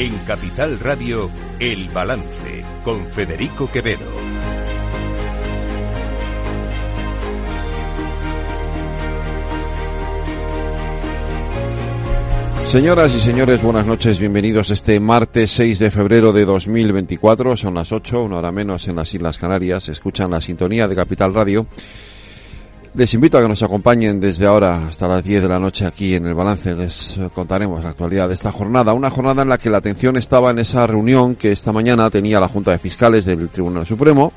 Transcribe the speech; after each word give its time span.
En 0.00 0.16
Capital 0.20 0.80
Radio, 0.80 1.30
El 1.58 1.90
Balance, 1.90 2.64
con 2.84 3.06
Federico 3.06 3.70
Quevedo. 3.70 4.10
Señoras 12.64 13.14
y 13.14 13.20
señores, 13.20 13.62
buenas 13.62 13.84
noches, 13.84 14.18
bienvenidos 14.18 14.70
este 14.70 14.98
martes 15.00 15.50
6 15.50 15.78
de 15.78 15.90
febrero 15.90 16.32
de 16.32 16.46
2024, 16.46 17.58
son 17.58 17.74
las 17.74 17.92
8, 17.92 18.22
una 18.22 18.38
hora 18.38 18.52
menos 18.52 18.88
en 18.88 18.96
las 18.96 19.12
Islas 19.12 19.36
Canarias, 19.36 19.90
escuchan 19.90 20.30
la 20.30 20.40
sintonía 20.40 20.88
de 20.88 20.96
Capital 20.96 21.34
Radio. 21.34 21.66
Les 22.92 23.14
invito 23.14 23.38
a 23.38 23.42
que 23.42 23.48
nos 23.48 23.62
acompañen 23.62 24.18
desde 24.18 24.46
ahora 24.46 24.88
hasta 24.88 25.06
las 25.06 25.22
10 25.22 25.42
de 25.42 25.48
la 25.48 25.60
noche 25.60 25.86
aquí 25.86 26.16
en 26.16 26.26
el 26.26 26.34
balance. 26.34 26.74
Les 26.74 27.20
contaremos 27.32 27.84
la 27.84 27.90
actualidad 27.90 28.26
de 28.26 28.34
esta 28.34 28.50
jornada. 28.50 28.92
Una 28.94 29.10
jornada 29.10 29.42
en 29.42 29.48
la 29.48 29.58
que 29.58 29.70
la 29.70 29.78
atención 29.78 30.16
estaba 30.16 30.50
en 30.50 30.58
esa 30.58 30.88
reunión 30.88 31.36
que 31.36 31.52
esta 31.52 31.70
mañana 31.70 32.10
tenía 32.10 32.40
la 32.40 32.48
Junta 32.48 32.72
de 32.72 32.78
Fiscales 32.78 33.24
del 33.24 33.48
Tribunal 33.48 33.86
Supremo, 33.86 34.32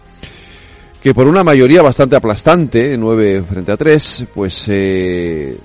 que 1.02 1.16
por 1.16 1.27
una 1.27 1.44
mayoría 1.44 1.81
bastante 1.81 2.16
aplastante, 2.16 2.95
9 2.95 3.44
frente 3.49 3.71
a 3.71 3.77
3, 3.77 4.25
pues 4.35 4.66
eh, 4.67 5.58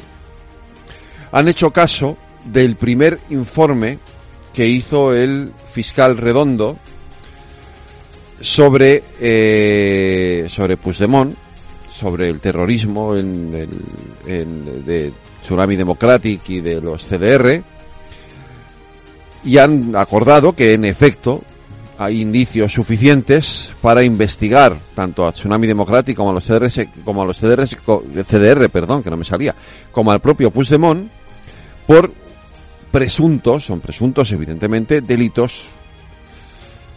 han 1.30 1.46
hecho 1.46 1.70
caso 1.70 2.16
del 2.46 2.76
primer 2.76 3.18
informe 3.28 3.98
que 4.54 4.66
hizo 4.66 5.14
el 5.14 5.52
fiscal 5.72 6.16
Redondo 6.16 6.78
sobre, 8.40 9.04
eh, 9.20 10.46
sobre 10.48 10.78
Puigdemont, 10.78 11.36
sobre 11.98 12.28
el 12.28 12.38
terrorismo 12.38 13.16
en, 13.16 13.68
el, 14.24 14.84
de 14.84 15.12
Tsunami 15.42 15.74
Democratic 15.74 16.48
y 16.48 16.60
de 16.60 16.80
los 16.80 17.04
CDR, 17.04 17.60
y 19.44 19.58
han 19.58 19.96
acordado 19.96 20.54
que 20.54 20.74
en 20.74 20.84
efecto 20.84 21.42
hay 21.98 22.20
indicios 22.20 22.72
suficientes 22.72 23.70
para 23.82 24.04
investigar 24.04 24.78
tanto 24.94 25.26
a 25.26 25.32
Tsunami 25.32 25.66
Democratic 25.66 26.16
como 26.16 26.30
a 26.30 26.34
los 26.34 26.44
CDR, 26.44 26.68
como 27.04 27.22
a 27.22 27.24
los 27.24 27.36
CDR, 27.36 27.66
CDR 27.66 28.70
perdón, 28.70 29.02
que 29.02 29.10
no 29.10 29.16
me 29.16 29.24
salía, 29.24 29.54
como 29.90 30.12
al 30.12 30.20
propio 30.20 30.52
Puigdemont 30.52 31.10
por 31.84 32.12
presuntos, 32.92 33.64
son 33.64 33.80
presuntos 33.80 34.30
evidentemente, 34.30 35.00
delitos 35.00 35.64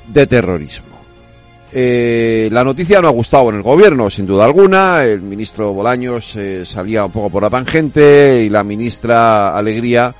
de 0.07 0.27
terrorismo. 0.27 0.90
Eh, 1.73 2.49
la 2.51 2.65
noticia 2.65 3.01
no 3.01 3.07
ha 3.07 3.11
gustado 3.11 3.49
en 3.49 3.55
el 3.55 3.61
gobierno, 3.61 4.09
sin 4.09 4.25
duda 4.25 4.43
alguna. 4.43 5.03
El 5.03 5.21
ministro 5.21 5.73
Bolaños 5.73 6.35
eh, 6.35 6.65
salía 6.65 7.05
un 7.05 7.11
poco 7.11 7.29
por 7.29 7.43
la 7.43 7.49
tangente 7.49 8.43
y 8.43 8.49
la 8.49 8.63
ministra 8.63 9.55
Alegría 9.55 10.13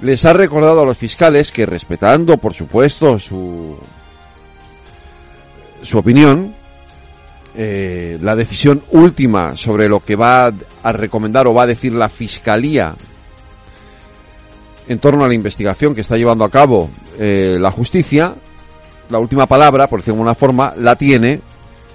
les 0.00 0.24
ha 0.24 0.32
recordado 0.32 0.82
a 0.82 0.84
los 0.84 0.98
fiscales 0.98 1.52
que 1.52 1.66
respetando, 1.66 2.36
por 2.36 2.52
supuesto, 2.52 3.18
su, 3.18 3.78
su 5.82 5.98
opinión, 5.98 6.52
eh, 7.54 8.18
la 8.20 8.34
decisión 8.34 8.82
última 8.90 9.56
sobre 9.56 9.88
lo 9.88 10.00
que 10.00 10.16
va 10.16 10.52
a 10.82 10.92
recomendar 10.92 11.46
o 11.46 11.54
va 11.54 11.62
a 11.62 11.66
decir 11.66 11.92
la 11.92 12.08
fiscalía 12.08 12.94
en 14.88 14.98
torno 14.98 15.24
a 15.24 15.28
la 15.28 15.34
investigación 15.34 15.94
que 15.94 16.00
está 16.00 16.16
llevando 16.16 16.44
a 16.44 16.50
cabo 16.50 16.90
la 17.18 17.70
justicia, 17.70 18.34
la 19.10 19.18
última 19.18 19.46
palabra, 19.46 19.86
por 19.86 20.00
decirlo 20.00 20.16
de 20.16 20.20
alguna 20.20 20.34
forma, 20.34 20.74
la 20.76 20.96
tiene 20.96 21.40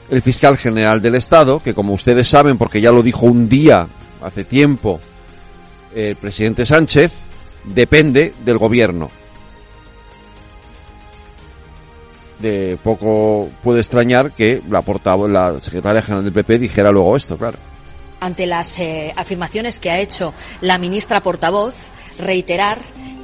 el 0.09 0.21
fiscal 0.21 0.57
general 0.57 1.01
del 1.01 1.16
Estado, 1.16 1.61
que 1.63 1.73
como 1.73 1.94
ustedes 1.94 2.27
saben, 2.27 2.57
porque 2.57 2.81
ya 2.81 2.91
lo 2.91 3.01
dijo 3.01 3.25
un 3.25 3.47
día, 3.47 3.88
hace 4.22 4.44
tiempo, 4.44 4.99
el 5.95 6.16
presidente 6.16 6.66
Sánchez, 6.66 7.11
depende 7.66 8.33
del 8.44 8.57
gobierno. 8.57 9.09
De 12.39 12.77
poco 12.83 13.50
puede 13.63 13.79
extrañar 13.79 14.31
que 14.31 14.61
la 14.69 14.81
portavoz, 14.81 15.29
la 15.29 15.59
secretaria 15.61 16.01
general 16.01 16.23
del 16.23 16.33
PP 16.33 16.59
dijera 16.59 16.91
luego 16.91 17.16
esto, 17.16 17.38
claro. 17.38 17.57
Ante 18.19 18.45
las 18.45 18.79
eh, 18.79 19.13
afirmaciones 19.16 19.79
que 19.79 19.91
ha 19.91 20.00
hecho 20.00 20.33
la 20.59 20.77
ministra 20.77 21.21
portavoz, 21.21 21.75
reiterar 22.17 22.79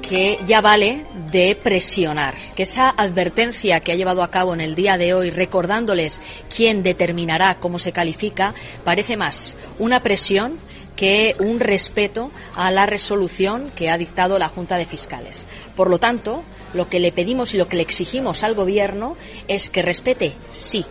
que 0.07 0.39
ya 0.45 0.61
vale 0.61 1.05
de 1.31 1.55
presionar, 1.55 2.33
que 2.55 2.63
esa 2.63 2.89
advertencia 2.89 3.81
que 3.81 3.91
ha 3.91 3.95
llevado 3.95 4.23
a 4.23 4.31
cabo 4.31 4.53
en 4.53 4.61
el 4.61 4.75
día 4.75 4.97
de 4.97 5.13
hoy, 5.13 5.29
recordándoles 5.29 6.21
quién 6.55 6.83
determinará 6.83 7.55
cómo 7.59 7.79
se 7.79 7.91
califica, 7.91 8.53
parece 8.83 9.17
más 9.17 9.57
una 9.79 10.01
presión 10.01 10.59
que 10.95 11.35
un 11.39 11.59
respeto 11.59 12.31
a 12.55 12.71
la 12.71 12.85
resolución 12.85 13.71
que 13.75 13.89
ha 13.89 13.97
dictado 13.97 14.39
la 14.39 14.49
Junta 14.49 14.77
de 14.77 14.85
Fiscales. 14.85 15.47
Por 15.75 15.89
lo 15.89 15.99
tanto, 15.99 16.43
lo 16.73 16.89
que 16.89 16.99
le 16.99 17.11
pedimos 17.11 17.53
y 17.53 17.57
lo 17.57 17.67
que 17.67 17.77
le 17.77 17.83
exigimos 17.83 18.43
al 18.43 18.55
Gobierno 18.55 19.15
es 19.47 19.69
que 19.69 19.83
respete, 19.83 20.33
sí, 20.49 20.85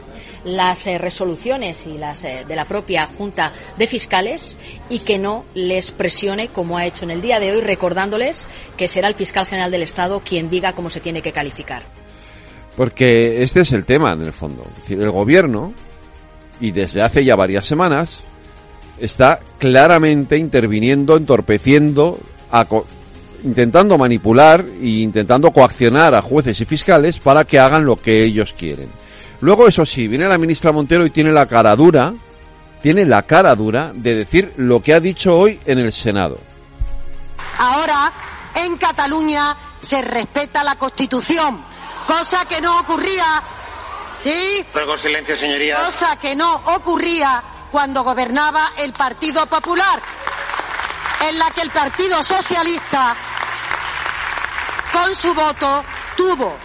las 0.47 0.87
eh, 0.87 0.97
resoluciones 0.97 1.87
y 1.87 1.99
las 1.99 2.25
eh, 2.25 2.45
de 2.47 2.57
la 2.57 2.65
propia 2.65 3.07
Junta 3.07 3.53
de 3.77 3.87
Fiscales 3.87 4.57
y 4.89 5.01
que 5.01 5.19
no 5.19 5.45
les 5.55 5.91
presione 5.91 6.49
como 6.49 6.79
ha 6.79 6.87
hecho 6.87 7.05
en 7.05 7.11
el 7.11 7.21
día 7.21 7.41
de 7.41 7.51
hoy, 7.51 7.61
recordándoles 7.61 8.49
que 8.77 8.89
será 8.89 9.09
el 9.09 9.15
fiscal 9.15 9.45
general 9.47 9.73
del 9.73 9.83
Estado 9.83 10.23
quien 10.25 10.49
diga 10.49 10.73
cómo 10.73 10.89
se 10.89 11.01
tiene 11.01 11.21
que 11.21 11.33
calificar. 11.33 11.83
Porque 12.77 13.43
este 13.43 13.61
es 13.61 13.73
el 13.73 13.85
tema 13.85 14.13
en 14.13 14.23
el 14.23 14.33
fondo. 14.33 14.63
Es 14.63 14.83
decir, 14.83 15.03
el 15.03 15.11
gobierno, 15.11 15.73
y 16.61 16.71
desde 16.71 17.03
hace 17.03 17.25
ya 17.25 17.35
varias 17.35 17.67
semanas, 17.67 18.23
está 19.01 19.41
claramente 19.59 20.39
interviniendo, 20.39 21.17
entorpeciendo, 21.17 22.21
intentando 23.43 23.99
manipular 23.99 24.65
e 24.81 24.87
intentando 24.87 25.51
coaccionar 25.51 26.15
a 26.15 26.23
jueces 26.23 26.61
y 26.61 26.65
fiscales 26.67 27.19
para 27.19 27.45
que 27.45 27.59
hagan 27.59 27.85
lo 27.85 27.97
que 27.97 28.23
ellos 28.23 28.55
quieren. 28.57 28.91
Luego, 29.41 29.69
eso 29.69 29.85
sí, 29.85 30.09
viene 30.09 30.27
la 30.27 30.39
ministra 30.39 30.73
Montero 30.73 31.05
y 31.05 31.11
tiene 31.11 31.31
la 31.31 31.47
cara 31.47 31.77
dura, 31.77 32.15
tiene 32.83 33.05
la 33.05 33.23
cara 33.23 33.55
dura 33.55 33.93
de 33.95 34.15
decir 34.15 34.55
lo 34.57 34.83
que 34.83 34.95
ha 34.95 35.01
dicho 35.01 35.37
hoy 35.37 35.61
en 35.67 35.79
el 35.79 35.93
Senado. 35.93 36.39
Ahora, 37.59 38.13
en 38.55 38.77
Cataluña 38.77 39.57
se 39.81 40.01
respeta 40.03 40.65
la 40.65 40.77
Constitución, 40.77 41.63
cosa 42.07 42.47
que 42.47 42.61
no 42.61 42.81
ocurría. 42.81 43.43
¿Sí? 44.23 44.65
Ruego 44.73 44.97
silencio, 44.97 45.37
señoría. 45.37 45.77
Cosa 45.85 46.17
que 46.17 46.35
no 46.35 46.55
ocurría 46.75 47.43
cuando 47.71 48.03
gobernaba 48.03 48.73
el 48.79 48.93
Partido 48.93 49.45
Popular, 49.47 50.01
en 51.29 51.39
la 51.39 51.51
que 51.51 51.61
el 51.61 51.71
Partido 51.71 52.23
Socialista, 52.23 53.15
con 54.93 55.15
su 55.15 55.35
voto, 55.35 55.85
tuvo, 56.17 56.57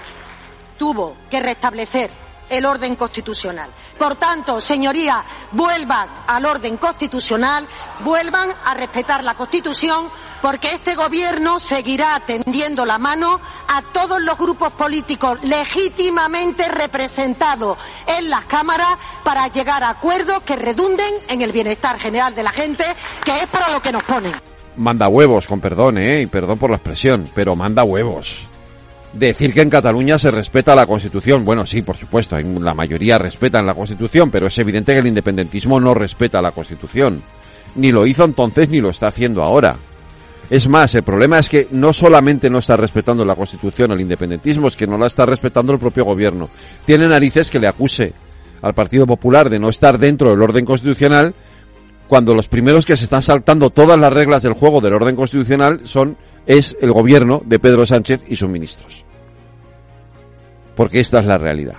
tuvo 0.78 1.18
que 1.30 1.42
restablecer 1.42 2.21
el 2.52 2.66
orden 2.66 2.96
constitucional. 2.96 3.70
Por 3.98 4.16
tanto, 4.16 4.62
señoría, 4.62 5.24
vuelvan 5.54 6.08
al 6.28 6.46
orden 6.46 6.78
constitucional, 6.78 7.66
vuelvan 8.04 8.50
a 8.66 8.74
respetar 8.74 9.24
la 9.24 9.36
Constitución, 9.36 10.06
porque 10.42 10.74
este 10.74 10.96
Gobierno 10.96 11.60
seguirá 11.60 12.22
tendiendo 12.26 12.86
la 12.86 12.98
mano 12.98 13.40
a 13.70 13.82
todos 13.94 14.22
los 14.22 14.38
grupos 14.38 14.74
políticos 14.74 15.40
legítimamente 15.44 16.68
representados 16.68 17.78
en 18.06 18.30
las 18.30 18.44
cámaras 18.46 18.98
para 19.24 19.48
llegar 19.48 19.84
a 19.84 19.90
acuerdos 19.90 20.44
que 20.44 20.58
redunden 20.58 21.14
en 21.30 21.42
el 21.42 21.54
bienestar 21.54 21.98
general 21.98 22.36
de 22.36 22.44
la 22.44 22.52
gente, 22.52 22.84
que 23.24 23.36
es 23.38 23.48
para 23.48 23.70
lo 23.70 23.82
que 23.82 23.94
nos 23.94 24.04
ponen. 24.04 24.34
Manda 24.76 25.08
huevos, 25.08 25.48
con 25.48 25.62
perdón, 25.62 25.98
¿eh? 25.98 26.22
Y 26.22 26.28
perdón 26.28 26.58
por 26.58 26.70
la 26.70 26.78
expresión, 26.78 27.30
pero 27.34 27.56
manda 27.56 27.84
huevos 27.84 28.51
decir 29.14 29.54
que 29.54 29.62
en 29.62 29.70
Cataluña 29.70 30.18
se 30.18 30.32
respeta 30.32 30.76
la 30.76 30.86
Constitución. 30.86 31.44
Bueno, 31.44 31.66
sí, 31.66 31.82
por 31.82 31.98
supuesto, 31.98 32.38
la 32.40 32.74
mayoría 32.74 33.18
respetan 33.18 33.66
la 33.66 33.74
Constitución, 33.74 34.32
pero 34.32 34.48
es 34.48 34.58
evidente 34.58 34.94
que 34.94 35.00
el 35.00 35.08
independentismo 35.08 35.80
no 35.80 35.94
respeta 35.94 36.42
la 36.42 36.52
Constitución. 36.52 37.22
Ni 37.76 37.92
lo 37.92 38.06
hizo 38.06 38.24
entonces 38.24 38.70
ni 38.70 38.82
lo 38.82 38.90
está 38.90 39.08
haciendo 39.08 39.44
ahora. 39.44 39.76
Es 40.50 40.68
más, 40.68 40.94
el 40.96 41.04
problema 41.04 41.40
es 41.40 41.48
que 41.48 41.68
no 41.72 41.94
solamente 41.94 42.50
no 42.50 42.58
está 42.58 42.76
respetando 42.76 43.24
la 43.24 43.36
Constitución 43.36 43.92
el 43.92 44.02
independentismo, 44.02 44.68
es 44.68 44.76
que 44.76 44.88
no 44.88 44.98
la 44.98 45.08
está 45.08 45.26
respetando 45.26 45.72
el 45.72 45.80
propio 45.80 46.04
gobierno. 46.04 46.50
Tiene 46.86 47.08
narices 47.08 47.50
que 47.50 47.60
le 47.60 47.68
acuse 47.68 48.14
al 48.62 48.74
Partido 48.74 49.08
Popular 49.08 49.50
de 49.50 49.60
no 49.60 49.70
estar 49.70 49.98
dentro 49.98 50.32
del 50.32 50.42
orden 50.42 50.66
constitucional 50.66 51.34
cuando 52.12 52.36
los 52.36 52.50
primeros 52.50 52.86
que 52.86 52.98
se 52.98 53.06
están 53.06 53.22
saltando 53.22 53.70
todas 53.70 53.98
las 53.98 54.12
reglas 54.12 54.44
del 54.44 54.52
juego 54.52 54.82
del 54.82 54.92
orden 54.96 55.16
constitucional 55.16 55.80
son 55.86 56.18
es 56.46 56.76
el 56.82 56.92
gobierno 56.92 57.42
de 57.46 57.58
Pedro 57.58 57.86
Sánchez 57.86 58.26
y 58.28 58.36
sus 58.36 58.50
ministros. 58.50 59.06
Porque 60.76 61.00
esta 61.00 61.20
es 61.20 61.26
la 61.26 61.38
realidad. 61.38 61.78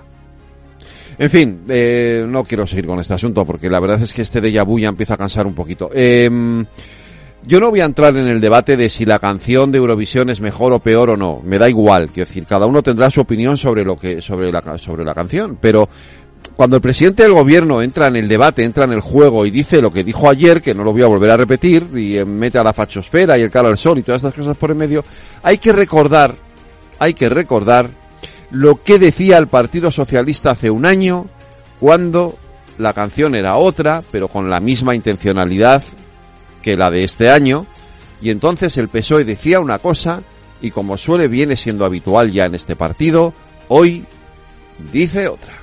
En 1.19 1.29
fin, 1.29 1.65
eh, 1.69 2.25
no 2.27 2.45
quiero 2.45 2.67
seguir 2.67 2.87
con 2.87 2.99
este 2.99 3.13
asunto 3.13 3.45
porque 3.45 3.69
la 3.69 3.79
verdad 3.79 4.01
es 4.01 4.15
que 4.15 4.23
este 4.23 4.41
de 4.41 4.59
vu 4.63 4.79
ya 4.79 4.89
empieza 4.89 5.13
a 5.13 5.19
cansar 5.19 5.47
un 5.47 5.55
poquito. 5.55 5.91
Em, 5.93 6.65
yo 7.45 7.61
no 7.61 7.69
voy 7.69 7.83
a 7.83 7.85
entrar 7.85 8.17
en 8.17 8.27
el 8.27 8.41
debate 8.41 8.79
de 8.79 8.89
si 8.89 9.05
la 9.05 9.19
canción 9.19 9.71
de 9.71 9.77
Eurovisión 9.77 10.31
es 10.31 10.41
mejor 10.41 10.73
o 10.73 10.79
peor 10.79 11.11
o 11.11 11.17
no. 11.19 11.43
Me 11.45 11.59
da 11.59 11.69
igual, 11.69 12.09
quiero 12.09 12.27
decir, 12.27 12.47
cada 12.47 12.65
uno 12.65 12.83
tendrá 12.83 13.11
su 13.11 13.21
opinión 13.21 13.59
sobre 13.59 13.85
lo 13.85 13.99
que 13.99 14.23
sobre 14.23 14.51
la 14.51 14.79
sobre 14.79 15.05
la 15.05 15.13
canción, 15.13 15.59
pero 15.61 15.91
cuando 16.57 16.77
el 16.77 16.83
presidente 16.83 17.23
del 17.23 17.33
gobierno 17.33 17.83
entra 17.83 18.09
en 18.09 18.17
el 18.17 18.29
debate, 18.29 18.65
entra 18.65 18.85
en 18.85 18.93
el 18.93 19.01
juego 19.01 19.47
y 19.47 19.51
dice 19.51 19.81
lo 19.81 19.93
que 19.93 20.05
dijo 20.05 20.29
ayer, 20.29 20.61
que 20.61 20.75
no 20.75 20.85
lo 20.85 20.93
voy 20.93 21.03
a 21.03 21.07
volver 21.07 21.31
a 21.31 21.37
repetir, 21.37 21.87
y 21.97 22.25
mete 22.25 22.59
a 22.59 22.65
la 22.65 22.73
fachosfera 22.73 23.39
y 23.39 23.43
el 23.43 23.51
cara 23.51 23.69
al 23.69 23.79
sol 23.79 23.99
y 23.99 24.03
todas 24.03 24.21
estas 24.21 24.35
cosas 24.35 24.57
por 24.57 24.71
en 24.71 24.77
medio, 24.77 25.05
hay 25.43 25.59
que 25.59 25.73
recordar 25.73 26.37
hay 27.03 27.15
que 27.15 27.29
recordar 27.29 27.91
lo 28.53 28.81
que 28.85 29.01
decía 29.01 29.39
el 29.39 29.49
Partido 29.49 29.91
Socialista 29.91 30.53
hace 30.53 30.71
un 30.71 30.87
año 30.87 31.27
cuando 31.81 32.37
la 32.79 32.93
canción 32.93 33.35
era 33.35 33.57
otra, 33.57 34.05
pero 34.13 34.29
con 34.29 34.49
la 34.49 34.61
misma 34.61 34.95
intencionalidad 34.95 35.83
que 36.63 36.77
la 36.77 36.93
de 36.93 37.03
este 37.03 37.29
año, 37.29 37.67
y 38.21 38.31
entonces 38.31 38.77
el 38.79 38.89
PSOE 38.89 39.25
decía 39.25 39.59
una 39.59 39.81
cosa 39.81 40.23
y 40.61 40.71
como 40.71 40.97
suele 40.97 41.27
viene 41.27 41.57
siendo 41.57 41.85
habitual 41.85 42.31
ya 42.31 42.45
en 42.45 42.55
este 42.55 42.77
partido, 42.77 43.35
hoy 43.67 44.07
dice 44.93 45.27
otra. 45.27 45.62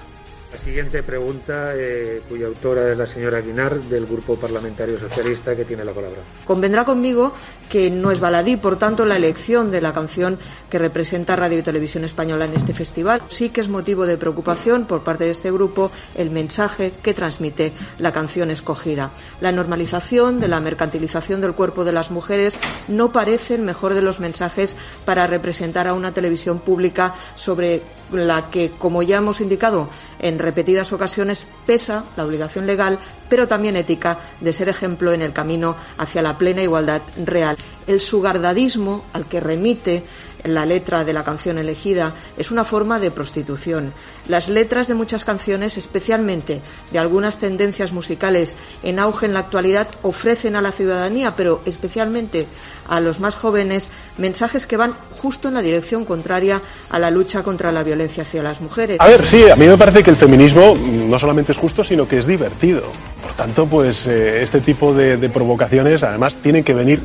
Siguiente 0.69 1.01
pregunta, 1.01 1.73
eh, 1.75 2.21
cuya 2.29 2.45
autora 2.45 2.91
es 2.91 2.95
la 2.95 3.07
señora 3.07 3.41
Guinar, 3.41 3.81
del 3.81 4.05
Grupo 4.05 4.35
Parlamentario 4.35 4.99
Socialista, 4.99 5.55
que 5.55 5.65
tiene 5.65 5.83
la 5.83 5.93
palabra. 5.93 6.19
Convendrá 6.45 6.85
conmigo 6.85 7.33
que 7.67 7.89
no 7.89 8.11
es 8.11 8.19
baladí, 8.19 8.55
por 8.55 8.77
tanto, 8.77 9.03
la 9.03 9.15
elección 9.15 9.71
de 9.71 9.81
la 9.81 9.93
canción 9.93 10.37
que 10.69 10.77
representa 10.77 11.35
Radio 11.35 11.57
y 11.57 11.63
Televisión 11.63 12.03
Española 12.03 12.45
en 12.45 12.53
este 12.53 12.75
festival. 12.75 13.23
Sí 13.29 13.49
que 13.49 13.61
es 13.61 13.67
motivo 13.67 14.05
de 14.05 14.19
preocupación 14.19 14.85
por 14.85 15.03
parte 15.03 15.23
de 15.23 15.31
este 15.31 15.51
grupo 15.51 15.89
el 16.15 16.29
mensaje 16.29 16.93
que 17.01 17.15
transmite 17.15 17.73
la 17.97 18.11
canción 18.11 18.51
escogida. 18.51 19.09
La 19.41 19.51
normalización 19.51 20.39
de 20.39 20.49
la 20.49 20.59
mercantilización 20.59 21.41
del 21.41 21.55
cuerpo 21.55 21.83
de 21.83 21.93
las 21.93 22.11
mujeres 22.11 22.59
no 22.87 23.11
parece 23.11 23.55
el 23.55 23.63
mejor 23.63 23.95
de 23.95 24.03
los 24.03 24.19
mensajes 24.19 24.75
para 25.03 25.25
representar 25.25 25.87
a 25.87 25.95
una 25.95 26.13
televisión 26.13 26.59
pública 26.59 27.15
sobre 27.33 27.81
la 28.11 28.49
que, 28.49 28.71
como 28.77 29.03
ya 29.03 29.17
hemos 29.17 29.41
indicado 29.41 29.89
en 30.19 30.39
repetidas 30.39 30.93
ocasiones, 30.93 31.47
pesa 31.65 32.05
la 32.17 32.25
obligación 32.25 32.65
legal, 32.65 32.99
pero 33.29 33.47
también 33.47 33.75
ética, 33.75 34.19
de 34.39 34.53
ser 34.53 34.69
ejemplo 34.69 35.13
en 35.13 35.21
el 35.21 35.33
camino 35.33 35.75
hacia 35.97 36.21
la 36.21 36.37
plena 36.37 36.63
igualdad 36.63 37.01
real. 37.25 37.57
El 37.87 38.01
sugardadismo 38.01 39.05
al 39.13 39.25
que 39.25 39.39
remite 39.39 40.03
la 40.43 40.65
letra 40.65 41.03
de 41.03 41.13
la 41.13 41.23
canción 41.23 41.57
elegida 41.57 42.15
es 42.37 42.51
una 42.51 42.63
forma 42.63 42.99
de 42.99 43.11
prostitución. 43.11 43.93
Las 44.27 44.47
letras 44.47 44.87
de 44.87 44.93
muchas 44.93 45.25
canciones, 45.25 45.77
especialmente 45.77 46.61
de 46.91 46.99
algunas 46.99 47.37
tendencias 47.37 47.91
musicales 47.91 48.55
en 48.83 48.99
auge 48.99 49.25
en 49.25 49.33
la 49.33 49.39
actualidad, 49.39 49.87
ofrecen 50.01 50.55
a 50.55 50.61
la 50.61 50.71
ciudadanía, 50.71 51.35
pero 51.35 51.61
especialmente 51.65 52.47
a 52.89 52.99
los 52.99 53.19
más 53.19 53.35
jóvenes, 53.35 53.89
mensajes 54.17 54.65
que 54.65 54.77
van 54.77 54.93
justo 55.21 55.47
en 55.47 55.53
la 55.53 55.61
dirección 55.61 56.05
contraria 56.05 56.61
a 56.89 56.99
la 56.99 57.09
lucha 57.09 57.43
contra 57.43 57.71
la 57.71 57.83
violencia 57.83 58.23
hacia 58.23 58.43
las 58.43 58.61
mujeres. 58.61 58.97
A 58.99 59.07
ver, 59.07 59.25
sí, 59.25 59.49
a 59.49 59.55
mí 59.55 59.67
me 59.67 59.77
parece 59.77 60.03
que 60.03 60.09
el 60.09 60.15
feminismo 60.15 60.75
no 61.07 61.19
solamente 61.19 61.51
es 61.51 61.57
justo, 61.57 61.83
sino 61.83 62.07
que 62.07 62.19
es 62.19 62.25
divertido. 62.25 62.81
Por 63.21 63.33
tanto, 63.33 63.65
pues 63.65 64.07
eh, 64.07 64.41
este 64.41 64.61
tipo 64.61 64.93
de, 64.93 65.17
de 65.17 65.29
provocaciones 65.29 66.03
además 66.03 66.37
tienen 66.37 66.63
que 66.63 66.73
venir 66.73 67.01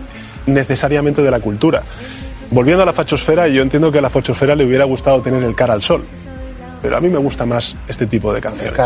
necesariamente 0.47 1.23
de 1.23 1.31
la 1.31 1.41
cultura. 1.41 1.83
Volviendo 2.51 2.83
a 2.83 2.87
la 2.87 2.93
fachosfera, 2.93 3.49
yo 3.49 3.63
entiendo 3.63 3.91
que 3.91 3.99
a 3.99 4.03
la 4.03 4.11
fachosfera 4.11 4.55
le 4.55 4.65
hubiera 4.65 4.85
gustado 4.85 5.21
tener 5.21 5.43
el 5.43 5.55
cara 5.55 5.75
al 5.75 5.83
sol. 5.83 6.05
Pero 6.83 6.99
a 6.99 7.01
mí 7.01 7.09
me 7.09 7.19
gusta 7.19 7.47
más 7.47 7.75
este 7.89 8.07
tipo 8.07 8.33
de 8.33 8.41
canciones. 8.41 8.79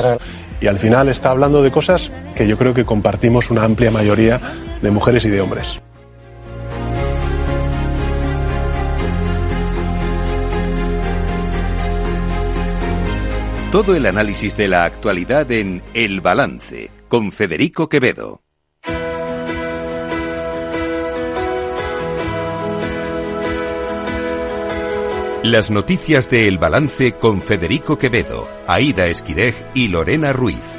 Y 0.61 0.69
al 0.69 0.79
final 0.79 1.09
está 1.09 1.31
hablando 1.31 1.63
de 1.63 1.71
cosas 1.71 2.13
que 2.37 2.47
yo 2.47 2.57
creo 2.57 2.73
que 2.73 2.85
compartimos 2.85 3.51
una 3.51 3.65
amplia 3.65 3.91
mayoría 3.91 4.41
de 4.81 4.91
mujeres 4.91 5.25
y 5.25 5.31
de 5.31 5.41
hombres. 5.41 5.81
Todo 13.73 13.95
el 13.95 14.07
análisis 14.07 14.57
de 14.57 14.67
la 14.67 14.85
actualidad 14.85 15.53
en 15.53 15.83
El 15.93 16.23
Balance 16.23 16.91
con 17.07 17.33
Federico 17.33 17.87
Quevedo. 17.87 18.41
Las 25.43 25.71
noticias 25.71 26.31
de 26.31 26.49
El 26.49 26.57
Balance 26.57 27.13
con 27.13 27.43
Federico 27.43 27.99
Quevedo, 27.99 28.49
Aida 28.67 29.07
Esquirej 29.07 29.55
y 29.75 29.89
Lorena 29.89 30.33
Ruiz. 30.33 30.78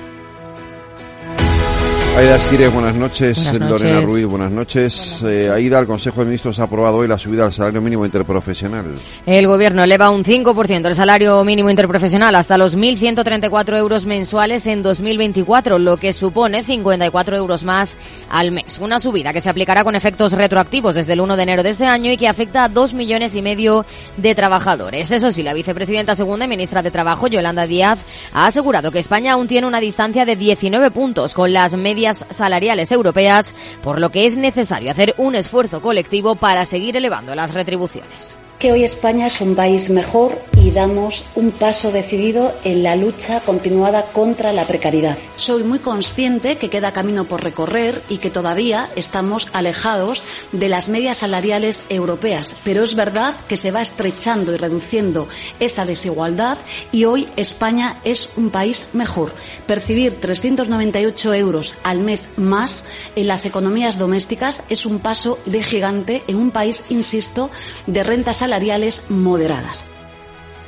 Aida 2.18 2.36
Esquirej, 2.36 2.70
buenas 2.74 2.96
noches. 2.98 3.38
Buenas 3.38 3.60
noches. 3.60 3.82
Lorena 3.84 4.02
Ruiz, 4.02 4.26
buenas 4.26 4.52
noches. 4.52 5.24
Eh, 5.24 5.50
Aida, 5.54 5.80
el 5.80 5.88
Consejo 5.88 6.20
de 6.20 6.26
Ministros 6.26 6.60
ha 6.60 6.64
aprobado 6.64 6.98
hoy 6.98 7.08
la 7.08 7.18
subida 7.18 7.46
al 7.46 7.54
salario 7.54 7.82
mínimo 7.82 8.04
interprofesional. 8.04 8.96
El 9.26 9.48
Gobierno 9.48 9.84
eleva 9.84 10.10
un 10.10 10.26
5% 10.26 10.86
el 10.86 10.96
salario 10.96 11.42
mínimo 11.46 11.70
interprofesional 11.70 12.36
hasta 12.36 12.58
los 12.58 12.78
1.134 12.78 13.78
euros 13.78 14.06
mensuales 14.06 14.68
en 14.68 14.84
2024, 14.84 15.80
lo 15.80 15.96
que 15.96 16.12
supone 16.12 16.66
54 16.66 17.38
euros 17.38 17.64
más 17.64 17.96
al 18.30 18.52
mes. 18.52 18.80
Una 18.80 19.00
subida 19.00 19.32
que 19.32 19.40
se 19.40 19.50
aplicará 19.50 19.86
con 19.86 19.96
efectos 19.96 20.34
retroactivos 20.34 20.96
desde 20.96 21.14
el 21.14 21.22
1 21.22 21.38
de 21.38 21.44
enero 21.44 21.64
de 21.64 21.70
este 21.70 21.86
año 21.86 22.12
y 22.12 22.18
que 22.18 22.28
afecta 22.28 22.66
a 22.66 22.70
dos 22.70 22.94
millones 22.94 23.36
y 23.36 23.42
medio 23.42 23.86
de 24.18 24.36
trabajadores. 24.36 25.12
Eso 25.12 25.32
sí, 25.32 25.42
la 25.42 25.54
vicepresidenta 25.54 26.18
segunda 26.18 26.44
y 26.46 26.50
ministra 26.50 26.82
de 26.82 26.92
Trabajo, 26.92 27.28
Yolanda 27.28 27.66
Díaz, 27.66 28.00
ha 28.34 28.48
asegurado 28.48 28.92
que 28.92 29.00
España 29.00 29.34
aún 29.34 29.48
tiene 29.48 29.68
una 29.68 29.80
distancia 29.80 30.26
de 30.26 30.36
19 30.36 30.92
puntos 30.92 31.34
con 31.34 31.54
las 31.54 31.78
medias 31.78 31.99
salariales 32.30 32.92
europeas, 32.92 33.54
por 33.84 34.00
lo 34.00 34.10
que 34.12 34.26
es 34.26 34.38
necesario 34.38 34.92
hacer 34.92 35.14
un 35.18 35.36
esfuerzo 35.36 35.82
colectivo 35.82 36.36
para 36.36 36.66
seguir 36.66 36.98
elevando 36.98 37.36
las 37.36 37.54
retribuciones 37.54 38.36
que 38.60 38.74
hoy 38.74 38.84
España 38.84 39.28
es 39.28 39.40
un 39.40 39.56
país 39.56 39.90
mejor 39.90 40.38
y 40.62 40.72
damos 40.72 41.24
un 41.36 41.52
paso 41.52 41.94
decidido 41.94 42.54
en 42.66 42.84
la 42.84 42.98
lucha 42.98 43.40
continuada 43.40 44.04
contra 44.12 44.52
la 44.52 44.66
precariedad. 44.66 45.18
Soy 45.38 45.64
muy 45.64 45.80
consciente 45.80 46.58
que 46.58 46.70
queda 46.70 46.92
camino 46.92 47.24
por 47.24 47.42
recorrer 47.42 48.04
y 48.10 48.18
que 48.18 48.30
todavía 48.30 48.90
estamos 48.98 49.48
alejados 49.54 50.26
de 50.52 50.68
las 50.68 50.90
medias 50.90 51.20
salariales 51.20 51.86
europeas, 51.88 52.56
pero 52.66 52.84
es 52.84 52.96
verdad 52.96 53.34
que 53.48 53.56
se 53.56 53.72
va 53.72 53.80
estrechando 53.80 54.54
y 54.54 54.58
reduciendo 54.58 55.30
esa 55.62 55.86
desigualdad 55.86 56.58
y 56.92 57.06
hoy 57.06 57.30
España 57.38 58.02
es 58.04 58.30
un 58.36 58.50
país 58.50 58.88
mejor. 58.92 59.32
Percibir 59.68 60.20
398 60.20 61.34
euros 61.36 61.76
al 61.84 62.00
mes 62.00 62.30
más 62.36 62.84
en 63.16 63.28
las 63.28 63.46
economías 63.46 63.98
domésticas 63.98 64.64
es 64.68 64.86
un 64.86 65.00
paso 65.00 65.40
de 65.46 65.64
gigante 65.64 66.24
en 66.28 66.36
un 66.36 66.52
país, 66.52 66.84
insisto, 66.90 67.50
de 67.88 68.04
rentas 68.04 68.42
salariales 68.50 69.12
moderadas. 69.12 69.92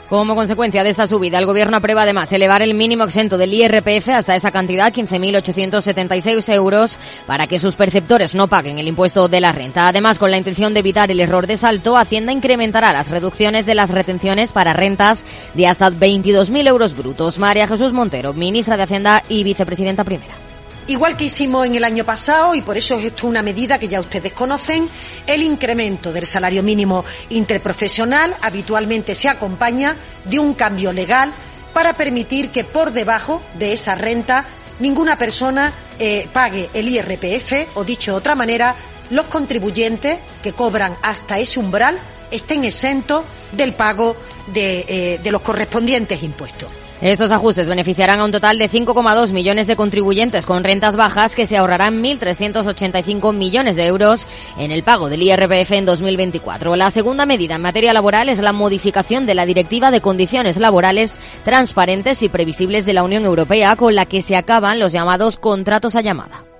Como 0.08 0.36
consecuencia 0.36 0.84
de 0.84 0.90
esta 0.90 1.08
subida, 1.08 1.40
el 1.40 1.48
Gobierno 1.48 1.78
aprueba 1.78 2.04
además 2.04 2.32
elevar 2.32 2.62
el 2.62 2.76
mínimo 2.76 3.06
exento 3.06 3.40
del 3.40 3.54
IRPF 3.54 4.10
hasta 4.10 4.36
esa 4.36 4.52
cantidad, 4.52 4.94
15.876 4.94 6.54
euros, 6.54 7.00
para 7.26 7.48
que 7.48 7.60
sus 7.60 7.76
perceptores 7.76 8.36
no 8.36 8.48
paguen 8.48 8.78
el 8.78 8.90
impuesto 8.90 9.30
de 9.30 9.40
la 9.40 9.52
renta. 9.52 9.88
Además, 9.88 10.20
con 10.20 10.30
la 10.30 10.38
intención 10.38 10.74
de 10.74 10.82
evitar 10.82 11.10
el 11.10 11.22
error 11.22 11.48
de 11.48 11.58
salto, 11.58 11.98
Hacienda 11.98 12.34
incrementará 12.34 12.94
las 12.94 13.10
reducciones 13.10 13.66
de 13.66 13.74
las 13.74 13.90
retenciones 13.90 14.54
para 14.54 14.74
rentas 14.74 15.26
de 15.56 15.66
hasta 15.66 15.90
22.000 15.90 16.68
euros 16.68 16.96
brutos. 16.96 17.40
María 17.40 17.68
Jesús 17.68 17.94
Montero, 17.94 18.34
ministra 18.34 18.78
de 18.78 18.84
Hacienda 18.84 19.24
y 19.28 19.44
vicepresidenta 19.46 20.04
primera. 20.04 20.51
Igual 20.92 21.16
que 21.16 21.24
hicimos 21.24 21.66
en 21.66 21.76
el 21.76 21.86
año 21.86 22.04
pasado, 22.04 22.54
y 22.54 22.62
por 22.64 22.76
eso 22.76 23.00
es 23.00 23.06
esto 23.06 23.26
una 23.26 23.42
medida 23.42 23.80
que 23.80 23.88
ya 23.88 24.02
ustedes 24.02 24.34
conocen, 24.34 24.90
el 25.26 25.42
incremento 25.42 26.12
del 26.12 26.28
salario 26.28 26.64
mínimo 26.64 27.06
interprofesional 27.30 28.36
habitualmente 28.42 29.16
se 29.16 29.30
acompaña 29.30 29.96
de 30.26 30.38
un 30.38 30.54
cambio 30.54 30.92
legal 30.92 31.32
para 31.72 31.94
permitir 31.94 32.52
que 32.52 32.66
por 32.66 32.92
debajo 32.92 33.42
de 33.54 33.72
esa 33.72 33.96
renta 33.96 34.46
ninguna 34.80 35.18
persona 35.18 35.72
eh, 35.98 36.28
pague 36.34 36.70
el 36.74 36.90
IRPF 36.90 37.78
o 37.78 37.86
dicho 37.86 38.12
de 38.12 38.18
otra 38.18 38.36
manera, 38.36 38.76
los 39.12 39.28
contribuyentes 39.28 40.20
que 40.44 40.52
cobran 40.52 40.98
hasta 41.04 41.40
ese 41.40 41.62
umbral 41.62 41.98
estén 42.32 42.66
exentos 42.66 43.24
del 43.54 43.76
pago 43.76 44.18
de, 44.48 44.84
eh, 44.90 45.20
de 45.24 45.32
los 45.32 45.42
correspondientes 45.42 46.22
impuestos. 46.22 46.81
Estos 47.02 47.32
ajustes 47.32 47.68
beneficiarán 47.68 48.20
a 48.20 48.26
un 48.26 48.32
total 48.32 48.60
de 48.60 48.70
5,2 48.70 49.32
millones 49.32 49.66
de 49.66 49.76
contribuyentes 49.76 50.46
con 50.46 50.64
rentas 50.64 50.96
bajas 50.96 51.34
que 51.34 51.48
se 51.48 51.58
ahorrarán 51.58 52.04
1.385 52.04 53.34
millones 53.34 53.76
de 53.76 53.88
euros 53.88 54.28
en 54.60 54.72
el 54.72 54.84
pago 54.84 55.10
del 55.10 55.24
IRPF 55.24 55.72
en 55.72 55.86
2024. 55.86 56.76
La 56.76 56.92
segunda 56.92 57.26
medida 57.26 57.56
en 57.56 57.64
materia 57.64 57.92
laboral 57.92 58.30
es 58.30 58.40
la 58.40 58.54
modificación 58.54 59.26
de 59.26 59.34
la 59.34 59.48
Directiva 59.48 59.90
de 59.90 60.02
Condiciones 60.02 60.60
Laborales 60.60 61.20
Transparentes 61.44 62.22
y 62.22 62.30
Previsibles 62.30 62.86
de 62.86 62.94
la 62.94 63.02
Unión 63.02 63.26
Europea 63.26 63.76
con 63.76 63.96
la 63.96 64.06
que 64.06 64.22
se 64.22 64.36
acaban 64.36 64.80
los 64.80 64.92
llamados 64.92 65.38
contratos 65.38 65.96
a 65.96 66.02
llamada. 66.02 66.51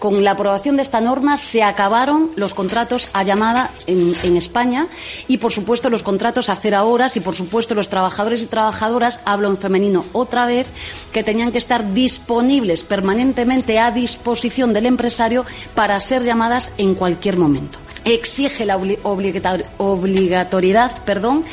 Con 0.00 0.24
la 0.24 0.30
aprobación 0.30 0.76
de 0.76 0.82
esta 0.82 1.02
norma 1.02 1.36
se 1.36 1.62
acabaron 1.62 2.30
los 2.34 2.54
contratos 2.54 3.10
a 3.12 3.22
llamada 3.22 3.70
en, 3.86 4.34
España 4.34 4.86
y, 5.28 5.36
por 5.36 5.52
supuesto, 5.52 5.90
los 5.90 6.02
contratos 6.02 6.48
a 6.48 6.56
cero 6.56 6.88
horas 6.88 7.18
y, 7.18 7.20
por 7.20 7.34
supuesto, 7.34 7.74
los 7.74 7.90
trabajadores 7.90 8.42
y 8.42 8.46
trabajadoras, 8.46 9.20
hablo 9.26 9.50
en 9.50 9.58
femenino 9.58 10.06
otra 10.14 10.46
vez, 10.46 10.68
que 11.12 11.22
tenían 11.22 11.52
que 11.52 11.58
estar 11.58 11.92
disponibles 11.92 12.82
permanentemente 12.82 13.78
a 13.78 13.90
disposición 13.90 14.72
del 14.72 14.86
empresario 14.86 15.44
para 15.74 16.00
ser 16.00 16.24
llamadas 16.24 16.72
en 16.78 16.94
cualquier 16.94 17.36
momento. 17.36 17.78
Exige 18.06 18.64
la 18.64 18.78
obligatoriedad 18.78 20.96
perdón, 21.04 21.44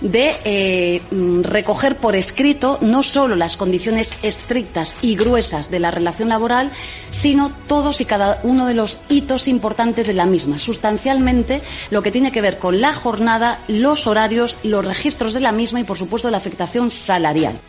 de 0.00 0.36
eh, 0.44 1.02
mm, 1.10 1.42
recoger 1.42 1.96
por 1.96 2.16
escrito 2.16 2.78
no 2.80 3.02
solo 3.02 3.36
las 3.36 3.56
condiciones 3.56 4.18
estrictas 4.22 4.96
y 5.02 5.16
gruesas 5.16 5.70
de 5.70 5.80
la 5.80 5.90
relación 5.90 6.28
laboral, 6.28 6.70
sino 7.10 7.52
todos 7.66 8.00
y 8.00 8.04
cada 8.04 8.40
uno 8.42 8.66
de 8.66 8.74
los 8.74 9.00
hitos 9.08 9.48
importantes 9.48 10.06
de 10.06 10.14
la 10.14 10.26
misma. 10.26 10.58
Sustancialmente, 10.58 11.62
lo 11.90 12.02
que 12.02 12.10
tiene 12.10 12.32
que 12.32 12.40
ver 12.40 12.58
con 12.58 12.80
la 12.80 12.92
jornada, 12.92 13.60
los 13.68 14.06
horarios, 14.06 14.58
los 14.62 14.84
registros 14.84 15.34
de 15.34 15.40
la 15.40 15.52
misma 15.52 15.80
y, 15.80 15.84
por 15.84 15.98
supuesto, 15.98 16.30
la 16.30 16.38
afectación 16.38 16.90
salarial. 16.90 17.60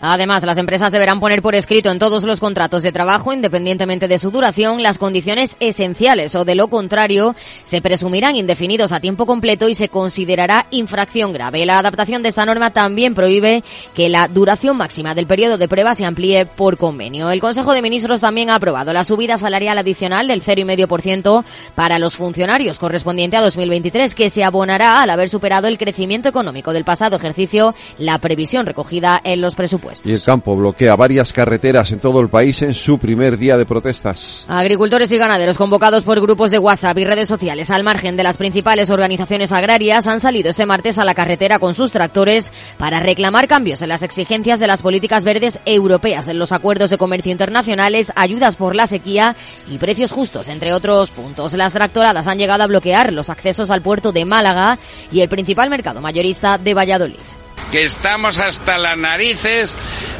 Además, 0.00 0.44
las 0.44 0.58
empresas 0.58 0.92
deberán 0.92 1.18
poner 1.18 1.42
por 1.42 1.56
escrito 1.56 1.90
en 1.90 1.98
todos 1.98 2.22
los 2.22 2.38
contratos 2.38 2.84
de 2.84 2.92
trabajo, 2.92 3.32
independientemente 3.32 4.06
de 4.06 4.18
su 4.18 4.30
duración, 4.30 4.82
las 4.82 4.98
condiciones 4.98 5.56
esenciales 5.58 6.36
o 6.36 6.44
de 6.44 6.54
lo 6.54 6.68
contrario, 6.68 7.34
se 7.64 7.82
presumirán 7.82 8.36
indefinidos 8.36 8.92
a 8.92 9.00
tiempo 9.00 9.26
completo 9.26 9.68
y 9.68 9.74
se 9.74 9.88
considerará 9.88 10.66
infracción 10.70 11.32
grave. 11.32 11.66
La 11.66 11.80
adaptación 11.80 12.22
de 12.22 12.28
esta 12.28 12.46
norma 12.46 12.70
también 12.70 13.14
prohíbe 13.14 13.64
que 13.94 14.08
la 14.08 14.28
duración 14.28 14.76
máxima 14.76 15.16
del 15.16 15.26
periodo 15.26 15.58
de 15.58 15.68
prueba 15.68 15.96
se 15.96 16.04
amplíe 16.04 16.46
por 16.46 16.76
convenio. 16.76 17.30
El 17.30 17.40
Consejo 17.40 17.72
de 17.72 17.82
Ministros 17.82 18.20
también 18.20 18.50
ha 18.50 18.54
aprobado 18.54 18.92
la 18.92 19.02
subida 19.02 19.36
salarial 19.36 19.78
adicional 19.78 20.28
del 20.28 20.42
0,5% 20.42 21.44
para 21.74 21.98
los 21.98 22.14
funcionarios 22.14 22.78
correspondiente 22.78 23.36
a 23.36 23.42
2023, 23.42 24.14
que 24.14 24.30
se 24.30 24.44
abonará 24.44 25.02
al 25.02 25.10
haber 25.10 25.28
superado 25.28 25.66
el 25.66 25.78
crecimiento 25.78 26.28
económico 26.28 26.72
del 26.72 26.84
pasado 26.84 27.16
ejercicio, 27.16 27.74
la 27.98 28.20
previsión 28.20 28.64
recogida 28.64 29.20
en 29.24 29.40
los 29.40 29.56
presupuestos. 29.56 29.87
Y 30.04 30.12
el 30.12 30.22
campo 30.22 30.56
bloquea 30.56 30.96
varias 30.96 31.32
carreteras 31.32 31.90
en 31.92 32.00
todo 32.00 32.20
el 32.20 32.28
país 32.28 32.62
en 32.62 32.74
su 32.74 32.98
primer 32.98 33.38
día 33.38 33.56
de 33.56 33.66
protestas. 33.66 34.44
Agricultores 34.48 35.10
y 35.12 35.18
ganaderos 35.18 35.58
convocados 35.58 36.04
por 36.04 36.20
grupos 36.20 36.50
de 36.50 36.58
WhatsApp 36.58 36.98
y 36.98 37.04
redes 37.04 37.28
sociales 37.28 37.70
al 37.70 37.84
margen 37.84 38.16
de 38.16 38.22
las 38.22 38.36
principales 38.36 38.90
organizaciones 38.90 39.52
agrarias 39.52 40.06
han 40.06 40.20
salido 40.20 40.50
este 40.50 40.66
martes 40.66 40.98
a 40.98 41.04
la 41.04 41.14
carretera 41.14 41.58
con 41.58 41.74
sus 41.74 41.90
tractores 41.90 42.52
para 42.76 43.00
reclamar 43.00 43.48
cambios 43.48 43.82
en 43.82 43.88
las 43.88 44.02
exigencias 44.02 44.60
de 44.60 44.66
las 44.66 44.82
políticas 44.82 45.24
verdes 45.24 45.58
europeas, 45.64 46.28
en 46.28 46.38
los 46.38 46.52
acuerdos 46.52 46.90
de 46.90 46.98
comercio 46.98 47.32
internacionales, 47.32 48.12
ayudas 48.14 48.56
por 48.56 48.74
la 48.74 48.86
sequía 48.86 49.36
y 49.70 49.78
precios 49.78 50.12
justos, 50.12 50.48
entre 50.48 50.72
otros 50.72 51.10
puntos. 51.10 51.54
Las 51.54 51.72
tractoradas 51.72 52.26
han 52.26 52.38
llegado 52.38 52.62
a 52.62 52.66
bloquear 52.66 53.12
los 53.12 53.30
accesos 53.30 53.70
al 53.70 53.82
puerto 53.82 54.12
de 54.12 54.24
Málaga 54.24 54.78
y 55.10 55.20
el 55.20 55.28
principal 55.28 55.70
mercado 55.70 56.00
mayorista 56.00 56.58
de 56.58 56.74
Valladolid 56.74 57.37
que 57.70 57.84
estamos 57.84 58.38
hasta 58.38 58.78
las 58.78 58.96
narices 58.96 59.74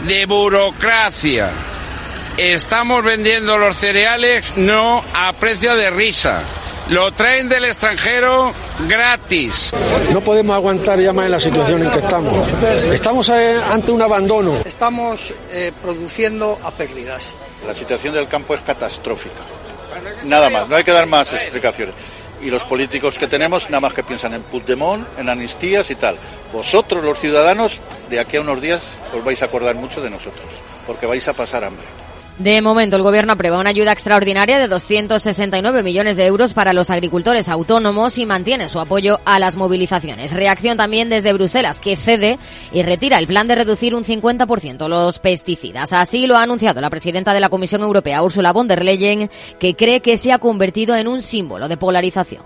de 0.06 0.26
burocracia. 0.26 1.50
Estamos 2.36 3.02
vendiendo 3.02 3.58
los 3.58 3.76
cereales 3.76 4.54
no 4.56 5.04
a 5.14 5.32
precio 5.32 5.74
de 5.76 5.90
risa. 5.90 6.42
Lo 6.88 7.12
traen 7.12 7.48
del 7.48 7.64
extranjero 7.64 8.54
gratis. 8.86 9.72
No 10.12 10.20
podemos 10.20 10.56
aguantar 10.56 10.98
ya 11.00 11.12
más 11.12 11.26
en 11.26 11.32
la 11.32 11.40
situación 11.40 11.82
en 11.82 11.90
que 11.90 11.98
estamos. 11.98 12.48
Estamos 12.92 13.28
eh, 13.30 13.60
ante 13.70 13.92
un 13.92 14.00
abandono. 14.00 14.54
Estamos 14.64 15.34
eh, 15.50 15.72
produciendo 15.82 16.58
a 16.62 16.70
pérdidas. 16.70 17.26
La 17.66 17.74
situación 17.74 18.14
del 18.14 18.28
campo 18.28 18.54
es 18.54 18.60
catastrófica. 18.62 19.40
Nada 20.24 20.48
más, 20.48 20.68
no 20.68 20.76
hay 20.76 20.84
que 20.84 20.92
dar 20.92 21.06
más 21.06 21.32
explicaciones 21.32 21.94
y 22.42 22.50
los 22.50 22.64
políticos 22.64 23.18
que 23.18 23.26
tenemos 23.26 23.70
nada 23.70 23.80
más 23.80 23.94
que 23.94 24.02
piensan 24.02 24.34
en 24.34 24.42
Puigdemont, 24.42 25.06
en 25.18 25.28
amnistías 25.28 25.90
y 25.90 25.94
tal. 25.94 26.16
Vosotros, 26.52 27.04
los 27.04 27.18
ciudadanos, 27.18 27.80
de 28.08 28.20
aquí 28.20 28.36
a 28.36 28.40
unos 28.40 28.60
días 28.60 28.98
os 29.14 29.24
vais 29.24 29.40
a 29.42 29.46
acordar 29.46 29.74
mucho 29.74 30.00
de 30.00 30.10
nosotros, 30.10 30.62
porque 30.86 31.06
vais 31.06 31.26
a 31.28 31.32
pasar 31.32 31.64
hambre. 31.64 32.07
De 32.38 32.62
momento, 32.62 32.94
el 32.94 33.02
Gobierno 33.02 33.32
aprueba 33.32 33.58
una 33.58 33.70
ayuda 33.70 33.90
extraordinaria 33.90 34.60
de 34.60 34.68
269 34.68 35.82
millones 35.82 36.16
de 36.16 36.24
euros 36.24 36.54
para 36.54 36.72
los 36.72 36.88
agricultores 36.88 37.48
autónomos 37.48 38.16
y 38.16 38.26
mantiene 38.26 38.68
su 38.68 38.78
apoyo 38.78 39.18
a 39.24 39.40
las 39.40 39.56
movilizaciones. 39.56 40.34
Reacción 40.34 40.76
también 40.76 41.08
desde 41.08 41.32
Bruselas, 41.32 41.80
que 41.80 41.96
cede 41.96 42.38
y 42.72 42.84
retira 42.84 43.18
el 43.18 43.26
plan 43.26 43.48
de 43.48 43.56
reducir 43.56 43.92
un 43.92 44.04
50% 44.04 44.86
los 44.86 45.18
pesticidas. 45.18 45.92
Así 45.92 46.28
lo 46.28 46.36
ha 46.36 46.44
anunciado 46.44 46.80
la 46.80 46.90
presidenta 46.90 47.34
de 47.34 47.40
la 47.40 47.48
Comisión 47.48 47.82
Europea, 47.82 48.22
Ursula 48.22 48.52
von 48.52 48.68
der 48.68 48.84
Leyen, 48.84 49.28
que 49.58 49.74
cree 49.74 50.00
que 50.00 50.16
se 50.16 50.30
ha 50.30 50.38
convertido 50.38 50.94
en 50.94 51.08
un 51.08 51.22
símbolo 51.22 51.66
de 51.66 51.76
polarización. 51.76 52.44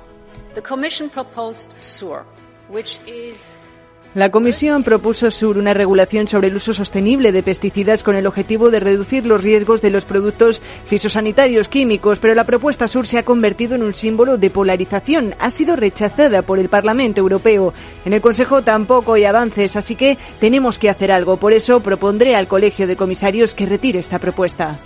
La 4.15 4.31
Comisión 4.31 4.83
propuso 4.83 5.31
sur 5.31 5.57
una 5.57 5.73
regulación 5.73 6.29
sobre 6.29 6.49
el 6.49 6.57
uso 6.57 6.75
sostenible 6.75 7.33
de 7.33 7.43
pesticidas 7.43 8.03
con 8.03 8.15
el 8.15 8.27
objetivo 8.27 8.71
de 8.71 8.79
reducir 8.79 9.25
los 9.25 9.43
riesgos 9.43 9.81
de 9.81 9.89
los 9.89 10.05
productos 10.05 10.61
fisosanitarios 10.85 11.67
químicos, 11.69 12.19
pero 12.19 12.35
la 12.35 12.45
propuesta 12.45 12.89
sur 12.89 13.07
se 13.07 13.17
ha 13.17 13.23
convertido 13.23 13.75
en 13.75 13.83
un 13.83 13.95
símbolo 13.95 14.37
de 14.37 14.51
polarización. 14.51 15.35
Ha 15.39 15.49
sido 15.49 15.77
rechazada 15.77 16.43
por 16.43 16.59
el 16.59 16.69
Parlamento 16.69 17.23
Europeo. 17.23 17.73
En 18.05 18.13
el 18.13 18.21
Consejo 18.21 18.61
tampoco 18.61 19.15
hay 19.15 19.25
avances, 19.25 19.77
así 19.77 19.97
que 19.97 20.19
tenemos 20.39 20.79
que 20.79 20.91
hacer 20.91 21.11
algo. 21.11 21.39
Por 21.39 21.55
eso 21.55 21.81
propondré 21.81 22.37
al 22.37 22.49
Colegio 22.49 22.87
de 22.87 22.97
Comisarios 22.97 23.55
que 23.55 23.65
retire 23.65 23.99
esta 23.99 24.19
propuesta. 24.19 24.79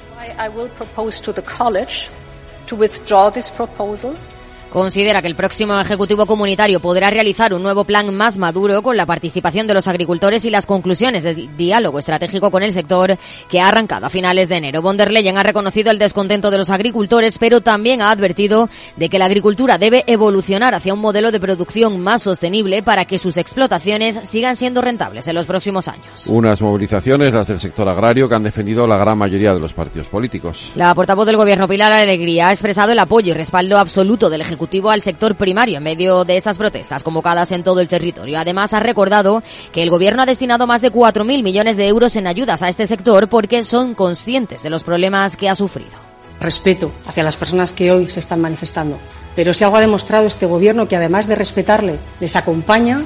Considera 4.77 5.23
que 5.23 5.29
el 5.29 5.35
próximo 5.35 5.81
Ejecutivo 5.81 6.27
Comunitario 6.27 6.81
podrá 6.81 7.09
realizar 7.09 7.55
un 7.55 7.63
nuevo 7.63 7.85
plan 7.85 8.15
más 8.15 8.37
maduro 8.37 8.83
con 8.83 8.95
la 8.95 9.07
participación 9.07 9.67
de 9.67 9.73
los 9.73 9.89
agricultores 9.89 10.45
y 10.45 10.51
las 10.51 10.67
conclusiones 10.67 11.23
del 11.23 11.57
diálogo 11.57 11.99
estratégico 11.99 12.51
con 12.51 12.63
el 12.63 12.75
sector 12.75 13.17
que 13.49 13.59
ha 13.59 13.69
arrancado 13.69 14.05
a 14.05 14.11
finales 14.11 14.51
de 14.51 14.57
enero. 14.57 14.83
Von 14.83 14.99
der 14.99 15.11
Leyen 15.11 15.39
ha 15.39 15.43
reconocido 15.43 15.91
el 15.91 15.99
descontento 15.99 16.51
de 16.51 16.59
los 16.59 16.69
agricultores, 16.69 17.39
pero 17.39 17.63
también 17.63 18.03
ha 18.03 18.11
advertido 18.11 18.69
de 18.97 19.09
que 19.09 19.19
la 19.19 19.25
agricultura 19.25 19.79
debe 19.79 20.05
evolucionar 20.07 20.75
hacia 20.75 20.93
un 20.93 21.01
modelo 21.01 21.33
de 21.33 21.41
producción 21.41 21.99
más 22.03 22.25
sostenible 22.25 22.83
para 22.83 23.07
que 23.07 23.19
sus 23.19 23.39
explotaciones 23.39 24.21
sigan 24.25 24.57
siendo 24.57 24.83
rentables 24.83 25.27
en 25.27 25.37
los 25.37 25.47
próximos 25.47 25.89
años. 25.89 26.27
Unas 26.27 26.61
movilizaciones, 26.61 27.33
las 27.33 27.47
del 27.47 27.61
sector 27.61 27.89
agrario, 27.89 28.29
que 28.29 28.35
han 28.35 28.43
defendido 28.43 28.87
la 28.87 28.99
gran 28.99 29.17
mayoría 29.17 29.55
de 29.55 29.61
los 29.61 29.73
partidos 29.73 30.09
políticos. 30.09 30.73
La 30.75 30.95
portavoz 30.95 31.25
del 31.25 31.39
Gobierno, 31.39 31.67
Pilar 31.67 31.95
Alegría, 31.95 32.49
ha 32.49 32.51
expresado 32.51 32.93
el 32.93 32.99
apoyo 32.99 33.31
y 33.31 33.35
respaldo 33.35 33.79
absoluto 33.79 34.29
del 34.29 34.43
Ejecutivo 34.43 34.66
al 34.91 35.03
sector 35.03 35.37
primario 35.37 35.79
en 35.79 35.83
medio 35.83 36.25
de 36.25 36.37
estas 36.37 36.59
protestas 36.59 37.03
convocadas 37.03 37.53
en 37.53 37.63
todo 37.63 37.81
el 37.81 37.89
territorio. 37.89 38.39
Además, 38.39 38.75
ha 38.75 38.81
recordado 38.81 39.43
que 39.73 39.83
el 39.83 39.91
Gobierno 39.91 40.23
ha 40.23 40.27
destinado 40.27 40.67
más 40.67 40.83
de 40.83 40.93
4.000 40.93 41.43
millones 41.43 41.77
de 41.77 41.89
euros 41.89 42.17
en 42.17 42.27
ayudas 42.27 42.63
a 42.63 42.69
este 42.69 42.87
sector 42.87 43.29
porque 43.29 43.65
son 43.65 43.95
conscientes 43.95 44.63
de 44.63 44.71
los 44.71 44.83
problemas 44.83 45.37
que 45.37 45.49
ha 45.49 45.55
sufrido. 45.55 45.93
Respeto 46.41 46.93
hacia 47.07 47.25
las 47.25 47.37
personas 47.37 47.73
que 47.73 47.91
hoy 47.91 48.09
se 48.09 48.21
están 48.21 48.41
manifestando. 48.41 48.99
Pero 49.35 49.55
si 49.55 49.65
algo 49.65 49.77
ha 49.77 49.81
demostrado 49.81 50.27
este 50.27 50.47
Gobierno 50.47 50.89
que 50.89 50.97
además 50.97 51.27
de 51.27 51.35
respetarle, 51.35 51.99
les 52.21 52.37
acompaña 52.37 53.03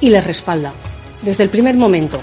y 0.00 0.10
les 0.10 0.24
respalda. 0.24 0.72
Desde 1.22 1.44
el 1.44 1.50
primer 1.50 1.76
momento, 1.76 2.20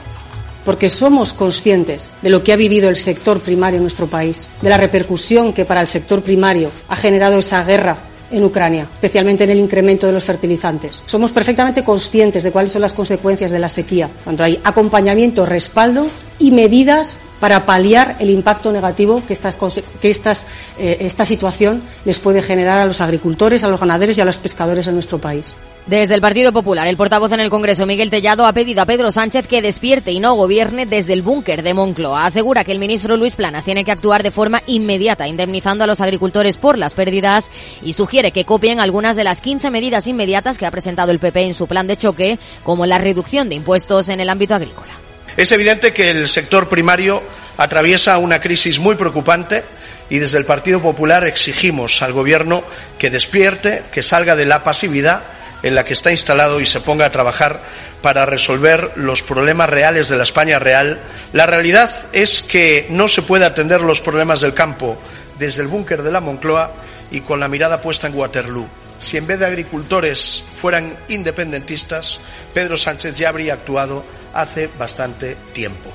porque 0.67 0.89
somos 0.89 1.31
conscientes 1.31 2.09
de 2.21 2.29
lo 2.29 2.43
que 2.43 2.51
ha 2.51 2.57
vivido 2.57 2.89
el 2.89 2.97
sector 2.97 3.39
primario 3.39 3.77
en 3.77 3.83
nuestro 3.83 4.07
país, 4.07 4.49
de 4.61 4.69
la 4.69 4.75
repercusión 4.75 5.53
que 5.53 5.63
para 5.63 5.79
el 5.79 5.87
sector 5.87 6.21
primario 6.21 6.71
ha 6.89 6.95
generado 6.97 7.39
esa 7.39 7.63
guerra 7.63 7.97
en 8.31 8.43
Ucrania, 8.43 8.87
especialmente 8.93 9.43
en 9.43 9.51
el 9.51 9.59
incremento 9.59 10.07
de 10.07 10.13
los 10.13 10.23
fertilizantes. 10.23 11.01
Somos 11.05 11.31
perfectamente 11.31 11.83
conscientes 11.83 12.43
de 12.43 12.51
cuáles 12.51 12.71
son 12.71 12.81
las 12.81 12.93
consecuencias 12.93 13.51
de 13.51 13.59
la 13.59 13.69
sequía, 13.69 14.09
cuando 14.23 14.43
hay 14.43 14.59
acompañamiento, 14.63 15.45
respaldo 15.45 16.07
y 16.39 16.51
medidas 16.51 17.19
para 17.39 17.65
paliar 17.65 18.15
el 18.19 18.29
impacto 18.29 18.71
negativo 18.71 19.21
que, 19.27 19.33
eh, 19.33 20.97
esta 20.99 21.25
situación 21.25 21.81
les 22.05 22.19
puede 22.19 22.41
generar 22.41 22.79
a 22.79 22.85
los 22.85 23.01
agricultores, 23.01 23.63
a 23.63 23.67
los 23.67 23.79
ganaderos 23.79 24.17
y 24.17 24.21
a 24.21 24.25
los 24.25 24.37
pescadores 24.37 24.87
en 24.87 24.95
nuestro 24.95 25.19
país. 25.19 25.53
Desde 25.87 26.15
el 26.15 26.21
Partido 26.21 26.51
Popular, 26.51 26.85
el 26.85 26.97
portavoz 26.97 27.31
en 27.31 27.39
el 27.39 27.49
Congreso, 27.49 27.85
Miguel 27.85 28.09
Tellado, 28.09 28.45
ha 28.45 28.51
pedido 28.51 28.81
a 28.81 28.85
Pedro 28.85 29.09
Sánchez 29.09 29.47
que 29.47 29.61
despierte 29.61 30.11
y 30.11 30.19
no 30.19 30.35
gobierne 30.35 30.85
desde 30.85 31.13
el 31.13 31.21
búnker 31.21 31.63
de 31.63 31.73
Moncloa. 31.73 32.25
Asegura 32.25 32.65
que 32.65 32.73
el 32.73 32.79
ministro 32.79 33.15
Luis 33.15 33.37
Planas 33.37 33.63
tiene 33.63 33.85
que 33.85 33.93
actuar 33.93 34.21
de 34.21 34.31
forma 34.31 34.61
inmediata, 34.67 35.29
indemnizando 35.29 35.85
a 35.85 35.87
los 35.87 36.01
agricultores 36.01 36.57
por 36.57 36.77
las 36.77 36.93
pérdidas 36.93 37.49
y 37.81 37.93
sugiere 37.93 38.33
que 38.33 38.43
copien 38.43 38.81
algunas 38.81 39.15
de 39.15 39.23
las 39.23 39.39
15 39.39 39.71
medidas 39.71 40.07
inmediatas 40.07 40.57
que 40.57 40.65
ha 40.65 40.71
presentado 40.71 41.13
el 41.13 41.19
PP 41.19 41.45
en 41.45 41.53
su 41.53 41.67
plan 41.67 41.87
de 41.87 41.95
choque, 41.95 42.37
como 42.63 42.85
la 42.85 42.97
reducción 42.97 43.47
de 43.47 43.55
impuestos 43.55 44.09
en 44.09 44.19
el 44.19 44.29
ámbito 44.29 44.55
agrícola. 44.55 44.91
Es 45.37 45.53
evidente 45.53 45.93
que 45.93 46.09
el 46.09 46.27
sector 46.27 46.67
primario 46.67 47.23
atraviesa 47.55 48.17
una 48.17 48.41
crisis 48.41 48.77
muy 48.77 48.95
preocupante 48.95 49.63
y 50.09 50.17
desde 50.17 50.37
el 50.37 50.43
Partido 50.43 50.81
Popular 50.81 51.23
exigimos 51.23 52.01
al 52.01 52.11
Gobierno 52.11 52.65
que 52.97 53.09
despierte, 53.09 53.83
que 53.89 54.03
salga 54.03 54.35
de 54.35 54.45
la 54.45 54.63
pasividad 54.63 55.37
en 55.63 55.75
la 55.75 55.83
que 55.83 55.93
está 55.93 56.11
instalado 56.11 56.59
y 56.59 56.65
se 56.65 56.81
ponga 56.81 57.05
a 57.05 57.11
trabajar 57.11 57.61
para 58.01 58.25
resolver 58.25 58.91
los 58.95 59.21
problemas 59.21 59.69
reales 59.69 60.09
de 60.09 60.17
la 60.17 60.23
España 60.23 60.59
real. 60.59 60.99
La 61.33 61.45
realidad 61.45 61.91
es 62.13 62.43
que 62.43 62.85
no 62.89 63.07
se 63.07 63.21
puede 63.21 63.45
atender 63.45 63.81
los 63.81 64.01
problemas 64.01 64.41
del 64.41 64.53
campo 64.53 64.97
desde 65.39 65.61
el 65.61 65.67
búnker 65.67 66.03
de 66.03 66.11
la 66.11 66.21
Moncloa 66.21 66.73
y 67.11 67.21
con 67.21 67.39
la 67.39 67.47
mirada 67.47 67.81
puesta 67.81 68.07
en 68.07 68.15
Waterloo. 68.15 68.67
Si 68.99 69.17
en 69.17 69.27
vez 69.27 69.39
de 69.39 69.45
agricultores 69.45 70.43
fueran 70.53 70.95
independentistas, 71.07 72.19
Pedro 72.53 72.77
Sánchez 72.77 73.15
ya 73.15 73.29
habría 73.29 73.53
actuado 73.53 74.03
hace 74.33 74.69
bastante 74.77 75.37
tiempo. 75.53 75.91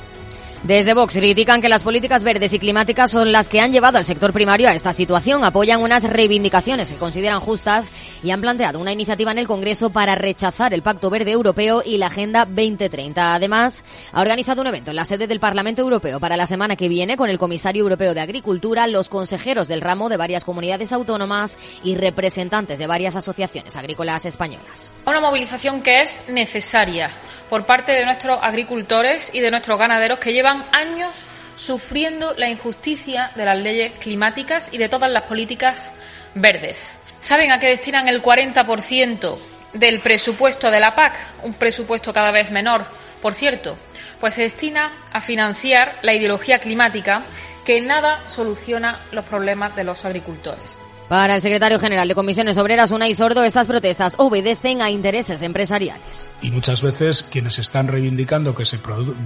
Desde 0.64 0.94
Vox 0.94 1.14
critican 1.14 1.60
que 1.60 1.68
las 1.68 1.82
políticas 1.82 2.22
verdes 2.22 2.52
y 2.52 2.60
climáticas 2.60 3.10
son 3.10 3.32
las 3.32 3.48
que 3.48 3.60
han 3.60 3.72
llevado 3.72 3.98
al 3.98 4.04
sector 4.04 4.32
primario 4.32 4.68
a 4.68 4.74
esta 4.74 4.92
situación. 4.92 5.42
Apoyan 5.42 5.82
unas 5.82 6.04
reivindicaciones 6.04 6.92
que 6.92 6.98
consideran 6.98 7.40
justas 7.40 7.90
y 8.22 8.30
han 8.30 8.40
planteado 8.40 8.78
una 8.78 8.92
iniciativa 8.92 9.32
en 9.32 9.38
el 9.38 9.48
Congreso 9.48 9.90
para 9.90 10.14
rechazar 10.14 10.72
el 10.72 10.82
Pacto 10.82 11.10
Verde 11.10 11.32
Europeo 11.32 11.82
y 11.84 11.96
la 11.96 12.06
Agenda 12.06 12.44
2030. 12.44 13.34
Además, 13.34 13.84
ha 14.12 14.20
organizado 14.20 14.60
un 14.60 14.68
evento 14.68 14.90
en 14.90 14.96
la 14.96 15.04
sede 15.04 15.26
del 15.26 15.40
Parlamento 15.40 15.82
Europeo 15.82 16.20
para 16.20 16.36
la 16.36 16.46
semana 16.46 16.76
que 16.76 16.88
viene 16.88 17.16
con 17.16 17.28
el 17.28 17.38
Comisario 17.38 17.82
Europeo 17.82 18.14
de 18.14 18.20
Agricultura, 18.20 18.86
los 18.86 19.08
consejeros 19.08 19.66
del 19.66 19.80
ramo 19.80 20.08
de 20.08 20.16
varias 20.16 20.44
comunidades 20.44 20.92
autónomas 20.92 21.58
y 21.82 21.96
representantes 21.96 22.78
de 22.78 22.86
varias 22.86 23.16
asociaciones 23.16 23.74
agrícolas 23.74 24.26
españolas. 24.26 24.92
Una 25.06 25.20
movilización 25.20 25.82
que 25.82 26.02
es 26.02 26.22
necesaria 26.28 27.10
por 27.50 27.66
parte 27.66 27.92
de 27.92 28.06
nuestros 28.06 28.38
agricultores 28.40 29.30
y 29.34 29.40
de 29.40 29.50
nuestros 29.50 29.78
ganaderos 29.78 30.18
que 30.18 30.32
llevan 30.32 30.51
años 30.72 31.26
sufriendo 31.56 32.34
la 32.36 32.48
injusticia 32.48 33.30
de 33.36 33.44
las 33.44 33.58
leyes 33.58 33.92
climáticas 34.00 34.68
y 34.72 34.78
de 34.78 34.88
todas 34.88 35.10
las 35.10 35.24
políticas 35.24 35.92
verdes. 36.34 36.98
¿Saben 37.20 37.52
a 37.52 37.60
qué 37.60 37.68
destinan 37.68 38.08
el 38.08 38.22
40% 38.22 39.38
del 39.74 40.00
presupuesto 40.00 40.70
de 40.70 40.80
la 40.80 40.94
PAC? 40.94 41.14
Un 41.44 41.54
presupuesto 41.54 42.12
cada 42.12 42.32
vez 42.32 42.50
menor, 42.50 42.84
por 43.20 43.34
cierto. 43.34 43.78
Pues 44.20 44.34
se 44.34 44.42
destina 44.42 44.92
a 45.12 45.20
financiar 45.20 45.98
la 46.02 46.14
ideología 46.14 46.58
climática 46.58 47.22
que 47.64 47.80
nada 47.80 48.28
soluciona 48.28 49.00
los 49.12 49.24
problemas 49.24 49.76
de 49.76 49.84
los 49.84 50.04
agricultores. 50.04 50.78
Para 51.12 51.34
el 51.34 51.42
secretario 51.42 51.78
general 51.78 52.08
de 52.08 52.14
Comisiones 52.14 52.56
Obreras, 52.56 52.90
Unai 52.90 53.14
Sordo, 53.14 53.44
estas 53.44 53.66
protestas 53.66 54.14
obedecen 54.16 54.80
a 54.80 54.90
intereses 54.90 55.42
empresariales. 55.42 56.30
Y 56.40 56.50
muchas 56.50 56.80
veces 56.80 57.22
quienes 57.22 57.58
están 57.58 57.88
reivindicando 57.88 58.54
que 58.54 58.64
se, 58.64 58.78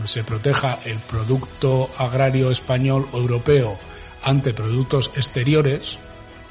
se 0.07 0.25
proteja 0.25 0.81
el 0.85 0.99
producto 0.99 1.89
agrario 1.97 2.51
español 2.51 3.07
o 3.13 3.19
europeo 3.19 3.79
ante 4.25 4.53
productos 4.53 5.13
exteriores, 5.15 6.01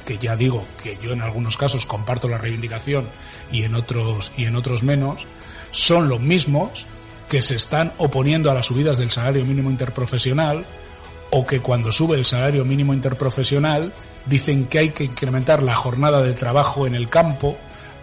que 0.05 0.17
ya 0.17 0.37
digo 0.37 0.63
que 0.81 0.97
yo 1.03 1.11
en 1.11 1.19
algunos 1.19 1.57
casos 1.57 1.85
comparto 1.85 2.29
la 2.29 2.37
reivindicación 2.37 3.09
y 3.51 3.63
en 3.63 3.75
otros 3.75 4.31
y 4.37 4.45
en 4.45 4.55
otros 4.55 4.83
menos, 4.83 5.27
son 5.71 6.07
los 6.07 6.21
mismos 6.21 6.85
que 7.27 7.41
se 7.41 7.57
están 7.57 7.91
oponiendo 7.97 8.51
a 8.51 8.53
las 8.53 8.67
subidas 8.67 8.97
del 8.97 9.11
salario 9.11 9.43
mínimo 9.43 9.69
interprofesional 9.69 10.65
o 11.31 11.45
que 11.45 11.59
cuando 11.59 11.91
sube 11.91 12.15
el 12.15 12.23
salario 12.23 12.63
mínimo 12.63 12.93
interprofesional 12.93 13.91
dicen 14.25 14.65
que 14.65 14.79
hay 14.79 14.89
que 14.89 15.03
incrementar 15.03 15.63
la 15.63 15.75
jornada 15.75 16.21
de 16.21 16.33
trabajo 16.33 16.87
en 16.87 16.95
el 16.95 17.09
campo 17.09 17.57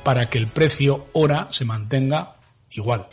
para 0.05 0.29
que 0.29 0.39
el 0.39 0.49
precio 0.49 1.07
hora 1.13 1.49
se 1.51 1.65
mantenga 1.65 2.35
igual. 2.71 3.07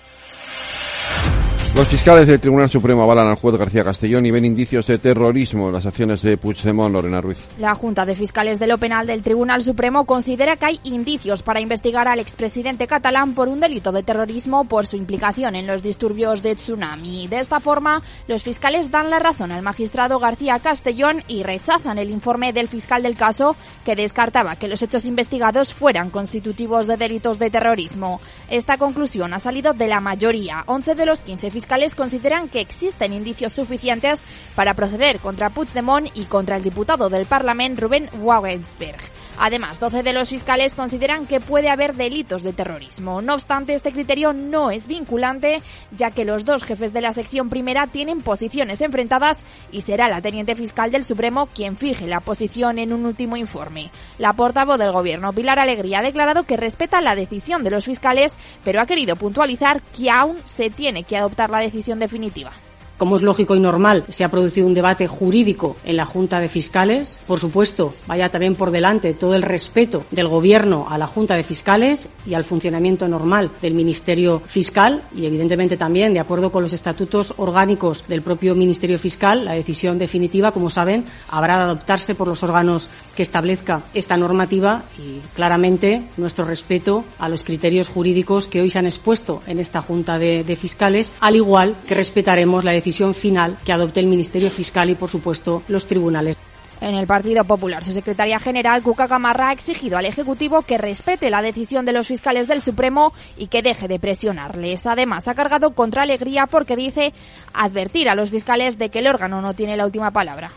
Los 1.76 1.88
fiscales 1.88 2.28
del 2.28 2.40
Tribunal 2.42 2.68
Supremo 2.68 3.04
avalan 3.04 3.28
al 3.28 3.36
juez 3.36 3.56
García 3.56 3.84
Castellón 3.84 4.26
y 4.26 4.32
ven 4.32 4.44
indicios 4.44 4.86
de 4.88 4.98
terrorismo 4.98 5.68
en 5.68 5.74
las 5.74 5.86
acciones 5.86 6.22
de 6.24 6.36
Puigdemont, 6.36 6.92
Lorena 6.92 7.22
Ruiz. 7.22 7.48
La 7.58 7.74
Junta 7.74 8.06
de 8.06 8.16
Fiscales 8.16 8.60
de 8.60 8.68
lo 8.68 8.80
Penal 8.80 9.08
del 9.08 9.22
Tribunal 9.22 9.62
Supremo 9.62 10.06
considera 10.06 10.58
que 10.58 10.66
hay 10.66 10.80
indicios 10.84 11.42
para 11.42 11.62
investigar 11.62 12.08
al 12.08 12.20
expresidente 12.20 12.88
catalán 12.88 13.34
por 13.34 13.48
un 13.48 13.60
delito 13.60 13.92
de 13.92 14.04
terrorismo 14.04 14.66
por 14.66 14.88
su 14.88 14.98
implicación 14.98 15.56
en 15.56 15.68
los 15.68 15.82
disturbios 15.84 16.42
de 16.42 16.56
tsunami. 16.56 17.28
De 17.28 17.40
esta 17.40 17.60
forma, 17.60 18.02
los 18.28 18.44
fiscales 18.44 18.92
dan 18.92 19.10
la 19.10 19.20
razón 19.20 19.52
al 19.52 19.62
magistrado 19.62 20.20
García 20.20 20.60
Castellón 20.60 21.24
y 21.28 21.44
rechazan 21.44 21.98
el 21.98 22.10
informe 22.10 22.52
del 22.52 22.68
fiscal 22.68 23.04
del 23.04 23.16
caso 23.16 23.56
que 23.86 23.96
descartaba 23.96 24.58
que 24.58 24.68
los 24.68 24.82
hechos 24.82 25.06
investigados 25.06 25.74
fueran 25.74 26.10
constitutivos 26.10 26.88
de 26.88 26.98
delitos 26.98 27.40
de 27.40 27.52
terrorismo. 27.52 28.20
Esta 28.50 28.78
conclusión 28.78 29.34
ha 29.34 29.40
salido 29.40 29.74
de 29.74 29.88
la 29.88 30.02
mayoría. 30.02 30.64
11 30.66 30.96
de 30.96 31.06
los 31.06 31.20
15 31.22 31.52
fiscales 31.52 31.59
fiscales 31.60 31.94
consideran 31.94 32.48
que 32.48 32.62
existen 32.62 33.12
indicios 33.12 33.52
suficientes 33.52 34.24
para 34.56 34.76
proceder 34.76 35.20
contra 35.20 35.50
Puigdemont 35.50 36.08
y 36.14 36.24
contra 36.24 36.56
el 36.56 36.64
diputado 36.64 37.10
del 37.10 37.26
Parlamento 37.26 37.82
Rubén 37.82 38.10
Wagensberg. 38.22 39.02
Además, 39.42 39.80
12 39.80 40.04
de 40.04 40.12
los 40.12 40.30
fiscales 40.30 40.76
consideran 40.76 41.26
que 41.26 41.40
puede 41.40 41.70
haber 41.70 41.96
delitos 41.96 42.44
de 42.44 42.52
terrorismo. 42.52 43.22
No 43.22 43.36
obstante, 43.36 43.74
este 43.74 43.94
criterio 43.94 44.34
no 44.34 44.70
es 44.70 44.86
vinculante, 44.86 45.62
ya 45.92 46.12
que 46.12 46.26
los 46.26 46.44
dos 46.44 46.64
jefes 46.64 46.92
de 46.92 47.00
la 47.00 47.14
sección 47.14 47.50
primera 47.50 47.88
tienen 47.88 48.22
posiciones 48.22 48.82
enfrentadas 48.82 49.40
y 49.72 49.80
será 49.82 50.10
la 50.10 50.22
teniente 50.22 50.56
fiscal 50.56 50.92
del 50.92 51.06
Supremo 51.06 51.48
quien 51.48 51.78
fije 51.78 52.06
la 52.06 52.20
posición 52.20 52.80
en 52.80 52.92
un 52.92 53.06
último 53.06 53.38
informe. 53.38 53.92
La 54.18 54.34
portavoz 54.34 54.78
del 54.78 54.92
Gobierno, 54.92 55.32
Pilar 55.32 55.58
Alegría, 55.58 56.00
ha 56.00 56.04
declarado 56.04 56.44
que 56.44 56.58
respeta 56.58 57.00
la 57.00 57.16
decisión 57.16 57.64
de 57.64 57.72
los 57.72 57.86
fiscales, 57.86 58.36
pero 58.66 58.82
ha 58.82 58.86
querido 58.86 59.16
puntualizar 59.16 59.82
que 59.98 60.12
aún 60.12 60.38
se 60.44 60.70
tiene 60.70 61.04
que 61.04 61.16
adoptar 61.16 61.50
la 61.50 61.60
decisión 61.60 61.98
definitiva. 62.00 62.52
Como 63.00 63.16
es 63.16 63.22
lógico 63.22 63.56
y 63.56 63.62
normal, 63.62 64.04
se 64.10 64.26
ha 64.26 64.30
producido 64.30 64.68
un 64.68 64.74
debate 64.74 65.08
jurídico 65.08 65.78
en 65.86 65.96
la 65.96 66.06
Junta 66.06 66.42
de 66.42 66.50
Fiscales. 66.50 67.18
Por 67.26 67.40
supuesto, 67.40 67.94
vaya 68.08 68.28
también 68.28 68.56
por 68.56 68.72
delante 68.72 69.14
todo 69.14 69.36
el 69.36 69.42
respeto 69.42 70.04
del 70.12 70.28
Gobierno 70.28 70.86
a 70.90 70.98
la 70.98 71.08
Junta 71.08 71.36
de 71.36 71.44
Fiscales 71.44 72.10
y 72.26 72.34
al 72.34 72.44
funcionamiento 72.44 73.08
normal 73.08 73.52
del 73.62 73.74
Ministerio 73.74 74.42
Fiscal 74.46 75.02
y, 75.16 75.26
evidentemente, 75.26 75.78
también, 75.78 76.14
de 76.14 76.20
acuerdo 76.20 76.52
con 76.52 76.62
los 76.62 76.74
estatutos 76.74 77.36
orgánicos 77.38 78.04
del 78.10 78.22
propio 78.22 78.54
Ministerio 78.54 79.00
Fiscal, 79.00 79.46
la 79.46 79.54
decisión 79.54 79.98
definitiva, 79.98 80.52
como 80.52 80.70
saben, 80.70 81.06
habrá 81.30 81.56
de 81.56 81.64
adoptarse 81.64 82.16
por 82.16 82.28
los 82.28 82.44
órganos 82.44 82.90
que 83.16 83.24
establezca 83.24 83.84
esta 83.94 84.18
normativa 84.18 84.84
y, 84.98 85.22
claramente, 85.34 86.04
nuestro 86.18 86.44
respeto 86.44 87.06
a 87.18 87.30
los 87.30 87.46
criterios 87.46 87.88
jurídicos 87.88 88.50
que 88.50 88.60
hoy 88.60 88.70
se 88.70 88.80
han 88.80 88.88
expuesto 88.88 89.42
en 89.48 89.60
esta 89.60 89.82
Junta 89.82 90.20
de, 90.20 90.44
de 90.44 90.56
Fiscales, 90.58 91.14
al 91.22 91.38
igual 91.38 91.78
que 91.88 91.96
respetaremos 91.96 92.66
la 92.66 92.74
decisión 92.74 92.89
decisión 92.90 93.14
final 93.14 93.56
que 93.64 93.72
adopte 93.72 94.00
el 94.00 94.08
Ministerio 94.08 94.50
Fiscal 94.50 94.90
y, 94.90 94.96
por 94.96 95.10
supuesto, 95.10 95.62
los 95.68 95.86
tribunales. 95.86 96.36
En 96.82 96.96
el 96.96 97.06
Partido 97.06 97.44
Popular, 97.44 97.84
su 97.84 97.94
secretaria 97.94 98.40
general, 98.40 98.82
Cuca 98.82 99.06
Gamarra, 99.06 99.50
ha 99.50 99.54
exigido 99.54 99.98
al 99.98 100.06
Ejecutivo 100.06 100.64
que 100.64 100.78
respete 100.78 101.30
la 101.30 101.44
decisión 101.44 101.86
de 101.86 101.92
los 101.92 102.08
fiscales 102.08 102.48
del 102.48 102.62
Supremo 102.62 103.14
y 103.38 103.48
que 103.48 103.62
deje 103.62 103.88
de 103.88 104.00
presionarles. 104.00 104.88
Además, 104.88 105.28
ha 105.28 105.36
cargado 105.36 105.72
contra 105.72 106.04
Alegría 106.04 106.48
porque 106.48 106.76
dice 106.76 107.14
advertir 107.54 108.10
a 108.10 108.16
los 108.16 108.32
fiscales 108.32 108.80
de 108.80 108.90
que 108.90 109.00
el 109.00 109.08
órgano 109.08 109.42
no 109.42 109.54
tiene 109.54 109.78
la 109.78 109.86
última 109.86 110.12
palabra 110.12 110.52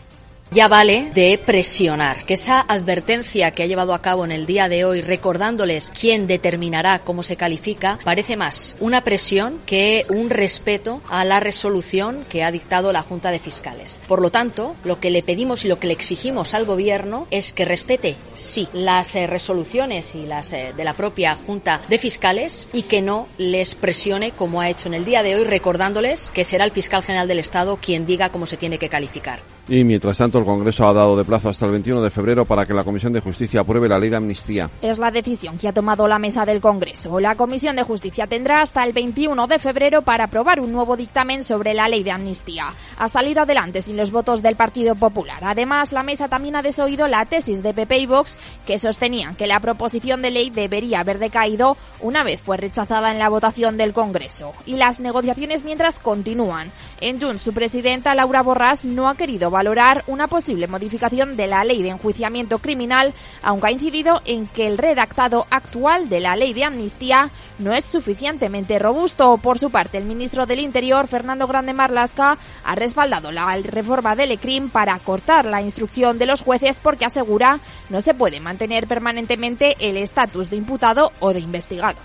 ya 0.53 0.67
vale 0.67 1.09
de 1.15 1.39
presionar, 1.43 2.25
que 2.25 2.35
esa 2.35 2.61
advertencia 2.61 3.49
que 3.51 3.63
ha 3.63 3.65
llevado 3.65 3.95
a 3.95 4.03
cabo 4.03 4.23
en 4.23 4.31
el 4.31 4.45
día 4.45 4.69
de 4.69 4.85
hoy 4.85 5.01
recordándoles 5.01 5.89
quién 5.89 6.27
determinará 6.27 6.99
cómo 6.99 7.23
se 7.23 7.35
califica, 7.35 7.97
parece 8.03 8.37
más 8.37 8.75
una 8.79 9.03
presión 9.03 9.59
que 9.65 10.05
un 10.09 10.29
respeto 10.29 11.01
a 11.09 11.25
la 11.25 11.39
resolución 11.39 12.23
que 12.29 12.43
ha 12.43 12.51
dictado 12.51 12.93
la 12.93 13.01
Junta 13.01 13.31
de 13.31 13.39
Fiscales. 13.39 13.99
Por 14.07 14.21
lo 14.21 14.29
tanto, 14.29 14.75
lo 14.83 14.99
que 14.99 15.09
le 15.09 15.23
pedimos 15.23 15.65
y 15.65 15.69
lo 15.69 15.79
que 15.79 15.87
le 15.87 15.93
exigimos 15.93 16.53
al 16.53 16.65
Gobierno 16.65 17.27
es 17.31 17.51
que 17.51 17.65
respete, 17.65 18.15
sí, 18.35 18.67
las 18.73 19.15
eh, 19.15 19.25
resoluciones 19.25 20.13
y 20.13 20.27
las 20.27 20.53
eh, 20.53 20.73
de 20.77 20.83
la 20.83 20.93
propia 20.93 21.35
Junta 21.35 21.81
de 21.89 21.97
Fiscales 21.97 22.69
y 22.73 22.83
que 22.83 23.01
no 23.01 23.27
les 23.39 23.73
presione 23.73 24.31
como 24.31 24.61
ha 24.61 24.69
hecho 24.69 24.87
en 24.87 24.93
el 24.93 25.05
día 25.05 25.23
de 25.23 25.35
hoy 25.35 25.45
recordándoles 25.45 26.29
que 26.29 26.43
será 26.43 26.63
el 26.63 26.71
fiscal 26.71 27.01
general 27.01 27.27
del 27.27 27.39
Estado 27.39 27.77
quien 27.77 28.05
diga 28.05 28.29
cómo 28.29 28.45
se 28.45 28.57
tiene 28.57 28.77
que 28.77 28.89
calificar. 28.89 29.39
Y 29.69 29.85
mientras 29.85 30.17
tanto, 30.17 30.39
el 30.39 30.45
Congreso 30.45 30.87
ha 30.87 30.93
dado 30.93 31.15
de 31.15 31.23
plazo 31.23 31.47
hasta 31.47 31.65
el 31.65 31.71
21 31.71 32.01
de 32.01 32.09
febrero 32.09 32.43
para 32.43 32.65
que 32.65 32.73
la 32.73 32.83
Comisión 32.83 33.13
de 33.13 33.21
Justicia 33.21 33.61
apruebe 33.61 33.87
la 33.87 33.97
ley 33.97 34.09
de 34.09 34.17
amnistía. 34.17 34.69
Es 34.81 34.99
la 34.99 35.09
decisión 35.09 35.57
que 35.57 35.69
ha 35.69 35.73
tomado 35.73 36.05
la 36.05 36.19
mesa 36.19 36.43
del 36.43 36.59
Congreso. 36.59 37.17
La 37.21 37.35
Comisión 37.35 37.77
de 37.77 37.83
Justicia 37.83 38.27
tendrá 38.27 38.61
hasta 38.61 38.83
el 38.83 38.91
21 38.91 39.47
de 39.47 39.59
febrero 39.59 40.01
para 40.01 40.25
aprobar 40.25 40.59
un 40.59 40.73
nuevo 40.73 40.97
dictamen 40.97 41.45
sobre 41.45 41.73
la 41.73 41.87
ley 41.87 42.03
de 42.03 42.11
amnistía. 42.11 42.73
Ha 42.97 43.07
salido 43.07 43.43
adelante 43.43 43.81
sin 43.81 43.95
los 43.95 44.11
votos 44.11 44.41
del 44.41 44.57
Partido 44.57 44.95
Popular. 44.95 45.39
Además, 45.43 45.93
la 45.93 46.03
mesa 46.03 46.27
también 46.27 46.57
ha 46.57 46.61
desoído 46.61 47.07
la 47.07 47.25
tesis 47.25 47.63
de 47.63 47.73
PP 47.73 47.99
y 47.99 48.05
Vox 48.05 48.39
que 48.67 48.77
sostenían 48.77 49.35
que 49.37 49.47
la 49.47 49.61
proposición 49.61 50.21
de 50.21 50.31
ley 50.31 50.49
debería 50.49 50.99
haber 50.99 51.19
decaído 51.19 51.77
una 52.01 52.23
vez 52.23 52.41
fue 52.41 52.57
rechazada 52.57 53.11
en 53.11 53.19
la 53.19 53.29
votación 53.29 53.77
del 53.77 53.93
Congreso. 53.93 54.51
Y 54.65 54.75
las 54.75 54.99
negociaciones 54.99 55.63
mientras 55.63 55.99
continúan. 55.99 56.69
En 56.99 57.21
Junts, 57.21 57.43
su 57.43 57.53
presidenta 57.53 58.13
Laura 58.13 58.43
Borràs 58.43 58.85
no 58.85 59.07
ha 59.07 59.15
querido 59.15 59.52
valorar 59.53 60.03
una 60.07 60.27
posible 60.27 60.67
modificación 60.67 61.37
de 61.37 61.47
la 61.47 61.63
ley 61.63 61.81
de 61.81 61.89
enjuiciamiento 61.89 62.59
criminal, 62.59 63.13
aunque 63.41 63.67
ha 63.67 63.71
incidido 63.71 64.21
en 64.25 64.47
que 64.47 64.67
el 64.67 64.77
redactado 64.77 65.47
actual 65.49 66.09
de 66.09 66.19
la 66.19 66.35
ley 66.35 66.53
de 66.53 66.65
amnistía 66.65 67.29
no 67.59 67.73
es 67.73 67.85
suficientemente 67.85 68.79
robusto. 68.79 69.37
Por 69.37 69.59
su 69.59 69.69
parte, 69.69 69.97
el 69.97 70.03
ministro 70.03 70.45
del 70.45 70.59
Interior, 70.59 71.07
Fernando 71.07 71.47
Grande 71.47 71.73
Marlasca, 71.73 72.37
ha 72.65 72.75
respaldado 72.75 73.31
la 73.31 73.55
reforma 73.63 74.17
del 74.17 74.31
ECRIM 74.31 74.69
para 74.69 74.99
cortar 74.99 75.45
la 75.45 75.61
instrucción 75.61 76.19
de 76.19 76.25
los 76.25 76.41
jueces 76.41 76.81
porque 76.81 77.05
asegura 77.05 77.61
no 77.89 78.01
se 78.01 78.13
puede 78.13 78.41
mantener 78.41 78.87
permanentemente 78.87 79.77
el 79.79 79.95
estatus 79.95 80.49
de 80.49 80.57
imputado 80.57 81.13
o 81.19 81.33
de 81.33 81.39
investigado. 81.39 81.97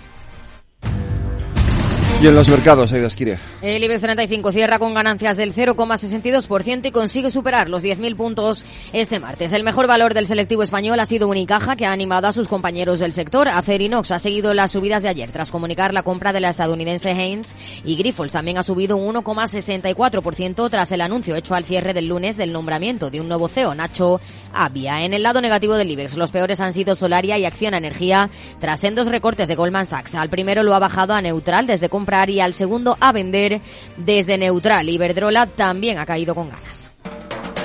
Y 2.21 2.27
en 2.27 2.35
los 2.35 2.49
mercados, 2.49 2.91
Aida 2.91 3.07
Esquire. 3.07 3.37
El 3.61 3.81
IBEX 3.81 4.01
35 4.01 4.51
cierra 4.51 4.77
con 4.77 4.93
ganancias 4.93 5.37
del 5.37 5.53
0,62% 5.53 6.87
y 6.87 6.91
consigue 6.91 7.31
superar 7.31 7.69
los 7.69 7.81
10.000 7.81 8.17
puntos 8.17 8.65
este 8.91 9.21
martes. 9.21 9.53
El 9.53 9.63
mejor 9.63 9.87
valor 9.87 10.13
del 10.13 10.27
selectivo 10.27 10.61
español 10.61 10.99
ha 10.99 11.05
sido 11.05 11.29
Unicaja, 11.29 11.77
que 11.77 11.85
ha 11.85 11.93
animado 11.93 12.27
a 12.27 12.33
sus 12.33 12.49
compañeros 12.49 12.99
del 12.99 13.13
sector. 13.13 13.47
Acerinox 13.47 14.11
ha 14.11 14.19
seguido 14.19 14.53
las 14.53 14.71
subidas 14.71 15.03
de 15.03 15.09
ayer 15.09 15.31
tras 15.31 15.49
comunicar 15.49 15.93
la 15.93 16.03
compra 16.03 16.33
de 16.33 16.41
la 16.41 16.49
estadounidense 16.49 17.11
Haynes 17.11 17.55
y 17.85 17.95
Grifols 17.95 18.33
también 18.33 18.57
ha 18.57 18.63
subido 18.63 18.97
un 18.97 19.15
1,64% 19.15 20.69
tras 20.69 20.91
el 20.91 20.99
anuncio 20.99 21.37
hecho 21.37 21.55
al 21.55 21.63
cierre 21.63 21.93
del 21.93 22.07
lunes 22.07 22.35
del 22.35 22.51
nombramiento 22.51 23.09
de 23.09 23.21
un 23.21 23.29
nuevo 23.29 23.47
CEO, 23.47 23.75
Nacho 23.75 24.19
Avia. 24.53 25.05
En 25.05 25.13
el 25.13 25.23
lado 25.23 25.39
negativo 25.39 25.75
del 25.75 25.91
IBEX, 25.91 26.17
los 26.17 26.31
peores 26.31 26.59
han 26.59 26.73
sido 26.73 26.95
Solaria 26.95 27.37
y 27.37 27.45
Acción 27.45 27.73
Energía 27.73 28.29
tras 28.59 28.81
dos 28.93 29.07
recortes 29.07 29.47
de 29.47 29.55
Goldman 29.55 29.85
Sachs. 29.85 30.15
Al 30.15 30.29
primero 30.29 30.63
lo 30.63 30.73
ha 30.73 30.79
bajado 30.79 31.13
a 31.13 31.21
neutral 31.21 31.67
desde 31.67 31.87
compra 31.99 32.29
y 32.29 32.39
al 32.39 32.53
segundo 32.53 32.97
a 32.99 33.11
vender 33.11 33.59
desde 33.97 34.37
neutral. 34.37 34.87
Iberdrola 34.87 35.47
también 35.47 35.97
ha 35.97 36.05
caído 36.05 36.33
con 36.33 36.49
ganas. 36.49 36.93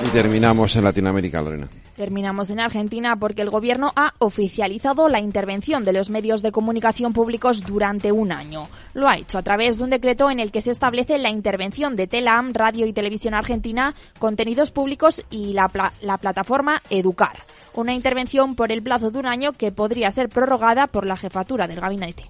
Y 0.05 0.09
terminamos 0.09 0.75
en 0.75 0.83
Latinoamérica, 0.83 1.41
Lorena. 1.41 1.69
Terminamos 1.95 2.49
en 2.49 2.59
Argentina 2.59 3.15
porque 3.15 3.41
el 3.41 3.49
gobierno 3.49 3.93
ha 3.95 4.13
oficializado 4.19 5.07
la 5.07 5.21
intervención 5.21 5.85
de 5.85 5.93
los 5.93 6.09
medios 6.09 6.41
de 6.41 6.51
comunicación 6.51 7.13
públicos 7.13 7.63
durante 7.63 8.11
un 8.11 8.33
año. 8.33 8.67
Lo 8.93 9.07
ha 9.07 9.15
hecho 9.15 9.37
a 9.37 9.43
través 9.43 9.77
de 9.77 9.85
un 9.85 9.89
decreto 9.91 10.29
en 10.29 10.41
el 10.41 10.51
que 10.51 10.59
se 10.59 10.71
establece 10.71 11.17
la 11.17 11.29
intervención 11.29 11.95
de 11.95 12.07
Telam, 12.07 12.51
Radio 12.53 12.85
y 12.85 12.91
Televisión 12.91 13.33
Argentina, 13.33 13.95
Contenidos 14.19 14.71
Públicos 14.71 15.23
y 15.29 15.53
la, 15.53 15.71
la 16.01 16.17
plataforma 16.17 16.81
Educar. 16.89 17.37
Una 17.73 17.93
intervención 17.93 18.55
por 18.55 18.73
el 18.73 18.83
plazo 18.83 19.11
de 19.11 19.19
un 19.19 19.27
año 19.27 19.53
que 19.53 19.71
podría 19.71 20.11
ser 20.11 20.27
prorrogada 20.27 20.87
por 20.87 21.05
la 21.05 21.15
jefatura 21.15 21.67
del 21.67 21.79
gabinete. 21.79 22.29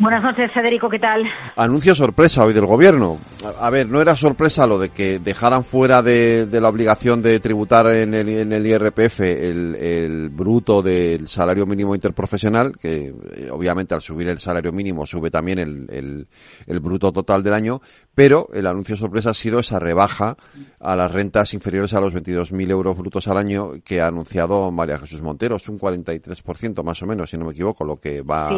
Buenas 0.00 0.22
noches, 0.22 0.52
Federico, 0.52 0.88
¿qué 0.88 1.00
tal? 1.00 1.24
Anuncio 1.56 1.92
sorpresa 1.92 2.44
hoy 2.44 2.52
del 2.52 2.66
gobierno. 2.66 3.18
A, 3.60 3.68
ver, 3.68 3.88
no 3.88 4.00
era 4.00 4.16
sorpresa 4.16 4.64
lo 4.64 4.78
de 4.78 4.90
que 4.90 5.18
dejaran 5.18 5.64
fuera 5.64 6.02
de, 6.02 6.46
la 6.52 6.68
obligación 6.68 7.20
de 7.20 7.40
tributar 7.40 7.88
en 7.88 8.14
el, 8.14 8.28
en 8.28 8.52
el 8.52 8.64
IRPF 8.64 9.18
el, 9.20 10.30
bruto 10.30 10.82
del 10.82 11.26
salario 11.26 11.66
mínimo 11.66 11.96
interprofesional, 11.96 12.78
que 12.78 13.12
eh, 13.34 13.48
obviamente 13.50 13.92
al 13.92 14.00
subir 14.00 14.28
el 14.28 14.38
salario 14.38 14.70
mínimo 14.70 15.04
sube 15.04 15.32
también 15.32 15.58
el, 15.58 16.28
el, 16.66 16.80
bruto 16.80 17.10
total 17.10 17.42
del 17.42 17.54
año, 17.54 17.80
pero 18.14 18.48
el 18.54 18.68
anuncio 18.68 18.96
sorpresa 18.96 19.30
ha 19.30 19.34
sido 19.34 19.58
esa 19.58 19.80
rebaja 19.80 20.36
a 20.78 20.94
las 20.94 21.10
rentas 21.10 21.54
inferiores 21.54 21.92
a 21.94 22.00
los 22.00 22.14
22.000 22.14 22.70
euros 22.70 22.96
brutos 22.96 23.26
al 23.26 23.36
año 23.36 23.72
que 23.84 24.00
ha 24.00 24.06
anunciado 24.06 24.70
María 24.70 24.98
Jesús 24.98 25.22
Montero. 25.22 25.56
Es 25.56 25.68
un 25.68 25.76
43% 25.76 26.84
más 26.84 27.02
o 27.02 27.06
menos, 27.06 27.30
si 27.30 27.36
no 27.36 27.46
me 27.46 27.52
equivoco, 27.52 27.84
lo 27.84 27.98
que 27.98 28.22
va 28.22 28.48
a 28.48 28.52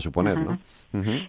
suponer, 0.00 0.38
¿no? 0.38 0.58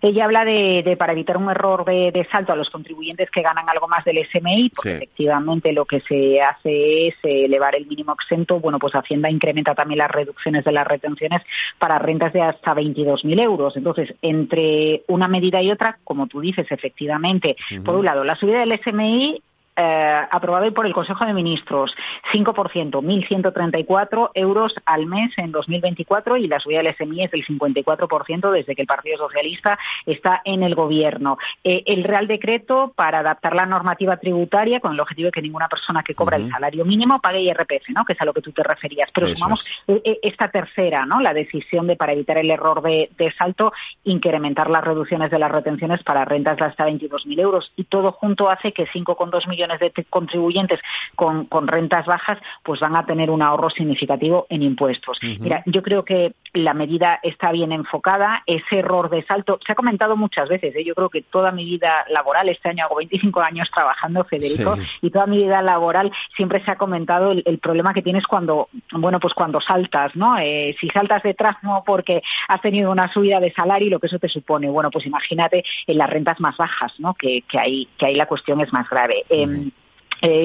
Ella 0.01 0.25
habla 0.25 0.45
de, 0.45 0.95
para 0.97 1.12
evitar 1.12 1.36
un 1.38 1.49
error 1.49 1.84
de, 1.84 2.27
salto 2.32 2.53
a 2.53 2.56
los 2.56 2.69
contribuyentes 2.69 3.30
que 3.30 3.41
ganan 3.41 3.69
algo 3.69 3.88
más 3.88 4.06
del 4.06 4.25
SMI, 4.25 4.71
porque 4.75 4.95
efectivamente 4.95 5.73
lo 5.73 5.86
que 5.86 5.99
se 6.01 6.41
hace 6.41 7.08
es 7.08 7.15
elevar 7.23 7.75
el 7.75 7.86
mínimo 7.86 8.13
exento. 8.13 8.60
Bueno, 8.60 8.80
pues 8.80 8.95
Hacienda 8.95 9.30
incrementa 9.30 9.75
también 9.75 9.99
las 9.99 10.12
reducciones 10.12 10.63
de 10.63 10.71
las 10.71 10.88
retenciones 10.88 11.41
para 11.77 11.99
rentas 11.99 12.32
de 12.34 12.41
hasta 12.41 12.73
22.000 12.73 13.41
euros. 13.41 13.75
Entonces, 13.75 14.13
entre 14.21 15.03
una 15.08 15.27
medida 15.27 15.62
y 15.62 15.71
otra, 15.71 15.97
como 16.03 16.27
tú 16.27 16.39
dices, 16.39 16.67
efectivamente, 16.71 17.56
por 17.84 17.95
un 17.95 18.06
lado, 18.06 18.23
la 18.23 18.36
subida 18.36 18.60
del 18.60 18.80
SMI 18.80 19.41
eh, 19.78 20.28
aprobado 20.32 20.74
por 20.74 20.88
el 20.88 20.94
Consejo 20.94 21.24
de 21.26 21.34
Ministros, 21.34 21.96
5%, 22.34 22.92
1.134 22.92 24.32
euros 24.34 24.74
al 24.86 25.06
mes 25.06 25.32
en 25.38 25.52
2024 25.52 26.38
y 26.38 26.48
la 26.48 26.60
subida 26.60 26.82
del 26.82 26.96
SMI 26.96 27.26
es 27.26 27.32
del 27.32 27.46
54% 27.46 28.52
desde 28.52 28.76
que 28.76 28.82
el 28.82 28.88
Partido 28.88 29.18
Socialista 29.18 29.78
está 30.06 30.42
en 30.46 30.63
el 30.63 30.74
Gobierno. 30.74 31.38
Eh, 31.63 31.84
el 31.86 32.04
Real 32.04 32.28
Decreto 32.28 32.92
para 32.96 33.20
adaptar 33.20 33.56
la 33.56 33.68
normativa 33.68 34.18
tributaria 34.18 34.80
con 34.80 34.94
el 34.94 35.00
objetivo 35.00 35.28
de 35.28 35.32
que 35.32 35.42
ninguna 35.44 35.68
persona 35.68 36.02
que 36.02 36.16
cobra 36.16 36.38
el 36.38 36.50
salario 36.50 36.84
mínimo 36.84 37.20
pague 37.22 37.42
IRPF, 37.42 37.90
¿no? 37.90 38.04
que 38.04 38.13
es 38.13 38.22
a 38.22 38.26
lo 38.26 38.34
que 38.34 38.42
tú 38.42 38.52
te 38.52 38.63
referías. 38.63 39.12
Pero 39.13 39.28
sumamos 39.28 39.63
eh, 39.88 40.20
esta 40.24 40.50
tercera, 40.50 41.06
¿no? 41.06 41.20
la 41.20 41.34
decisión 41.34 41.86
de, 41.86 41.96
para 41.96 42.13
evitar 42.13 42.40
el 42.40 42.50
error 42.50 42.82
de, 42.82 43.12
de 43.16 43.32
salto, 43.34 43.74
incrementar 44.04 44.72
las 44.72 44.84
reducciones 44.84 45.30
de 45.30 45.38
las 45.38 45.52
retenciones 45.52 46.02
para 46.02 46.26
rentas 46.26 46.58
de 46.58 46.66
hasta 46.66 46.88
22.000 46.88 47.40
euros. 47.40 47.72
Y 47.76 47.84
todo 47.84 48.12
junto 48.12 48.50
hace 48.50 48.72
que 48.72 48.88
5,2 48.88 49.48
millones 49.48 49.66
de 49.80 49.91
contribuyentes 50.10 50.80
con, 51.15 51.45
con, 51.45 51.67
rentas 51.67 52.06
bajas, 52.06 52.39
pues 52.63 52.80
van 52.80 52.95
a 52.95 53.06
tener 53.06 53.30
un 53.30 53.41
ahorro 53.41 53.69
significativo 53.69 54.47
en 54.49 54.63
impuestos. 54.63 55.17
Mira, 55.21 55.63
yo 55.65 55.84
creo 55.84 56.03
que 56.03 56.34
la 56.58 56.74
medida 56.74 57.20
está 57.24 57.52
bien 57.52 57.72
enfocada, 57.72 58.43
ese 58.46 58.80
error 58.80 59.10
de 59.10 59.24
salto, 59.24 59.60
se 59.65 59.72
ha 59.72 59.76
comentado 59.76 60.15
muchas 60.15 60.50
veces, 60.50 60.76
¿eh? 60.76 60.84
yo 60.84 60.96
creo 60.96 61.10
que 61.10 61.22
toda 61.22 61.52
mi 61.52 61.65
vida 61.65 62.06
laboral, 62.10 62.50
este 62.50 62.70
año 62.70 62.86
hago 62.86 62.96
25 62.98 63.41
años 63.41 63.70
trabajando, 63.74 64.24
Federico, 64.24 64.76
y 65.02 65.10
toda 65.10 65.26
mi 65.26 65.38
vida 65.38 65.62
laboral 65.62 66.12
siempre 66.36 66.63
se 66.63 66.72
ha 66.72 66.76
comentado 66.76 67.32
el, 67.32 67.60
problema 67.60 67.93
que 67.93 68.02
tienes 68.02 68.26
cuando, 68.28 68.70
bueno, 68.91 69.20
pues 69.20 69.34
cuando 69.34 69.60
saltas, 69.60 70.15
¿no? 70.15 70.38
Eh, 70.38 70.76
si 70.80 70.89
saltas 70.89 71.24
detrás 71.24 71.58
no 71.63 71.84
porque 71.86 72.22
has 72.48 72.62
tenido 72.62 72.91
una 72.91 73.12
subida 73.12 73.39
de 73.39 73.52
salario 73.52 73.88
y 73.88 73.89
lo 73.89 74.00
que 74.00 74.08
eso 74.08 74.20
te 74.20 74.30
supone, 74.30 74.70
bueno, 74.70 74.91
pues 74.91 75.06
imagínate 75.06 75.63
en 75.88 75.98
las 75.98 76.10
rentas 76.10 76.39
más 76.39 76.56
bajas, 76.56 76.93
¿no? 77.00 77.13
Que, 77.13 77.43
que 77.48 77.60
ahí, 77.60 77.88
que 77.98 78.06
ahí 78.06 78.15
la 78.15 78.28
cuestión 78.28 78.62
es 78.62 78.72
más 78.72 78.88
grave. 78.89 79.26
Eh, 79.30 79.70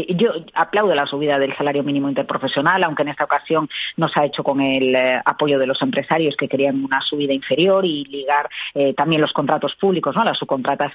yo 0.08 0.32
aplaudo 0.54 0.94
la 0.94 1.06
subida 1.06 1.38
del 1.38 1.56
salario 1.56 1.82
mínimo 1.82 2.08
interprofesional, 2.08 2.82
aunque 2.84 3.02
en 3.02 3.08
esta 3.08 3.24
ocasión 3.24 3.68
no 3.96 4.08
se 4.08 4.20
ha 4.20 4.24
hecho 4.26 4.42
con 4.42 4.60
el 4.60 4.94
eh, 4.94 5.20
apoyo 5.24 5.58
de 5.58 5.66
los 5.66 5.80
empresarios 5.82 6.36
que 6.36 6.48
querían 6.48 6.84
una 6.84 7.00
subida 7.00 7.32
inferior 7.32 7.84
y 7.84 8.04
ligar 8.04 8.48
eh, 8.74 8.94
también 8.94 9.20
los 9.20 9.32
contratos 9.32 9.74
públicos, 9.76 10.14
¿no? 10.14 10.24
las 10.24 10.38
subcontratas 10.38 10.92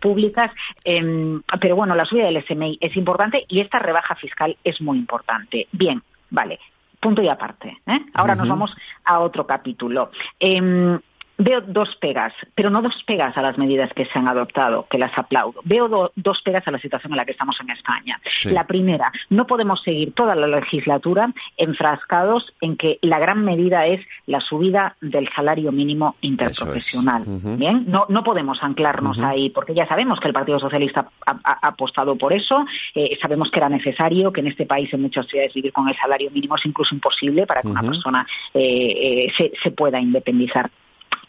públicas. 0.00 0.50
Em, 0.84 1.42
pero 1.60 1.76
bueno, 1.76 1.94
la 1.94 2.04
subida 2.04 2.26
del 2.26 2.44
SMI 2.44 2.78
es 2.80 2.96
importante 2.96 3.44
y 3.48 3.60
esta 3.60 3.78
rebaja 3.78 4.14
fiscal 4.14 4.56
es 4.64 4.80
muy 4.80 4.98
importante. 4.98 5.68
Bien, 5.72 6.02
vale. 6.30 6.58
Punto 7.02 7.20
y 7.20 7.28
aparte. 7.28 7.78
Ahora 8.14 8.36
nos 8.36 8.48
vamos 8.48 8.76
a 9.04 9.18
otro 9.18 9.44
capítulo. 9.44 10.12
Em, 10.38 11.00
Veo 11.44 11.60
dos 11.60 11.96
pegas, 11.96 12.32
pero 12.54 12.70
no 12.70 12.82
dos 12.82 13.02
pegas 13.04 13.36
a 13.36 13.42
las 13.42 13.58
medidas 13.58 13.92
que 13.94 14.04
se 14.06 14.16
han 14.16 14.28
adoptado, 14.28 14.86
que 14.88 14.96
las 14.96 15.10
aplaudo. 15.18 15.60
Veo 15.64 16.12
dos 16.14 16.42
pegas 16.42 16.66
a 16.68 16.70
la 16.70 16.78
situación 16.78 17.12
en 17.12 17.16
la 17.16 17.24
que 17.24 17.32
estamos 17.32 17.58
en 17.60 17.70
España. 17.70 18.20
La 18.44 18.64
primera, 18.64 19.10
no 19.28 19.44
podemos 19.48 19.82
seguir 19.82 20.12
toda 20.14 20.36
la 20.36 20.46
legislatura 20.46 21.32
enfrascados 21.56 22.54
en 22.60 22.76
que 22.76 22.98
la 23.02 23.18
gran 23.18 23.44
medida 23.44 23.86
es 23.86 24.00
la 24.26 24.40
subida 24.40 24.94
del 25.00 25.28
salario 25.34 25.72
mínimo 25.72 26.14
interprofesional. 26.20 27.24
Bien, 27.26 27.86
no, 27.88 28.06
no 28.08 28.22
podemos 28.22 28.62
anclarnos 28.62 29.18
ahí, 29.18 29.50
porque 29.50 29.74
ya 29.74 29.88
sabemos 29.88 30.20
que 30.20 30.28
el 30.28 30.34
Partido 30.34 30.60
Socialista 30.60 31.08
ha, 31.26 31.58
apostado 31.66 32.14
por 32.14 32.32
eso, 32.32 32.64
eh, 32.94 33.18
sabemos 33.20 33.50
que 33.50 33.58
era 33.58 33.68
necesario, 33.68 34.32
que 34.32 34.42
en 34.42 34.46
este 34.46 34.64
país 34.64 34.92
en 34.94 35.02
muchas 35.02 35.26
ciudades 35.26 35.54
vivir 35.54 35.72
con 35.72 35.88
el 35.88 35.96
salario 35.96 36.30
mínimo 36.30 36.54
es 36.54 36.66
incluso 36.66 36.94
imposible 36.94 37.46
para 37.48 37.62
que 37.62 37.68
una 37.68 37.82
persona 37.82 38.24
eh, 38.54 39.26
eh, 39.26 39.32
se, 39.36 39.52
se 39.60 39.72
pueda 39.72 39.98
independizar. 39.98 40.70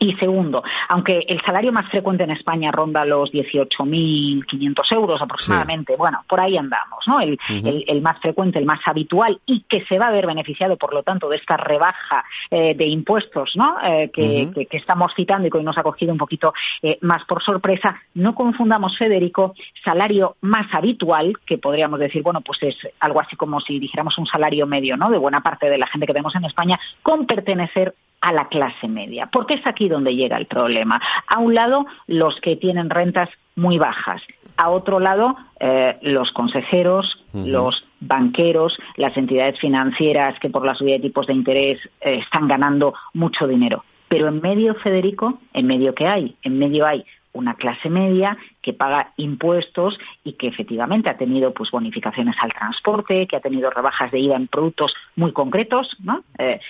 Y 0.03 0.11
segundo, 0.15 0.61
aunque 0.89 1.19
el 1.29 1.39
salario 1.43 1.71
más 1.71 1.89
frecuente 1.89 2.25
en 2.25 2.31
España 2.31 2.73
ronda 2.73 3.05
los 3.05 3.31
18.500 3.31 4.91
euros 4.91 5.21
aproximadamente, 5.21 5.95
bueno, 5.95 6.25
por 6.27 6.41
ahí 6.41 6.57
andamos, 6.57 7.07
¿no? 7.07 7.21
El, 7.21 7.39
el, 7.87 8.01
más 8.01 8.19
frecuente, 8.19 8.59
el 8.59 8.65
más 8.65 8.81
habitual 8.85 9.39
y 9.45 9.61
que 9.61 9.85
se 9.85 9.97
va 9.97 10.07
a 10.07 10.11
ver 10.11 10.27
beneficiado, 10.27 10.75
por 10.75 10.93
lo 10.93 11.03
tanto, 11.03 11.29
de 11.29 11.37
esta 11.37 11.55
rebaja 11.55 12.25
eh, 12.51 12.75
de 12.75 12.85
impuestos, 12.85 13.53
¿no? 13.55 13.77
Eh, 13.81 14.11
que, 14.13 14.67
que, 14.69 14.75
estamos 14.75 15.13
citando 15.15 15.47
y 15.47 15.49
que 15.49 15.59
hoy 15.59 15.63
nos 15.63 15.77
ha 15.77 15.83
cogido 15.83 16.11
un 16.11 16.17
poquito 16.17 16.53
eh, 16.81 16.97
más 16.99 17.23
por 17.23 17.41
sorpresa. 17.41 17.95
No 18.13 18.35
confundamos, 18.35 18.97
Federico, 18.97 19.55
salario 19.85 20.35
más 20.41 20.67
habitual, 20.73 21.37
que 21.45 21.59
podríamos 21.59 22.01
decir, 22.01 22.23
bueno, 22.23 22.41
pues 22.41 22.61
es 22.63 22.75
algo 22.99 23.21
así 23.21 23.37
como 23.37 23.61
si 23.61 23.79
dijéramos 23.79 24.17
un 24.17 24.25
salario 24.25 24.67
medio, 24.67 24.97
¿no? 24.97 25.09
De 25.09 25.17
buena 25.17 25.39
parte 25.39 25.69
de 25.69 25.77
la 25.77 25.87
gente 25.87 26.07
que 26.07 26.13
tenemos 26.13 26.35
en 26.35 26.43
España, 26.43 26.77
con 27.01 27.25
pertenecer 27.25 27.95
a 28.23 28.31
la 28.31 28.47
clase 28.47 28.87
media. 28.87 29.27
Porque 29.27 29.55
es 29.55 29.67
aquí 29.67 29.89
donde 29.89 30.15
llega 30.15 30.37
el 30.37 30.45
problema. 30.45 30.99
A 31.27 31.39
un 31.39 31.53
lado, 31.53 31.85
los 32.07 32.39
que 32.39 32.55
tienen 32.55 32.89
rentas 32.89 33.29
muy 33.55 33.77
bajas. 33.77 34.21
A 34.55 34.69
otro 34.69 34.99
lado, 34.99 35.35
eh, 35.59 35.97
los 36.01 36.31
consejeros, 36.31 37.21
los 37.33 37.85
banqueros, 37.99 38.79
las 38.95 39.17
entidades 39.17 39.59
financieras 39.59 40.39
que 40.39 40.49
por 40.49 40.65
la 40.65 40.73
subida 40.73 40.93
de 40.93 41.01
tipos 41.01 41.27
de 41.27 41.33
interés 41.33 41.79
eh, 41.99 42.19
están 42.23 42.47
ganando 42.47 42.93
mucho 43.13 43.45
dinero. 43.45 43.83
Pero 44.07 44.29
en 44.29 44.39
medio, 44.41 44.75
Federico, 44.75 45.39
en 45.53 45.67
medio 45.67 45.93
que 45.93 46.07
hay, 46.07 46.35
en 46.43 46.57
medio 46.59 46.85
hay 46.85 47.03
una 47.33 47.55
clase 47.55 47.89
media 47.89 48.37
que 48.61 48.73
paga 48.73 49.11
impuestos 49.17 49.97
y 50.23 50.33
que 50.33 50.47
efectivamente 50.47 51.09
ha 51.09 51.17
tenido 51.17 51.51
pues 51.51 51.71
bonificaciones 51.71 52.35
al 52.39 52.53
transporte, 52.53 53.27
que 53.27 53.35
ha 53.35 53.41
tenido 53.41 53.69
rebajas 53.69 54.11
de 54.11 54.19
IVA 54.19 54.37
en 54.37 54.47
productos 54.47 54.93
muy 55.15 55.33
concretos, 55.33 55.97
¿no? 55.99 56.23
Eh, 56.37 56.61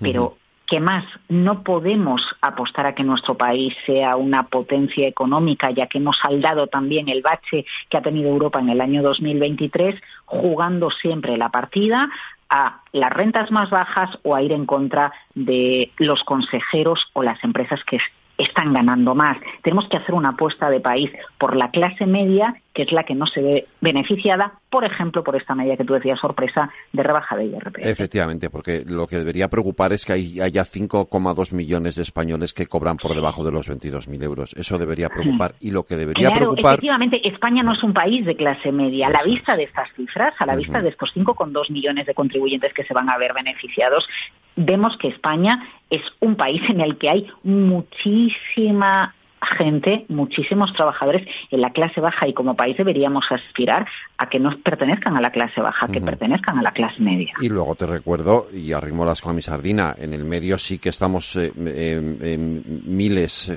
pero 0.00 0.36
¿Qué 0.70 0.78
más? 0.78 1.04
No 1.28 1.64
podemos 1.64 2.22
apostar 2.40 2.86
a 2.86 2.94
que 2.94 3.02
nuestro 3.02 3.36
país 3.36 3.74
sea 3.86 4.14
una 4.14 4.44
potencia 4.44 5.08
económica, 5.08 5.72
ya 5.72 5.88
que 5.88 5.98
hemos 5.98 6.16
saldado 6.18 6.68
también 6.68 7.08
el 7.08 7.22
bache 7.22 7.66
que 7.88 7.96
ha 7.96 8.02
tenido 8.02 8.30
Europa 8.30 8.60
en 8.60 8.68
el 8.68 8.80
año 8.80 9.02
2023, 9.02 10.00
jugando 10.26 10.92
siempre 10.92 11.36
la 11.36 11.48
partida 11.48 12.08
a 12.48 12.82
las 12.92 13.12
rentas 13.12 13.50
más 13.50 13.68
bajas 13.68 14.16
o 14.22 14.36
a 14.36 14.42
ir 14.42 14.52
en 14.52 14.64
contra 14.64 15.12
de 15.34 15.90
los 15.98 16.22
consejeros 16.22 17.04
o 17.14 17.24
las 17.24 17.42
empresas 17.42 17.82
que 17.82 17.98
están 18.38 18.72
ganando 18.72 19.16
más. 19.16 19.38
Tenemos 19.62 19.88
que 19.88 19.96
hacer 19.96 20.14
una 20.14 20.30
apuesta 20.30 20.70
de 20.70 20.78
país 20.78 21.10
por 21.36 21.56
la 21.56 21.72
clase 21.72 22.06
media, 22.06 22.54
que 22.72 22.82
es 22.82 22.92
la 22.92 23.04
que 23.04 23.14
no 23.14 23.26
se 23.26 23.42
ve 23.42 23.66
beneficiada, 23.80 24.60
por 24.70 24.84
ejemplo, 24.84 25.24
por 25.24 25.34
esta 25.34 25.54
medida 25.54 25.76
que 25.76 25.84
tú 25.84 25.94
decías, 25.94 26.20
sorpresa, 26.20 26.70
de 26.92 27.02
rebaja 27.02 27.36
de 27.36 27.46
IRPF. 27.46 27.78
Efectivamente, 27.78 28.48
porque 28.48 28.84
lo 28.86 29.08
que 29.08 29.16
debería 29.16 29.48
preocupar 29.48 29.92
es 29.92 30.04
que 30.04 30.12
hay, 30.12 30.40
haya 30.40 30.62
5,2 30.62 31.52
millones 31.52 31.96
de 31.96 32.02
españoles 32.02 32.54
que 32.54 32.66
cobran 32.66 32.96
por 32.96 33.14
debajo 33.14 33.44
de 33.44 33.50
los 33.50 33.68
22.000 33.68 34.22
euros. 34.22 34.54
Eso 34.56 34.78
debería 34.78 35.08
preocupar. 35.08 35.54
Y 35.60 35.72
lo 35.72 35.82
que 35.82 35.96
debería 35.96 36.28
claro, 36.28 36.46
preocupar... 36.46 36.74
Efectivamente, 36.74 37.28
España 37.28 37.62
no 37.64 37.72
es 37.72 37.82
un 37.82 37.92
país 37.92 38.24
de 38.24 38.36
clase 38.36 38.70
media. 38.70 39.08
A 39.08 39.10
la 39.10 39.22
vista 39.24 39.56
de 39.56 39.64
estas 39.64 39.92
cifras, 39.94 40.34
a 40.38 40.46
la 40.46 40.54
vista 40.54 40.80
de 40.80 40.90
estos 40.90 41.12
5,2 41.14 41.70
millones 41.70 42.06
de 42.06 42.14
contribuyentes 42.14 42.72
que 42.72 42.84
se 42.84 42.94
van 42.94 43.10
a 43.10 43.18
ver 43.18 43.32
beneficiados, 43.34 44.08
vemos 44.54 44.96
que 44.98 45.08
España 45.08 45.68
es 45.88 46.02
un 46.20 46.36
país 46.36 46.62
en 46.68 46.80
el 46.80 46.98
que 46.98 47.10
hay 47.10 47.26
muchísima 47.42 49.14
gente, 49.56 50.04
muchísimos 50.08 50.72
trabajadores 50.74 51.26
en 51.50 51.60
la 51.60 51.70
clase 51.70 52.00
baja 52.00 52.28
y 52.28 52.34
como 52.34 52.54
país 52.54 52.76
deberíamos 52.76 53.24
aspirar 53.30 53.86
a 54.18 54.28
que 54.28 54.38
no 54.38 54.50
pertenezcan 54.58 55.16
a 55.16 55.20
la 55.20 55.30
clase 55.30 55.60
baja, 55.60 55.88
que 55.88 56.00
pertenezcan 56.00 56.58
a 56.58 56.62
la 56.62 56.72
clase 56.72 57.02
media. 57.02 57.32
Y 57.40 57.48
luego 57.48 57.74
te 57.74 57.86
recuerdo, 57.86 58.48
y 58.52 58.72
arrimo 58.72 59.04
las 59.04 59.20
con 59.20 59.34
mi 59.34 59.42
sardina, 59.42 59.94
en 59.98 60.12
el 60.12 60.24
medio 60.24 60.58
sí 60.58 60.78
que 60.78 60.90
estamos 60.90 61.36
eh, 61.36 61.52
en 61.56 62.82
miles, 62.84 63.52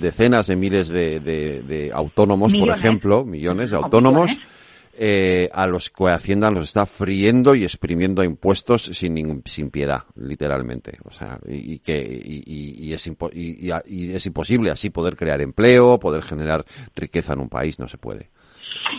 decenas 0.00 0.46
de 0.46 0.56
miles 0.56 0.88
de, 0.88 1.90
autónomos, 1.94 2.52
por 2.52 2.70
ejemplo, 2.70 3.24
millones 3.24 3.70
de 3.70 3.76
autónomos 3.76 4.38
eh, 4.94 5.48
a 5.52 5.66
los 5.66 5.90
que 5.90 6.08
Hacienda 6.08 6.50
los 6.50 6.68
está 6.68 6.84
friendo 6.86 7.54
y 7.54 7.64
exprimiendo 7.64 8.22
impuestos 8.22 8.84
sin, 8.84 9.42
sin 9.44 9.70
piedad, 9.70 10.04
literalmente. 10.16 10.98
O 11.04 11.10
sea, 11.10 11.38
y, 11.46 11.78
que 11.78 11.98
y, 11.98 12.92
es 12.92 13.10
y 13.34 14.12
es 14.12 14.26
imposible 14.26 14.70
así 14.70 14.90
poder 14.90 15.16
crear 15.16 15.40
empleo, 15.40 15.98
poder 15.98 16.22
generar 16.22 16.64
riqueza 16.94 17.32
en 17.32 17.40
un 17.40 17.48
país, 17.48 17.78
no 17.78 17.88
se 17.88 17.98
puede. 17.98 18.30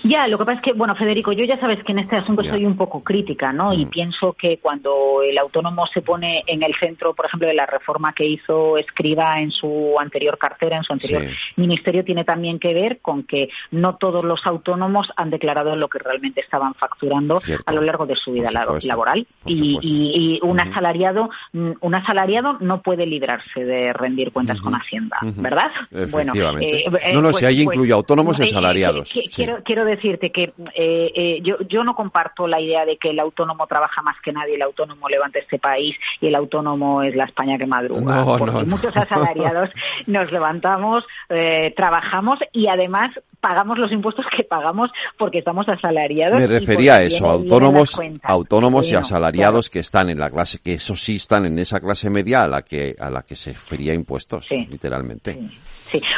Ya, 0.04 0.28
lo 0.28 0.38
que 0.38 0.46
pasa 0.46 0.58
es 0.58 0.62
que, 0.62 0.74
bueno, 0.74 0.96
Federico, 0.96 1.32
yo 1.32 1.46
ya 1.46 1.60
sabes 1.60 1.84
que 1.84 1.92
en 1.92 2.00
este 2.00 2.16
asunto 2.16 2.44
soy 2.44 2.66
un 2.66 2.76
poco 2.76 3.04
crítica, 3.04 3.54
¿no? 3.54 3.74
Y 3.74 3.86
mm. 3.86 3.90
pienso 3.90 4.34
que 4.34 4.58
cuando 4.58 5.22
el 5.24 5.38
autónomo 5.38 5.88
se 5.88 6.02
pone 6.02 6.44
en 6.48 6.64
el 6.64 6.76
centro, 6.76 7.14
por 7.14 7.26
ejemplo, 7.26 7.48
de 7.48 7.54
la 7.54 7.66
reforma 7.66 8.14
que 8.14 8.26
hizo 8.26 8.78
Escriba 8.78 9.40
en 9.40 9.52
su 9.52 9.96
anterior 10.00 10.38
cartera, 10.38 10.78
en 10.78 10.84
su 10.84 10.94
anterior 10.94 11.24
ministerio, 11.56 12.04
tiene 12.04 12.24
también 12.24 12.60
que 12.60 12.74
ver 12.74 13.00
con 13.02 13.24
que 13.24 13.50
no 13.72 13.96
todos 13.96 14.24
los 14.24 14.46
autónomos 14.46 15.10
han 15.16 15.30
declarado 15.30 15.76
lo 15.76 15.88
que 15.88 16.00
realmente 16.00 16.42
estaban 16.42 16.74
facturando 16.76 17.40
a 17.66 17.74
lo 17.74 17.82
largo 17.82 18.06
de 18.06 18.16
su 18.16 18.32
vida 18.32 18.50
laboral. 18.52 19.26
Y, 19.46 20.40
un 20.44 20.60
asalariado, 20.60 21.30
un 21.54 21.96
asalariado 21.96 22.58
no 22.60 22.82
puede 22.82 23.06
librarse 23.06 23.64
de 23.64 23.94
rendir 23.94 24.32
cuentas 24.32 24.60
con 24.62 24.74
Hacienda, 24.76 25.18
¿verdad? 25.22 25.72
Bueno, 26.12 26.34
eh, 26.60 26.86
no, 27.14 27.22
no, 27.22 27.30
si 27.30 27.34
pues, 27.34 27.44
ahí 27.44 27.64
pues, 27.64 27.76
incluye 27.76 27.94
autónomos 27.94 28.40
y 28.40 28.44
eh, 28.44 28.46
asalariados. 28.46 29.14
quiero, 29.34 29.63
quiero 29.64 29.86
decirte 29.86 30.32
que 30.32 30.54
eh, 30.76 31.12
eh, 31.16 31.40
yo, 31.42 31.58
yo 31.68 31.84
no 31.84 31.96
comparto 31.96 32.48
la 32.48 32.60
idea 32.60 32.86
de 32.86 32.98
que 32.98 33.10
el 33.10 33.20
autónomo 33.20 33.68
trabaja 33.68 34.02
más 34.02 34.16
que 34.24 34.32
nadie, 34.32 34.56
el 34.56 34.62
autónomo 34.62 35.10
levanta 35.10 35.40
este 35.40 35.60
país 35.60 35.96
y 36.22 36.28
el 36.28 36.36
autónomo 36.36 37.02
es 37.04 37.16
la 37.16 37.26
España 37.26 37.58
que 37.58 37.66
madruga. 37.66 38.26
porque 38.38 38.64
muchos 38.64 38.96
asalariados 38.96 39.70
nos 40.08 40.32
levantamos, 40.32 41.06
eh, 41.30 41.74
trabajamos 41.76 42.40
y 42.52 42.68
además 42.68 43.12
pagamos 43.40 43.78
los 43.78 43.92
impuestos 43.92 44.26
que 44.36 44.44
pagamos 44.44 44.92
porque 45.18 45.40
estamos 45.40 45.68
asalariados. 45.68 46.40
Me 46.40 46.48
refería 46.48 46.96
a 46.96 47.02
eso, 47.02 47.30
autónomos, 47.30 48.00
autónomos 48.24 48.88
y 48.88 48.96
asalariados 48.96 49.70
que 49.70 49.80
están 49.80 50.10
en 50.10 50.20
la 50.20 50.30
clase, 50.30 50.60
que 50.60 50.74
eso 50.76 50.96
sí 50.96 51.18
están 51.18 51.46
en 51.46 51.60
esa 51.60 51.80
clase 51.80 52.10
media 52.10 52.44
a 52.44 52.48
la 52.48 52.62
que 52.62 52.96
a 53.00 53.10
la 53.10 53.24
que 53.24 53.36
se 53.36 53.54
fría 53.54 53.94
impuestos, 53.94 54.50
literalmente. 54.52 55.38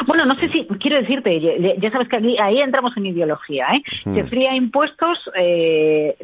Bueno, 0.06 0.26
no 0.26 0.36
sé 0.36 0.50
si, 0.50 0.66
quiero 0.80 0.98
decirte, 0.98 1.78
ya 1.80 1.92
sabes 1.92 2.08
que 2.08 2.18
aquí, 2.18 2.38
ahí 2.38 2.62
entramos 2.62 2.96
en 2.98 3.08
ideología, 3.08 3.68
¿eh? 3.74 3.82
Se 4.04 4.24
fría 4.26 4.56
impuestos, 4.56 5.30
eh, 5.36 6.16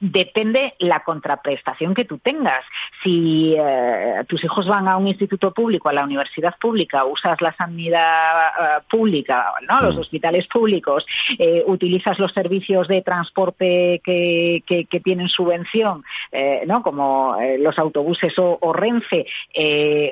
depende 0.00 0.74
la 0.78 1.00
contraprestación 1.00 1.94
que 1.94 2.04
tú 2.04 2.18
tengas. 2.18 2.64
Si 3.02 3.54
eh, 3.58 4.24
tus 4.28 4.42
hijos 4.44 4.66
van 4.66 4.88
a 4.88 4.96
un 4.96 5.08
instituto 5.08 5.52
público, 5.52 5.88
a 5.88 5.92
la 5.92 6.04
universidad 6.04 6.54
pública, 6.60 7.04
usas 7.04 7.40
la 7.40 7.54
sanidad 7.54 8.48
eh, 8.48 8.82
pública, 8.88 9.52
¿no? 9.68 9.82
Los 9.82 9.96
hospitales 9.96 10.46
públicos, 10.46 11.06
eh, 11.38 11.62
utilizas 11.66 12.18
los 12.18 12.32
servicios 12.32 12.88
de 12.88 13.02
transporte 13.02 14.00
que, 14.04 14.62
que, 14.66 15.00
tienen 15.04 15.28
subvención, 15.28 16.02
¿no? 16.66 16.82
Como 16.82 17.36
los 17.58 17.78
autobuses 17.78 18.38
o, 18.38 18.58
o 18.60 18.72
Renfe, 18.72 19.26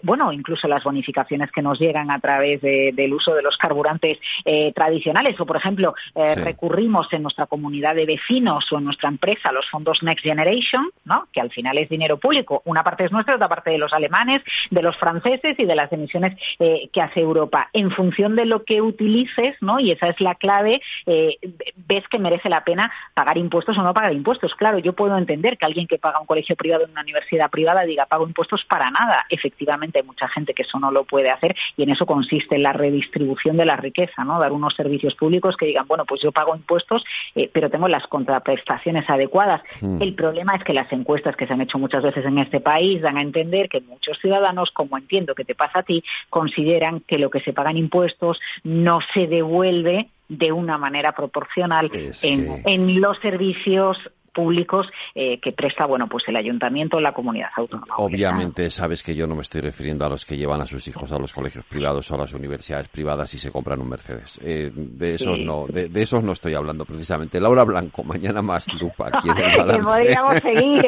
bueno, 0.02 0.32
incluso 0.32 0.68
las 0.68 0.84
bonificaciones 0.84 1.50
que 1.50 1.62
nos 1.62 1.78
llegan 1.78 2.10
a 2.10 2.18
través 2.18 2.60
de 2.60 2.81
del 2.90 3.14
uso 3.14 3.34
de 3.34 3.42
los 3.42 3.56
carburantes 3.56 4.18
eh, 4.44 4.72
tradicionales. 4.74 5.40
O, 5.40 5.46
por 5.46 5.56
ejemplo, 5.56 5.94
eh, 6.14 6.34
recurrimos 6.34 7.06
en 7.12 7.22
nuestra 7.22 7.46
comunidad 7.46 7.94
de 7.94 8.06
vecinos 8.06 8.70
o 8.72 8.78
en 8.78 8.84
nuestra 8.84 9.08
empresa 9.08 9.50
a 9.50 9.52
los 9.52 9.68
fondos 9.70 10.02
Next 10.02 10.24
Generation, 10.24 10.90
¿no? 11.04 11.28
que 11.32 11.40
al 11.40 11.50
final 11.50 11.78
es 11.78 11.88
dinero 11.88 12.16
público. 12.16 12.62
Una 12.64 12.82
parte 12.82 13.04
es 13.04 13.12
nuestra, 13.12 13.36
otra 13.36 13.48
parte 13.48 13.70
de 13.70 13.78
los 13.78 13.92
alemanes, 13.92 14.42
de 14.70 14.82
los 14.82 14.96
franceses 14.96 15.56
y 15.58 15.64
de 15.64 15.74
las 15.76 15.92
emisiones 15.92 16.36
eh, 16.58 16.88
que 16.92 17.00
hace 17.00 17.20
Europa. 17.20 17.68
En 17.72 17.90
función 17.92 18.34
de 18.34 18.46
lo 18.46 18.64
que 18.64 18.82
utilices, 18.82 19.56
¿no? 19.60 19.78
y 19.78 19.92
esa 19.92 20.08
es 20.08 20.20
la 20.20 20.34
clave, 20.34 20.80
ves 21.06 22.08
que 22.08 22.18
merece 22.18 22.48
la 22.48 22.64
pena 22.64 22.90
pagar 23.14 23.38
impuestos 23.38 23.76
o 23.78 23.82
no 23.82 23.94
pagar 23.94 24.12
impuestos. 24.12 24.54
Claro, 24.54 24.78
yo 24.78 24.94
puedo 24.94 25.16
entender 25.16 25.58
que 25.58 25.66
alguien 25.66 25.86
que 25.86 25.98
paga 25.98 26.20
un 26.20 26.26
colegio 26.26 26.56
privado 26.56 26.84
en 26.84 26.90
una 26.90 27.02
universidad 27.02 27.50
privada 27.50 27.82
diga 27.82 28.06
pago 28.06 28.26
impuestos 28.26 28.64
para 28.64 28.90
nada. 28.90 29.26
Efectivamente, 29.28 30.00
hay 30.00 30.06
mucha 30.06 30.28
gente 30.28 30.54
que 30.54 30.62
eso 30.62 30.78
no 30.78 30.90
lo 30.90 31.04
puede 31.04 31.30
hacer 31.30 31.54
y 31.76 31.82
en 31.82 31.90
eso 31.90 32.06
consiste 32.06 32.58
la 32.58 32.71
redistribución 32.72 33.56
de 33.56 33.64
la 33.64 33.76
riqueza, 33.76 34.24
¿no? 34.24 34.38
Dar 34.38 34.52
unos 34.52 34.74
servicios 34.74 35.14
públicos 35.14 35.56
que 35.56 35.66
digan, 35.66 35.86
bueno, 35.86 36.04
pues 36.04 36.20
yo 36.22 36.32
pago 36.32 36.54
impuestos, 36.54 37.04
eh, 37.34 37.50
pero 37.52 37.70
tengo 37.70 37.88
las 37.88 38.06
contraprestaciones 38.06 39.08
adecuadas. 39.08 39.62
Mm. 39.80 40.02
El 40.02 40.14
problema 40.14 40.54
es 40.56 40.64
que 40.64 40.72
las 40.72 40.92
encuestas 40.92 41.36
que 41.36 41.46
se 41.46 41.52
han 41.52 41.60
hecho 41.60 41.78
muchas 41.78 42.02
veces 42.02 42.24
en 42.24 42.38
este 42.38 42.60
país 42.60 43.02
dan 43.02 43.16
a 43.16 43.22
entender 43.22 43.68
que 43.68 43.80
muchos 43.80 44.18
ciudadanos, 44.18 44.70
como 44.70 44.98
entiendo 44.98 45.34
que 45.34 45.44
te 45.44 45.54
pasa 45.54 45.80
a 45.80 45.82
ti, 45.82 46.02
consideran 46.30 47.00
que 47.00 47.18
lo 47.18 47.30
que 47.30 47.40
se 47.40 47.52
pagan 47.52 47.76
impuestos 47.76 48.40
no 48.64 49.00
se 49.14 49.26
devuelve 49.26 50.08
de 50.28 50.52
una 50.52 50.78
manera 50.78 51.12
proporcional 51.12 51.90
en, 52.22 52.62
en 52.64 53.00
los 53.00 53.18
servicios 53.18 53.98
públicos 54.32 54.86
que 55.14 55.52
presta, 55.52 55.86
bueno, 55.86 56.08
pues 56.08 56.24
el 56.28 56.36
ayuntamiento, 56.36 57.00
la 57.00 57.12
comunidad 57.12 57.50
autónoma. 57.56 57.94
Obviamente, 57.98 58.70
sabes 58.70 59.02
que 59.02 59.14
yo 59.14 59.26
no 59.26 59.34
me 59.34 59.42
estoy 59.42 59.60
refiriendo 59.60 60.06
a 60.06 60.08
los 60.08 60.24
que 60.24 60.36
llevan 60.36 60.60
a 60.60 60.66
sus 60.66 60.86
hijos 60.88 61.12
a 61.12 61.18
los 61.18 61.32
colegios 61.32 61.64
privados 61.64 62.10
o 62.10 62.14
a 62.14 62.18
las 62.18 62.32
universidades 62.32 62.88
privadas 62.88 63.32
y 63.34 63.38
se 63.38 63.50
compran 63.50 63.80
un 63.80 63.88
Mercedes. 63.88 64.38
de 64.42 65.14
esos 65.14 65.38
no, 65.38 65.66
de, 65.66 65.88
de, 65.88 66.02
esos 66.02 66.22
no 66.22 66.32
estoy 66.32 66.54
hablando 66.54 66.84
precisamente. 66.84 67.40
Laura 67.40 67.64
Blanco, 67.64 68.02
mañana 68.04 68.42
más 68.42 68.72
lupa 68.80 69.08
aquí 69.12 69.28
en 69.28 69.38
el 69.38 69.58
balance. 69.58 70.40
seguir, 70.40 70.86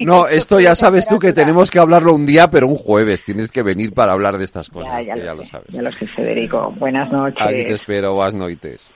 no, 0.00 0.26
esto 0.26 0.60
ya 0.60 0.74
sabes 0.74 1.06
tú 1.06 1.18
que 1.18 1.32
tenemos 1.32 1.70
que 1.70 1.78
hablarlo 1.78 2.14
un 2.14 2.26
día, 2.26 2.50
pero 2.50 2.66
un 2.66 2.76
jueves. 2.76 3.24
Tienes 3.24 3.52
que 3.52 3.62
venir 3.62 3.92
para 3.92 4.12
hablar 4.12 4.38
de 4.38 4.44
estas 4.44 4.70
cosas, 4.70 5.04
ya, 5.04 5.16
ya 5.16 5.32
lo, 5.34 5.42
lo 5.42 5.44
sabes. 5.44 5.68
Ya 5.68 5.82
lo 5.82 5.92
sé, 5.92 6.06
Federico. 6.06 6.72
Buenas 6.78 7.10
noches. 7.12 7.46
Aquí 7.46 7.64
te 7.64 7.74
espero, 7.74 8.14
buenas 8.14 8.34
noites. 8.34 8.94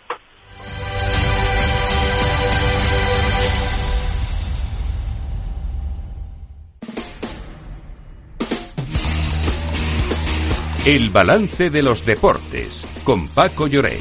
El 10.86 11.10
balance 11.10 11.68
de 11.68 11.82
los 11.82 12.06
deportes 12.06 12.86
con 13.02 13.26
Paco 13.26 13.66
Lloret. 13.66 13.98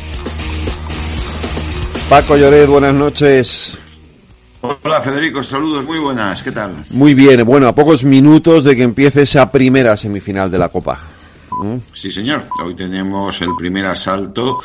Paco 2.08 2.38
Lloret, 2.38 2.68
buenas 2.68 2.94
noches. 2.94 3.76
Hola 4.62 5.02
Federico, 5.02 5.42
saludos, 5.42 5.88
muy 5.88 5.98
buenas, 5.98 6.44
¿qué 6.44 6.52
tal? 6.52 6.86
Muy 6.92 7.16
bien, 7.16 7.44
bueno, 7.44 7.68
a 7.68 7.74
pocos 7.74 8.04
minutos 8.04 8.64
de 8.64 8.76
que 8.76 8.84
empiece 8.84 9.24
esa 9.24 9.52
primera 9.52 9.98
semifinal 9.98 10.52
de 10.52 10.60
la 10.60 10.70
Copa. 10.70 11.00
¿Mm? 11.60 11.78
Sí, 11.92 12.12
señor, 12.12 12.44
hoy 12.64 12.76
tenemos 12.76 13.42
el 13.42 13.56
primer 13.58 13.88
asalto 13.88 14.60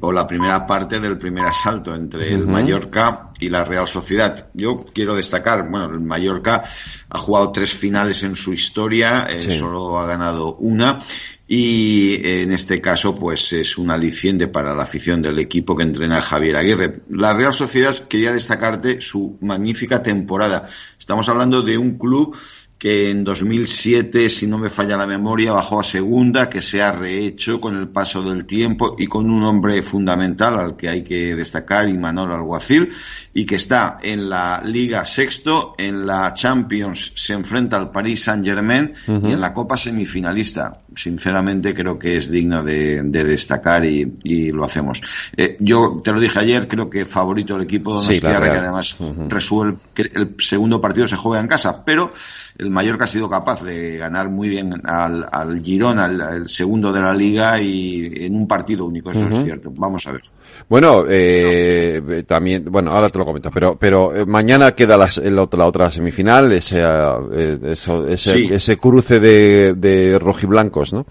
o 0.00 0.12
la 0.12 0.26
primera 0.26 0.66
parte 0.66 0.98
del 0.98 1.18
primer 1.18 1.44
asalto 1.44 1.94
entre 1.94 2.32
el 2.32 2.46
Mallorca 2.46 3.25
y 3.40 3.48
la 3.48 3.64
Real 3.64 3.86
Sociedad. 3.86 4.48
Yo 4.54 4.84
quiero 4.92 5.14
destacar, 5.14 5.68
bueno, 5.68 5.86
el 5.86 6.00
Mallorca 6.00 6.64
ha 7.08 7.18
jugado 7.18 7.52
tres 7.52 7.72
finales 7.72 8.22
en 8.22 8.36
su 8.36 8.52
historia, 8.52 9.26
eh, 9.30 9.50
solo 9.50 9.98
ha 9.98 10.06
ganado 10.06 10.56
una 10.56 11.02
y 11.48 12.20
en 12.24 12.50
este 12.52 12.80
caso 12.80 13.16
pues 13.16 13.52
es 13.52 13.78
un 13.78 13.90
aliciente 13.90 14.48
para 14.48 14.74
la 14.74 14.82
afición 14.82 15.22
del 15.22 15.38
equipo 15.38 15.76
que 15.76 15.84
entrena 15.84 16.20
Javier 16.20 16.56
Aguirre. 16.56 17.02
La 17.10 17.34
Real 17.34 17.54
Sociedad 17.54 17.96
quería 18.08 18.32
destacarte 18.32 19.00
su 19.00 19.38
magnífica 19.40 20.02
temporada. 20.02 20.68
Estamos 20.98 21.28
hablando 21.28 21.62
de 21.62 21.78
un 21.78 21.98
club 21.98 22.36
que 22.78 23.10
en 23.10 23.24
2007, 23.24 24.28
si 24.28 24.46
no 24.46 24.58
me 24.58 24.68
falla 24.68 24.98
la 24.98 25.06
memoria, 25.06 25.52
bajó 25.52 25.80
a 25.80 25.82
segunda, 25.82 26.50
que 26.50 26.60
se 26.60 26.82
ha 26.82 26.92
rehecho 26.92 27.58
con 27.58 27.74
el 27.74 27.88
paso 27.88 28.22
del 28.22 28.44
tiempo 28.44 28.96
y 28.98 29.06
con 29.06 29.30
un 29.30 29.42
hombre 29.44 29.82
fundamental 29.82 30.58
al 30.58 30.76
que 30.76 30.90
hay 30.90 31.02
que 31.02 31.34
destacar, 31.34 31.88
Imanol 31.88 32.32
Alguacil, 32.32 32.90
y 33.32 33.46
que 33.46 33.54
está 33.54 33.96
en 34.02 34.28
la 34.28 34.62
Liga 34.62 35.06
sexto, 35.06 35.74
en 35.78 36.06
la 36.06 36.34
Champions 36.34 37.12
se 37.14 37.32
enfrenta 37.32 37.78
al 37.78 37.90
Paris 37.90 38.24
Saint 38.24 38.44
Germain 38.44 38.92
y 39.06 39.32
en 39.32 39.40
la 39.40 39.54
Copa 39.54 39.78
semifinalista. 39.78 40.78
Sinceramente 40.94 41.74
creo 41.74 41.98
que 41.98 42.16
es 42.18 42.30
digno 42.30 42.62
de, 42.62 43.02
destacar 43.02 43.86
y, 43.86 44.50
lo 44.50 44.64
hacemos. 44.64 45.02
Eh, 45.36 45.56
yo 45.60 46.00
te 46.04 46.12
lo 46.12 46.20
dije 46.20 46.38
ayer, 46.38 46.68
creo 46.68 46.88
que 46.90 47.04
favorito 47.06 47.56
el 47.56 47.62
equipo 47.62 47.92
de 47.92 48.04
Donostiarra, 48.04 48.52
que 48.52 48.58
además 48.58 48.96
resuelve 49.28 49.78
que 49.94 50.02
el 50.02 50.34
segundo 50.38 50.80
partido 50.80 51.08
se 51.08 51.16
juega 51.16 51.40
en 51.40 51.48
casa, 51.48 51.84
pero 51.84 52.12
el 52.58 52.65
Mallorca 52.70 53.04
ha 53.04 53.08
sido 53.08 53.28
capaz 53.28 53.62
de 53.62 53.96
ganar 53.98 54.28
muy 54.28 54.48
bien 54.48 54.80
al, 54.84 55.26
al 55.30 55.62
Girona, 55.62 56.04
al, 56.04 56.48
segundo 56.48 56.92
de 56.92 57.00
la 57.00 57.14
liga 57.14 57.60
y 57.60 58.24
en 58.24 58.34
un 58.34 58.46
partido 58.46 58.86
único, 58.86 59.10
eso 59.10 59.26
es 59.28 59.42
cierto. 59.42 59.72
Vamos 59.74 60.06
a 60.06 60.12
ver. 60.12 60.22
Bueno, 60.68 61.04
eh, 61.08 62.24
también, 62.26 62.64
bueno, 62.68 62.92
ahora 62.92 63.10
te 63.10 63.18
lo 63.18 63.24
comento, 63.24 63.50
pero, 63.50 63.76
pero 63.78 64.14
eh, 64.14 64.26
mañana 64.26 64.72
queda 64.72 64.96
la, 64.96 65.08
la, 65.22 65.66
otra 65.66 65.90
semifinal, 65.90 66.52
ese, 66.52 66.82
eh, 66.82 67.58
ese, 67.64 68.54
ese, 68.54 68.76
cruce 68.78 69.20
de, 69.20 69.74
de 69.74 70.18
rojiblancos, 70.18 70.92
¿no? 70.92 71.06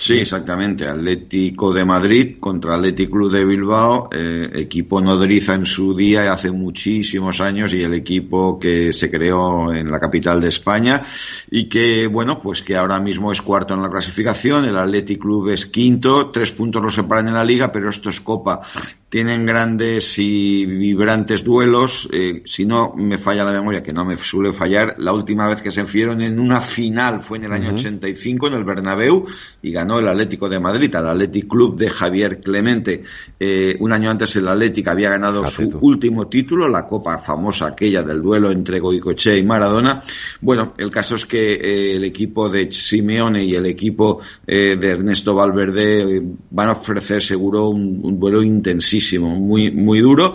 Sí, 0.00 0.16
exactamente. 0.16 0.88
Atlético 0.88 1.74
de 1.74 1.84
Madrid 1.84 2.36
contra 2.40 2.76
Atlético 2.76 3.18
Club 3.18 3.32
de 3.32 3.44
Bilbao, 3.44 4.08
eh, 4.10 4.48
equipo 4.54 4.98
nodriza 4.98 5.54
en 5.54 5.66
su 5.66 5.94
día 5.94 6.32
hace 6.32 6.50
muchísimos 6.50 7.42
años 7.42 7.74
y 7.74 7.82
el 7.82 7.92
equipo 7.92 8.58
que 8.58 8.94
se 8.94 9.10
creó 9.10 9.70
en 9.74 9.90
la 9.90 10.00
capital 10.00 10.40
de 10.40 10.48
España 10.48 11.02
y 11.50 11.68
que, 11.68 12.06
bueno, 12.06 12.40
pues 12.40 12.62
que 12.62 12.78
ahora 12.78 12.98
mismo 12.98 13.30
es 13.30 13.42
cuarto 13.42 13.74
en 13.74 13.82
la 13.82 13.90
clasificación. 13.90 14.64
El 14.64 14.78
Atlético 14.78 15.24
Club 15.24 15.50
es 15.50 15.66
quinto, 15.66 16.30
tres 16.30 16.52
puntos 16.52 16.82
lo 16.82 16.88
separan 16.88 17.28
en 17.28 17.34
la 17.34 17.44
liga, 17.44 17.70
pero 17.70 17.90
esto 17.90 18.08
es 18.08 18.22
Copa. 18.22 18.62
Tienen 19.10 19.44
grandes 19.44 20.18
y 20.18 20.64
vibrantes 20.66 21.44
duelos. 21.44 22.08
Eh, 22.12 22.42
si 22.44 22.64
no 22.64 22.94
me 22.96 23.18
falla 23.18 23.44
la 23.44 23.52
memoria, 23.52 23.82
que 23.82 23.92
no 23.92 24.04
me 24.04 24.16
suele 24.16 24.52
fallar, 24.52 24.94
la 24.98 25.12
última 25.12 25.48
vez 25.48 25.62
que 25.62 25.70
se 25.70 25.80
enfrentaron 25.80 26.22
en 26.22 26.38
una 26.38 26.60
final 26.60 27.20
fue 27.20 27.38
en 27.38 27.44
el 27.44 27.52
año 27.52 27.72
85 27.72 28.46
en 28.46 28.54
el 28.54 28.64
Bernabéu 28.64 29.26
y 29.60 29.72
ganó 29.72 29.98
el 29.98 30.08
Atlético 30.08 30.48
de 30.48 30.60
Madrid, 30.60 30.94
al 30.94 31.08
Athletic 31.08 31.48
Club 31.48 31.76
de 31.76 31.90
Javier 31.90 32.40
Clemente. 32.40 33.02
Eh, 33.38 33.76
un 33.80 33.92
año 33.92 34.10
antes 34.10 34.36
el 34.36 34.46
Atlético 34.46 34.90
había 34.90 35.10
ganado 35.10 35.44
su 35.44 35.78
último 35.80 36.28
título, 36.28 36.68
la 36.68 36.86
copa 36.86 37.18
famosa 37.18 37.66
aquella 37.66 38.02
del 38.02 38.22
duelo 38.22 38.52
entre 38.52 38.78
Goicoechea 38.78 39.36
y 39.36 39.42
Maradona. 39.42 40.04
Bueno, 40.40 40.72
el 40.78 40.90
caso 40.92 41.16
es 41.16 41.26
que 41.26 41.54
eh, 41.54 41.96
el 41.96 42.04
equipo 42.04 42.48
de 42.48 42.70
Simeone 42.70 43.42
y 43.42 43.56
el 43.56 43.66
equipo 43.66 44.20
de 44.46 44.88
Ernesto 44.88 45.34
Valverde 45.34 46.22
van 46.50 46.68
a 46.68 46.72
ofrecer 46.72 47.22
seguro 47.22 47.68
un, 47.68 48.20
duelo 48.20 48.42
intensísimo, 48.42 48.99
muy, 49.18 49.70
muy 49.70 50.00
duro. 50.00 50.34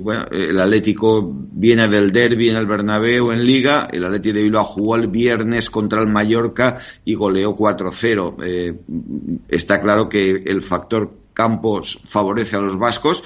bueno, 0.00 0.26
el 0.30 0.60
Atlético 0.60 1.30
viene 1.52 1.88
del 1.88 2.12
derby 2.12 2.50
en 2.50 2.56
el 2.56 2.66
Bernabéu 2.66 3.32
en 3.32 3.46
Liga, 3.46 3.88
el 3.90 4.04
Atlético 4.04 4.36
de 4.36 4.42
Bilbao 4.42 4.64
jugó 4.64 4.96
el 4.96 5.08
viernes 5.08 5.70
contra 5.70 6.00
el 6.00 6.08
Mallorca 6.08 6.78
y 7.04 7.14
goleó 7.14 7.56
4-0 7.56 8.36
está 9.48 9.80
claro 9.80 10.08
que 10.08 10.42
el 10.46 10.62
factor 10.62 11.12
Campos 11.34 12.00
favorece 12.06 12.56
a 12.56 12.60
los 12.60 12.78
vascos 12.78 13.22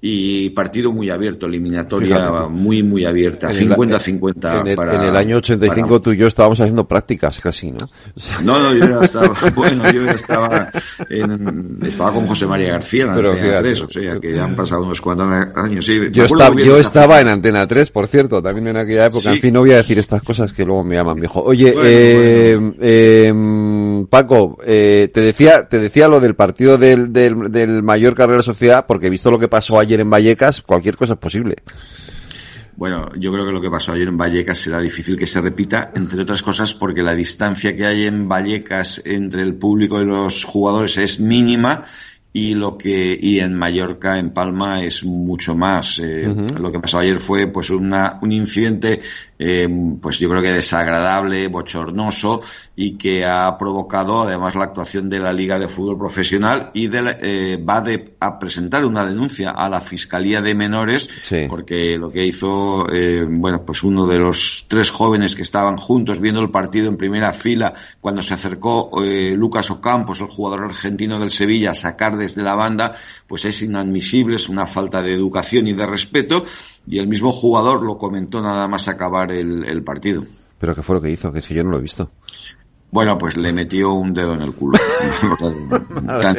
y 0.00 0.50
partido 0.50 0.92
muy 0.92 1.10
abierto, 1.10 1.46
eliminatoria 1.46 2.46
muy, 2.48 2.82
muy 2.82 3.04
abierta, 3.04 3.48
50-50. 3.48 4.60
En, 4.60 4.68
en, 4.68 5.02
el 5.02 5.16
año 5.16 5.38
85 5.38 6.00
tú 6.00 6.12
y 6.12 6.18
yo 6.18 6.26
estábamos 6.26 6.60
haciendo 6.60 6.86
prácticas 6.86 7.40
casi, 7.40 7.72
¿no? 7.72 7.78
No, 8.44 8.60
no, 8.60 8.74
yo 8.74 8.86
ya 8.86 9.00
estaba, 9.02 9.34
bueno, 9.54 9.90
yo 9.90 10.04
ya 10.04 10.12
estaba, 10.12 10.70
en, 11.08 11.78
estaba 11.82 12.12
con 12.12 12.26
José 12.26 12.46
María 12.46 12.72
García 12.72 13.06
en 13.06 13.14
Pero, 13.14 13.32
Antena 13.32 13.58
3, 13.60 13.80
o 13.80 13.88
sea, 13.88 14.20
que 14.20 14.34
ya 14.34 14.44
han 14.44 14.54
pasado 14.54 14.82
unos 14.82 15.00
cuantos 15.00 15.28
años. 15.54 15.84
Sí, 15.84 15.98
yo, 16.12 16.24
estaba, 16.24 16.54
yo 16.54 16.76
estaba 16.76 17.20
en 17.20 17.28
Antena 17.28 17.66
3, 17.66 17.90
por 17.90 18.06
cierto, 18.06 18.42
también 18.42 18.68
en 18.68 18.76
aquella 18.76 19.06
época. 19.06 19.32
En 19.32 19.40
fin, 19.40 19.54
no 19.54 19.60
voy 19.60 19.72
a 19.72 19.76
decir 19.76 19.98
estas 19.98 20.22
cosas 20.22 20.52
que 20.52 20.64
luego 20.64 20.84
me 20.84 20.96
llaman 20.96 21.18
viejo. 21.18 21.42
Oye, 21.42 21.74
eh, 21.82 22.60
Eh, 22.80 23.32
Paco, 24.04 24.58
eh, 24.64 25.10
te 25.12 25.20
decía, 25.20 25.68
te 25.68 25.78
decía 25.78 26.08
lo 26.08 26.20
del 26.20 26.34
partido 26.34 26.76
del, 26.76 27.12
del, 27.12 27.50
del 27.50 27.82
Mallorca 27.82 28.26
Real 28.26 28.42
Sociedad, 28.42 28.84
porque 28.86 29.06
he 29.06 29.10
visto 29.10 29.30
lo 29.30 29.38
que 29.38 29.48
pasó 29.48 29.78
ayer 29.78 30.00
en 30.00 30.10
Vallecas, 30.10 30.60
cualquier 30.60 30.96
cosa 30.96 31.14
es 31.14 31.18
posible. 31.18 31.56
Bueno, 32.76 33.10
yo 33.18 33.32
creo 33.32 33.46
que 33.46 33.52
lo 33.52 33.60
que 33.60 33.70
pasó 33.70 33.92
ayer 33.92 34.08
en 34.08 34.18
Vallecas 34.18 34.58
será 34.58 34.80
difícil 34.80 35.18
que 35.18 35.26
se 35.26 35.40
repita, 35.40 35.92
entre 35.94 36.20
otras 36.20 36.42
cosas 36.42 36.74
porque 36.74 37.02
la 37.02 37.14
distancia 37.14 37.74
que 37.74 37.86
hay 37.86 38.04
en 38.04 38.28
Vallecas 38.28 39.00
entre 39.06 39.42
el 39.42 39.54
público 39.54 40.02
y 40.02 40.04
los 40.04 40.44
jugadores 40.44 40.98
es 40.98 41.18
mínima 41.18 41.84
y 42.36 42.52
lo 42.52 42.76
que 42.76 43.18
y 43.18 43.40
en 43.40 43.54
Mallorca 43.54 44.18
en 44.18 44.28
Palma 44.28 44.82
es 44.82 45.04
mucho 45.04 45.56
más 45.56 45.98
eh, 46.00 46.30
lo 46.60 46.70
que 46.70 46.80
pasó 46.80 46.98
ayer 46.98 47.16
fue 47.16 47.46
pues 47.46 47.70
una, 47.70 48.18
un 48.20 48.30
incidente 48.30 49.00
eh, 49.38 49.68
pues 50.00 50.18
yo 50.18 50.28
creo 50.28 50.42
que 50.42 50.52
desagradable 50.52 51.48
bochornoso 51.48 52.40
y 52.74 52.92
que 52.98 53.24
ha 53.24 53.56
provocado 53.58 54.22
además 54.22 54.54
la 54.54 54.64
actuación 54.64 55.08
de 55.08 55.18
la 55.18 55.32
Liga 55.32 55.58
de 55.58 55.66
Fútbol 55.66 55.98
Profesional 55.98 56.70
y 56.74 56.88
de, 56.88 57.16
eh, 57.20 57.56
va 57.56 57.82
a 58.20 58.38
presentar 58.38 58.84
una 58.84 59.06
denuncia 59.06 59.50
a 59.50 59.68
la 59.70 59.80
Fiscalía 59.80 60.42
de 60.42 60.54
Menores 60.54 61.08
porque 61.48 61.96
lo 61.96 62.10
que 62.10 62.26
hizo 62.26 62.86
eh, 62.92 63.26
bueno 63.26 63.64
pues 63.64 63.82
uno 63.82 64.06
de 64.06 64.18
los 64.18 64.66
tres 64.68 64.90
jóvenes 64.90 65.34
que 65.34 65.42
estaban 65.42 65.78
juntos 65.78 66.20
viendo 66.20 66.42
el 66.42 66.50
partido 66.50 66.88
en 66.88 66.98
primera 66.98 67.32
fila 67.32 67.72
cuando 68.00 68.20
se 68.20 68.34
acercó 68.34 69.02
eh, 69.02 69.32
Lucas 69.34 69.70
Ocampos 69.70 70.20
el 70.20 70.26
jugador 70.26 70.64
argentino 70.64 71.18
del 71.18 71.30
Sevilla 71.30 71.70
a 71.70 71.74
sacar 71.74 72.18
desde 72.18 72.42
la 72.42 72.54
banda 72.54 72.92
pues 73.26 73.46
es 73.46 73.62
inadmisible 73.62 74.36
es 74.36 74.50
una 74.50 74.66
falta 74.66 75.02
de 75.02 75.14
educación 75.14 75.66
y 75.66 75.72
de 75.72 75.86
respeto 75.86 76.44
y 76.86 76.98
el 76.98 77.08
mismo 77.08 77.32
jugador 77.32 77.82
lo 77.82 77.98
comentó 77.98 78.40
nada 78.40 78.68
más 78.68 78.88
acabar 78.88 79.32
el, 79.32 79.64
el 79.64 79.82
partido. 79.82 80.24
¿Pero 80.58 80.74
qué 80.74 80.82
fue 80.82 80.96
lo 80.96 81.02
que 81.02 81.10
hizo? 81.10 81.32
Que 81.32 81.40
es 81.40 81.46
que 81.46 81.54
yo 81.54 81.64
no 81.64 81.70
lo 81.70 81.78
he 81.78 81.82
visto. 81.82 82.10
Bueno, 82.90 83.18
pues 83.18 83.36
le 83.36 83.52
metió 83.52 83.92
un 83.92 84.14
dedo 84.14 84.34
en 84.34 84.42
el 84.42 84.54
culo. 84.54 84.78
tan, 86.06 86.38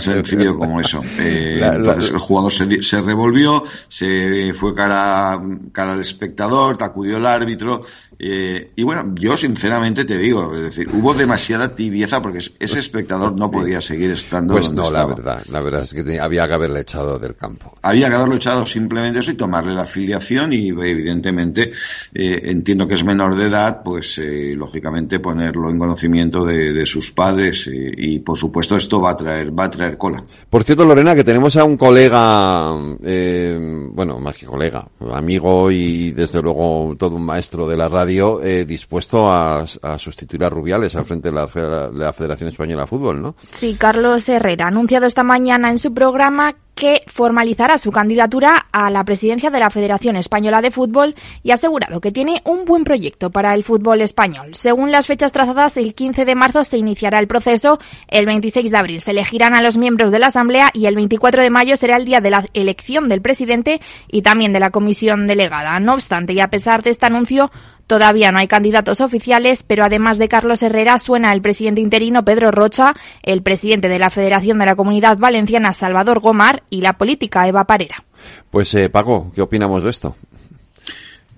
sencillo 0.00 0.56
como 0.56 0.80
eso. 0.80 1.02
Eh, 1.18 1.60
entonces 1.62 2.12
el 2.12 2.18
jugador 2.18 2.52
se, 2.52 2.82
se, 2.82 3.00
revolvió, 3.00 3.64
se 3.88 4.52
fue 4.54 4.72
cara, 4.72 5.40
cara 5.72 5.94
al 5.94 6.00
espectador, 6.00 6.76
te 6.76 6.84
acudió 6.84 7.16
el 7.16 7.26
árbitro 7.26 7.82
Eh, 8.18 8.72
y 8.76 8.82
bueno, 8.82 9.14
yo 9.14 9.36
sinceramente 9.36 10.04
te 10.04 10.18
digo, 10.18 10.54
es 10.54 10.62
decir, 10.62 10.88
hubo 10.92 11.14
demasiada 11.14 11.74
tibieza 11.74 12.20
porque 12.20 12.38
ese 12.38 12.78
espectador 12.78 13.36
no 13.36 13.50
podía 13.50 13.80
seguir 13.80 14.10
estando 14.10 14.54
pues 14.54 14.66
donde 14.66 14.82
no, 14.82 14.86
estaba. 14.88 15.08
la 15.08 15.14
verdad, 15.14 15.42
la 15.50 15.60
verdad 15.60 15.82
es 15.82 15.94
que 15.94 16.20
había 16.20 16.46
que 16.46 16.54
haberle 16.54 16.80
echado 16.80 17.18
del 17.18 17.36
campo. 17.36 17.76
Había 17.82 18.08
que 18.08 18.16
haberlo 18.16 18.34
echado 18.34 18.66
simplemente 18.66 19.20
eso 19.20 19.30
y 19.30 19.34
tomarle 19.34 19.74
la 19.74 19.82
afiliación 19.82 20.52
y 20.52 20.68
evidentemente 20.68 21.72
eh, 22.14 22.40
entiendo 22.44 22.86
que 22.86 22.94
es 22.94 23.04
menor 23.04 23.36
de 23.36 23.46
edad, 23.46 23.82
pues 23.84 24.18
eh, 24.18 24.54
lógicamente 24.56 25.20
ponerlo 25.20 25.70
en 25.70 25.78
conocimiento 25.78 26.44
de, 26.44 26.72
de 26.72 26.86
sus 26.86 27.12
padres 27.12 27.68
eh, 27.68 27.92
y 27.96 28.18
por 28.20 28.36
supuesto 28.36 28.76
esto 28.76 29.00
va 29.00 29.12
a 29.12 29.16
traer 29.16 29.58
va 29.58 29.64
a 29.64 29.70
traer 29.70 29.96
cola. 29.96 30.22
Por 30.48 30.64
cierto, 30.64 30.84
Lorena, 30.84 31.14
que 31.14 31.24
tenemos 31.24 31.56
a 31.56 31.64
un 31.64 31.76
colega, 31.76 32.74
eh, 33.04 33.88
bueno, 33.92 34.18
más 34.18 34.36
que 34.36 34.46
colega, 34.46 34.86
amigo 35.12 35.70
y 35.70 36.10
desde 36.12 36.42
luego 36.42 36.94
todo 36.98 37.16
un 37.16 37.24
maestro 37.24 37.66
de 37.66 37.76
la 37.76 37.88
radio, 37.88 38.07
eh, 38.08 38.64
dispuesto 38.64 39.30
a, 39.30 39.66
sustituir 39.98 40.44
a 40.44 40.50
Rubiales 40.50 40.94
al 40.94 41.04
frente 41.04 41.30
de 41.30 41.34
la, 41.34 41.46
de 41.46 41.98
la 41.98 42.12
Federación 42.12 42.48
Española 42.48 42.82
de 42.82 42.86
Fútbol, 42.86 43.22
¿no? 43.22 43.34
Sí, 43.52 43.76
Carlos 43.78 44.28
Herrera 44.28 44.66
ha 44.66 44.68
anunciado 44.68 45.06
esta 45.06 45.22
mañana 45.22 45.70
en 45.70 45.78
su 45.78 45.92
programa 45.92 46.54
que 46.78 47.02
formalizará 47.08 47.76
su 47.76 47.90
candidatura 47.90 48.68
a 48.70 48.88
la 48.88 49.04
presidencia 49.04 49.50
de 49.50 49.58
la 49.58 49.68
Federación 49.68 50.14
Española 50.14 50.62
de 50.62 50.70
Fútbol 50.70 51.16
y 51.42 51.50
ha 51.50 51.54
asegurado 51.54 52.00
que 52.00 52.12
tiene 52.12 52.40
un 52.44 52.64
buen 52.64 52.84
proyecto 52.84 53.30
para 53.30 53.52
el 53.54 53.64
fútbol 53.64 54.00
español. 54.00 54.54
Según 54.54 54.92
las 54.92 55.08
fechas 55.08 55.32
trazadas, 55.32 55.76
el 55.76 55.94
15 55.94 56.24
de 56.24 56.34
marzo 56.36 56.62
se 56.62 56.78
iniciará 56.78 57.18
el 57.18 57.26
proceso, 57.26 57.80
el 58.06 58.26
26 58.26 58.70
de 58.70 58.76
abril 58.76 59.00
se 59.00 59.10
elegirán 59.10 59.54
a 59.54 59.60
los 59.60 59.76
miembros 59.76 60.12
de 60.12 60.20
la 60.20 60.28
Asamblea 60.28 60.70
y 60.72 60.86
el 60.86 60.94
24 60.94 61.42
de 61.42 61.50
mayo 61.50 61.76
será 61.76 61.96
el 61.96 62.04
día 62.04 62.20
de 62.20 62.30
la 62.30 62.44
elección 62.54 63.08
del 63.08 63.22
presidente 63.22 63.80
y 64.06 64.22
también 64.22 64.52
de 64.52 64.60
la 64.60 64.70
comisión 64.70 65.26
delegada. 65.26 65.80
No 65.80 65.94
obstante, 65.94 66.32
y 66.32 66.40
a 66.40 66.48
pesar 66.48 66.84
de 66.84 66.90
este 66.90 67.06
anuncio, 67.06 67.50
Todavía 67.88 68.30
no 68.30 68.38
hay 68.38 68.48
candidatos 68.48 69.00
oficiales, 69.00 69.62
pero 69.62 69.82
además 69.82 70.18
de 70.18 70.28
Carlos 70.28 70.62
Herrera 70.62 70.98
suena 70.98 71.32
el 71.32 71.40
presidente 71.40 71.80
interino 71.80 72.22
Pedro 72.22 72.50
Rocha, 72.50 72.94
el 73.22 73.42
presidente 73.42 73.88
de 73.88 73.98
la 73.98 74.10
Federación 74.10 74.58
de 74.58 74.66
la 74.66 74.76
Comunidad 74.76 75.16
Valenciana 75.16 75.72
Salvador 75.72 76.20
Gomar 76.20 76.62
y 76.68 76.82
la 76.82 76.98
política 76.98 77.48
Eva 77.48 77.64
Parera. 77.64 78.04
Pues 78.50 78.74
eh, 78.74 78.90
Paco, 78.90 79.32
¿qué 79.34 79.40
opinamos 79.40 79.82
de 79.82 79.90
esto? 79.90 80.14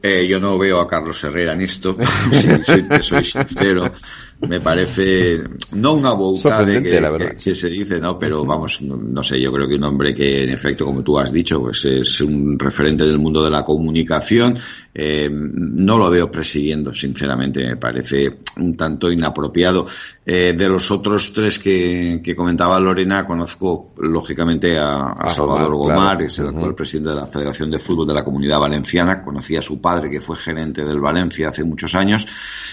Eh, 0.02 0.26
yo 0.26 0.40
no 0.40 0.58
veo 0.58 0.80
a 0.80 0.88
Carlos 0.88 1.22
Herrera 1.22 1.52
en 1.52 1.60
esto, 1.60 1.96
si, 2.32 2.48
si 2.64 2.82
te 2.82 3.00
soy 3.00 3.22
sincero. 3.22 3.92
Me 4.48 4.58
parece, 4.58 5.38
no 5.72 5.94
una 5.94 6.12
boutada 6.12 6.64
que, 6.64 6.82
que, 6.82 7.36
que, 7.36 7.54
se 7.54 7.68
dice, 7.68 8.00
¿no? 8.00 8.18
Pero 8.18 8.44
vamos, 8.46 8.80
no, 8.80 8.96
no, 8.96 9.22
sé, 9.22 9.38
yo 9.38 9.52
creo 9.52 9.68
que 9.68 9.74
un 9.74 9.84
hombre 9.84 10.14
que 10.14 10.44
en 10.44 10.48
efecto, 10.48 10.86
como 10.86 11.02
tú 11.02 11.18
has 11.18 11.30
dicho, 11.30 11.60
pues 11.60 11.84
es 11.84 12.22
un 12.22 12.58
referente 12.58 13.04
del 13.04 13.18
mundo 13.18 13.44
de 13.44 13.50
la 13.50 13.62
comunicación, 13.62 14.56
eh, 14.94 15.28
no 15.30 15.98
lo 15.98 16.10
veo 16.10 16.30
presidiendo, 16.30 16.94
sinceramente, 16.94 17.66
me 17.66 17.76
parece 17.76 18.38
un 18.56 18.76
tanto 18.76 19.12
inapropiado. 19.12 19.86
Eh, 20.32 20.54
de 20.56 20.68
los 20.68 20.92
otros 20.92 21.32
tres 21.32 21.58
que, 21.58 22.20
que, 22.22 22.36
comentaba 22.36 22.78
Lorena, 22.78 23.26
conozco 23.26 23.90
lógicamente 23.98 24.78
a, 24.78 25.06
a 25.06 25.28
Salvador 25.28 25.74
Gomar, 25.74 26.18
claro. 26.18 26.24
es 26.24 26.38
el 26.38 26.46
actual 26.46 26.66
uh 26.66 26.68
-huh. 26.68 26.76
presidente 26.76 27.10
de 27.10 27.16
la 27.16 27.26
Federación 27.26 27.68
de 27.68 27.80
Fútbol 27.80 28.06
de 28.06 28.14
la 28.14 28.22
Comunidad 28.22 28.60
Valenciana, 28.60 29.24
conocí 29.24 29.56
a 29.56 29.62
su 29.62 29.80
padre 29.80 30.08
que 30.08 30.20
fue 30.20 30.36
gerente 30.36 30.84
del 30.84 31.00
Valencia 31.00 31.48
hace 31.48 31.64
muchos 31.64 31.96
años, 31.96 32.28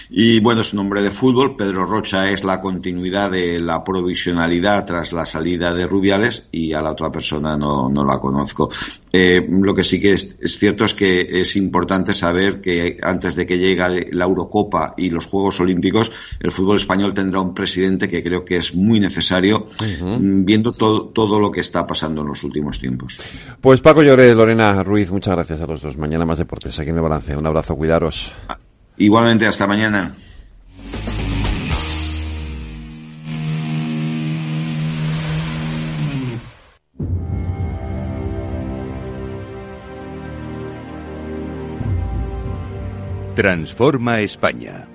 y 0.08 0.38
bueno, 0.38 0.60
es 0.60 0.72
un 0.72 0.78
hombre 0.78 1.02
de 1.02 1.10
fútbol, 1.10 1.56
Pedro 1.56 1.84
Rocha 1.84 2.30
es 2.30 2.44
la 2.44 2.60
continuidad 2.60 3.32
de 3.32 3.58
la 3.58 3.82
provisionalidad 3.82 4.86
tras 4.86 5.12
la 5.12 5.26
salida 5.26 5.74
de 5.74 5.84
Rubiales 5.84 6.46
y 6.52 6.74
a 6.74 6.80
la 6.80 6.92
otra 6.92 7.10
persona 7.10 7.56
no, 7.56 7.88
no 7.88 8.04
la 8.04 8.20
conozco. 8.20 8.70
Eh, 9.12 9.46
lo 9.48 9.74
que 9.74 9.84
sí 9.84 10.00
que 10.00 10.12
es, 10.12 10.38
es, 10.40 10.58
cierto 10.58 10.84
es 10.84 10.94
que 10.94 11.40
es 11.40 11.56
importante 11.56 12.12
saber 12.12 12.60
que 12.60 12.98
antes 13.02 13.36
de 13.36 13.46
que 13.46 13.58
llegue 13.58 14.10
la 14.12 14.24
Eurocopa 14.26 14.94
y 14.96 15.10
los 15.10 15.26
Juegos 15.26 15.60
Olímpicos, 15.60 16.12
el 16.40 16.52
fútbol 16.52 16.76
español 16.76 17.14
tendrá 17.14 17.40
un 17.40 17.47
presidente 17.54 18.08
que 18.08 18.22
creo 18.22 18.44
que 18.44 18.56
es 18.56 18.74
muy 18.74 19.00
necesario, 19.00 19.68
uh 19.80 19.84
-huh. 19.84 20.44
viendo 20.44 20.72
todo, 20.72 21.06
todo 21.08 21.40
lo 21.40 21.50
que 21.50 21.60
está 21.60 21.86
pasando 21.86 22.22
en 22.22 22.28
los 22.28 22.44
últimos 22.44 22.78
tiempos. 22.80 23.20
Pues 23.60 23.80
Paco 23.80 24.02
Lloré, 24.02 24.34
Lorena 24.34 24.82
Ruiz, 24.82 25.10
muchas 25.10 25.34
gracias 25.34 25.60
a 25.60 25.66
los 25.66 25.82
dos. 25.82 25.96
Mañana 25.96 26.24
más 26.24 26.38
deportes 26.38 26.78
aquí 26.78 26.90
en 26.90 26.96
el 26.96 27.02
balance. 27.02 27.36
Un 27.36 27.46
abrazo, 27.46 27.76
cuidaros. 27.76 28.32
Igualmente, 28.96 29.46
hasta 29.46 29.66
mañana. 29.66 30.14
Transforma 43.38 44.20
España. 44.20 44.88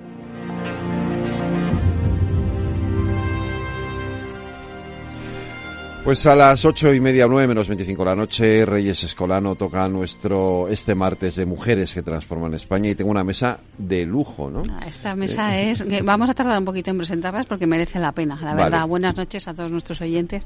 Pues 6.04 6.26
a 6.26 6.36
las 6.36 6.66
ocho 6.66 6.92
y 6.92 7.00
media, 7.00 7.26
nueve 7.26 7.48
menos 7.48 7.66
veinticinco 7.66 8.04
de 8.04 8.10
la 8.10 8.14
noche, 8.14 8.66
Reyes 8.66 9.02
Escolano 9.04 9.54
toca 9.54 9.88
nuestro 9.88 10.68
este 10.68 10.94
martes 10.94 11.34
de 11.34 11.46
Mujeres 11.46 11.94
que 11.94 12.02
Transforman 12.02 12.52
España 12.52 12.90
y 12.90 12.94
tengo 12.94 13.10
una 13.10 13.24
mesa 13.24 13.58
de 13.78 14.04
lujo, 14.04 14.50
¿no? 14.50 14.64
Esta 14.86 15.16
mesa 15.16 15.58
eh. 15.58 15.70
es, 15.70 15.82
que 15.82 16.02
vamos 16.04 16.28
a 16.28 16.34
tardar 16.34 16.58
un 16.58 16.66
poquito 16.66 16.90
en 16.90 16.98
presentarlas 16.98 17.46
porque 17.46 17.66
merece 17.66 17.98
la 18.00 18.12
pena, 18.12 18.38
la 18.38 18.52
verdad. 18.54 18.86
Buenas 18.86 19.16
noches 19.16 19.48
a 19.48 19.54
todos 19.54 19.70
nuestros 19.70 20.02
oyentes. 20.02 20.44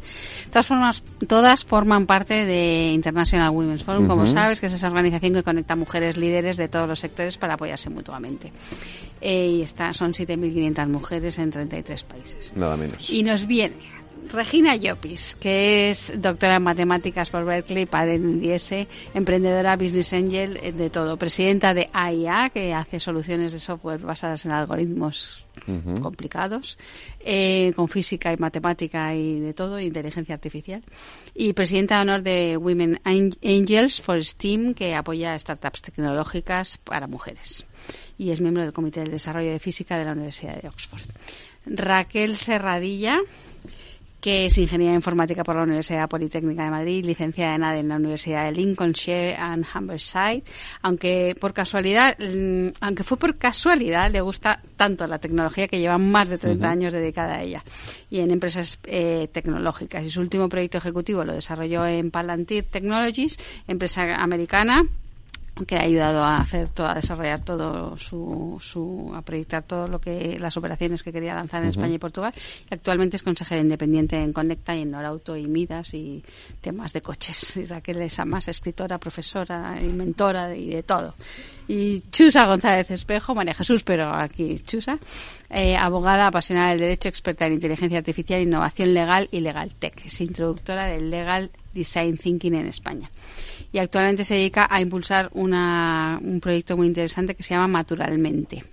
Todas, 0.49 0.69
formas, 0.69 1.03
todas 1.27 1.65
forman 1.65 2.07
parte 2.07 2.47
de 2.47 2.93
International 2.93 3.51
Women's 3.51 3.83
Forum, 3.83 4.05
uh 4.05 4.07
-huh. 4.07 4.11
como 4.11 4.27
sabes, 4.29 4.61
que 4.61 4.67
es 4.67 4.73
esa 4.75 4.87
organización 4.87 5.33
que 5.33 5.43
conecta 5.43 5.75
mujeres 5.75 6.17
líderes 6.17 6.57
de 6.57 6.69
todos 6.69 6.87
los 6.87 7.01
sectores 7.01 7.37
para 7.37 7.55
apoyarse 7.55 7.91
mutuamente. 7.91 8.53
Eh, 9.21 9.57
y 9.57 9.63
está, 9.63 9.93
son 9.93 10.13
7.500 10.13 10.87
mujeres 10.87 11.37
en 11.41 11.51
33 11.51 12.05
países. 12.05 12.53
Nada 12.55 12.77
menos. 12.77 13.11
Y 13.11 13.25
nos 13.25 13.45
viene 13.45 13.98
Regina 14.33 14.77
Llopis, 14.77 15.37
que 15.37 15.91
es 15.91 16.13
doctora 16.21 16.57
en 16.57 16.63
matemáticas 16.63 17.31
por 17.31 17.45
Berkeley, 17.45 17.87
padre 17.87 18.17
en 18.17 18.45
IS, 18.45 18.73
emprendedora, 19.15 19.77
business 19.77 20.13
angel, 20.13 20.59
eh, 20.63 20.73
de 20.73 20.91
todo, 20.91 21.17
presidenta 21.17 21.73
de 21.73 21.89
AIA, 21.93 22.51
que 22.51 22.75
hace 22.75 23.01
soluciones 23.01 23.53
de 23.53 23.59
software 23.59 24.01
basadas 24.01 24.45
en 24.45 24.53
algoritmos 24.53 25.45
uh 25.67 25.71
-huh. 25.71 26.01
complicados, 26.01 26.79
eh, 27.21 27.73
con 27.75 27.89
física 27.89 28.33
y 28.33 28.37
matemática 28.37 29.15
y 29.15 29.41
de 29.41 29.55
todo, 29.55 29.81
inteligencia 29.81 30.35
artificial, 30.35 30.83
y 31.35 31.55
presidenta 31.55 31.97
de 31.97 32.03
honor 32.03 32.23
de 32.23 32.57
Women 32.57 33.01
Angels 33.05 34.01
for 34.01 34.23
STEAM, 34.23 34.75
que 34.75 34.95
apoya 34.95 35.39
startups 35.39 35.83
tecnológicas 35.83 36.77
para 36.79 37.07
mujeres, 37.07 37.67
y 38.19 38.31
es 38.31 38.41
miembro 38.41 38.63
del 38.63 38.73
Comité 38.73 39.01
de 39.05 39.11
Desarrollo 39.11 39.53
de 39.53 39.59
Física 39.59 39.97
de 39.97 40.05
la 40.05 40.13
Universidad 40.13 40.61
de 40.61 40.69
Oxford. 40.69 41.03
Raquel 41.67 42.37
Serradilla, 42.37 43.21
que 44.21 44.47
es 44.47 44.59
ingeniera 44.59 44.95
informática 44.95 45.45
por 45.45 45.57
la 45.57 45.63
Universidad 45.63 46.09
Politécnica 46.09 46.65
de 46.65 46.71
Madrid, 46.71 47.05
licenciada 47.05 47.55
en 47.55 47.65
ADE 47.65 47.81
en 47.81 47.89
la 47.89 47.97
Universidad 47.97 48.45
de 48.45 48.53
Lincolnshire 48.53 49.37
and 49.37 49.65
Humberside, 49.73 50.43
aunque 50.83 51.37
por 51.41 51.53
casualidad, 51.53 52.17
mm, 52.19 52.69
aunque 52.81 53.05
fue 53.05 53.17
por 53.17 53.37
casualidad, 53.37 54.11
le 54.11 54.21
gusta 54.21 54.61
tanto 54.77 55.07
la 55.07 55.19
tecnología 55.19 55.69
que 55.69 55.79
lleva 55.79 55.99
más 55.99 56.29
de 56.29 56.39
30 56.39 56.67
uh 56.67 56.69
-huh. 56.69 56.73
años 56.73 56.93
dedicada 56.93 57.37
a 57.37 57.43
ella 57.43 57.65
y 58.11 58.21
en 58.21 58.31
empresas 58.31 58.79
eh, 58.85 59.29
tecnológicas. 59.33 60.05
Y 60.05 60.11
su 60.11 60.21
último 60.21 60.49
proyecto 60.49 60.79
ejecutivo 60.79 61.25
lo 61.25 61.35
desarrolló 61.35 61.87
en 61.87 62.11
Palantir 62.11 62.65
Technologies, 62.65 63.39
empresa 63.67 64.17
americana 64.17 64.85
que 65.67 65.77
ha 65.77 65.83
ayudado 65.83 66.23
a 66.23 66.39
hacer 66.39 66.69
todo, 66.69 66.87
a 66.87 66.95
desarrollar 66.95 67.41
todo 67.41 67.97
su, 67.97 68.59
su, 68.61 69.13
a 69.15 69.23
proyectar 69.23 69.63
todo 69.63 69.89
lo 69.89 70.01
que 70.01 70.39
las 70.39 70.57
operaciones 70.57 71.03
que 71.03 71.13
quería 71.13 71.35
lanzar 71.35 71.61
en 71.61 71.67
uh 71.67 71.71
-huh. 71.71 71.77
España 71.77 71.95
y 71.95 71.99
Portugal. 71.99 72.33
Y 72.71 72.75
actualmente 72.75 73.17
es 73.17 73.23
consejera 73.23 73.61
independiente 73.61 74.17
en 74.17 74.33
Conecta 74.33 74.75
y 74.75 74.83
en 74.83 74.91
Norauto 74.91 75.37
y 75.37 75.47
Midas 75.47 75.95
y 75.95 76.23
temas 76.61 76.93
de 76.93 77.01
coches. 77.03 77.57
Y 77.57 77.67
Raquel 77.67 78.03
es 78.03 78.19
más 78.27 78.49
escritora, 78.49 78.99
profesora 78.99 79.79
y 79.81 79.89
mentora 79.89 80.55
y 80.55 80.71
de 80.71 80.83
todo. 80.83 81.15
Y 81.69 82.01
Chusa 82.11 82.47
González 82.47 82.91
Espejo, 82.91 83.35
María 83.35 83.53
Jesús, 83.53 83.83
pero 83.83 84.13
aquí 84.15 84.59
Chusa, 84.61 84.99
eh, 85.51 85.77
abogada 85.77 86.27
apasionada 86.27 86.71
del 86.71 86.81
derecho, 86.81 87.09
experta 87.09 87.47
en 87.47 87.55
inteligencia 87.55 87.99
artificial, 87.99 88.43
innovación 88.43 88.93
legal 88.93 89.29
y 89.33 89.41
legal 89.41 89.75
tech. 89.75 90.05
Es 90.05 90.21
introductora 90.21 90.87
del 90.87 91.11
Legal 91.11 91.51
Design 91.73 92.19
Thinking 92.19 92.55
en 92.55 92.67
España. 92.67 93.11
Y 93.73 93.79
actualmente 93.79 94.25
se 94.25 94.35
dedica 94.35 94.67
a 94.71 94.81
impulsar 94.81 95.31
una, 95.33 96.21
un 96.23 96.41
proyecto 96.41 96.77
muy 96.77 96.87
interesante 96.87 97.35
que 97.35 97.43
se 97.43 97.55
llama 97.55 97.69
Maturalmente 97.69 98.65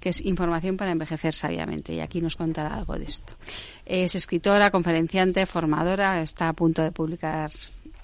que 0.00 0.10
es 0.10 0.20
información 0.20 0.76
para 0.76 0.90
envejecer 0.90 1.34
sabiamente. 1.34 1.94
Y 1.94 2.00
aquí 2.00 2.20
nos 2.20 2.36
contará 2.36 2.74
algo 2.74 2.94
de 2.94 3.04
esto. 3.04 3.34
Es 3.86 4.14
escritora, 4.14 4.70
conferenciante, 4.70 5.46
formadora, 5.46 6.22
está 6.22 6.48
a 6.48 6.52
punto 6.52 6.82
de 6.82 6.92
publicar 6.92 7.50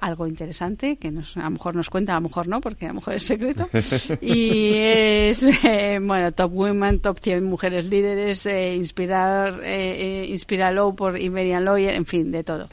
algo 0.01 0.27
interesante 0.27 0.97
que 0.97 1.11
nos, 1.11 1.37
a 1.37 1.45
lo 1.45 1.51
mejor 1.51 1.77
nos 1.77 1.91
cuenta, 1.91 2.13
a 2.13 2.17
lo 2.17 2.23
mejor 2.23 2.49
no, 2.49 2.61
porque 2.61 2.87
a 2.87 2.89
lo 2.89 2.95
mejor 2.95 3.15
es 3.15 3.25
secreto. 3.25 3.69
y 4.21 4.73
es, 4.75 5.43
eh, 5.65 5.99
bueno, 6.03 6.33
Top 6.33 6.53
Women, 6.53 7.01
Top 7.01 7.19
100 7.21 7.45
Mujeres 7.45 7.87
Líderes, 7.87 8.45
eh, 8.47 8.75
Inspirar, 8.75 9.61
eh, 9.63 10.27
Inspira 10.29 10.73
Low 10.73 10.95
por 10.95 11.19
Iberian 11.19 11.65
Lawyer, 11.65 11.95
en 11.95 12.07
fin, 12.07 12.31
de 12.33 12.45
todo. 12.45 12.69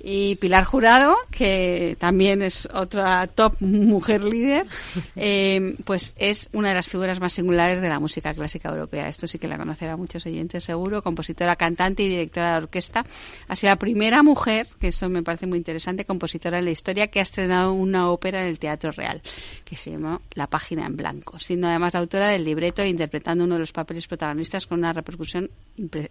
Y 0.00 0.36
Pilar 0.36 0.64
Jurado, 0.64 1.16
que 1.30 1.96
también 1.98 2.40
es 2.42 2.68
otra 2.72 3.26
top 3.26 3.60
mujer 3.60 4.22
líder, 4.22 4.66
eh, 5.16 5.74
pues 5.84 6.14
es 6.16 6.48
una 6.52 6.68
de 6.68 6.76
las 6.76 6.88
figuras 6.88 7.18
más 7.20 7.32
singulares 7.32 7.80
de 7.80 7.88
la 7.88 7.98
música 7.98 8.32
clásica 8.32 8.68
europea. 8.68 9.08
Esto 9.08 9.26
sí 9.26 9.38
que 9.38 9.48
la 9.48 9.58
conocerán 9.58 9.98
muchos 9.98 10.24
oyentes 10.26 10.64
seguro. 10.64 11.02
Compositora, 11.02 11.56
cantante 11.56 12.04
y 12.04 12.08
directora 12.08 12.52
de 12.52 12.56
orquesta. 12.58 13.04
Ha 13.48 13.56
sido 13.56 13.72
la 13.72 13.78
primera 13.78 14.22
mujer, 14.22 14.68
que 14.80 14.88
eso 14.88 15.08
me 15.08 15.22
parece 15.22 15.46
muy 15.46 15.58
interesante, 15.58 16.04
compositora 16.04 16.58
en 16.58 16.66
la 16.66 16.70
historia, 16.70 17.08
que 17.08 17.18
ha 17.18 17.22
estrenado 17.22 17.72
una 17.72 18.10
ópera 18.10 18.42
en 18.42 18.48
el 18.48 18.58
Teatro 18.58 18.92
Real, 18.92 19.20
que 19.64 19.76
se 19.76 19.90
llama 19.90 20.20
La 20.34 20.46
página 20.46 20.86
en 20.86 20.96
blanco, 20.96 21.38
siendo 21.38 21.66
además 21.66 21.94
la 21.94 22.00
autora 22.00 22.28
del 22.28 22.44
libreto 22.44 22.82
e 22.82 22.88
interpretando 22.88 23.44
uno 23.44 23.54
de 23.54 23.60
los 23.60 23.72
papeles 23.72 24.06
protagonistas 24.06 24.66
con 24.66 24.78
una 24.78 24.92
repercusión 24.92 25.50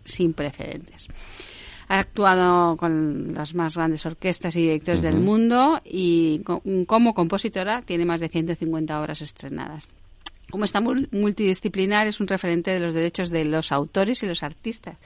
sin 0.04 0.34
precedentes. 0.34 1.08
Ha 1.88 2.00
actuado 2.00 2.76
con 2.78 3.34
las 3.34 3.56
más 3.56 3.76
grandes 3.76 4.06
orquestas 4.06 4.56
y 4.56 4.62
directores 4.62 5.02
del 5.02 5.20
mundo 5.20 5.82
y 5.86 6.42
como 6.86 7.14
compositora 7.14 7.82
tiene 7.82 8.06
más 8.06 8.20
de 8.20 8.30
150 8.30 9.02
obras 9.02 9.22
estrenadas. 9.22 9.88
Como 10.50 10.66
está 10.66 10.82
multidisciplinar, 10.82 12.08
es 12.08 12.20
un 12.20 12.28
referente 12.28 12.72
de 12.72 12.80
los 12.80 12.94
derechos 12.94 13.30
de 13.30 13.46
los 13.46 13.72
autores 13.72 14.24
y 14.24 14.26
los 14.26 14.44
artistas 14.44 14.98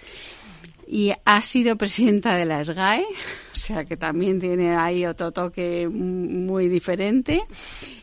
y 0.92 1.14
ha 1.24 1.42
sido 1.42 1.78
presidenta 1.78 2.36
de 2.36 2.44
la 2.46 2.62
SGAE, 2.64 3.06
o 3.54 3.56
sea 3.56 3.86
que 3.86 3.96
también 3.96 4.40
tiene 4.40 4.76
ahí 4.76 5.06
otro 5.06 5.32
toque 5.32 5.88
muy 5.88 6.68
diferente 6.68 7.42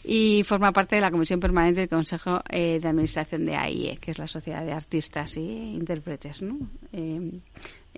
y 0.04 0.42
forma 0.44 0.72
parte 0.72 0.96
de 0.96 1.02
la 1.02 1.10
Comisión 1.10 1.38
Permanente 1.38 1.80
del 1.80 1.90
Consejo 1.90 2.40
eh, 2.48 2.80
de 2.80 2.88
Administración 2.88 3.44
de 3.44 3.56
AIE, 3.56 3.98
que 3.98 4.12
es 4.12 4.18
la 4.18 4.26
Sociedad 4.26 4.64
de 4.64 4.72
Artistas 4.72 5.36
y 5.36 5.74
Intérpretes, 5.74 6.40
¿no? 6.40 6.58
Eh, 6.94 7.40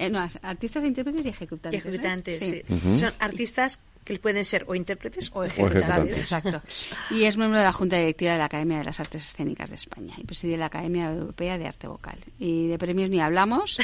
eh, 0.01 0.09
no, 0.09 0.26
artistas, 0.42 0.82
intérpretes 0.82 1.26
y 1.26 1.28
ejecutantes. 1.28 1.84
Ejecutantes, 1.84 2.38
sí. 2.38 2.62
Son 2.96 3.12
artistas 3.18 3.80
que 4.03 4.18
pueden 4.18 4.46
ser 4.46 4.64
o 4.66 4.74
intérpretes 4.74 5.30
o 5.34 5.44
ejecutantes. 5.44 6.20
Exacto. 6.20 6.62
Y 7.11 7.24
es 7.24 7.36
miembro 7.36 7.59
de 7.59 7.66
la 7.66 7.72
Junta 7.74 7.98
Directiva 7.98 8.32
de 8.32 8.38
la 8.38 8.46
Academia 8.46 8.78
de 8.78 8.84
las 8.84 8.98
Artes 8.98 9.26
Escénicas 9.26 9.68
de 9.68 9.76
España 9.76 10.14
y 10.16 10.24
preside 10.24 10.57
la 10.57 10.66
Academia 10.66 11.12
Europea 11.12 11.59
de 11.59 11.66
Arte 11.66 11.86
Vocal. 11.86 12.16
Y 12.38 12.68
de 12.68 12.78
premios 12.78 13.11
ni 13.11 13.20
hablamos, 13.20 13.76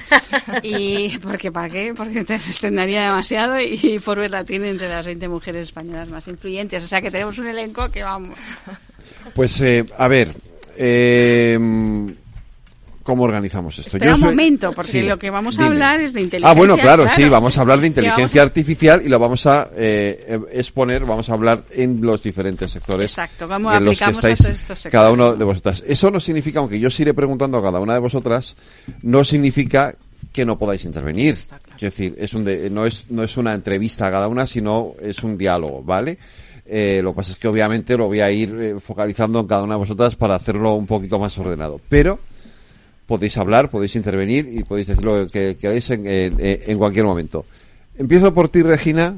y 0.62 1.18
porque 1.22 1.52
¿para 1.52 1.68
qué? 1.68 1.92
Porque 1.94 2.24
te 2.24 2.36
extendería 2.36 3.02
demasiado 3.02 3.60
y 3.60 3.98
Forbes 3.98 4.30
la 4.30 4.42
tiene 4.42 4.70
entre 4.70 4.88
las 4.88 5.04
20 5.04 5.28
mujeres 5.28 5.66
españolas 5.66 6.08
más 6.08 6.26
influyentes. 6.28 6.82
O 6.82 6.86
sea 6.86 7.02
que 7.02 7.10
tenemos 7.10 7.36
un 7.36 7.48
elenco 7.48 7.90
que 7.90 8.02
vamos. 8.02 8.38
Pues, 9.34 9.60
eh, 9.60 9.84
a 9.98 10.08
ver, 10.08 10.34
eh, 10.78 11.58
¿Cómo 13.06 13.22
organizamos 13.22 13.78
esto? 13.78 13.98
Espera 13.98 14.16
un 14.16 14.20
momento, 14.20 14.72
porque 14.72 15.04
lo 15.04 15.16
que 15.16 15.30
vamos 15.30 15.60
a 15.60 15.66
hablar 15.66 16.00
es 16.00 16.12
de 16.12 16.22
inteligencia. 16.22 16.50
Ah, 16.50 16.54
bueno, 16.58 16.76
claro, 16.76 17.06
sí, 17.14 17.28
vamos 17.28 17.56
a 17.56 17.60
hablar 17.60 17.78
de 17.78 17.86
inteligencia 17.86 18.42
artificial 18.42 19.00
y 19.04 19.08
lo 19.08 19.20
vamos 19.20 19.46
a 19.46 19.68
eh, 19.76 20.40
exponer, 20.50 21.04
vamos 21.04 21.30
a 21.30 21.34
hablar 21.34 21.62
en 21.70 22.00
los 22.00 22.20
diferentes 22.24 22.72
sectores. 22.72 23.12
Exacto, 23.12 23.46
cómo 23.46 23.72
en 23.72 23.84
los 23.84 23.96
que 23.96 24.10
estáis 24.10 24.40
cada 24.90 25.12
uno 25.12 25.36
de 25.36 25.44
vosotras. 25.44 25.84
Eso 25.86 26.10
no 26.10 26.18
significa, 26.18 26.58
aunque 26.58 26.80
yo 26.80 26.88
os 26.88 26.98
iré 26.98 27.14
preguntando 27.14 27.58
a 27.58 27.62
cada 27.62 27.78
una 27.78 27.94
de 27.94 28.00
vosotras, 28.00 28.56
no 29.02 29.22
significa 29.22 29.94
que 30.32 30.44
no 30.44 30.58
podáis 30.58 30.84
intervenir. 30.84 31.38
Es 31.76 31.80
decir, 31.80 32.16
es 32.18 32.34
un 32.34 32.44
no, 32.72 32.86
es, 32.86 33.08
no 33.08 33.22
es 33.22 33.36
una 33.36 33.54
entrevista 33.54 34.08
a 34.08 34.10
cada 34.10 34.26
una, 34.26 34.48
sino 34.48 34.94
es 35.00 35.22
un 35.22 35.38
diálogo, 35.38 35.80
¿vale? 35.84 36.18
Eh, 36.66 37.00
lo 37.04 37.12
que 37.12 37.16
pasa 37.18 37.32
es 37.32 37.38
que 37.38 37.46
obviamente 37.46 37.96
lo 37.96 38.08
voy 38.08 38.18
a 38.18 38.32
ir 38.32 38.52
eh, 38.60 38.80
focalizando 38.80 39.38
en 39.38 39.46
cada 39.46 39.62
una 39.62 39.74
de 39.74 39.78
vosotras 39.78 40.16
para 40.16 40.34
hacerlo 40.34 40.74
un 40.74 40.86
poquito 40.86 41.20
más 41.20 41.38
ordenado. 41.38 41.80
Pero 41.88 42.18
podéis 43.06 43.36
hablar, 43.38 43.70
podéis 43.70 43.96
intervenir 43.96 44.48
y 44.50 44.64
podéis 44.64 44.88
decir 44.88 45.04
lo 45.04 45.26
que 45.26 45.56
queráis 45.56 45.88
en, 45.90 46.04
en, 46.06 46.78
cualquier 46.78 47.04
momento. 47.04 47.44
Empiezo 47.96 48.34
por 48.34 48.48
ti, 48.48 48.62
Regina, 48.62 49.16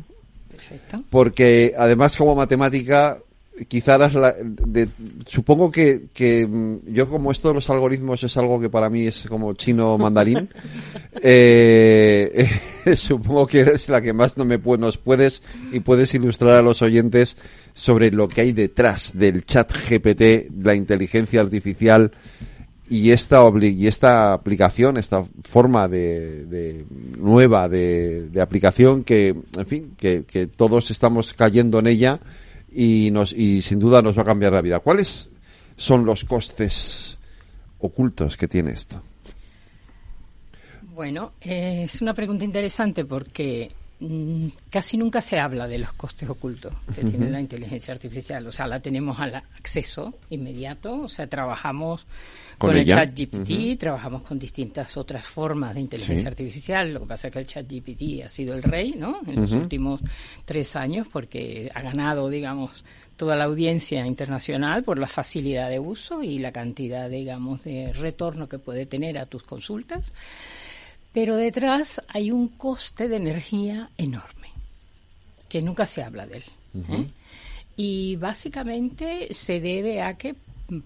Perfecto. 0.50 1.02
porque 1.10 1.74
además 1.76 2.16
como 2.16 2.34
matemática 2.34 3.18
quizás 3.66 4.14
la, 4.14 4.34
de, 4.38 4.88
supongo 5.26 5.70
que, 5.70 6.04
que, 6.12 6.46
mm, 6.46 6.92
yo 6.92 7.08
como 7.08 7.32
esto 7.32 7.48
de 7.48 7.54
los 7.54 7.68
algoritmos 7.70 8.22
es 8.22 8.36
algo 8.36 8.60
que 8.60 8.70
para 8.70 8.88
mí 8.88 9.06
es 9.06 9.26
como 9.28 9.54
chino 9.54 9.98
mandarín 9.98 10.48
eh, 11.22 12.48
supongo 12.96 13.46
que 13.46 13.60
eres 13.60 13.88
la 13.88 14.00
que 14.00 14.12
más 14.12 14.36
no 14.36 14.44
me 14.44 14.58
nos 14.58 14.98
puedes 14.98 15.42
y 15.72 15.80
puedes 15.80 16.14
ilustrar 16.14 16.54
a 16.54 16.62
los 16.62 16.82
oyentes 16.82 17.36
sobre 17.74 18.10
lo 18.10 18.28
que 18.28 18.42
hay 18.42 18.52
detrás 18.52 19.12
del 19.14 19.44
chat 19.44 19.72
GPT 19.72 20.50
la 20.62 20.74
inteligencia 20.74 21.40
artificial 21.40 22.12
y 22.90 23.10
esta 23.10 23.42
y 23.60 23.86
esta 23.86 24.32
aplicación, 24.32 24.96
esta 24.96 25.24
forma 25.44 25.88
de, 25.88 26.84
nueva 27.18 27.68
de, 27.68 28.30
aplicación 28.40 29.04
que, 29.04 29.28
en 29.28 29.66
fin, 29.66 29.94
que, 29.98 30.48
todos 30.56 30.90
estamos 30.90 31.34
cayendo 31.34 31.78
en 31.78 31.86
ella 31.86 32.20
y 32.72 33.10
nos 33.10 33.32
y 33.32 33.62
sin 33.62 33.78
duda 33.78 34.02
nos 34.02 34.16
va 34.16 34.22
a 34.22 34.26
cambiar 34.26 34.52
la 34.52 34.62
vida. 34.62 34.80
¿Cuáles 34.80 35.30
son 35.76 36.04
los 36.04 36.24
costes 36.24 37.18
ocultos 37.80 38.36
que 38.36 38.48
tiene 38.48 38.72
esto? 38.72 39.02
Bueno, 40.94 41.32
es 41.40 42.00
una 42.02 42.14
pregunta 42.14 42.44
interesante 42.44 43.04
porque 43.04 43.70
casi 44.70 44.96
nunca 44.96 45.20
se 45.20 45.40
habla 45.40 45.66
de 45.66 45.78
los 45.78 45.92
costes 45.94 46.28
ocultos 46.28 46.72
que 46.94 47.02
tiene 47.02 47.30
la 47.30 47.40
inteligencia 47.40 47.92
artificial. 47.92 48.46
O 48.46 48.52
sea, 48.52 48.66
la 48.68 48.80
tenemos 48.80 49.18
al 49.18 49.34
acceso 49.34 50.14
inmediato, 50.30 51.02
o 51.02 51.08
sea, 51.08 51.26
trabajamos 51.26 52.06
con, 52.58 52.76
el 52.76 52.86
chat 52.86 53.10
GPT, 53.18 53.78
trabajamos 53.78 54.22
con 54.22 54.38
distintas 54.38 54.96
otras 54.96 55.26
formas 55.26 55.74
de 55.74 55.80
inteligencia 55.80 56.28
artificial. 56.28 56.94
Lo 56.94 57.00
que 57.00 57.06
pasa 57.06 57.28
es 57.28 57.32
que 57.32 57.40
el 57.40 57.46
chat 57.46 57.66
GPT 57.68 58.24
ha 58.24 58.28
sido 58.28 58.54
el 58.54 58.62
rey, 58.62 58.94
¿no? 58.96 59.20
En 59.26 59.40
los 59.40 59.52
últimos 59.52 60.00
tres 60.44 60.76
años 60.76 61.08
porque 61.12 61.68
ha 61.74 61.82
ganado, 61.82 62.28
digamos, 62.28 62.84
toda 63.16 63.34
la 63.34 63.44
audiencia 63.44 64.06
internacional 64.06 64.84
por 64.84 64.98
la 65.00 65.08
facilidad 65.08 65.70
de 65.70 65.80
uso 65.80 66.22
y 66.22 66.38
la 66.38 66.52
cantidad, 66.52 67.10
digamos, 67.10 67.64
de 67.64 67.92
retorno 67.92 68.48
que 68.48 68.60
puede 68.60 68.86
tener 68.86 69.18
a 69.18 69.26
tus 69.26 69.42
consultas. 69.42 70.12
Pero 71.18 71.34
detrás 71.34 72.00
hay 72.06 72.30
un 72.30 72.46
coste 72.46 73.08
de 73.08 73.16
energía 73.16 73.90
enorme, 73.98 74.50
que 75.48 75.60
nunca 75.60 75.84
se 75.84 76.04
habla 76.04 76.28
de 76.28 76.36
él. 76.36 76.44
¿eh? 76.90 77.06
Y 77.76 78.14
básicamente 78.14 79.34
se 79.34 79.58
debe 79.58 80.00
a 80.00 80.16
que 80.16 80.36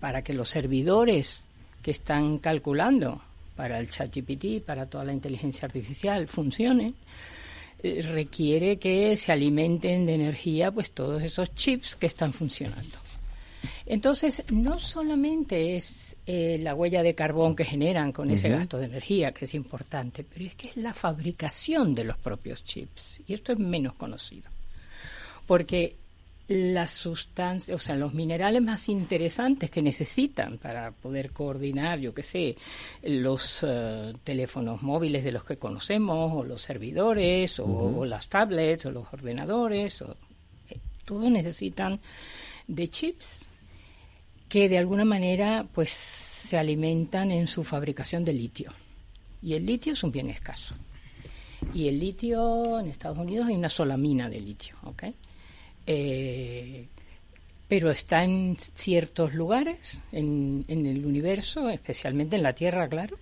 para 0.01 0.25
que 0.25 0.33
los 0.33 0.49
servidores 0.49 1.43
que 1.83 1.91
están 1.91 2.39
calculando 2.39 3.21
para 3.57 3.79
el 3.79 3.91
ChatGPT, 3.91 4.65
para 4.65 4.87
toda 4.87 5.05
la 5.05 5.13
inteligencia 5.13 5.67
artificial, 5.67 6.27
funcione, 6.29 6.95
eh, 7.83 8.01
requiere 8.01 8.79
que 8.79 9.15
se 9.19 9.33
alimenten 9.33 10.07
de 10.07 10.15
energía 10.15 10.73
pues 10.73 10.93
todos 10.93 11.23
esos 11.23 11.55
chips 11.55 11.95
que 11.95 12.07
están 12.07 12.33
funcionando. 12.33 12.97
Entonces, 13.85 14.45
no 14.51 14.79
solamente 14.79 15.77
es 15.77 16.12
eh, 16.25 16.57
la 16.61 16.75
huella 16.75 17.03
de 17.03 17.17
carbón 17.17 17.57
que 17.57 17.65
generan 17.65 18.13
con 18.13 18.31
ese 18.31 18.49
gasto 18.49 18.79
de 18.79 18.87
energía, 18.87 19.33
que 19.33 19.45
es 19.45 19.55
importante, 19.55 20.25
pero 20.25 20.45
es 20.45 20.55
que 20.55 20.69
es 20.69 20.77
la 20.77 20.95
fabricación 20.95 21.97
de 21.97 22.05
los 22.05 22.17
propios 22.17 22.63
chips. 22.63 23.21
Y 23.27 23.35
esto 23.35 23.53
es 23.53 23.59
menos 23.59 23.95
conocido. 23.95 24.49
Porque 25.47 25.97
las 26.47 26.93
sustancias, 26.93 27.75
o 27.75 27.79
sea, 27.79 27.97
los 27.97 28.15
minerales 28.15 28.63
más 28.63 28.89
interesantes 28.89 29.69
que 29.71 29.83
necesitan 29.83 30.59
para 30.59 30.93
poder 30.93 31.33
coordinar, 31.33 31.99
yo 31.99 32.15
qué 32.15 32.23
sé, 32.23 32.57
los 33.03 33.65
eh, 33.67 34.13
teléfonos 34.23 34.83
móviles 34.83 35.25
de 35.25 35.33
los 35.33 35.45
que 35.45 35.57
conocemos, 35.57 36.33
o 36.33 36.45
los 36.45 36.63
servidores, 36.63 37.59
o, 37.59 38.05
las 38.05 38.29
tablets, 38.29 38.87
o 38.87 38.93
los 38.93 39.13
ordenadores, 39.13 40.03
o, 40.03 40.17
eh, 40.71 40.79
todo 41.05 41.29
necesitan 41.31 41.99
de 42.69 42.89
chips 42.89 43.49
que 44.53 44.69
de 44.69 44.77
alguna 44.77 45.07
manera, 45.07 45.67
pues, 45.73 45.89
se 45.89 46.59
alimentan 46.59 47.31
en 47.31 47.47
su 47.47 47.65
fabricación 47.65 48.23
de 48.23 48.35
litio. 48.35 48.71
Y 49.43 49.55
el 49.55 49.65
litio 49.65 49.95
es 49.95 50.05
un 50.05 50.13
bien 50.13 50.29
escaso. 50.29 50.75
Y 51.73 51.89
el 51.89 51.99
litio 51.99 52.79
en 52.79 52.89
Estados 52.89 53.17
Unidos 53.17 53.47
hay 53.47 53.55
una 53.55 53.71
sola 53.71 53.97
mina 53.97 54.29
de 54.29 54.41
litio, 54.43 54.77
¿ok? 54.83 55.05
Eh, 55.87 56.87
pero 57.67 57.91
está 57.91 58.25
en 58.25 58.59
ciertos 58.59 59.33
lugares 59.33 60.03
en, 60.13 60.67
el 60.69 61.07
universo, 61.07 61.71
especialmente 61.71 62.37
en 62.37 62.43
la 62.43 62.53
Tierra, 62.53 62.87
claro, 62.91 63.17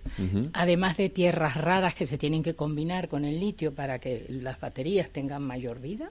además 0.53 0.97
de 0.97 1.11
tierras 1.11 1.57
raras 1.57 1.95
que 1.95 2.07
se 2.07 2.19
tienen 2.19 2.43
que 2.43 2.55
combinar 2.55 3.07
con 3.07 3.25
el 3.25 3.39
litio 3.39 3.73
para 3.73 4.01
que 4.01 4.27
las 4.29 4.59
baterías 4.59 5.11
tengan 5.11 5.45
mayor 5.45 5.81
vida. 5.81 6.11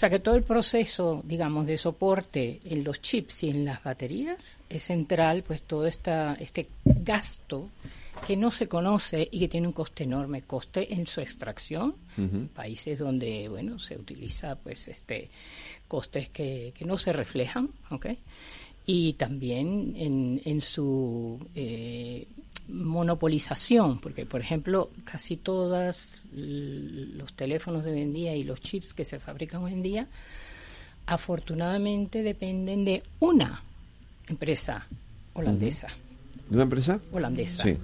O 0.00 0.06
sea 0.08 0.08
que 0.08 0.20
todo 0.20 0.34
el 0.34 0.44
proceso, 0.44 1.20
digamos, 1.26 1.66
de 1.66 1.76
soporte 1.76 2.58
en 2.64 2.84
los 2.84 3.02
chips 3.02 3.42
y 3.42 3.50
en 3.50 3.66
las 3.66 3.84
baterías 3.84 4.58
es 4.70 4.84
central, 4.84 5.42
pues 5.42 5.60
todo 5.60 5.86
esta, 5.86 6.38
este 6.40 6.68
gasto 6.86 7.68
que 8.26 8.34
no 8.34 8.50
se 8.50 8.66
conoce 8.66 9.28
y 9.30 9.40
que 9.40 9.48
tiene 9.48 9.66
un 9.66 9.74
coste 9.74 10.04
enorme, 10.04 10.40
coste 10.40 10.94
en 10.94 11.06
su 11.06 11.20
extracción, 11.20 11.96
países 12.54 12.98
donde, 12.98 13.46
bueno, 13.50 13.78
se 13.78 13.98
utiliza, 13.98 14.54
pues, 14.54 14.88
este, 14.88 15.28
costes 15.86 16.30
que, 16.30 16.72
que 16.74 16.86
no 16.86 16.96
se 16.96 17.12
reflejan, 17.12 17.68
¿ok? 17.90 18.06
Y 18.86 19.12
también 19.14 19.94
en, 19.96 20.40
en 20.44 20.60
su 20.60 21.38
eh, 21.54 22.26
monopolización, 22.68 23.98
porque 23.98 24.26
por 24.26 24.40
ejemplo 24.40 24.90
casi 25.04 25.36
todos 25.36 26.16
los 26.32 27.32
teléfonos 27.34 27.84
de 27.84 27.92
hoy 27.92 28.02
en 28.02 28.12
día 28.12 28.34
y 28.34 28.44
los 28.44 28.60
chips 28.60 28.94
que 28.94 29.04
se 29.04 29.18
fabrican 29.18 29.62
hoy 29.62 29.72
en 29.72 29.82
día 29.82 30.08
afortunadamente 31.06 32.22
dependen 32.22 32.84
de 32.84 33.02
una 33.18 33.62
empresa 34.28 34.86
holandesa. 35.34 35.88
¿De 36.48 36.54
una 36.54 36.62
empresa? 36.64 37.00
Holandesa. 37.10 37.62
Sí. 37.64 37.76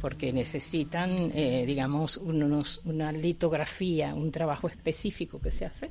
Porque 0.00 0.32
necesitan, 0.32 1.32
eh, 1.34 1.64
digamos, 1.66 2.18
unos, 2.18 2.80
una 2.84 3.10
litografía, 3.10 4.14
un 4.14 4.30
trabajo 4.30 4.68
específico 4.68 5.40
que 5.40 5.50
se 5.50 5.66
hace 5.66 5.90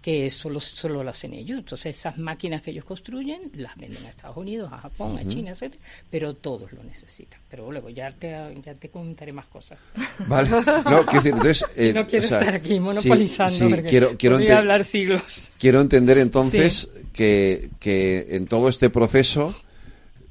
que 0.00 0.30
solo, 0.30 0.60
solo 0.60 1.02
lo 1.02 1.10
hacen 1.10 1.34
ellos. 1.34 1.58
Entonces, 1.58 1.96
esas 1.96 2.18
máquinas 2.18 2.62
que 2.62 2.70
ellos 2.70 2.84
construyen 2.84 3.50
las 3.54 3.76
venden 3.76 4.04
a 4.06 4.10
Estados 4.10 4.36
Unidos, 4.36 4.72
a 4.72 4.78
Japón, 4.78 5.18
a 5.18 5.26
China, 5.26 5.52
etc. 5.52 5.74
Pero 6.10 6.34
todos 6.34 6.72
lo 6.72 6.82
necesitan. 6.82 7.40
Pero 7.50 7.70
luego 7.70 7.90
ya 7.90 8.10
te, 8.10 8.30
ya 8.64 8.74
te 8.74 8.88
comentaré 8.88 9.32
más 9.32 9.46
cosas. 9.46 9.78
Vale. 10.26 10.50
No, 10.50 11.04
quiero, 11.06 11.26
entonces, 11.26 11.64
eh, 11.76 11.92
no 11.94 12.06
quiero 12.06 12.24
estar 12.24 12.54
aquí 12.54 12.80
monopolizando. 12.80 13.82
quiero, 13.82 14.16
quiero 14.16 14.36
hablar 14.56 14.84
siglos. 14.84 15.50
Quiero 15.58 15.80
entender 15.80 16.18
entonces 16.18 16.88
que, 17.12 17.70
que 17.80 18.28
en 18.30 18.46
todo 18.46 18.68
este 18.68 18.90
proceso 18.90 19.54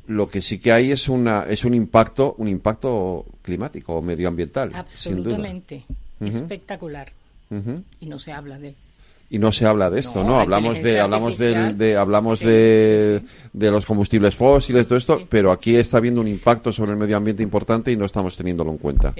lo 0.07 0.29
que 0.29 0.41
sí 0.41 0.57
que 0.57 0.71
hay 0.71 0.91
es 0.91 1.09
una 1.09 1.43
es 1.43 1.65
un 1.65 1.73
impacto 1.73 2.35
un 2.37 2.47
impacto 2.47 3.25
climático 3.41 3.93
o 3.93 4.01
medioambiental 4.01 4.71
absolutamente 4.73 5.83
espectacular 6.21 7.11
y 7.99 8.05
no 8.05 8.17
se 8.17 8.31
habla 8.31 8.57
de 8.57 8.69
él 8.69 8.75
y 9.29 9.39
no 9.39 9.51
se 9.51 9.65
habla 9.65 9.89
de 9.89 9.99
esto, 9.99 10.23
¿no? 10.23 10.39
Hablamos 10.39 10.81
de 10.81 10.99
hablamos 10.99 11.37
de 11.37 11.97
hablamos 11.97 12.39
de, 12.39 13.21
de 13.51 13.71
los 13.71 13.85
combustibles 13.85 14.35
fósiles 14.35 14.87
todo 14.87 14.97
esto, 14.97 15.27
pero 15.27 15.51
aquí 15.51 15.75
está 15.75 15.97
habiendo 15.97 16.21
un 16.21 16.27
impacto 16.27 16.71
sobre 16.71 16.91
el 16.91 16.97
medio 16.97 17.17
ambiente 17.17 17.43
importante 17.43 17.91
y 17.91 17.97
no 17.97 18.05
estamos 18.05 18.37
teniéndolo 18.37 18.71
en 18.71 18.77
cuenta. 18.77 19.13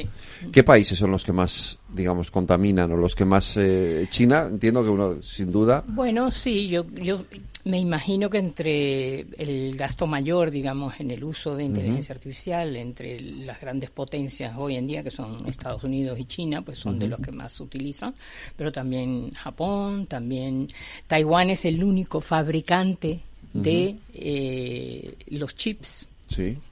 ¿Qué 0.52 0.64
países 0.64 0.98
son 0.98 1.12
los 1.12 1.24
que 1.24 1.34
más 1.34 1.78
digamos 1.90 2.32
contaminan 2.32 2.92
o 2.92 2.98
los 2.98 3.16
que 3.16 3.26
más 3.26 3.58
eh, 3.58 4.08
China? 4.10 4.48
Entiendo 4.50 4.84
que 4.84 4.90
uno 4.90 5.22
sin 5.22 5.52
duda. 5.52 5.84
Bueno, 5.88 6.32
sí, 6.32 6.68
yo 6.68 6.86
yo 6.92 7.26
me 7.68 7.80
imagino 7.80 8.30
que 8.30 8.38
entre 8.38 9.20
el 9.38 9.76
gasto 9.76 10.08
mayor, 10.08 10.52
digamos, 10.52 11.00
en 11.00 11.12
el 11.12 11.24
uso 11.24 11.56
de 11.56 11.66
inteligencia 11.66 12.16
artificial, 12.16 12.76
entre 12.76 13.20
las 13.20 13.60
grandes 13.60 13.90
potencias 13.90 14.56
hoy 14.58 14.76
en 14.76 14.88
día, 14.88 15.04
que 15.04 15.12
son 15.12 15.46
Estados 15.48 15.84
Unidos 15.84 16.18
y 16.20 16.26
China, 16.26 16.62
pues 16.62 16.80
son 16.80 16.98
de 16.98 17.08
los 17.08 17.20
que 17.20 17.32
más 17.32 17.54
se 17.54 17.64
utilizan, 17.64 18.14
pero 18.56 18.72
también 18.72 19.32
Japón, 19.32 20.08
también 20.08 20.70
Taiwán 21.08 21.50
es 21.50 21.66
el 21.66 21.84
único 21.84 22.22
fabricante 22.22 23.20
de 23.54 23.98
eh, 24.14 25.16
los 25.32 25.56
chips. 25.56 26.08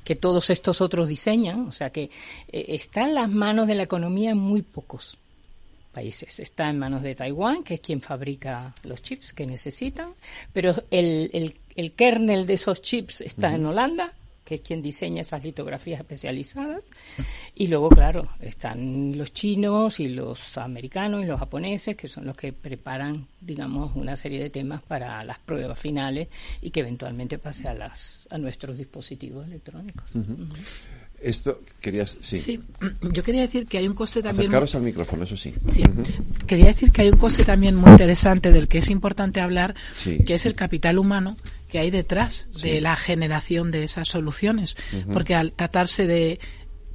Que 0.03 0.15
todos 0.15 0.49
estos 0.49 0.81
otros 0.81 1.07
diseñan, 1.07 1.67
o 1.67 1.71
sea 1.71 1.89
que 1.89 2.09
eh, 2.51 2.65
está 2.69 3.01
en 3.01 3.15
las 3.15 3.29
manos 3.29 3.67
de 3.67 3.75
la 3.75 3.83
economía 3.83 4.31
en 4.31 4.37
muy 4.37 4.61
pocos 4.61 5.17
países. 5.95 6.39
Está 6.39 6.69
en 6.69 6.77
manos 6.77 7.01
de 7.01 7.15
Taiwán, 7.15 7.63
que 7.63 7.75
es 7.75 7.79
quien 7.79 8.01
fabrica 8.01 8.75
los 8.83 9.01
chips 9.01 9.31
que 9.31 9.45
necesitan, 9.45 10.09
pero 10.51 10.83
el, 10.91 11.53
el, 11.75 11.91
kernel 11.93 12.45
de 12.45 12.55
esos 12.55 12.81
chips 12.81 13.21
está 13.21 13.55
en 13.55 13.65
Holanda, 13.65 14.13
que 14.45 14.55
es 14.55 14.61
quien 14.61 14.81
diseña 14.81 15.23
esas 15.23 15.43
litografías 15.43 15.99
especializadas. 15.99 16.85
Y 17.55 17.67
luego, 17.67 17.89
claro, 17.89 18.29
están 18.39 19.17
los 19.17 19.33
chinos 19.33 19.99
y 19.99 20.07
los 20.07 20.57
americanos 20.57 21.23
y 21.23 21.25
los 21.25 21.39
japoneses, 21.39 21.97
que 21.97 22.07
son 22.07 22.25
los 22.25 22.37
que 22.37 22.53
preparan, 22.53 23.27
digamos, 23.41 23.95
una 23.95 24.15
serie 24.15 24.41
de 24.41 24.51
temas 24.51 24.83
para 24.83 25.23
las 25.23 25.39
pruebas 25.39 25.79
finales 25.79 26.27
y 26.61 26.69
que 26.69 26.81
eventualmente 26.81 27.39
pase 27.39 27.67
a, 27.67 27.73
las, 27.73 28.27
a 28.29 28.37
nuestros 28.37 28.77
dispositivos 28.77 29.47
electrónicos. 29.47 30.05
Esto 31.19 31.61
querías, 31.81 32.17
sí. 32.21 32.61
yo 33.01 33.23
quería 33.23 33.41
decir 33.41 33.65
que 33.65 33.79
hay 33.79 33.87
un 33.87 33.95
coste 33.95 34.21
también. 34.21 34.47
Acercaros 34.47 34.75
al 34.75 34.81
micrófono, 34.83 35.23
eso 35.23 35.35
sí. 35.35 35.55
Sí. 35.71 35.83
Quería 36.45 36.67
decir 36.67 36.91
que 36.91 37.01
hay 37.01 37.09
un 37.09 37.17
coste 37.17 37.43
también 37.43 37.75
muy 37.75 37.89
interesante 37.89 38.51
del 38.51 38.67
que 38.67 38.77
es 38.79 38.89
importante 38.91 39.41
hablar, 39.41 39.73
que 40.03 40.35
es 40.35 40.45
el 40.45 40.53
capital 40.53 40.99
humano 40.99 41.35
que 41.75 41.79
hay 41.79 41.91
detrás 41.91 42.47
de 42.61 42.79
la 42.79 42.95
generación 42.95 43.69
de 43.69 43.83
esas 43.83 44.07
soluciones, 44.07 44.77
porque 45.11 45.35
al 45.35 45.51
tratarse 45.51 46.07
de 46.07 46.39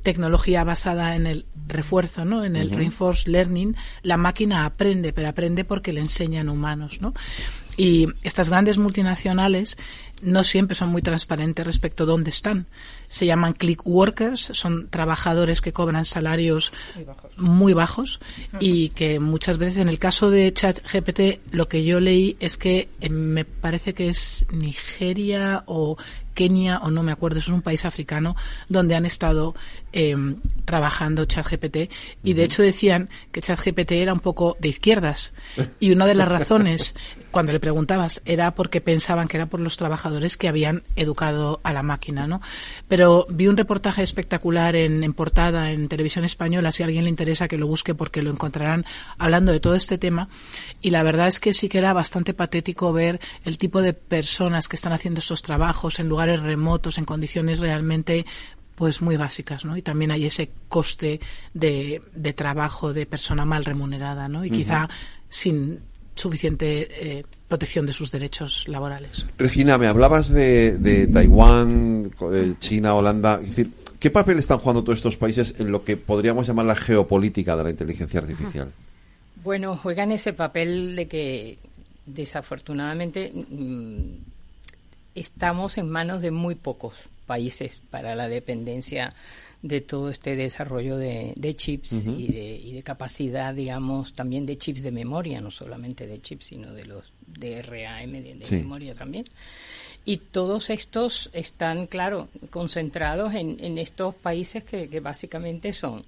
tecnología 0.03 0.65
basada 0.65 1.17
en 1.17 1.27
el 1.27 1.45
refuerzo, 1.67 2.25
¿no? 2.25 2.47
En 2.47 2.57
el 2.57 2.71
reinforced 2.71 3.31
learning, 3.31 3.77
la 4.03 4.17
máquina 4.17 4.65
aprende, 4.65 5.13
pero 5.13 5.29
aprende 5.29 5.67
porque 5.67 5.93
le 5.93 6.01
enseñan 6.01 6.49
humanos, 6.49 7.03
¿no? 7.03 7.13
Y 7.77 8.07
estas 8.23 8.49
grandes 8.49 8.79
multinacionales 8.79 9.77
no 10.23 10.45
siempre 10.45 10.75
son 10.75 10.89
muy 10.89 11.03
transparentes 11.03 11.67
respecto 11.67 12.05
a 12.05 12.07
dónde 12.07 12.31
están 12.31 12.67
se 13.11 13.27
llaman 13.27 13.55
click 13.55 13.85
workers, 13.85 14.53
son 14.55 14.89
trabajadores 14.89 15.61
que 15.61 15.73
cobran 15.73 16.05
salarios 16.05 16.73
muy 17.37 17.73
bajos, 17.73 18.21
y 18.61 18.91
que 18.91 19.19
muchas 19.19 19.59
veces 19.59 19.79
en 19.79 19.89
el 19.89 19.99
caso 19.99 20.31
de 20.31 20.53
ChatGPT 20.53 21.53
lo 21.53 21.69
que 21.69 21.85
yo 21.85 21.99
leí 21.99 22.37
es 22.39 22.57
que 22.57 22.89
eh, 23.01 23.11
me 23.11 23.45
parece 23.45 23.95
que 23.95 24.09
es 24.09 24.47
Nigeria 24.53 25.65
o 25.67 25.97
Kenia 26.35 26.79
o 26.79 26.91
no 26.93 27.03
me 27.03 27.11
acuerdo, 27.11 27.41
es 27.41 27.49
un 27.49 27.63
país 27.63 27.85
africano 27.85 28.37
donde 28.69 28.95
han 28.95 29.05
estado 29.05 29.57
eh, 29.93 30.17
trabajando 30.65 31.25
ChatGPT 31.25 31.91
y 32.23 32.35
de 32.35 32.45
hecho 32.45 32.63
decían 32.63 33.11
que 33.33 33.41
ChatGPT 33.41 33.93
era 33.93 34.13
un 34.13 34.21
poco 34.21 34.57
de 34.61 34.69
izquierdas. 34.69 35.33
Y 35.81 35.91
una 35.91 36.07
de 36.07 36.15
las 36.15 36.29
razones 36.29 36.95
cuando 37.31 37.53
le 37.53 37.61
preguntabas 37.61 38.23
era 38.25 38.55
porque 38.55 38.81
pensaban 38.81 39.29
que 39.29 39.37
era 39.37 39.47
por 39.47 39.61
los 39.61 39.77
trabajadores 39.77 40.37
que 40.37 40.49
habían 40.49 40.83
educado 40.97 41.61
a 41.63 41.73
la 41.73 41.83
máquina, 41.83 42.27
¿no? 42.27 42.41
Pero 42.89 43.27
vi 43.31 43.47
un 43.49 43.57
reportaje 43.57 44.03
espectacular 44.03 44.77
en, 44.77 45.05
en 45.05 45.13
portada 45.13 45.71
en 45.71 45.89
televisión 45.89 46.25
española, 46.25 46.73
si 46.73 46.83
a 46.83 46.87
alguien 46.87 47.05
le 47.05 47.11
interesa 47.11 47.49
que 47.49 47.59
lo 47.59 47.67
busque 47.67 47.95
porque 47.95 48.23
lo 48.23 48.31
encontrarán 48.31 48.85
hablando 49.19 49.53
de 49.53 49.61
todo 49.61 49.75
este 49.75 49.99
tema 49.99 50.29
y 50.81 50.91
la 50.91 51.03
verdad 51.03 51.29
es 51.29 51.41
que 51.41 51.55
sí 51.55 51.69
que 51.69 51.79
era 51.79 51.93
bastante 51.93 52.35
patético 52.35 52.93
ver 52.93 53.21
el 53.45 53.59
tipo 53.59 53.83
de 53.83 53.93
personas 53.93 54.69
que 54.69 54.77
están 54.77 54.93
haciendo 54.93 55.21
estos 55.21 55.43
trabajos 55.43 56.01
en 56.01 56.09
lugares 56.09 56.43
remotos, 56.43 56.99
en 56.99 57.05
condiciones 57.05 57.61
realmente 57.61 58.27
pues 58.75 59.03
muy 59.03 59.19
básicas, 59.19 59.67
¿no? 59.67 59.77
Y 59.77 59.83
también 59.83 60.11
hay 60.11 60.25
ese 60.25 60.53
coste 60.71 61.21
de, 61.53 62.01
de 62.15 62.33
trabajo 62.33 62.95
de 62.95 63.05
persona 63.05 63.45
mal 63.45 63.67
remunerada, 63.67 64.27
¿no? 64.27 64.43
Y 64.43 64.51
quizá 64.51 64.89
sin 65.29 65.81
suficiente 66.15 66.89
eh, 66.91 67.25
protección 67.49 67.87
de 67.87 67.93
sus 67.93 68.11
derechos 68.11 68.69
laborales. 68.69 69.27
Regina, 69.39 69.79
me 69.79 69.87
hablabas 69.87 70.29
de, 70.29 70.79
de 70.79 71.07
Taiwán, 71.07 72.13
China, 72.61 72.95
Holanda. 72.95 73.41
Es 73.43 73.49
decir, 73.49 73.71
¿qué 73.99 74.11
papel 74.11 74.39
están 74.39 74.59
jugando 74.59 74.83
todos 74.83 74.99
estos 74.99 75.17
países 75.17 75.55
en 75.59 75.71
lo 75.71 75.85
que 75.85 75.97
podríamos 75.97 76.47
llamar 76.47 76.67
la 76.67 76.75
geopolítica 76.75 77.57
de 77.57 77.65
la 77.65 77.71
inteligencia 77.71 78.21
artificial? 78.21 78.73
Bueno, 79.43 79.77
juegan 79.77 80.13
ese 80.13 80.33
papel 80.33 80.97
de 80.97 81.09
que 81.09 81.59
desafortunadamente 82.07 83.33
mm, 83.33 84.17
estamos 85.15 85.79
en 85.79 85.89
manos 85.89 86.23
de 86.23 86.31
muy 86.31 86.55
pocos 86.55 86.95
países 87.27 87.81
para 87.91 88.15
la 88.15 88.29
dependencia 88.29 89.13
de 89.63 89.81
todo 89.81 90.09
este 90.09 90.37
desarrollo 90.37 90.97
de, 90.97 91.55
chips 91.57 92.07
y, 92.07 92.29
de, 92.29 92.57
y, 92.57 92.73
de, 92.73 92.83
capacidad, 92.83 93.55
digamos, 93.55 94.15
también 94.15 94.47
de 94.47 94.57
chips 94.57 94.83
de 94.83 94.91
memoria, 94.91 95.41
no 95.41 95.51
solamente 95.51 96.07
de 96.07 96.21
chips, 96.21 96.47
sino 96.47 96.73
de 96.73 96.87
los 96.87 97.13
de 97.27 97.61
RAM, 97.63 98.13
de, 98.13 98.47
memoria 98.51 98.95
también. 98.95 99.27
Y 100.05 100.17
todos 100.17 100.71
estos 100.71 101.29
están, 101.35 101.87
claro, 101.87 102.29
concentrados 102.49 103.35
en, 103.35 103.63
en 103.63 103.77
estos 103.77 104.15
países 104.15 104.65
que, 104.65 104.89
que 104.89 105.01
básicamente 105.01 105.75
son 105.75 106.05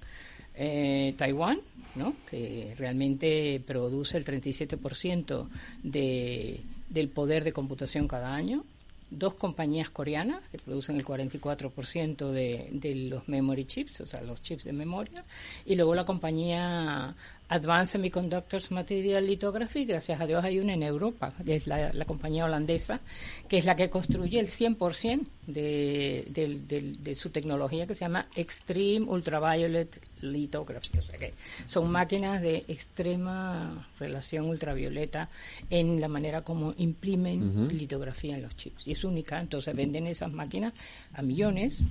eh, 0.55 1.13
Taiwán, 1.17 1.59
¿no? 1.95 2.15
que 2.29 2.73
realmente 2.77 3.61
produce 3.65 4.17
el 4.17 4.25
37% 4.25 5.47
de, 5.83 6.61
del 6.89 7.09
poder 7.09 7.43
de 7.43 7.53
computación 7.53 8.07
cada 8.07 8.33
año, 8.33 8.63
dos 9.17 9.35
compañías 9.35 9.89
coreanas 9.89 10.47
que 10.49 10.57
producen 10.57 10.95
el 10.95 11.05
44% 11.05 12.31
de, 12.31 12.69
de 12.71 12.95
los 12.95 13.27
memory 13.27 13.65
chips, 13.65 14.01
o 14.01 14.05
sea, 14.05 14.21
los 14.21 14.41
chips 14.41 14.63
de 14.63 14.73
memoria, 14.73 15.23
y 15.65 15.75
luego 15.75 15.95
la 15.95 16.05
compañía 16.05 17.15
Advanced 17.53 17.91
Semiconductors 17.91 18.71
Material 18.71 19.27
Lithography, 19.27 19.85
gracias 19.85 20.19
a 20.19 20.25
Dios 20.25 20.43
hay 20.43 20.57
una 20.57 20.73
en 20.73 20.81
Europa, 20.81 21.31
es 21.45 21.67
la, 21.67 21.91
compañía 22.05 22.45
holandesa, 22.45 22.99
que 23.47 23.59
es 23.59 23.65
la 23.65 23.75
que 23.75 23.91
construye 23.91 24.39
el 24.39 24.47
100% 24.47 25.27
de, 25.45 26.25
de, 26.29 26.93
de, 26.99 27.15
su 27.15 27.29
tecnología 27.29 27.85
que 27.85 27.93
se 27.93 28.05
llama 28.05 28.25
Extreme 28.35 29.05
Ultraviolet 29.05 30.01
Lithography. 30.21 30.97
O 30.97 31.01
sea 31.03 31.19
que 31.19 31.35
son 31.67 31.91
máquinas 31.91 32.41
de 32.41 32.65
extrema 32.67 33.87
relación 33.99 34.49
ultravioleta 34.49 35.29
en 35.69 36.01
la 36.01 36.07
manera 36.07 36.41
como 36.41 36.73
imprimen 36.79 37.67
litografía 37.67 38.35
en 38.35 38.41
los 38.41 38.55
chips. 38.55 38.87
Y 38.87 38.93
es 38.93 39.03
única, 39.03 39.39
entonces 39.39 39.75
venden 39.75 40.07
esas 40.07 40.31
máquinas 40.31 40.73
a 41.13 41.21
millones 41.21 41.81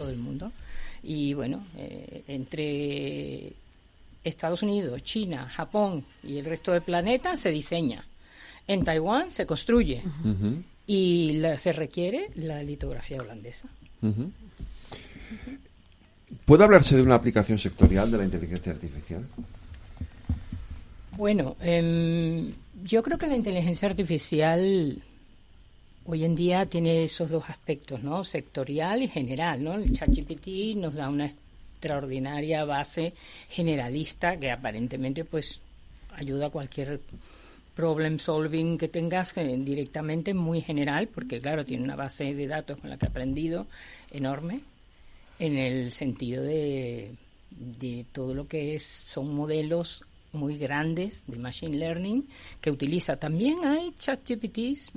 en 0.00 0.08
el 0.08 0.16
mundo. 0.16 0.52
Y 1.02 1.34
bueno, 1.34 1.64
eh, 1.76 2.22
entre 2.28 3.52
Estados 4.24 4.62
Unidos, 4.62 5.02
China, 5.02 5.48
Japón 5.48 6.04
y 6.22 6.38
el 6.38 6.44
resto 6.44 6.72
del 6.72 6.82
planeta 6.82 7.36
se 7.36 7.50
diseña. 7.50 8.04
En 8.66 8.84
Taiwán 8.84 9.30
se 9.30 9.46
construye. 9.46 10.02
y 10.86 11.42
se 11.58 11.72
requiere 11.72 12.30
la 12.34 12.62
litografía 12.62 13.18
holandesa. 13.18 13.68
¿Puede 16.46 16.64
hablarse 16.64 16.96
de 16.96 17.02
una 17.02 17.14
aplicación 17.14 17.58
sectorial 17.58 18.10
de 18.10 18.18
la 18.18 18.24
inteligencia 18.24 18.72
artificial? 18.72 19.26
Bueno, 21.16 21.56
em, 21.60 22.52
yo 22.84 23.02
creo 23.02 23.18
que 23.18 23.26
la 23.26 23.36
inteligencia 23.36 23.88
artificial 23.88 25.02
hoy 26.06 26.24
en 26.24 26.34
día 26.34 26.64
tiene 26.64 27.02
esos 27.02 27.30
dos 27.30 27.44
aspectos, 27.48 28.02
¿no? 28.02 28.24
Sectorial 28.24 29.02
y 29.02 29.08
general, 29.08 29.62
¿no? 29.62 29.74
El 29.74 29.92
ChatGPT 29.92 30.76
nos 30.76 30.94
da 30.94 31.10
una 31.10 31.26
extraordinaria 31.78 32.64
base 32.64 33.14
generalista 33.48 34.36
que 34.36 34.50
aparentemente 34.50 35.24
pues 35.24 35.60
ayuda 36.16 36.46
a 36.46 36.50
cualquier 36.50 37.00
problem 37.76 38.18
solving 38.18 38.76
que 38.76 38.88
tengas 38.88 39.32
directamente 39.36 40.34
muy 40.34 40.60
general, 40.60 41.06
porque 41.06 41.40
claro, 41.40 41.64
tiene 41.64 41.84
una 41.84 41.94
base 41.94 42.34
de 42.34 42.48
datos 42.48 42.78
con 42.78 42.90
la 42.90 42.98
que 42.98 43.06
he 43.06 43.08
aprendido 43.08 43.68
enorme, 44.10 44.62
en 45.38 45.56
el 45.56 45.92
sentido 45.92 46.42
de, 46.42 47.14
de 47.50 48.04
todo 48.10 48.34
lo 48.34 48.48
que 48.48 48.74
es 48.74 48.82
son 48.82 49.32
modelos 49.32 50.02
muy 50.32 50.56
grandes 50.58 51.22
de 51.28 51.38
machine 51.38 51.76
learning 51.76 52.26
que 52.60 52.72
utiliza. 52.72 53.16
También 53.16 53.64
hay 53.64 53.92
chat 53.96 54.28
GPTs 54.28 54.90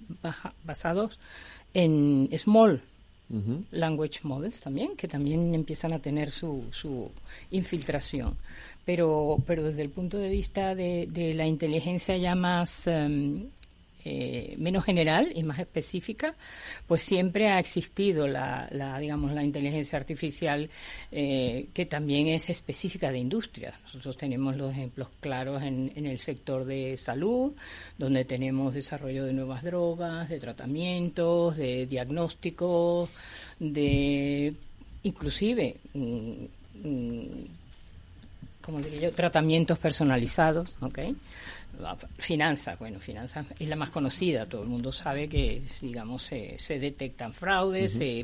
basados 0.63 1.19
en 1.75 2.29
small 2.35 2.81
language 3.71 4.19
models 4.23 4.59
también, 4.59 4.95
que 4.95 5.07
también 5.07 5.53
empiezan 5.55 5.93
a 5.93 5.99
tener 5.99 6.31
su, 6.31 6.65
su 6.71 7.09
infiltración. 7.51 8.35
Pero, 8.85 9.37
pero 9.45 9.63
desde 9.63 9.83
el 9.83 9.89
punto 9.89 10.17
de 10.17 10.29
vista 10.29 10.75
de, 10.75 11.33
la 11.35 11.45
inteligencia 11.45 12.17
ya 12.17 12.35
más 12.35 12.87
em, 12.87 13.49
eh, 14.05 14.55
menos 14.57 14.83
general 14.83 15.31
y 15.35 15.43
más 15.43 15.59
específica, 15.59 16.35
pues 16.87 17.03
siempre 17.03 17.49
ha 17.49 17.59
existido 17.59 18.27
la, 18.27 18.67
la 18.71 18.99
digamos, 18.99 19.31
la 19.33 19.43
inteligencia 19.43 19.97
artificial 19.97 20.69
eh, 21.11 21.67
que 21.73 21.85
también 21.85 22.27
es 22.27 22.49
específica 22.49 23.11
de 23.11 23.19
industria. 23.19 23.79
Nosotros 23.83 24.17
tenemos 24.17 24.57
los 24.57 24.71
ejemplos 24.71 25.09
claros 25.19 25.61
en, 25.63 25.91
el 25.95 26.19
sector 26.19 26.65
de 26.65 26.97
salud, 26.97 27.53
donde 27.97 28.25
tenemos 28.25 28.73
desarrollo 28.73 29.25
de 29.25 29.33
nuevas 29.33 29.63
drogas, 29.63 30.29
de 30.29 30.39
tratamientos, 30.39 31.57
de 31.57 31.85
diagnósticos, 31.85 33.09
de 33.59 34.53
inclusive 35.03 35.77
mm, 35.93 36.45
mm, 36.83 37.45
como 38.61 38.79
diría 38.79 39.09
yo, 39.09 39.11
tratamientos 39.11 39.79
personalizados, 39.79 40.77
¿ok? 40.81 40.99
Finanzas, 42.17 42.77
bueno, 42.79 42.99
finanzas 42.99 43.45
es 43.59 43.67
la 43.67 43.75
más 43.75 43.89
conocida, 43.89 44.45
todo 44.45 44.63
el 44.63 44.69
mundo 44.69 44.91
sabe 44.91 45.27
que, 45.27 45.63
digamos, 45.81 46.23
se, 46.23 46.57
se 46.59 46.79
detectan 46.79 47.33
fraudes, 47.33 47.93
se 47.93 48.23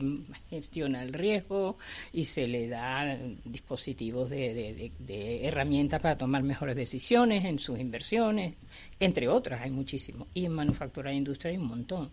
gestiona 0.50 1.04
el 1.04 1.14
riesgo 1.14 1.78
y 2.14 2.26
se 2.26 2.48
le 2.48 2.68
da 2.68 3.18
dispositivos 3.46 4.30
de, 4.30 4.92
de, 5.00 5.48
herramientas 5.48 6.02
para 6.02 6.18
tomar 6.18 6.44
mejores 6.44 6.76
decisiones 6.76 7.46
en 7.46 7.60
sus 7.60 7.80
inversiones, 7.80 8.56
entre 9.00 9.28
otras, 9.28 9.62
hay 9.62 9.72
muchísimo. 9.72 10.28
Y 10.34 10.46
en 10.46 10.54
manufactura 10.54 11.12
e 11.12 11.16
industria 11.16 11.52
hay 11.52 11.58
un 11.58 11.68
montón. 11.68 12.12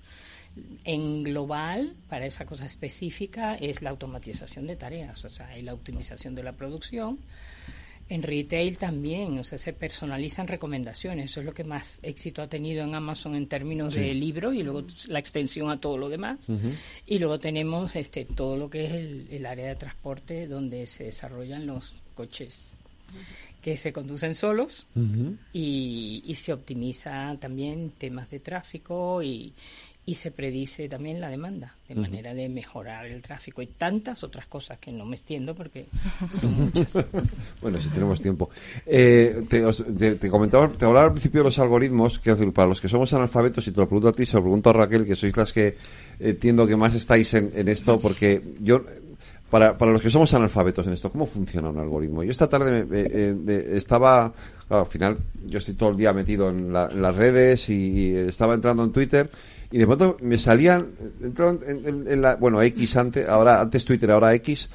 En 0.84 1.24
global, 1.24 1.94
para 2.08 2.26
esa 2.26 2.46
cosa 2.46 2.66
específica, 2.66 3.56
es 3.56 3.82
la 3.82 3.90
automatización 3.90 4.66
de 4.66 4.76
tareas, 4.76 5.24
o 5.24 5.30
sea, 5.30 5.48
hay 5.48 5.62
la 5.62 5.74
optimización 5.74 6.34
de 6.34 6.44
la 6.44 6.52
producción, 6.52 7.18
en 8.08 8.22
retail 8.22 8.76
también, 8.76 9.38
o 9.38 9.44
sea, 9.44 9.58
se 9.58 9.72
personalizan 9.72 10.46
recomendaciones. 10.46 11.30
Eso 11.30 11.40
es 11.40 11.46
lo 11.46 11.54
que 11.54 11.64
más 11.64 12.00
éxito 12.02 12.42
ha 12.42 12.48
tenido 12.48 12.84
en 12.84 12.94
Amazon 12.94 13.34
en 13.34 13.46
términos 13.46 13.94
de 13.94 14.12
libros 14.14 14.54
y 14.54 14.62
luego 14.62 14.84
la 15.08 15.18
extensión 15.18 15.70
a 15.70 15.80
todo 15.80 15.96
lo 15.96 16.08
demás. 16.08 16.38
Y 17.06 17.18
luego 17.18 17.38
tenemos 17.38 17.96
este 17.96 18.24
todo 18.24 18.56
lo 18.56 18.68
que 18.68 18.84
es 18.84 18.92
el, 19.30 19.46
área 19.46 19.68
de 19.68 19.76
transporte 19.76 20.46
donde 20.46 20.86
se 20.86 21.04
desarrollan 21.04 21.66
los 21.66 21.94
coches 22.14 22.74
que 23.60 23.76
se 23.76 23.92
conducen 23.92 24.34
solos 24.34 24.86
y, 25.52 26.22
y, 26.26 26.34
se 26.34 26.52
optimiza 26.52 27.36
también 27.40 27.92
temas 27.96 28.28
de 28.28 28.40
tráfico 28.40 29.22
y, 29.22 29.54
y 30.06 30.14
se 30.14 30.30
predice 30.30 30.88
también 30.88 31.20
la 31.20 31.30
demanda 31.30 31.74
de 31.88 31.94
manera 31.94 32.34
de 32.34 32.48
mejorar 32.48 33.06
el 33.06 33.22
tráfico 33.22 33.62
y 33.62 33.66
tantas 33.66 34.22
otras 34.22 34.46
cosas 34.46 34.78
que 34.78 34.92
no 34.92 35.04
me 35.06 35.16
extiendo 35.16 35.54
porque 35.54 35.86
son 36.40 36.54
muchas. 36.54 37.04
bueno, 37.62 37.80
si 37.80 37.88
tenemos 37.88 38.20
tiempo. 38.20 38.50
Eh, 38.86 39.44
te, 39.48 40.30
comentaba, 40.30 40.68
te 40.68 40.84
hablaba 40.84 41.06
al 41.06 41.12
principio 41.12 41.40
de 41.40 41.44
los 41.44 41.58
algoritmos, 41.58 42.18
que 42.18 42.34
para 42.34 42.68
los 42.68 42.80
que 42.80 42.88
somos 42.88 43.12
analfabetos, 43.12 43.66
y 43.66 43.72
te 43.72 43.80
lo 43.80 43.86
pregunto 43.86 44.08
a 44.08 44.12
ti, 44.12 44.26
se 44.26 44.36
lo 44.36 44.42
pregunto 44.42 44.70
a 44.70 44.72
Raquel, 44.74 45.04
que 45.04 45.16
sois 45.16 45.36
las 45.36 45.52
que 45.52 45.76
entiendo 46.18 46.66
que 46.66 46.76
más 46.76 46.94
estáis 46.94 47.32
en, 47.34 47.68
esto, 47.68 47.98
porque 47.98 48.42
yo 48.60 48.84
para, 49.50 49.76
para, 49.78 49.92
los 49.92 50.02
que 50.02 50.10
somos 50.10 50.32
analfabetos 50.34 50.86
en 50.86 50.94
esto, 50.94 51.10
¿cómo 51.10 51.26
funciona 51.26 51.70
un 51.70 51.78
algoritmo? 51.78 52.22
Yo 52.24 52.30
esta 52.30 52.48
tarde 52.48 52.84
me, 52.84 53.54
estaba, 53.76 54.32
al 54.68 54.86
final, 54.86 55.18
yo 55.46 55.58
estoy 55.58 55.74
todo 55.74 55.90
el 55.90 55.96
día 55.96 56.12
metido 56.12 56.50
en, 56.50 56.72
las 56.72 57.14
redes 57.14 57.68
y, 57.68 58.14
estaba 58.14 58.54
entrando 58.54 58.84
en 58.84 58.92
Twitter 58.92 59.30
y 59.74 59.78
de 59.78 59.88
pronto 59.88 60.16
me 60.20 60.38
salían, 60.38 60.86
en, 61.20 62.22
la, 62.22 62.36
bueno, 62.36 62.62
X 62.62 62.96
antes, 62.96 63.28
ahora, 63.28 63.60
antes 63.60 63.84
Twitter, 63.84 64.08
ahora 64.08 64.32
X, 64.34 64.68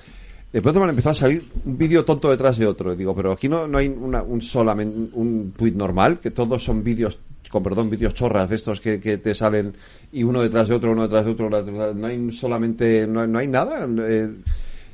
de 0.52 0.62
pronto 0.62 0.82
me 0.82 0.90
empezado 0.90 1.12
a 1.12 1.16
salir 1.16 1.50
un 1.64 1.78
vídeo 1.78 2.04
tonto 2.04 2.30
detrás 2.30 2.58
de 2.58 2.68
otro. 2.68 2.94
Digo, 2.98 3.16
pero 3.16 3.32
aquí 3.32 3.48
no, 3.48 3.66
no 3.66 3.78
hay 3.78 3.88
una, 3.88 4.22
un 4.22 4.42
solamente 4.42 5.12
un 5.14 5.54
tweet 5.56 5.72
normal, 5.72 6.20
que 6.20 6.32
todos 6.32 6.66
son 6.66 6.84
vídeos, 6.84 7.18
con 7.50 7.64
perdón, 7.64 7.90
vídeos 7.90 8.14
chorras 8.14 8.50
de 8.50 8.58
estos 8.58 8.82
que, 8.82 9.00
que, 9.00 9.18
te 9.20 9.34
salen 9.34 9.74
y 10.12 10.24
uno 10.24 10.42
detrás 10.42 10.68
de 10.68 10.76
otro, 10.76 10.92
uno 10.92 11.04
detrás 11.04 11.24
de 11.24 11.32
otro, 11.32 11.50
no 11.50 12.06
hay 12.06 12.34
solamente, 12.34 13.08
no, 13.08 13.26
no 13.26 13.40
hay 13.40 13.48
nada. 13.48 13.88
Eh, 13.88 14.34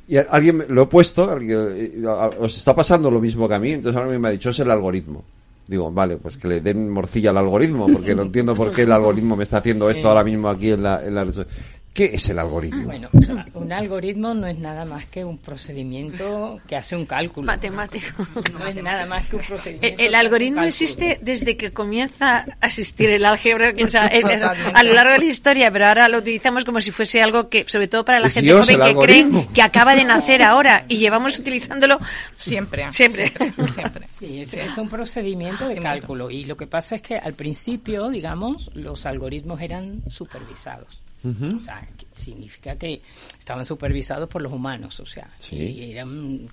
y 0.06 0.18
alguien 0.18 0.66
lo 0.68 0.82
he 0.82 0.86
puesto, 0.86 1.36
eh, 1.36 2.00
os 2.38 2.56
está 2.56 2.76
pasando 2.76 3.10
lo 3.10 3.20
mismo 3.20 3.48
que 3.48 3.54
a 3.54 3.58
mí, 3.58 3.72
entonces 3.72 4.00
ahora 4.00 4.16
me 4.16 4.28
ha 4.28 4.30
dicho 4.30 4.50
es 4.50 4.58
el 4.60 4.70
algoritmo. 4.70 5.24
Digo, 5.66 5.90
vale, 5.90 6.16
pues 6.16 6.36
que 6.36 6.46
le 6.46 6.60
den 6.60 6.90
morcilla 6.90 7.30
al 7.30 7.38
algoritmo, 7.38 7.88
porque 7.92 8.14
no 8.14 8.22
entiendo 8.22 8.54
por 8.54 8.72
qué 8.72 8.82
el 8.82 8.92
algoritmo 8.92 9.36
me 9.36 9.42
está 9.42 9.58
haciendo 9.58 9.90
esto 9.90 10.08
ahora 10.08 10.22
mismo 10.22 10.48
aquí 10.48 10.70
en 10.70 10.82
la, 10.84 11.04
en 11.04 11.14
la 11.14 11.24
¿Qué 11.96 12.10
es 12.12 12.28
el 12.28 12.38
algoritmo? 12.38 12.84
Bueno, 12.84 13.08
un 13.54 13.72
algoritmo 13.72 14.34
no 14.34 14.46
es 14.46 14.58
nada 14.58 14.84
más 14.84 15.06
que 15.06 15.24
un 15.24 15.38
procedimiento 15.38 16.60
que 16.68 16.76
hace 16.76 16.94
un 16.94 17.06
cálculo. 17.06 17.46
Matemático. 17.46 18.06
No 18.52 18.66
es 18.66 18.76
nada 18.76 19.06
más 19.06 19.26
que 19.26 19.36
un 19.36 19.42
procedimiento. 19.42 20.02
El, 20.02 20.14
algoritmo 20.14 20.62
existe 20.62 21.18
desde 21.22 21.56
que 21.56 21.72
comienza 21.72 22.44
a 22.60 22.66
existir 22.66 23.08
el 23.08 23.24
álgebra, 23.24 23.72
a 24.74 24.82
lo 24.82 24.92
largo 24.92 25.12
de 25.12 25.18
la 25.20 25.24
historia, 25.24 25.70
pero 25.70 25.86
ahora 25.86 26.06
lo 26.10 26.18
utilizamos 26.18 26.66
como 26.66 26.82
si 26.82 26.90
fuese 26.90 27.22
algo 27.22 27.48
que, 27.48 27.64
sobre 27.66 27.88
todo 27.88 28.04
para 28.04 28.20
la 28.20 28.28
gente 28.28 28.52
joven 28.52 28.78
que 28.78 28.94
cree 28.94 29.48
que 29.54 29.62
acaba 29.62 29.96
de 29.96 30.04
nacer 30.04 30.42
ahora 30.42 30.84
y 30.88 30.98
llevamos 30.98 31.38
utilizándolo 31.38 31.98
siempre. 32.32 32.92
Siempre. 32.92 33.32
siempre. 33.72 34.06
Sí, 34.18 34.42
es, 34.42 34.52
es 34.52 34.76
un 34.76 34.90
procedimiento 34.90 35.66
de 35.66 35.76
cálculo 35.76 36.30
y 36.30 36.44
lo 36.44 36.58
que 36.58 36.66
pasa 36.66 36.96
es 36.96 37.00
que 37.00 37.16
al 37.16 37.32
principio, 37.32 38.10
digamos, 38.10 38.68
los 38.74 39.06
algoritmos 39.06 39.62
eran 39.62 40.02
supervisados. 40.10 41.05
O 41.24 41.60
sea, 41.60 41.88
significa 42.14 42.76
que 42.76 43.02
estaban 43.38 43.64
supervisados 43.64 44.28
por 44.28 44.42
los 44.42 44.52
humanos, 44.52 45.00
o 45.00 45.06
sea, 45.06 45.30
eran 45.50 46.48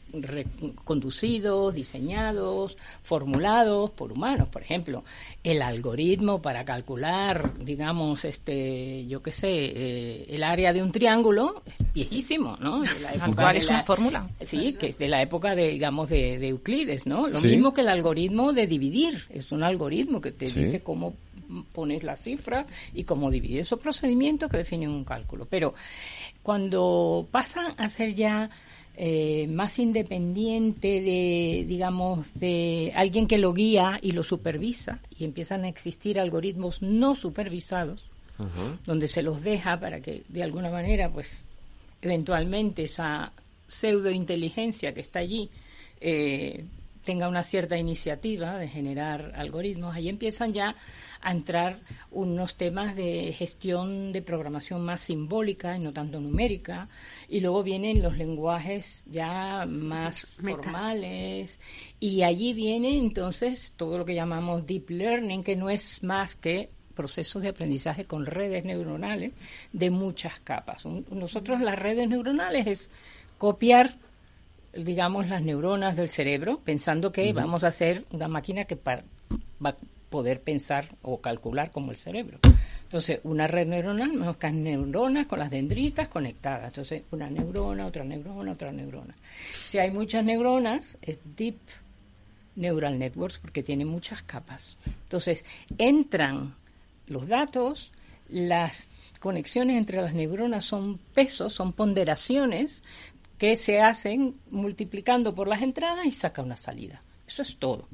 conducidos, 0.84 1.74
diseñados, 1.74 2.78
formulados 3.02 3.92
por 3.92 4.12
humanos. 4.12 4.48
Por 4.50 4.62
ejemplo, 4.62 5.04
el 5.44 5.62
algoritmo 5.62 6.42
para 6.42 6.66
calcular, 6.66 7.54
digamos, 7.60 8.26
este, 8.26 9.06
yo 9.08 9.22
qué 9.22 9.32
sé, 9.32 9.50
eh, 9.50 10.26
el 10.30 10.44
área 10.44 10.74
de 10.74 10.82
un 10.82 10.92
triángulo 10.92 11.62
es 11.66 11.94
viejísimo, 11.94 12.58
¿no? 12.60 12.84
¿Cuál 13.36 13.58
es 13.58 13.70
una 13.70 13.84
fórmula? 13.84 14.30
Sí, 14.42 14.76
que 14.80 14.88
es 14.88 14.98
de 14.98 15.08
la 15.08 15.22
época 15.22 15.56
de, 15.56 15.70
digamos, 15.70 16.10
de, 16.10 16.48
Euclides, 16.48 17.08
¿no? 17.08 17.28
Lo 17.28 17.42
mismo 17.42 17.74
que 17.74 17.82
el 17.82 17.90
algoritmo 17.90 18.54
de 18.54 18.68
dividir, 18.68 19.26
es 19.30 19.52
un 19.52 19.64
algoritmo 19.64 20.22
que 20.22 20.32
te 20.32 20.46
dice 20.46 20.82
cómo 20.82 21.14
pones 21.72 22.04
la 22.04 22.16
cifra 22.16 22.66
y 22.94 23.04
cómo 23.04 23.32
dividir 23.32 23.60
esos 23.60 23.80
procedimientos 23.80 24.50
que 24.50 24.58
definen 24.58 24.90
un 24.90 25.04
cálculo. 25.04 25.46
Pero 25.50 25.74
cuando 26.42 27.28
pasan 27.32 27.74
a 27.78 27.90
ser 27.90 28.16
ya 28.16 28.50
eh, 28.96 29.48
más 29.48 29.80
independiente 29.80 31.02
de, 31.02 31.66
digamos, 31.68 32.34
de 32.36 32.92
alguien 32.96 33.28
que 33.28 33.40
lo 33.40 33.54
guía 33.54 33.98
y 34.02 34.12
lo 34.12 34.24
supervisa 34.24 35.00
y 35.18 35.26
empiezan 35.26 35.64
a 35.64 35.70
existir 35.70 36.20
algoritmos 36.20 36.82
no 36.82 37.16
supervisados, 37.16 38.04
donde 38.86 39.08
se 39.08 39.22
los 39.22 39.42
deja 39.42 39.80
para 39.80 40.02
que 40.02 40.24
de 40.28 40.44
alguna 40.44 40.70
manera, 40.70 41.10
pues, 41.10 41.44
eventualmente 42.02 42.84
esa 42.84 43.32
pseudointeligencia 43.68 44.94
que 44.94 45.00
está 45.00 45.20
allí 45.20 45.50
eh, 46.02 46.66
tenga 47.04 47.28
una 47.28 47.44
cierta 47.44 47.78
iniciativa 47.78 48.58
de 48.58 48.68
generar 48.68 49.34
algoritmos, 49.36 49.96
ahí 49.96 50.10
empiezan 50.10 50.54
ya 50.54 50.76
a 51.22 51.32
entrar 51.32 51.80
unos 52.12 52.56
temas 52.56 52.96
de 52.96 53.34
gestión 53.34 54.12
de 54.12 54.22
programación 54.22 54.82
más 54.82 55.02
simbólica 55.02 55.78
y 55.78 55.80
no 55.80 55.94
tanto 55.94 56.20
numérica, 56.20 56.90
y 57.30 57.40
luego 57.40 57.64
vienen 57.64 58.02
los 58.02 58.18
lenguajes 58.18 59.04
ya 59.08 59.66
más 59.66 60.36
formales, 60.42 61.60
y 62.00 62.24
allí 62.24 62.54
viene 62.54 62.98
entonces 62.98 63.74
todo 63.78 63.98
lo 63.98 64.06
que 64.06 64.16
llamamos 64.16 64.66
deep 64.66 64.90
learning, 64.90 65.44
que 65.44 65.56
no 65.56 65.70
es 65.70 66.04
más 66.04 66.36
que 66.36 66.70
procesos 66.94 67.42
de 67.42 67.50
aprendizaje 67.50 68.06
con 68.06 68.26
redes 68.26 68.66
neuronales 68.66 69.34
de 69.72 69.90
muchas 69.90 70.40
capas. 70.40 70.86
nosotros 70.86 71.60
las 71.62 71.78
redes 71.78 72.08
neuronales 72.08 72.68
es 72.68 72.92
copiar 73.38 73.98
digamos, 74.74 75.28
las 75.30 75.42
neuronas 75.42 75.96
del 75.96 76.10
cerebro, 76.10 76.60
pensando 76.64 77.12
que 77.12 77.32
vamos 77.34 77.64
a 77.64 77.68
hacer 77.68 78.06
una 78.12 78.28
máquina 78.28 78.66
que 78.66 78.76
va 78.76 79.04
a 79.64 79.76
poder 80.10 80.42
pensar 80.42 80.96
o 81.02 81.22
calcular 81.22 81.72
como 81.72 81.92
el 81.92 81.98
cerebro. 81.98 82.40
Entonces, 82.84 83.20
una 83.24 83.48
red 83.48 83.66
neuronal, 83.66 84.20
las 84.20 84.54
neuronas 84.54 85.26
con 85.26 85.40
las 85.40 85.50
dendritas 85.50 86.08
conectadas. 86.08 86.68
Entonces, 86.68 87.02
una 87.10 87.30
neurona, 87.30 87.88
otra 87.88 88.04
neurona, 88.04 88.52
otra 88.52 88.72
neurona. 88.72 89.16
Si 89.54 89.80
hay 89.80 89.90
muchas 89.90 90.24
neuronas, 90.24 90.98
es 91.02 91.18
deep 91.36 91.58
neural 92.56 93.00
networks 93.00 93.40
porque 93.40 93.64
tiene 93.64 93.86
muchas 93.86 94.22
capas. 94.22 94.78
Entonces, 94.86 95.44
entran 95.80 96.54
los 97.08 97.28
datos, 97.28 97.92
las 98.30 98.92
conexiones 99.20 99.78
entre 99.78 100.02
las 100.02 100.14
neuronas 100.14 100.66
son 100.66 101.00
pesos, 101.16 101.54
son 101.54 101.74
ponderaciones 101.74 102.84
que 103.38 103.56
se 103.56 103.82
hacen 103.82 104.36
multiplicando 104.52 105.34
por 105.36 105.48
las 105.48 105.62
entradas 105.62 106.06
y 106.06 106.12
saca 106.12 106.42
una 106.42 106.58
salida. 106.58 107.02
Eso 107.28 107.42
es 107.42 107.58
todo. 107.58 107.88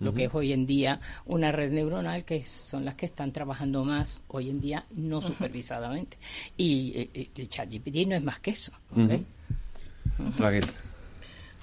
Lo 0.00 0.12
que 0.12 0.24
es 0.24 0.34
hoy 0.34 0.52
en 0.52 0.66
día 0.66 0.98
una 1.26 1.52
red 1.52 1.70
neuronal, 1.70 2.24
que 2.24 2.44
son 2.44 2.84
las 2.84 2.96
que 2.96 3.06
están 3.06 3.32
trabajando 3.32 3.84
más 3.84 4.20
hoy 4.26 4.50
en 4.50 4.60
día 4.60 4.84
no 4.96 5.22
supervisadamente. 5.22 6.18
Y 6.56 6.92
eh, 6.96 7.10
eh, 7.14 7.30
el 7.36 7.48
ChatGPT 7.48 8.08
no 8.08 8.16
es 8.16 8.22
más 8.24 8.40
que 8.40 8.50
eso. 8.50 8.72
¿okay? 8.90 9.24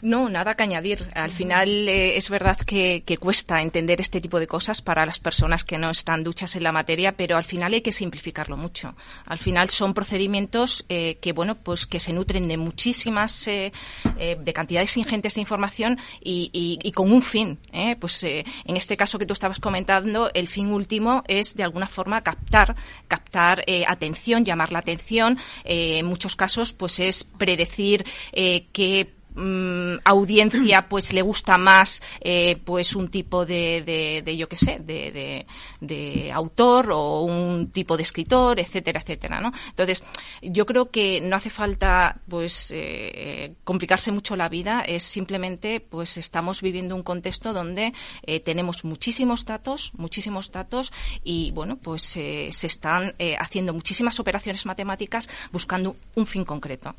No, 0.02 0.30
nada 0.30 0.56
que 0.56 0.64
añadir. 0.64 1.10
Al 1.14 1.30
final 1.30 1.90
eh, 1.90 2.16
es 2.16 2.30
verdad 2.30 2.58
que, 2.58 3.04
cuesta 3.20 3.62
entender 3.62 4.00
este 4.00 4.22
tipo 4.22 4.40
de 4.40 4.48
cosas 4.48 4.82
para 4.82 5.06
las 5.06 5.20
personas 5.20 5.66
que 5.66 5.78
no 5.78 5.90
están 5.90 6.24
duchas 6.24 6.56
en 6.56 6.64
la 6.64 6.72
materia, 6.72 7.18
pero 7.18 7.36
al 7.36 7.44
final 7.44 7.74
hay 7.74 7.82
que 7.82 7.92
simplificarlo 7.92 8.56
mucho. 8.56 8.96
Al 9.26 9.40
final 9.40 9.70
son 9.70 9.94
procedimientos 9.94 10.86
eh, 10.88 11.18
que, 11.22 11.34
bueno, 11.34 11.56
pues 11.56 11.86
que 11.86 12.00
se 12.00 12.14
nutren 12.14 12.48
de 12.48 12.58
muchísimas, 12.58 13.48
eh, 13.48 13.74
de 14.16 14.54
cantidades 14.54 14.96
ingentes 14.96 15.36
de 15.36 15.42
información 15.42 16.00
y, 16.22 16.92
con 16.96 17.12
un 17.12 17.22
fin. 17.22 17.60
Pues 18.00 18.24
en 18.24 18.78
este 18.78 18.98
caso 18.98 19.20
que 19.20 19.26
tú 19.26 19.34
estabas 19.34 19.60
comentando, 19.60 20.32
el 20.34 20.48
fin 20.48 20.68
último 20.68 21.24
es 21.28 21.56
de 21.56 21.64
alguna 21.64 21.88
forma 21.88 22.22
captar, 22.22 22.76
captar 23.08 23.64
atención, 23.88 24.46
llamar 24.46 24.72
la 24.72 24.80
atención. 24.80 25.38
en 25.64 26.06
muchos 26.06 26.36
casos, 26.36 26.74
pues 26.74 27.00
es 27.00 27.24
predecir 27.24 28.06
qué 28.32 29.19
Mm, 29.40 30.00
audiencia 30.04 30.86
pues 30.90 31.14
le 31.14 31.22
gusta 31.22 31.58
más 31.58 32.04
eh, 32.20 32.58
pues 32.66 32.94
un 32.94 33.08
tipo 33.10 33.46
de, 33.46 34.22
de, 34.26 34.38
yo 34.38 34.50
qué 34.50 34.58
sé 34.58 34.80
de, 34.80 35.46
de, 35.80 36.32
autor 36.34 36.92
o 36.92 37.22
un 37.22 37.72
tipo 37.72 37.96
de 37.96 38.04
escritor 38.04 38.60
etcétera 38.60 39.00
etcétera 39.00 39.40
no 39.40 39.54
entonces 39.70 40.04
yo 40.42 40.66
creo 40.66 40.90
que 40.92 41.22
no 41.22 41.38
hace 41.38 41.50
falta 41.50 42.20
pues 42.28 42.72
eh, 42.76 43.54
complicarse 43.64 44.12
mucho 44.12 44.36
la 44.36 44.50
vida 44.50 44.82
es 44.82 45.04
simplemente 45.04 45.80
pues 45.80 46.18
estamos 46.18 46.62
viviendo 46.62 46.96
un 46.96 47.04
contexto 47.04 47.54
donde 47.54 47.94
eh, 48.24 48.42
tenemos 48.42 48.84
muchísimos 48.84 49.46
datos 49.46 49.92
muchísimos 49.96 50.52
datos 50.52 50.92
y 51.24 51.52
bueno 51.52 51.78
pues 51.78 52.02
se 52.02 52.50
están 52.50 53.16
haciendo 53.40 53.74
muchísimas 53.74 54.20
operaciones 54.20 54.66
matemáticas 54.66 55.30
buscando 55.52 55.96
un 56.16 56.26
fin 56.26 56.44
concreto 56.44 56.94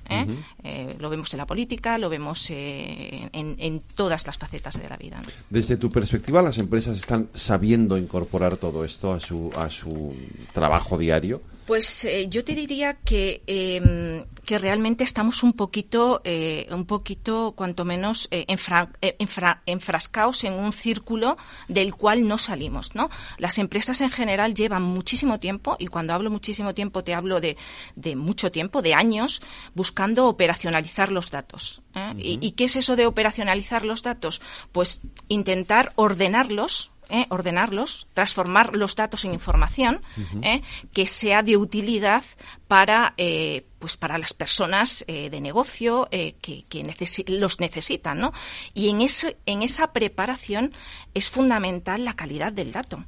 lo 0.98 1.10
vemos 1.10 1.32
en 1.34 1.38
la 1.38 1.46
política 1.46 1.98
lo 1.98 2.08
vemos 2.08 2.29
eh, 2.50 3.28
en, 3.32 3.82
todas 3.94 4.26
las 4.26 4.38
facetas 4.38 4.80
de 4.80 4.88
la 4.88 4.96
vida. 4.96 5.22
Desde 5.48 5.76
tu 5.76 5.90
perspectiva, 5.90 6.42
¿las 6.42 6.58
empresas 6.58 6.96
están 6.96 7.28
sabiendo 7.34 7.96
incorporar 7.98 8.56
todo 8.56 8.84
esto 8.84 9.12
a 9.12 9.20
su, 9.20 9.50
a 9.56 9.68
su 9.70 10.14
trabajo 10.52 10.96
diario? 10.98 11.40
Pues 11.70 12.04
eh, 12.04 12.26
yo 12.28 12.42
te 12.42 12.56
diría 12.56 12.94
que, 12.94 13.44
em, 13.46 14.24
que 14.44 14.58
realmente 14.58 15.04
estamos 15.04 15.44
un 15.44 15.52
poquito, 15.52 16.20
eh, 16.24 16.66
un 16.72 16.84
poquito, 16.84 17.52
cuanto 17.52 17.84
menos, 17.84 18.26
eh, 18.32 18.44
enfrascados 18.48 20.42
en 20.42 20.54
un 20.54 20.72
círculo 20.72 21.36
del 21.68 21.94
cual 21.94 22.26
no 22.26 22.38
salimos, 22.38 22.96
¿no? 22.96 23.08
Las 23.38 23.58
empresas 23.58 24.00
en 24.00 24.10
general 24.10 24.52
llevan 24.52 24.82
muchísimo 24.82 25.38
tiempo, 25.38 25.76
y 25.78 25.86
cuando 25.86 26.12
hablo 26.12 26.28
muchísimo 26.28 26.74
tiempo 26.74 27.04
te 27.04 27.14
hablo 27.14 27.40
de, 27.40 27.56
de 27.94 28.16
mucho 28.16 28.50
tiempo, 28.50 28.82
de 28.82 28.94
años, 28.94 29.40
buscando 29.72 30.26
operacionalizar 30.26 31.12
los 31.12 31.30
datos. 31.30 31.82
¿Y, 32.18 32.40
¿Y 32.44 32.50
qué 32.52 32.64
es 32.64 32.74
eso 32.74 32.96
de 32.96 33.06
operacionalizar 33.06 33.84
los 33.84 34.02
datos? 34.02 34.42
Pues 34.72 35.02
intentar 35.28 35.92
ordenarlos, 35.94 36.90
¿eh? 37.10 37.26
ordenarlos, 37.28 38.06
transformar 38.14 38.76
los 38.76 38.94
datos 38.96 39.24
en 39.24 39.34
información 39.34 40.02
¿eh? 40.42 40.62
que 40.92 41.06
sea 41.06 41.42
de 41.42 41.56
utilidad 41.56 42.24
para 42.68 43.14
eh, 43.16 43.66
pues 43.78 43.96
para 43.96 44.18
las 44.18 44.34
personas 44.34 45.04
de 45.06 45.40
negocio 45.40 46.06
que, 46.10 47.24
los 47.28 47.60
necesitan, 47.60 48.20
¿no? 48.20 48.32
Y 48.74 48.90
en 48.90 49.00
en 49.46 49.62
esa 49.62 49.92
preparación 49.94 50.74
es 51.14 51.30
fundamental 51.30 52.04
la 52.04 52.14
calidad 52.14 52.52
del 52.52 52.72
dato. 52.72 53.02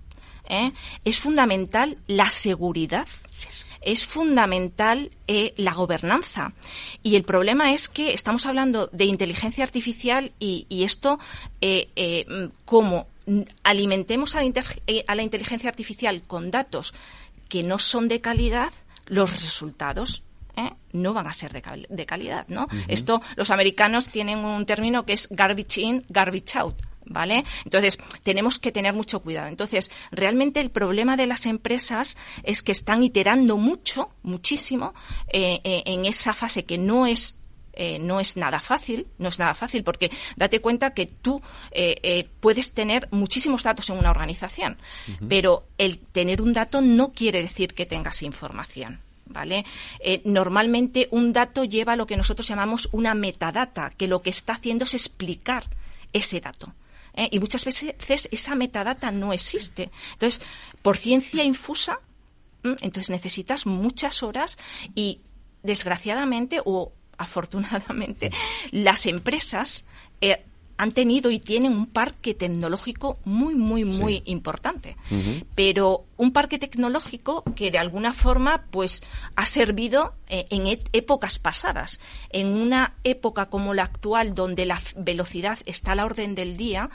Es 1.04 1.18
fundamental 1.18 1.98
la 2.06 2.30
seguridad 2.30 3.06
es 3.82 4.06
fundamental 4.06 5.10
la 5.56 5.72
gobernanza. 5.74 6.52
Y 7.02 7.16
el 7.16 7.24
problema 7.24 7.72
es 7.72 7.88
que 7.88 8.14
estamos 8.14 8.46
hablando 8.46 8.88
de 8.92 9.04
inteligencia 9.04 9.64
artificial 9.64 10.32
y, 10.38 10.66
y 10.68 10.84
esto, 10.84 11.18
eh, 11.60 12.24
como 12.64 13.08
alimentemos 13.62 14.34
eh, 14.86 15.04
a 15.06 15.14
la, 15.14 15.22
inteligencia 15.22 15.68
artificial 15.68 16.22
con 16.22 16.50
datos 16.50 16.94
que 17.48 17.62
no 17.62 17.78
son 17.78 18.08
de 18.08 18.20
calidad, 18.20 18.72
los 19.06 19.30
resultados 19.30 20.22
¿eh? 20.56 20.70
no 20.92 21.12
van 21.12 21.26
a 21.26 21.32
ser 21.32 21.52
de, 21.52 22.06
calidad, 22.06 22.46
¿no? 22.48 22.68
Esto, 22.88 23.20
los 23.36 23.50
americanos 23.50 24.08
tienen 24.08 24.38
un 24.38 24.66
término 24.66 25.04
que 25.04 25.12
es 25.12 25.28
garbage 25.30 25.80
in, 25.80 26.04
garbage 26.08 26.56
out. 26.56 26.76
¿Vale? 27.04 27.44
Entonces, 27.64 27.98
tenemos 28.22 28.60
que 28.60 28.70
tener 28.70 28.94
mucho 28.94 29.20
cuidado. 29.20 29.48
Entonces, 29.48 29.90
realmente 30.12 30.60
el 30.60 30.70
problema 30.70 31.16
de 31.16 31.26
las 31.26 31.46
empresas 31.46 32.16
es 32.44 32.62
que 32.62 32.70
están 32.70 33.02
iterando 33.02 33.56
mucho, 33.56 34.10
muchísimo, 34.22 34.94
eh, 35.32 35.60
en 35.64 36.06
esa 36.06 36.32
fase 36.32 36.64
que 36.64 36.78
no 36.78 37.08
es 37.08 37.34
eh, 37.74 37.98
no 37.98 38.20
es 38.20 38.36
nada 38.36 38.60
fácil, 38.60 39.06
no 39.18 39.28
es 39.28 39.38
nada 39.38 39.54
fácil 39.54 39.82
porque 39.82 40.10
date 40.36 40.60
cuenta 40.60 40.92
que 40.92 41.06
tú 41.06 41.40
eh, 41.70 41.96
eh, 42.02 42.28
puedes 42.40 42.72
tener 42.74 43.08
muchísimos 43.10 43.62
datos 43.62 43.88
en 43.88 43.98
una 43.98 44.10
organización, 44.10 44.76
pero 45.28 45.64
el 45.78 45.98
tener 45.98 46.42
un 46.42 46.52
dato 46.52 46.82
no 46.82 47.12
quiere 47.12 47.42
decir 47.42 47.74
que 47.74 47.86
tengas 47.86 48.22
información. 48.22 49.00
¿Vale? 49.24 49.64
normalmente 50.24 51.08
un 51.10 51.32
dato 51.32 51.64
lleva 51.64 51.96
lo 51.96 52.06
que 52.06 52.18
nosotros 52.18 52.46
llamamos 52.46 52.90
una 52.92 53.14
metadata, 53.14 53.90
que 53.96 54.06
lo 54.06 54.20
que 54.20 54.28
está 54.28 54.54
haciendo 54.54 54.84
es 54.84 54.92
explicar 54.92 55.70
ese 56.12 56.40
dato. 56.40 56.74
Y 57.30 57.38
muchas 57.38 57.64
veces 57.64 58.28
esa 58.30 58.54
metadata 58.56 59.10
no 59.10 59.32
existe. 59.32 59.90
Entonces, 60.14 60.42
por 60.82 60.98
ciencia 60.98 61.44
infusa, 61.44 62.00
entonces 62.62 63.08
necesitas 63.08 63.64
muchas 63.64 64.22
horas 64.22 64.58
y 64.94 65.20
desgraciadamente 65.62 66.60
o 66.62 66.92
afortunadamente, 67.18 68.30
las 68.70 69.06
empresas 69.06 69.86
eh, 70.20 70.44
han 70.78 70.90
tenido 70.90 71.30
y 71.30 71.38
tienen 71.38 71.72
un 71.72 71.86
parque 71.86 72.34
tecnológico 72.34 73.18
muy, 73.24 73.54
muy, 73.54 73.84
muy 73.84 74.22
importante. 74.24 74.96
Pero 75.54 76.06
un 76.16 76.32
parque 76.32 76.58
tecnológico 76.58 77.44
que 77.54 77.70
de 77.70 77.78
alguna 77.78 78.12
forma 78.12 78.64
pues 78.70 79.04
ha 79.36 79.46
servido 79.46 80.14
eh, 80.28 80.46
en 80.50 80.66
épocas 80.92 81.38
pasadas. 81.38 82.00
En 82.30 82.48
una 82.48 82.94
época 83.04 83.46
como 83.46 83.74
la 83.74 83.84
actual, 83.84 84.34
donde 84.34 84.66
la 84.66 84.82
velocidad 84.96 85.58
está 85.66 85.92
a 85.92 85.94
la 85.94 86.04
orden 86.04 86.34
del 86.34 86.56
día, 86.56 86.90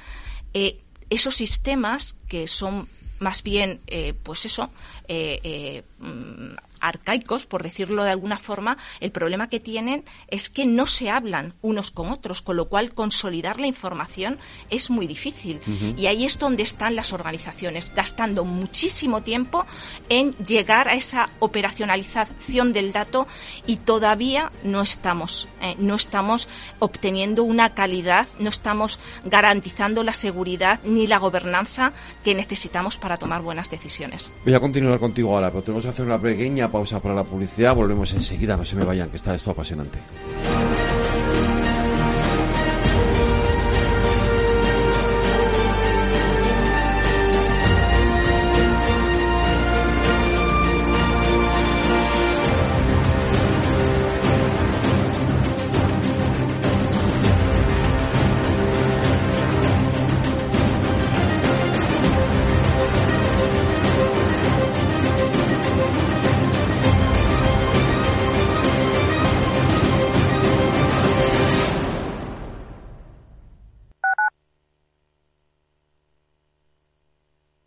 eh, 0.54 0.82
esos 1.10 1.36
sistemas 1.36 2.16
que 2.28 2.48
son 2.48 2.90
más 3.20 3.42
bien, 3.42 3.80
pues 4.24 4.46
eso, 4.46 4.70
mm, 5.08 6.56
arcaicos, 6.80 7.46
por 7.46 7.64
decirlo 7.64 8.04
de 8.04 8.12
alguna 8.12 8.38
forma, 8.38 8.78
el 9.00 9.12
problema 9.12 9.50
que 9.50 9.60
tienen 9.60 10.04
es 10.28 10.50
que 10.50 10.66
no 10.66 10.86
se 10.86 11.10
hablan 11.10 11.54
unos 11.62 11.92
con 11.92 12.10
otros, 12.10 12.42
con 12.42 12.56
lo 12.56 12.70
cual 12.70 12.94
consolidar 12.94 13.60
la 13.60 13.68
información 13.68 14.40
es 14.70 14.90
muy 14.90 15.08
difícil. 15.08 15.60
Y 15.98 16.08
ahí 16.08 16.26
es 16.26 16.40
donde 16.40 16.64
están 16.64 16.96
las 16.96 17.14
organizaciones, 17.14 17.92
gastando 17.94 18.46
muchísimo 18.46 19.22
tiempo 19.22 19.66
en 20.10 20.34
llegar 20.38 20.88
a 20.88 20.96
esa 20.96 21.30
operacionalización 21.40 22.74
del 22.74 22.92
dato 22.92 23.28
y 23.66 23.78
todavía 23.78 24.52
no 24.64 24.82
estamos, 24.82 25.48
eh, 25.62 25.76
no 25.78 25.96
estamos 25.96 26.48
obteniendo 26.80 27.44
una 27.44 27.74
calidad, 27.74 28.28
no 28.40 28.50
estamos 28.50 29.00
garantizando 29.26 30.04
la 30.04 30.14
seguridad 30.14 30.80
ni 30.84 31.08
la 31.08 31.18
gobernanza 31.18 31.94
que 32.24 32.36
necesitamos 32.36 32.98
para 32.98 33.18
tomar 33.18 33.42
buenas 33.42 33.70
decisiones. 33.70 34.30
Voy 34.44 34.54
a 34.54 34.60
continuar 34.60 35.00
contigo 35.00 35.34
ahora, 35.34 35.50
pero 35.50 35.64
tenemos 35.64 35.84
que 35.84 35.90
hacer 35.90 36.06
una 36.06 36.20
pequeña 36.20 36.67
pausa 36.70 37.00
para 37.00 37.16
la 37.16 37.24
publicidad, 37.24 37.76
volvemos 37.76 38.14
enseguida, 38.14 38.58
no 38.58 38.66
se 38.66 38.76
me 38.76 38.84
vayan, 38.84 39.10
que 39.10 39.18
está 39.18 39.36
esto 39.36 39.52
apasionante. 39.52 40.00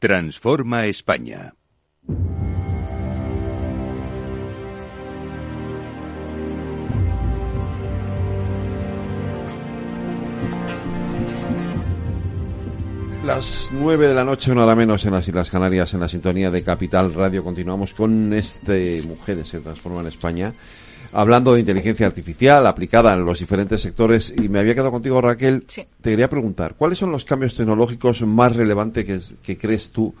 Transforma 0.00 0.86
España. 0.86 1.52
Las 13.26 13.70
nueve 13.74 14.08
de 14.08 14.14
la 14.14 14.24
noche, 14.24 14.50
una 14.50 14.64
hora 14.64 14.74
menos 14.74 15.04
en 15.04 15.12
las 15.12 15.28
Islas 15.28 15.50
Canarias, 15.50 15.92
en 15.92 16.00
la 16.00 16.08
sintonía 16.08 16.50
de 16.50 16.62
Capital 16.62 17.12
Radio. 17.12 17.44
Continuamos 17.44 17.92
con 17.92 18.32
este 18.32 19.02
Mujeres 19.02 19.50
que 19.50 19.58
transforman 19.58 20.06
España 20.06 20.54
hablando 21.12 21.54
de 21.54 21.60
inteligencia 21.60 22.06
artificial 22.06 22.66
aplicada 22.66 23.14
en 23.14 23.24
los 23.24 23.38
diferentes 23.38 23.80
sectores 23.80 24.32
y 24.36 24.48
me 24.48 24.58
había 24.58 24.74
quedado 24.74 24.92
contigo 24.92 25.20
Raquel. 25.20 25.62
Te 25.62 25.86
quería 26.02 26.28
preguntar, 26.28 26.74
¿cuáles 26.76 26.98
son 26.98 27.10
los 27.10 27.24
cambios 27.24 27.54
tecnológicos 27.54 28.22
más 28.22 28.54
relevantes 28.54 29.32
que, 29.42 29.58
crees 29.58 29.90
tú 29.90 30.14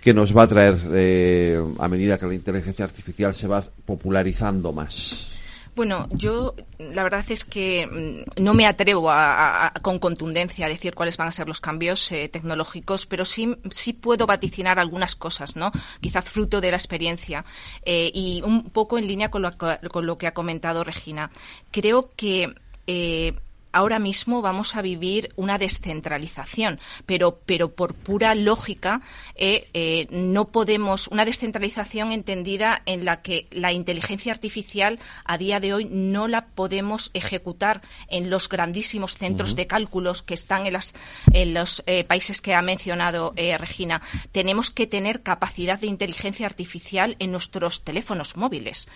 que 0.00 0.14
nos 0.14 0.36
va 0.36 0.42
a 0.42 0.48
traer 0.48 0.78
eh, 0.92 1.60
a 1.78 1.88
medida 1.88 2.18
que 2.18 2.26
la 2.26 2.34
inteligencia 2.34 2.84
artificial 2.84 3.34
se 3.34 3.48
va 3.48 3.62
popularizando 3.84 4.72
más? 4.72 5.35
Bueno, 5.76 6.08
yo 6.10 6.54
la 6.78 7.02
verdad 7.02 7.22
es 7.28 7.44
que 7.44 7.86
mm, 7.86 8.42
no 8.42 8.54
me 8.54 8.64
atrevo 8.64 9.10
a, 9.10 9.74
con 9.82 9.98
contundencia 9.98 10.64
a 10.64 10.70
decir 10.70 10.94
cuáles 10.94 11.18
van 11.18 11.28
a 11.28 11.32
ser 11.32 11.46
los 11.46 11.60
cambios 11.60 12.10
eh, 12.12 12.30
tecnológicos, 12.30 13.04
pero 13.04 13.26
sí, 13.26 13.54
sí 13.70 13.92
puedo 13.92 14.26
vaticinar 14.26 14.78
algunas 14.78 15.16
cosas, 15.16 15.54
¿no? 15.54 15.70
Quizás 16.00 16.30
fruto 16.30 16.62
de 16.62 16.70
la 16.70 16.78
experiencia 16.78 17.44
eh, 17.84 18.10
y 18.14 18.40
un 18.40 18.70
poco 18.70 18.96
en 18.96 19.06
línea 19.06 19.30
con 19.30 19.42
lo, 19.42 19.50
con 19.58 20.06
lo, 20.06 20.16
que 20.16 20.26
ha 20.26 20.32
comentado 20.32 20.82
Regina. 20.82 21.30
Creo 21.70 22.08
que 22.16 22.54
eh, 22.86 23.34
ahora 23.76 23.98
mismo 23.98 24.40
vamos 24.40 24.74
a 24.74 24.80
vivir 24.80 25.32
una 25.36 25.58
descentralización, 25.58 26.80
pero, 27.04 27.40
pero 27.44 27.74
por 27.74 27.94
pura 27.94 28.34
lógica 28.34 29.02
eh, 29.34 29.68
eh, 29.74 30.06
no 30.10 30.46
podemos, 30.46 31.08
una 31.08 31.26
descentralización 31.26 32.10
entendida 32.10 32.80
en 32.86 33.04
la 33.04 33.20
que 33.20 33.46
la 33.50 33.72
inteligencia 33.72 34.32
artificial 34.32 34.98
a 35.26 35.36
día 35.36 35.60
de 35.60 35.74
hoy 35.74 35.84
no 35.84 36.26
la 36.26 36.46
podemos 36.46 37.10
ejecutar 37.12 37.82
en 38.08 38.30
los 38.30 38.48
grandísimos 38.48 39.18
centros 39.18 39.54
de 39.56 39.66
cálculos 39.66 40.22
que 40.22 40.32
están 40.32 40.66
en, 40.66 40.72
las, 40.72 40.94
en 41.32 41.52
los 41.52 41.82
eh, 41.86 42.04
países 42.04 42.40
que 42.40 42.54
ha 42.54 42.62
mencionado 42.62 43.34
Regina. 43.36 44.00
Tenemos 44.32 44.70
que 44.70 44.86
tener 44.86 45.22
capacidad 45.22 45.78
de 45.78 45.86
inteligencia 45.86 46.46
artificial 46.46 47.16
en 47.18 47.32
nuestros 47.32 47.82
teléfonos 47.82 48.36
móviles. 48.36 48.88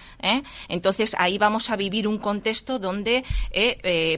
Entonces 0.69 1.15
ahí 1.19 1.37
vamos 1.37 1.69
a 1.71 1.77
vivir 1.77 2.09
un 2.09 2.19
contexto 2.19 2.79
donde 2.79 3.25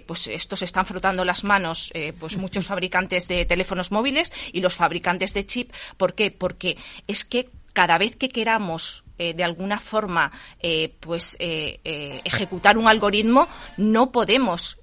pues 0.06 0.28
esto 0.28 0.51
se 0.56 0.64
están 0.64 0.86
frotando 0.86 1.24
las 1.24 1.44
manos 1.44 1.90
eh, 1.94 2.12
pues 2.18 2.36
muchos 2.36 2.66
fabricantes 2.66 3.28
de 3.28 3.44
teléfonos 3.44 3.90
móviles 3.90 4.32
y 4.52 4.60
los 4.60 4.74
fabricantes 4.74 5.34
de 5.34 5.46
chip. 5.46 5.72
¿Por 5.96 6.14
qué? 6.14 6.30
Porque 6.30 6.76
es 7.06 7.24
que 7.24 7.48
cada 7.72 7.96
vez 7.96 8.16
que 8.16 8.28
queramos 8.28 9.02
eh, 9.16 9.32
de 9.32 9.44
alguna 9.44 9.78
forma 9.78 10.30
eh, 10.60 10.94
pues 11.00 11.38
ejecutar 11.40 12.76
un 12.76 12.86
algoritmo 12.86 13.48
no 13.78 14.12
podemos 14.12 14.78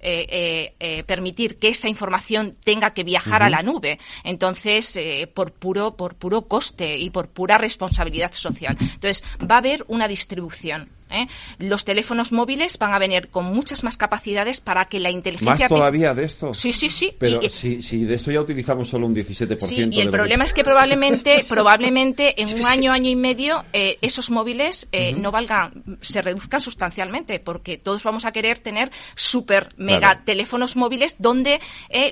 permitir 1.06 1.58
que 1.58 1.68
esa 1.68 1.88
información 1.88 2.56
tenga 2.64 2.92
que 2.92 3.04
viajar 3.04 3.44
a 3.44 3.50
la 3.50 3.62
nube 3.62 4.00
entonces 4.24 4.98
por 5.34 5.52
puro 5.52 5.96
por 5.96 6.16
puro 6.16 6.42
coste 6.42 6.98
y 6.98 7.10
por 7.10 7.28
pura 7.28 7.58
responsabilidad 7.58 8.32
social 8.32 8.76
entonces 8.80 9.22
va 9.40 9.56
a 9.56 9.58
haber 9.58 9.84
una 9.86 10.08
distribución 10.08 10.88
¿eh? 11.10 11.28
Los 11.58 11.84
teléfonos 11.84 12.32
móviles 12.32 12.78
van 12.78 12.92
a 12.92 12.98
venir 12.98 13.28
con 13.28 13.44
muchas 13.44 13.84
más 13.84 13.96
capacidades 13.96 14.60
para 14.60 14.86
que 14.86 15.00
la 15.00 15.10
inteligencia... 15.10 15.66
¿Más 15.66 15.68
todavía 15.68 16.14
de 16.14 16.24
esto? 16.24 16.54
Sí, 16.54 16.72
sí, 16.72 16.88
sí. 16.88 17.14
Pero 17.18 17.40
si, 17.48 17.82
si, 17.82 18.04
de 18.04 18.14
esto 18.14 18.30
ya 18.30 18.40
utilizamos 18.40 18.88
solo 18.88 19.06
un 19.06 19.14
17%. 19.14 19.58
Sí, 19.58 19.88
y 19.90 20.00
el 20.00 20.10
problema 20.10 20.44
es 20.44 20.52
que 20.52 20.64
probablemente, 20.64 21.44
probablemente 21.48 22.40
en 22.40 22.54
un 22.54 22.64
año, 22.64 22.92
año 22.92 23.10
y 23.10 23.16
medio, 23.16 23.64
eh, 23.72 23.98
esos 24.02 24.30
móviles 24.30 24.88
eh, 24.92 25.12
no 25.12 25.30
valgan, 25.30 25.98
se 26.00 26.22
reduzcan 26.22 26.60
sustancialmente, 26.60 27.40
porque 27.40 27.78
todos 27.78 28.02
vamos 28.04 28.24
a 28.24 28.32
querer 28.32 28.58
tener 28.58 28.90
super 29.14 29.74
mega 29.76 30.22
teléfonos 30.24 30.76
móviles 30.76 31.16
donde 31.18 31.60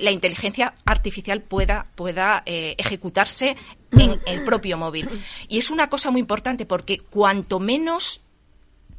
la 0.01 0.11
inteligencia 0.11 0.73
artificial 0.85 1.41
pueda, 1.41 1.87
pueda 1.95 2.43
ejecutarse 2.45 3.55
en 3.91 4.19
el 4.25 4.43
propio 4.43 4.77
móvil. 4.77 5.09
Y 5.47 5.57
es 5.57 5.69
una 5.69 5.89
cosa 5.89 6.11
muy 6.11 6.21
importante 6.21 6.65
porque 6.65 6.99
cuanto 6.99 7.59
menos 7.59 8.21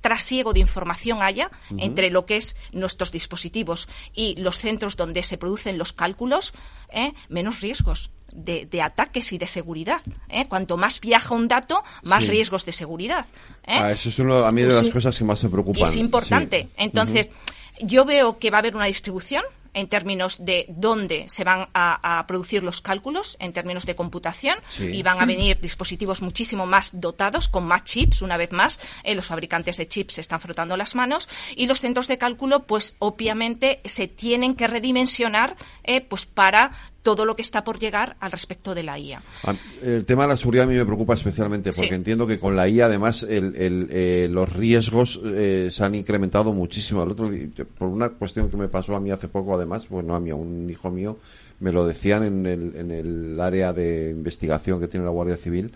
trasiego 0.01 0.53
de 0.53 0.61
información 0.61 1.23
haya 1.23 1.51
entre 1.77 2.11
lo 2.11 2.27
que 2.27 2.37
es 2.37 2.57
nuestros 2.73 3.13
dispositivos 3.13 3.89
y 4.15 4.35
los 4.41 4.59
centros 4.59 4.97
donde 4.97 5.23
se 5.23 5.39
producen 5.39 5.79
los 5.79 5.93
cálculos, 5.93 6.53
¿eh? 6.91 7.13
menos 7.29 7.61
riesgos. 7.61 8.11
De, 8.33 8.69
ataques 8.81 9.33
y 9.33 9.39
de 9.39 9.49
seguridad. 9.49 10.01
¿eh? 10.29 10.47
Cuanto 10.47 10.77
más 10.77 11.01
viaja 11.01 11.35
un 11.35 11.49
dato, 11.49 11.83
más 12.05 12.29
riesgos 12.29 12.65
de 12.65 12.71
seguridad. 12.71 13.27
¿eh? 13.67 13.75
Ah, 13.75 13.91
eso 13.91 14.09
es 14.09 14.21
uno, 14.21 14.45
a 14.45 14.53
mí 14.53 14.63
de 14.63 14.73
las 14.73 14.89
cosas 14.89 15.19
que 15.19 15.25
más 15.25 15.43
me 15.43 15.51
preocupan. 15.51 15.83
es 15.83 15.97
importante. 15.97 16.69
Entonces, 16.77 17.29
yo 17.81 18.05
veo 18.05 18.39
que 18.39 18.51
va 18.51 18.59
a 18.59 18.61
haber 18.61 18.77
una 18.77 18.85
distribución 18.85 19.43
en 19.75 19.89
términos 19.89 20.45
de 20.45 20.67
dónde 20.69 21.27
se 21.29 21.45
van 21.45 21.69
a, 21.75 22.25
producir 22.27 22.63
los 22.63 22.81
cálculos, 22.81 23.37
en 23.41 23.53
términos 23.53 23.87
de 23.87 23.97
computación, 23.97 24.59
y 24.79 25.03
van 25.03 25.21
a 25.21 25.27
venir 25.27 25.61
dispositivos 25.61 26.23
muchísimo 26.23 26.67
más 26.67 27.01
dotados, 27.01 27.49
con 27.49 27.65
más 27.65 27.85
chips, 27.85 28.23
una 28.23 28.37
vez 28.37 28.53
más, 28.53 28.81
eh, 29.05 29.15
los 29.15 29.27
fabricantes 29.27 29.77
de 29.77 29.89
chips 29.89 30.15
se 30.15 30.21
están 30.21 30.41
frotando 30.41 30.77
las 30.77 30.95
manos, 30.95 31.29
y 31.57 31.67
los 31.67 31.81
centros 31.81 32.09
de 32.09 32.19
cálculo, 32.19 32.65
pues 32.67 32.97
obviamente 32.99 33.81
se 33.85 34.09
tienen 34.09 34.55
que 34.55 34.67
redimensionar 34.67 35.57
eh, 35.85 36.01
pues 36.01 36.27
para 36.27 36.73
todo 37.03 37.25
lo 37.25 37.35
que 37.37 37.43
está 37.43 37.65
por 37.65 37.79
llegar 37.79 38.17
al 38.21 38.31
respecto 38.31 38.75
de 38.75 38.83
la 38.83 38.99
IA. 38.99 39.23
Ah, 39.45 39.55
el 39.83 40.05
tema 40.05 40.25
de 40.25 40.29
la 40.29 40.37
seguridad 40.37 40.65
a 40.65 40.69
mí 40.69 40.75
me 40.75 40.85
preocupa 40.85 41.15
especialmente 41.15 41.73
porque 41.73 41.95
entiendo 41.95 42.27
que 42.27 42.39
con 42.39 42.57
la 42.57 42.69
IA 42.69 42.87
además 42.87 43.23
el, 43.23 43.55
eh, 43.57 44.29
los 44.31 44.53
riesgos 44.53 45.21
eh, 45.25 45.69
se 45.71 45.85
han 45.85 45.95
incrementado 45.95 46.53
muchísimo. 46.53 47.03
El 47.03 47.11
otro 47.11 47.31
por 47.79 47.89
una 47.89 48.11
cuestión 48.11 48.51
que 48.51 48.57
me 48.57 48.69
pasó 48.69 48.95
a 48.95 49.01
mí 49.01 49.11
hace 49.11 49.29
poco 49.29 49.55
además, 49.61 49.87
pues 49.87 50.05
no 50.05 50.15
a 50.15 50.21
mí, 50.21 50.31
a 50.31 50.35
un 50.35 50.69
hijo 50.69 50.91
mío, 50.91 51.19
me 51.61 51.73
lo 51.73 51.87
decían 51.87 52.25
en 52.25 52.47
el, 52.47 52.77
en 52.77 52.91
el 52.91 53.41
área 53.41 53.73
de 53.73 54.11
investigación 54.11 54.81
que 54.81 54.89
tiene 54.89 55.05
la 55.05 55.13
Guardia 55.13 55.37
Civil 55.37 55.73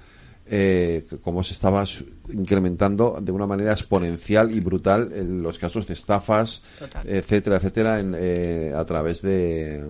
eh, 0.47 1.07
cómo 1.23 1.43
se 1.43 1.55
estaba 1.55 1.85
incrementando 2.31 3.17
de 3.21 3.33
una 3.33 3.47
manera 3.47 3.73
exponencial 3.73 4.55
y 4.55 4.61
brutal 4.61 5.11
en 5.15 5.43
los 5.43 5.59
casos 5.59 5.87
de 5.87 5.95
estafas, 5.95 6.61
etcétera, 7.05 7.57
etcétera, 7.57 8.01
eh, 8.01 8.73
a 8.77 8.85
través 8.85 9.23
de, 9.23 9.87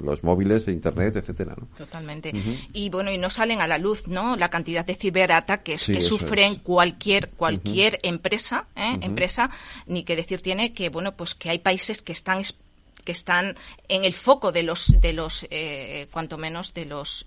los 0.00 0.22
móviles, 0.22 0.66
de 0.66 0.72
internet, 0.72 1.16
etcétera. 1.16 1.56
Totalmente. 1.76 2.32
Y 2.72 2.88
bueno, 2.88 3.10
y 3.10 3.18
no 3.18 3.30
salen 3.30 3.60
a 3.60 3.66
la 3.66 3.78
luz, 3.78 4.06
¿no? 4.06 4.36
La 4.36 4.48
cantidad 4.48 4.84
de 4.84 4.94
ciberataques 4.94 5.86
que 5.86 6.00
sufren 6.00 6.56
cualquier 6.56 7.30
cualquier 7.30 7.98
empresa, 8.04 8.68
¿eh? 8.76 8.98
empresa, 9.02 9.50
ni 9.86 10.04
que 10.04 10.14
decir 10.14 10.40
tiene 10.40 10.72
que 10.72 10.88
bueno, 10.88 11.16
pues 11.16 11.34
que 11.34 11.50
hay 11.50 11.58
países 11.58 12.00
que 12.00 12.12
están 12.12 12.38
que 13.02 13.12
están 13.12 13.56
en 13.88 14.04
el 14.04 14.14
foco 14.14 14.52
de 14.52 14.62
los, 14.62 15.00
de 15.00 15.12
los 15.12 15.46
cuanto 16.10 16.38
menos 16.38 16.74
de 16.74 16.84
los 16.86 17.26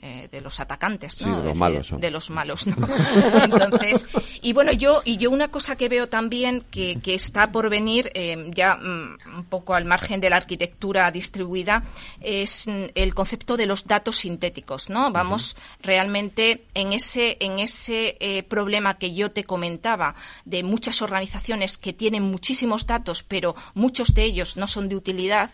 eh, 0.00 0.28
de 0.30 0.40
los 0.40 0.60
atacantes, 0.60 1.20
¿no? 1.26 1.42
de 1.42 1.48
los 1.48 1.56
malos. 1.56 1.92
De 1.98 2.10
los 2.12 2.30
malos, 2.30 2.68
¿no? 2.68 2.76
Entonces, 3.42 4.06
y 4.42 4.52
bueno, 4.52 4.70
yo 4.70 5.02
y 5.04 5.16
yo 5.16 5.28
una 5.28 5.48
cosa 5.48 5.74
que 5.74 5.88
veo 5.88 6.08
también 6.08 6.62
que, 6.70 7.00
que 7.02 7.16
está 7.16 7.50
por 7.50 7.68
venir, 7.68 8.12
eh, 8.14 8.48
ya 8.54 8.76
mm, 8.76 9.38
un 9.38 9.44
poco 9.46 9.74
al 9.74 9.86
margen 9.86 10.20
de 10.20 10.30
la 10.30 10.36
arquitectura 10.36 11.10
distribuida, 11.10 11.82
es 12.20 12.66
el 12.68 13.12
concepto 13.12 13.56
de 13.56 13.66
los 13.66 13.88
datos 13.88 14.18
sintéticos, 14.18 14.88
¿no? 14.88 15.10
Vamos 15.10 15.56
realmente 15.82 16.62
en 16.74 16.92
ese 16.92 17.36
en 17.40 17.58
ese 17.58 18.16
eh, 18.20 18.44
problema 18.44 18.98
que 18.98 19.12
yo 19.12 19.32
te 19.32 19.42
comentaba 19.42 20.14
de 20.44 20.62
muchas 20.62 21.02
organizaciones 21.02 21.76
que 21.76 21.92
tienen 21.92 22.22
muchísimos 22.22 22.86
datos, 22.86 23.24
pero 23.24 23.56
muchos 23.74 24.14
de 24.14 24.22
ellos 24.22 24.37
no 24.56 24.66
son 24.66 24.88
de 24.88 24.96
utilidad, 24.96 25.50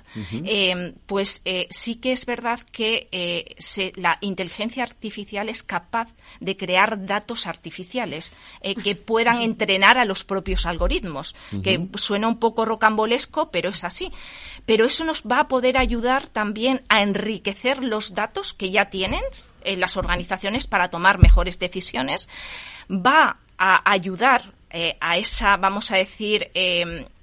pues 1.06 1.42
sí 1.70 1.96
que 1.96 2.12
es 2.12 2.26
verdad 2.26 2.60
que 2.72 3.54
se, 3.58 3.92
la 3.96 4.18
inteligencia 4.20 4.82
artificial 4.82 5.48
es 5.48 5.62
capaz 5.62 6.14
de 6.40 6.56
crear 6.56 7.06
datos 7.06 7.46
artificiales 7.46 8.32
eh, 8.60 8.74
que 8.74 8.94
puedan 8.96 9.40
entrenar 9.40 9.98
a 9.98 10.04
los 10.04 10.24
propios 10.24 10.66
algoritmos, 10.66 11.34
que 11.62 11.88
suena 11.94 12.28
un 12.28 12.38
poco 12.38 12.64
rocambolesco, 12.64 13.50
pero 13.50 13.70
es 13.70 13.84
así. 13.84 14.12
Pero 14.66 14.86
eso 14.86 15.04
nos 15.04 15.22
va 15.22 15.40
a 15.40 15.48
poder 15.48 15.76
ayudar 15.76 16.28
también 16.28 16.82
a 16.88 17.02
enriquecer 17.02 17.84
los 17.84 18.14
datos 18.14 18.54
que 18.54 18.70
ya 18.70 18.86
tienen 18.90 19.22
eh, 19.62 19.76
las 19.76 19.96
organizaciones 19.96 20.66
para 20.66 20.88
tomar 20.88 21.18
mejores 21.18 21.58
decisiones. 21.58 22.28
Va 22.90 23.38
a 23.58 23.90
ayudar 23.90 24.52
eh, 24.74 24.96
a 25.00 25.16
esa, 25.16 25.56
vamos 25.56 25.90
a 25.90 25.96
decir, 25.96 26.50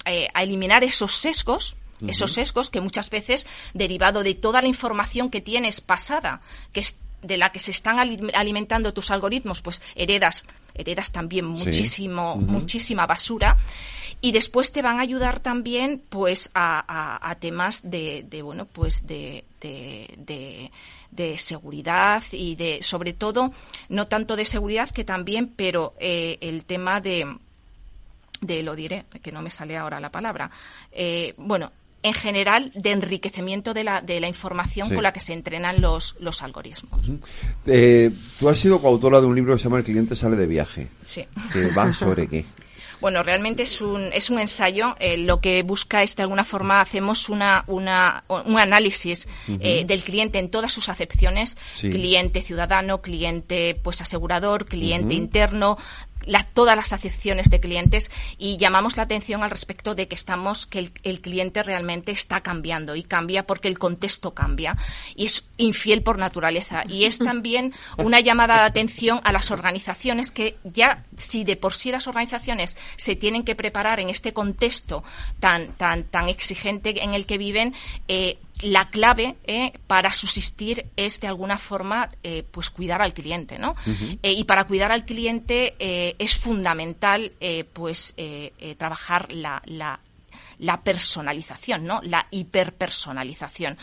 a 0.06 0.44
eliminar 0.44 0.84
esos 0.84 1.14
sesgos 1.14 1.76
esos 2.08 2.34
sesgos 2.34 2.70
que 2.70 2.82
muchas 2.82 3.10
veces, 3.10 3.46
derivado 3.74 4.24
de 4.24 4.34
toda 4.34 4.62
la 4.62 4.68
información 4.68 5.30
que 5.30 5.42
tienes 5.42 5.82
pasada, 5.82 6.42
que 6.74 6.80
es 6.80 6.96
de 7.22 7.38
la 7.38 7.52
que 7.52 7.60
se 7.60 7.72
están 7.72 8.00
alimentando 8.00 8.94
tus 8.94 9.12
algoritmos, 9.12 9.62
pues 9.62 9.82
heredas, 9.96 10.44
heredas 10.74 11.12
también 11.12 11.46
muchísimo, 11.46 12.36
muchísima 12.36 13.06
basura. 13.06 13.58
Y 14.22 14.32
después 14.32 14.72
te 14.72 14.82
van 14.82 15.00
a 15.00 15.02
ayudar 15.02 15.40
también, 15.40 16.02
pues, 16.10 16.52
a, 16.54 17.36
temas 17.40 17.90
de, 17.90 18.26
bueno, 18.44 18.66
pues 18.66 19.08
de, 19.08 19.46
de, 19.60 20.14
de, 20.18 20.72
seguridad 21.38 22.24
y 22.32 22.56
de, 22.56 22.80
sobre 22.82 23.14
todo, 23.14 23.52
no 23.90 24.08
tanto 24.08 24.36
de 24.36 24.46
seguridad 24.46 24.90
que 24.90 25.04
también, 25.04 25.48
pero 25.56 25.94
eh, 26.00 26.38
el 26.42 26.64
tema 26.66 27.02
de, 27.02 27.38
de 28.42 28.64
lo 28.64 28.76
diré, 28.76 29.06
que 29.22 29.32
no 29.32 29.42
me 29.42 29.50
sale 29.50 29.78
ahora 29.78 30.00
la 30.00 30.12
palabra. 30.12 30.50
Eh, 30.92 31.34
bueno, 31.38 31.72
en 32.04 32.14
general 32.14 32.72
de 32.74 32.92
enriquecimiento 32.92 33.74
de 33.74 33.84
la, 33.84 34.02
de 34.02 34.20
la 34.20 34.28
información 34.28 34.90
con 34.90 35.04
la 35.04 35.14
que 35.14 35.20
se 35.20 35.34
entrenan 35.34 35.82
los, 35.82 36.16
los 36.20 36.42
algoritmos. 36.42 37.00
Eh, 37.66 38.12
tú 38.40 38.50
has 38.50 38.58
sido 38.58 38.82
coautora 38.82 39.22
de 39.22 39.28
un 39.28 39.36
libro 39.36 39.54
que 39.54 39.60
se 39.60 39.66
llama 39.66 39.78
El 39.78 39.84
cliente 39.84 40.16
sale 40.16 40.36
de 40.36 40.48
viaje. 40.48 40.88
Sí. 41.02 41.26
¿Que 41.54 41.68
va 41.72 41.94
sobre 41.94 42.28
qué? 42.30 42.46
Bueno, 43.02 43.24
realmente 43.24 43.64
es 43.64 43.82
un, 43.82 44.14
es 44.14 44.30
un 44.30 44.40
ensayo. 44.40 44.96
Eh, 45.00 45.18
lo 45.18 45.42
que 45.42 45.64
busca 45.64 46.04
es, 46.04 46.16
de 46.16 46.24
alguna 46.24 46.46
forma, 46.46 46.80
hacemos 46.80 47.30
una, 47.30 47.64
una 47.68 48.24
un 48.28 48.60
análisis 48.60 49.28
eh, 49.60 49.84
del 49.86 50.04
cliente 50.04 50.40
en 50.40 50.50
todas 50.50 50.72
sus 50.72 50.88
acepciones. 50.88 51.58
Cliente 51.80 52.42
ciudadano, 52.42 53.02
cliente 53.02 53.80
pues 53.82 54.02
asegurador, 54.02 54.66
cliente 54.66 55.16
interno, 55.16 55.78
todas 56.54 56.76
las 56.76 56.94
acepciones 56.94 57.50
de 57.50 57.60
clientes 57.60 58.12
y 58.38 58.58
llamamos 58.58 58.98
la 58.98 59.04
atención 59.04 59.44
al 59.44 59.50
respecto 59.50 59.96
de 59.96 60.08
que 60.08 60.16
estamos 60.16 60.66
que 60.68 60.92
el, 61.04 61.22
cliente 61.22 61.64
realmente 61.64 62.12
está 62.12 62.42
cambiando 62.42 62.96
y 62.96 63.04
cambia 63.04 63.46
porque 63.46 63.68
el 63.68 63.80
contexto 63.80 64.34
cambia 64.34 64.78
y 65.16 65.26
es 65.26 65.48
infiel 65.58 66.04
por 66.04 66.18
naturaleza. 66.18 66.84
Y 66.88 67.06
es 67.06 67.18
también 67.20 67.74
una 67.98 68.20
llamada 68.20 68.56
de 68.56 68.62
atención 68.62 69.22
a 69.24 69.32
las 69.32 69.52
organizaciones 69.52 70.32
que 70.32 70.58
ya 70.64 71.06
si 71.16 71.44
de 71.44 71.56
por 71.56 71.74
sí 71.74 71.92
las 71.92 72.08
organizaciones 72.08 72.78
se 72.96 73.16
tienen 73.16 73.44
que 73.44 73.56
preparar 73.56 74.00
en 74.00 74.10
este 74.10 74.34
contexto 74.34 75.04
tan 75.40 75.74
tan 75.74 76.04
tan 76.06 76.30
exigente 76.30 77.04
en 77.04 77.14
el 77.14 77.26
que 77.26 77.38
viven 77.38 77.74
eh, 78.08 78.38
la 78.62 78.88
clave 78.90 79.36
eh, 79.46 79.74
para 79.88 80.14
subsistir 80.14 80.86
es 80.96 81.20
de 81.20 81.28
alguna 81.28 81.58
forma 81.58 82.10
eh, 82.24 82.44
pues 82.50 82.70
cuidar 82.70 83.02
al 83.02 83.14
cliente 83.14 83.58
no 83.58 83.76
eh, 84.22 84.34
y 84.34 84.44
para 84.44 84.66
cuidar 84.66 84.92
al 84.92 85.06
cliente 85.06 85.76
es 85.80 86.38
fundamental 86.38 87.32
pues 87.74 88.16
trabajar 88.78 89.32
la, 89.32 89.62
la 89.66 90.00
la 90.60 90.84
personalización, 90.84 91.86
¿no? 91.86 92.02
La 92.04 92.28
hiperpersonalización. 92.30 93.80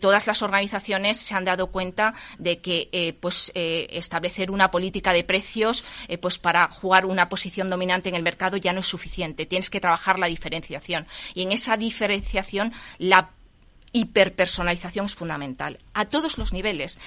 todas 0.00 0.26
las 0.26 0.40
organizaciones 0.40 1.18
se 1.18 1.34
han 1.34 1.44
dado 1.44 1.66
cuenta 1.66 2.14
de 2.38 2.62
que, 2.62 3.14
pues, 3.20 3.52
establecer 3.54 4.50
una 4.50 4.70
política 4.70 5.12
de 5.12 5.22
precios, 5.22 5.84
pues, 6.22 6.38
para 6.38 6.70
jugar 6.70 7.04
una 7.04 7.28
posición 7.28 7.68
dominante 7.68 8.08
en 8.08 8.14
el 8.14 8.22
mercado 8.22 8.56
ya 8.56 8.72
no 8.72 8.80
es 8.80 8.86
suficiente. 8.86 9.44
Tienes 9.44 9.68
que 9.68 9.80
trabajar 9.80 10.18
la 10.18 10.28
diferenciación. 10.28 11.06
Y 11.34 11.42
en 11.42 11.52
esa 11.52 11.76
diferenciación, 11.76 12.72
la 12.96 13.28
hiperpersonalización 13.94 15.06
es 15.06 15.14
fundamental 15.14 15.78
a 15.94 16.04
todos 16.04 16.36
los 16.36 16.52
niveles. 16.52 16.98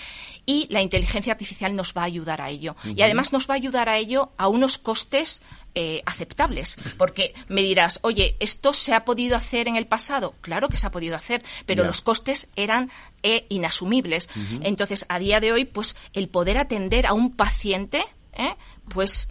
Y 0.45 0.67
la 0.71 0.81
inteligencia 0.81 1.33
artificial 1.33 1.75
nos 1.75 1.93
va 1.93 2.01
a 2.01 2.05
ayudar 2.05 2.41
a 2.41 2.49
ello. 2.49 2.75
Y 2.83 3.01
además 3.01 3.33
nos 3.33 3.47
va 3.47 3.53
a 3.53 3.57
ayudar 3.57 3.89
a 3.89 3.97
ello 3.97 4.31
a 4.37 4.47
unos 4.47 4.77
costes 4.77 5.43
eh, 5.75 6.01
aceptables. 6.05 6.77
Porque 6.97 7.35
me 7.49 7.61
dirás 7.61 7.99
oye 8.01 8.37
esto 8.39 8.73
se 8.73 8.93
ha 8.93 9.03
podido 9.05 9.35
hacer 9.35 9.67
en 9.67 9.75
el 9.75 9.85
pasado 9.85 10.33
claro 10.41 10.69
que 10.69 10.77
se 10.77 10.87
ha 10.87 10.91
podido 10.91 11.15
hacer 11.15 11.43
pero 11.65 11.83
los 11.83 12.01
costes 12.01 12.47
eran 12.55 12.89
eh, 13.21 13.45
inasumibles. 13.49 14.29
Entonces 14.61 15.05
a 15.09 15.19
día 15.19 15.39
de 15.39 15.51
hoy 15.51 15.65
pues 15.65 15.95
el 16.13 16.29
poder 16.29 16.57
atender 16.57 17.05
a 17.05 17.13
un 17.13 17.35
paciente 17.35 18.03
eh, 18.33 18.55
pues 18.89 19.27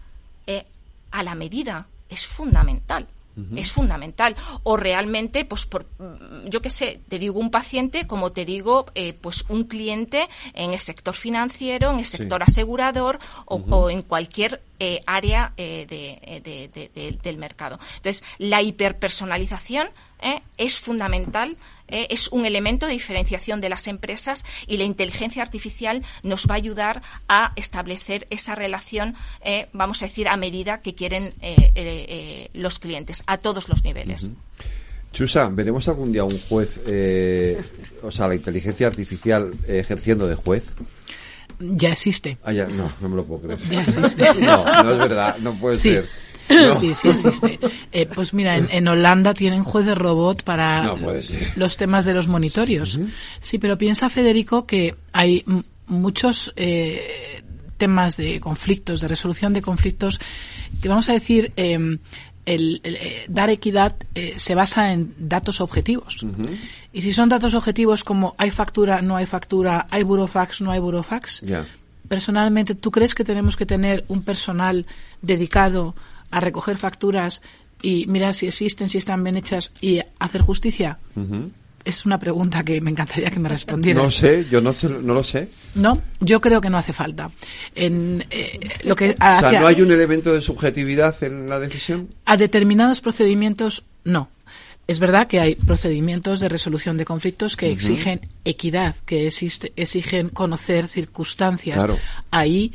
a 1.11 1.23
la 1.23 1.35
medida 1.35 1.87
es 2.11 2.27
fundamental 2.27 3.09
es 3.55 3.73
fundamental. 3.73 4.37
O 4.63 4.77
realmente, 4.77 5.45
pues, 5.45 5.67
por, 5.67 5.87
mm, 5.99 6.49
yo 6.49 6.63
qué 6.63 6.71
sé, 6.71 7.01
te 7.09 7.19
digo 7.19 7.39
un 7.39 7.51
paciente, 7.51 8.07
como 8.07 8.33
te 8.33 8.45
digo, 8.45 8.87
eh, 8.95 9.13
pues 9.13 9.45
un 9.49 9.65
cliente 9.65 10.29
en 10.55 10.73
el 10.73 10.79
sector 10.79 11.15
financiero, 11.15 11.91
en 11.91 11.99
el 11.99 12.07
sector 12.07 12.43
asegurador 12.43 13.19
o, 13.47 13.91
en 13.91 14.03
cualquier 14.03 14.63
eh, 14.79 15.01
área 15.07 15.53
eh, 15.57 15.87
de, 15.89 17.19
del 17.23 17.39
mercado. 17.39 17.79
Entonces, 17.97 18.25
la 18.39 18.63
hiperpersonalización 18.63 19.89
es 20.57 20.81
fundamental 20.81 21.57
eh, 21.89 22.09
es 22.11 22.29
un 22.29 22.47
elemento 22.47 22.87
de 22.87 22.93
diferenciación 22.93 23.61
de 23.61 23.69
las 23.69 23.87
empresas 23.87 24.45
y 24.67 24.77
la 24.77 24.85
inteligencia 24.85 25.43
artificial 25.43 26.03
nos 26.23 26.47
va 26.47 26.55
a 26.55 26.57
ayudar 26.57 27.03
a 27.29 27.53
establecer 27.57 28.27
esa 28.31 28.55
relación, 28.55 29.15
eh, 29.43 29.69
vamos 29.73 30.03
a 30.03 30.07
decir, 30.07 30.29
a 30.29 30.37
medida 30.37 30.81
que 30.81 30.95
quieren 30.95 31.33
eh, 31.41 32.51
los 32.55 32.79
clientes, 32.79 33.23
a 33.27 33.39
todos 33.39 33.69
los 33.69 33.85
niveles. 33.85 34.31
Chusa, 35.13 35.49
¿veremos 35.49 35.89
algún 35.89 36.13
día 36.13 36.25
un 36.25 36.39
juez, 36.39 36.81
o 38.03 38.13
sea, 38.13 38.29
la 38.29 38.35
inteligencia 38.35 38.87
artificial 38.87 39.53
ejerciendo 39.67 40.27
de 40.27 40.35
juez? 40.35 40.65
Ya 41.59 41.93
existe. 41.93 42.37
Ah, 42.45 42.53
ya, 42.53 42.67
no, 42.67 42.91
no 43.01 43.09
me 43.09 43.17
lo 43.17 43.25
puedo 43.25 43.43
creer. 43.43 43.59
Ya 43.71 43.83
existe. 43.83 44.27
No, 44.41 44.65
no 44.83 44.93
es 44.93 44.99
verdad, 44.99 45.39
no 45.39 45.55
puede 45.55 45.77
ser. 45.77 46.09
Sí, 46.81 46.95
sí 46.95 47.09
existe. 47.09 47.59
Eh, 47.93 48.07
pues 48.07 48.35
mira, 48.35 48.57
en, 48.57 48.89
Holanda 48.89 49.35
tienen 49.35 49.65
juez 49.65 49.87
de 49.87 49.95
robot 49.95 50.45
para 50.45 50.95
los 51.57 51.77
temas 51.77 52.05
de 52.05 52.15
los 52.15 52.29
monitorios. 52.29 52.99
Sí, 53.41 53.59
pero 53.59 53.79
piensa 53.79 54.09
Federico 54.09 54.67
que 54.67 54.95
hay 55.13 55.45
muchos 55.87 56.53
eh, 56.57 57.43
temas 57.77 58.17
de 58.17 58.41
conflictos, 58.41 59.01
de 59.01 59.09
resolución 59.09 59.53
de 59.53 59.63
conflictos, 59.63 60.21
que 60.81 60.89
vamos 60.89 61.09
a 61.09 61.13
decir, 61.13 61.53
em, 61.57 61.99
el, 62.45 62.81
eh, 62.85 63.25
dar 63.29 63.51
equidad 63.51 63.97
se 64.37 64.55
basa 64.55 64.93
en 64.93 65.15
datos 65.19 65.61
objetivos. 65.61 66.25
Y 66.93 67.03
si 67.03 67.13
son 67.13 67.29
datos 67.29 67.55
objetivos 67.55 68.05
como 68.05 68.35
hay 68.39 68.51
factura, 68.51 69.03
no 69.03 69.17
hay 69.17 69.27
factura, 69.27 69.87
hay 69.91 70.03
burofax, 70.03 70.61
no 70.61 70.71
hay 70.71 70.79
burofax, 70.79 71.43
personalmente, 72.07 72.75
¿tú 72.75 72.91
crees 72.91 73.15
que 73.15 73.25
tenemos 73.25 73.57
que 73.57 73.67
tener 73.67 74.05
un 74.09 74.23
personal 74.23 74.87
dedicado 75.23 75.95
a 76.37 76.41
recoger 76.41 76.77
facturas 76.77 77.41
y 77.81 78.07
mirar 78.09 78.35
si 78.35 78.47
existen, 78.47 78.89
si 78.89 78.99
están 78.99 79.25
bien 79.25 79.37
hechas 79.37 79.73
y 79.81 80.01
hacer 80.19 80.43
justicia? 80.43 80.99
Es 81.83 82.05
una 82.05 82.19
pregunta 82.19 82.63
que 82.63 82.79
me 82.83 82.91
encantaría 82.91 83.31
que 83.31 83.39
me 83.39 83.49
respondieran. 83.49 84.03
No 84.03 84.11
sé, 84.11 84.45
yo 84.51 84.61
no, 84.61 84.75
no 85.03 85.15
lo 85.15 85.25
sé. 85.25 85.49
No, 85.77 86.03
yo 86.21 86.43
creo 86.43 86.61
que 86.61 86.69
no 86.69 86.77
hace 86.77 86.93
falta. 86.93 87.31
En, 87.75 88.23
eh, 88.29 88.59
lo 88.85 88.95
que 88.97 89.13
o 89.13 89.15
sea, 89.17 89.61
¿no 89.61 89.67
hay 89.67 89.81
un 89.81 89.91
elemento 89.93 90.35
de 90.35 90.43
subjetividad 90.43 91.25
en 91.25 91.49
la 91.49 91.59
decisión? 91.59 92.11
A 92.27 92.37
determinados 92.37 93.01
procedimientos, 93.01 93.85
no. 94.05 94.29
Es 94.87 95.01
verdad 95.01 95.27
que 95.27 95.41
hay 95.41 95.55
procedimientos 95.55 96.41
de 96.41 96.51
resolución 96.51 96.99
de 96.99 97.07
conflictos 97.07 97.57
que 97.57 97.73
exigen 97.73 98.21
equidad, 98.45 98.95
que 99.07 99.27
existe, 99.27 99.73
exigen 99.75 100.29
conocer 100.29 100.87
circunstancias. 100.87 101.85
Ahí 102.31 102.73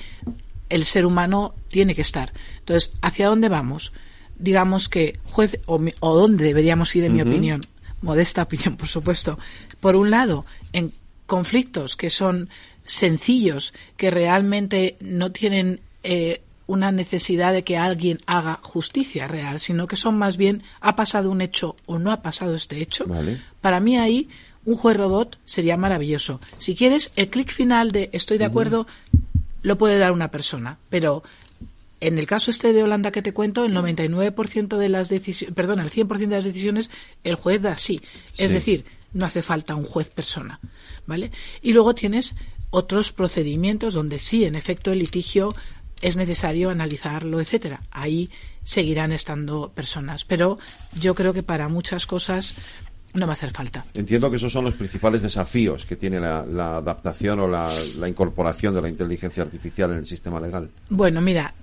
el 0.72 0.86
ser 0.86 1.06
humano 1.06 1.54
tiene 1.68 1.94
que 1.94 2.02
estar. 2.02 2.34
Entonces, 2.60 2.94
¿hacia 3.02 3.28
dónde 3.28 3.50
vamos? 3.50 3.94
Digamos 4.40 4.90
que 4.90 5.20
juez, 5.26 5.60
o, 5.68 5.80
o 6.00 6.16
dónde 6.16 6.46
deberíamos 6.46 6.96
ir, 6.96 7.04
en 7.04 7.14
mi 7.14 7.22
opinión, 7.22 7.62
modesta 8.02 8.44
opinión, 8.44 8.78
por 8.78 8.88
supuesto, 8.88 9.38
por 9.80 9.96
un 9.96 10.10
lado, 10.10 10.46
en 10.74 10.94
conflictos 11.28 11.96
que 11.96 12.10
son 12.10 12.50
sencillos, 12.86 13.74
que 13.98 14.10
realmente 14.10 14.98
no 15.00 15.32
tienen 15.32 15.82
eh, 16.04 16.42
una 16.68 16.92
necesidad 16.92 17.54
de 17.54 17.64
que 17.64 17.78
alguien 17.78 18.20
haga 18.26 18.60
justicia 18.64 19.28
real, 19.28 19.60
sino 19.60 19.88
que 19.88 19.98
son 19.98 20.18
más 20.18 20.38
bien 20.38 20.64
ha 20.80 20.96
pasado 20.96 21.30
un 21.30 21.42
hecho 21.42 21.76
o 21.86 22.00
no 22.00 22.12
ha 22.12 22.22
pasado 22.22 22.56
este 22.56 22.82
hecho. 22.82 23.06
Para 23.60 23.80
mí 23.80 23.98
ahí 23.98 24.30
un 24.66 24.76
juez 24.78 24.96
robot 24.96 25.38
sería 25.44 25.76
maravilloso. 25.76 26.40
Si 26.58 26.76
quieres, 26.76 27.12
el 27.16 27.30
clic 27.30 27.52
final 27.52 27.92
de 27.92 28.10
estoy 28.14 28.38
de 28.38 28.46
acuerdo 28.46 28.88
lo 29.62 29.78
puede 29.78 29.98
dar 29.98 30.12
una 30.12 30.32
persona, 30.32 30.78
pero 30.90 31.24
en 32.00 32.18
el 32.18 32.26
caso 32.26 32.52
este 32.52 32.74
de 32.74 32.84
Holanda 32.84 33.12
que 33.12 33.22
te 33.22 33.34
cuento, 33.34 33.64
el 33.64 33.74
99% 33.74 34.78
de 34.78 34.90
las 34.90 35.10
decisiones, 35.10 35.56
perdón, 35.56 35.80
el 35.80 35.92
100% 35.92 36.18
de 36.18 36.36
las 36.36 36.46
decisiones 36.46 36.90
el 37.24 37.36
juez 37.36 37.62
da 37.62 37.78
sí. 37.78 38.02
Es 38.38 38.52
decir, 38.52 38.86
no 39.14 39.26
hace 39.26 39.44
falta 39.44 39.76
un 39.76 39.86
juez 39.86 40.10
persona, 40.10 40.60
¿vale? 41.06 41.32
Y 41.62 41.74
luego 41.74 41.94
tienes 41.94 42.36
otros 42.72 43.12
procedimientos 43.12 43.94
donde 43.94 44.18
sí, 44.18 44.46
en 44.46 44.56
efecto, 44.56 44.92
el 44.92 45.00
litigio 45.00 45.54
es 46.02 46.16
necesario 46.16 46.70
analizarlo, 46.72 47.40
etcétera. 47.40 47.84
Ahí 47.92 48.32
seguirán 48.64 49.12
estando 49.12 49.72
personas, 49.72 50.26
pero 50.26 50.58
yo 51.00 51.14
creo 51.14 51.34
que 51.34 51.44
para 51.44 51.68
muchas 51.68 52.06
cosas 52.06 52.56
no 53.14 53.28
va 53.28 53.34
a 53.34 53.36
hacer 53.36 53.52
falta. 53.52 53.86
Entiendo 53.94 54.30
que 54.30 54.38
esos 54.38 54.52
son 54.52 54.66
los 54.66 54.74
principales 54.74 55.22
desafíos 55.22 55.86
que 55.86 55.96
tiene 55.96 56.20
la, 56.20 56.78
adaptación 56.78 57.40
o 57.40 57.48
la, 57.48 57.74
incorporación 58.08 58.74
de 58.74 58.82
la 58.82 58.90
inteligencia 58.90 59.44
artificial 59.44 59.92
en 59.92 59.98
el 59.98 60.06
sistema 60.06 60.40
legal. 60.40 60.70
Bueno, 60.90 61.22
mira, 61.22 61.54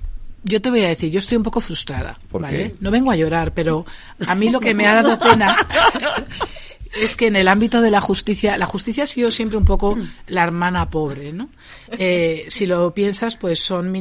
yo 0.45 0.61
te 0.61 0.71
voy 0.71 0.85
a 0.85 0.89
decir, 0.89 1.11
yo 1.11 1.19
estoy 1.19 1.37
un 1.37 1.43
poco 1.43 1.61
frustrada, 1.61 2.19
¿vale? 2.31 2.75
No 2.81 2.91
vengo 2.91 3.11
a 3.11 3.17
llorar, 3.17 3.53
pero 3.53 3.85
a 4.27 4.35
mí 4.35 4.51
lo 4.51 4.61
que 4.61 4.75
me 4.75 4.87
ha 4.87 5.03
dado 5.03 5.19
pena 5.19 5.57
es 6.95 7.17
que 7.17 7.27
en 7.27 7.37
el 7.37 7.49
ámbito 7.49 7.81
de 7.81 7.91
la 7.91 8.01
justicia, 8.01 8.57
la 8.57 8.67
justicia 8.67 9.05
ha 9.05 9.07
sido 9.07 9.31
siempre 9.31 9.59
un 9.59 9.65
poco 9.65 9.99
la 10.27 10.45
hermana 10.45 10.91
pobre, 10.91 11.33
¿no? 11.33 11.51
Eh, 11.91 12.47
si 12.49 12.67
lo 12.67 12.93
piensas, 12.95 13.37
pues 13.37 13.61
son 13.61 13.95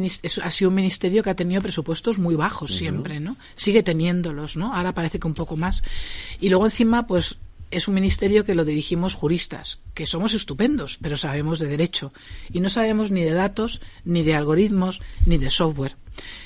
ha 0.44 0.52
sido 0.52 0.70
un 0.70 0.76
ministerio 0.76 1.24
que 1.24 1.30
ha 1.30 1.36
tenido 1.36 1.62
presupuestos 1.62 2.20
muy 2.20 2.36
bajos 2.36 2.74
siempre, 2.74 3.20
¿no? 3.20 3.38
Sigue 3.56 3.84
teniéndolos, 3.84 4.58
¿no? 4.58 4.74
Ahora 4.74 4.94
parece 4.94 5.20
que 5.20 5.28
un 5.28 5.34
poco 5.34 5.58
más. 5.58 5.84
Y 6.40 6.50
luego 6.50 6.66
encima, 6.66 7.08
pues 7.08 7.38
es 7.70 7.88
un 7.88 7.96
ministerio 7.96 8.46
que 8.46 8.56
lo 8.56 8.64
dirigimos 8.64 9.16
juristas, 9.16 9.80
que 9.94 10.06
somos 10.06 10.34
estupendos, 10.34 10.98
pero 11.02 11.18
sabemos 11.18 11.60
de 11.60 11.68
derecho 11.68 12.14
y 12.52 12.62
no 12.62 12.70
sabemos 12.70 13.12
ni 13.12 13.24
de 13.24 13.32
datos, 13.34 13.82
ni 14.06 14.24
de 14.24 14.36
algoritmos, 14.36 15.02
ni 15.26 15.38
de 15.38 15.50
software. 15.50 15.98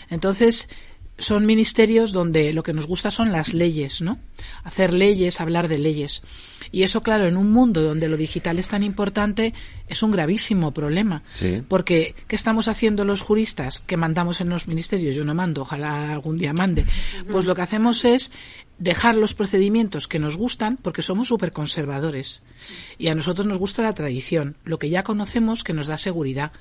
Entonces, 0.09 0.67
son 1.21 1.45
ministerios 1.45 2.11
donde 2.11 2.51
lo 2.51 2.63
que 2.63 2.73
nos 2.73 2.87
gusta 2.87 3.11
son 3.11 3.31
las 3.31 3.53
leyes, 3.53 4.01
¿no? 4.01 4.19
Hacer 4.63 4.91
leyes, 4.91 5.39
hablar 5.39 5.67
de 5.67 5.77
leyes. 5.77 6.21
Y 6.71 6.83
eso, 6.83 7.03
claro, 7.03 7.27
en 7.27 7.37
un 7.37 7.51
mundo 7.51 7.81
donde 7.81 8.07
lo 8.07 8.17
digital 8.17 8.57
es 8.57 8.69
tan 8.69 8.81
importante, 8.83 9.53
es 9.87 10.03
un 10.03 10.11
gravísimo 10.11 10.73
problema. 10.73 11.23
Porque, 11.67 12.15
¿qué 12.27 12.35
estamos 12.35 12.67
haciendo 12.67 13.05
los 13.05 13.21
juristas 13.21 13.79
que 13.79 13.97
mandamos 13.97 14.41
en 14.41 14.49
los 14.49 14.67
ministerios? 14.67 15.15
Yo 15.15 15.23
no 15.23 15.35
mando, 15.35 15.61
ojalá 15.61 16.11
algún 16.13 16.37
día 16.37 16.53
mande. 16.53 16.85
Pues 17.29 17.45
lo 17.45 17.55
que 17.55 17.61
hacemos 17.61 18.05
es 18.05 18.31
dejar 18.81 19.13
los 19.13 19.35
procedimientos 19.35 20.07
que 20.07 20.17
nos 20.17 20.37
gustan 20.37 20.75
porque 20.75 21.03
somos 21.03 21.27
súper 21.27 21.51
conservadores. 21.51 22.41
Y 22.97 23.09
a 23.09 23.15
nosotros 23.15 23.45
nos 23.45 23.59
gusta 23.59 23.83
la 23.83 23.93
tradición, 23.93 24.55
lo 24.65 24.79
que 24.79 24.89
ya 24.89 25.03
conocemos 25.03 25.63
que 25.63 25.73
nos 25.73 25.85
da 25.85 25.99
seguridad. 25.99 26.51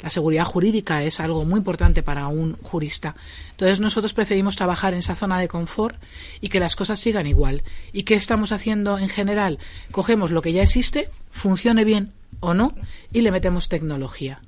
La 0.00 0.10
seguridad 0.10 0.44
jurídica 0.44 1.02
es 1.02 1.18
algo 1.18 1.44
muy 1.44 1.58
importante 1.58 2.04
para 2.04 2.28
un 2.28 2.54
jurista. 2.62 3.16
Entonces 3.50 3.80
nosotros 3.80 4.14
preferimos 4.14 4.54
trabajar 4.54 4.92
en 4.92 5.00
esa 5.00 5.16
zona 5.16 5.40
de 5.40 5.48
confort 5.48 6.00
y 6.40 6.48
que 6.48 6.60
las 6.60 6.76
cosas 6.76 7.00
sigan 7.00 7.26
igual. 7.26 7.64
¿Y 7.92 8.04
qué 8.04 8.14
estamos 8.14 8.52
haciendo 8.52 8.96
en 8.96 9.08
general? 9.08 9.58
Cogemos 9.90 10.30
lo 10.30 10.42
que 10.42 10.52
ya 10.52 10.62
existe, 10.62 11.10
funcione 11.32 11.84
bien 11.84 12.12
o 12.38 12.54
no, 12.54 12.76
y 13.12 13.22
le 13.22 13.32
metemos 13.32 13.68
tecnología. 13.68 14.42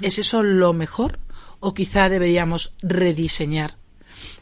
¿Es 0.00 0.18
eso 0.18 0.42
lo 0.42 0.72
mejor? 0.72 1.18
¿O 1.60 1.74
quizá 1.74 2.08
deberíamos 2.08 2.72
rediseñar? 2.80 3.76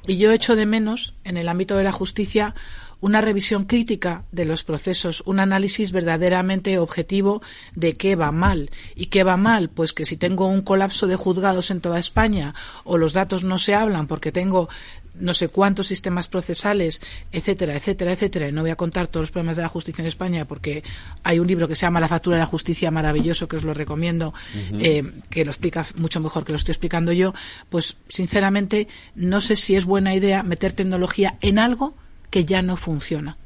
Y 0.06 0.16
yo 0.18 0.32
echo 0.32 0.55
de 0.55 0.66
menos, 0.66 1.14
en 1.24 1.36
el 1.36 1.48
ámbito 1.48 1.76
de 1.76 1.85
la 1.85 1.93
justicia, 1.93 2.55
una 3.01 3.20
revisión 3.20 3.64
crítica 3.64 4.24
de 4.32 4.44
los 4.44 4.64
procesos, 4.64 5.22
un 5.26 5.40
análisis 5.40 5.93
verdaderamente 5.93 6.78
objetivo 6.78 7.43
de 7.74 7.93
qué 7.93 8.16
va 8.16 8.32
mal. 8.32 8.70
¿Y 8.94 9.06
qué 9.06 9.24
va 9.24 9.36
mal? 9.36 9.68
Pues 9.68 9.93
que 9.93 10.06
si 10.06 10.16
tengo 10.16 10.47
un 10.47 10.62
colapso 10.62 11.06
de 11.06 11.16
juzgados 11.16 11.70
en 11.70 11.81
toda 11.81 11.98
España 11.98 12.55
o 12.85 12.97
los 12.97 13.12
datos 13.12 13.44
no 13.44 13.59
se 13.59 13.74
hablan 13.74 14.06
porque 14.06 14.32
tengo 14.32 14.68
no 15.15 15.35
sé 15.35 15.49
cuántos 15.49 15.86
sistemas 15.86 16.28
procesales, 16.28 17.01
etcétera, 17.32 17.74
etcétera, 17.77 18.12
etcétera. 18.12 18.49
Y 18.49 18.53
no 18.53 18.62
voy 18.62 18.70
a 18.70 18.77
contar 18.77 19.07
todos 19.07 19.24
los 19.24 19.31
problemas 19.31 19.57
de 19.57 19.62
la 19.62 19.69
justicia 19.69 20.03
en 20.03 20.09
España 20.09 20.45
porque 20.45 20.82
hay 21.23 21.39
un 21.39 21.47
libro 21.47 21.69
que 21.69 21.74
se 21.74 21.82
llama 21.82 22.01
La 22.01 22.09
factura 22.09 22.36
de 22.36 22.41
la 22.41 22.47
justicia 22.47 22.91
maravilloso 22.91 23.49
que 23.49 23.57
os 23.57 23.65
lo 23.65 23.74
recomiendo, 23.74 24.35
eh, 24.78 25.03
que 25.31 25.45
lo 25.45 25.51
explica 25.51 25.86
mucho 25.99 26.20
mejor 26.20 26.45
que 26.45 26.53
lo 26.53 26.59
estoy 26.59 26.73
explicando 26.73 27.12
yo. 27.12 27.35
Pues 27.69 27.97
sinceramente 28.09 28.89
no 29.15 29.41
sé 29.41 29.57
si 29.57 29.77
es 29.77 29.85
buena 29.85 30.15
idea 30.15 30.43
meter 30.43 30.73
tecnología 30.73 31.39
en 31.41 31.59
algo 31.59 31.95
que 32.31 32.45
ya 32.45 32.62
no 32.62 32.77
funciona. 32.77 33.36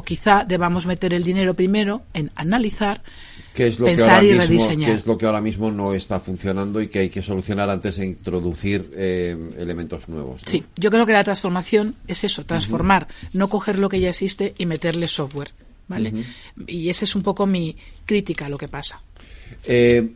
O 0.00 0.02
quizá 0.02 0.48
debamos 0.48 0.88
meter 0.88 1.12
el 1.12 1.22
dinero 1.22 1.52
primero 1.52 2.00
en 2.14 2.32
analizar, 2.34 3.02
pensar 3.52 4.24
y 4.24 4.32
rediseñar. 4.32 4.88
¿Qué 4.88 4.96
es 4.96 5.06
lo 5.06 5.18
que 5.18 5.26
ahora 5.26 5.42
mismo 5.42 5.70
no 5.70 5.92
está 5.92 6.18
funcionando 6.20 6.80
y 6.80 6.88
que 6.88 7.00
hay 7.00 7.10
que 7.10 7.22
solucionar 7.22 7.68
antes 7.68 7.96
de 7.98 8.06
introducir 8.06 8.90
eh, 8.96 9.36
elementos 9.58 10.08
nuevos? 10.08 10.40
Sí, 10.46 10.64
yo 10.76 10.90
creo 10.90 11.04
que 11.04 11.12
la 11.12 11.22
transformación 11.22 11.96
es 12.08 12.24
eso, 12.24 12.46
transformar, 12.46 13.08
no 13.34 13.50
coger 13.50 13.78
lo 13.78 13.90
que 13.90 14.00
ya 14.00 14.08
existe 14.08 14.54
y 14.56 14.64
meterle 14.64 15.06
software. 15.06 15.52
¿Vale? 15.86 16.24
Y 16.66 16.88
esa 16.88 17.04
es 17.04 17.14
un 17.16 17.22
poco 17.22 17.46
mi 17.46 17.76
crítica 18.06 18.46
a 18.46 18.48
lo 18.48 18.56
que 18.56 18.68
pasa. 18.68 19.02
Eh, 19.64 20.14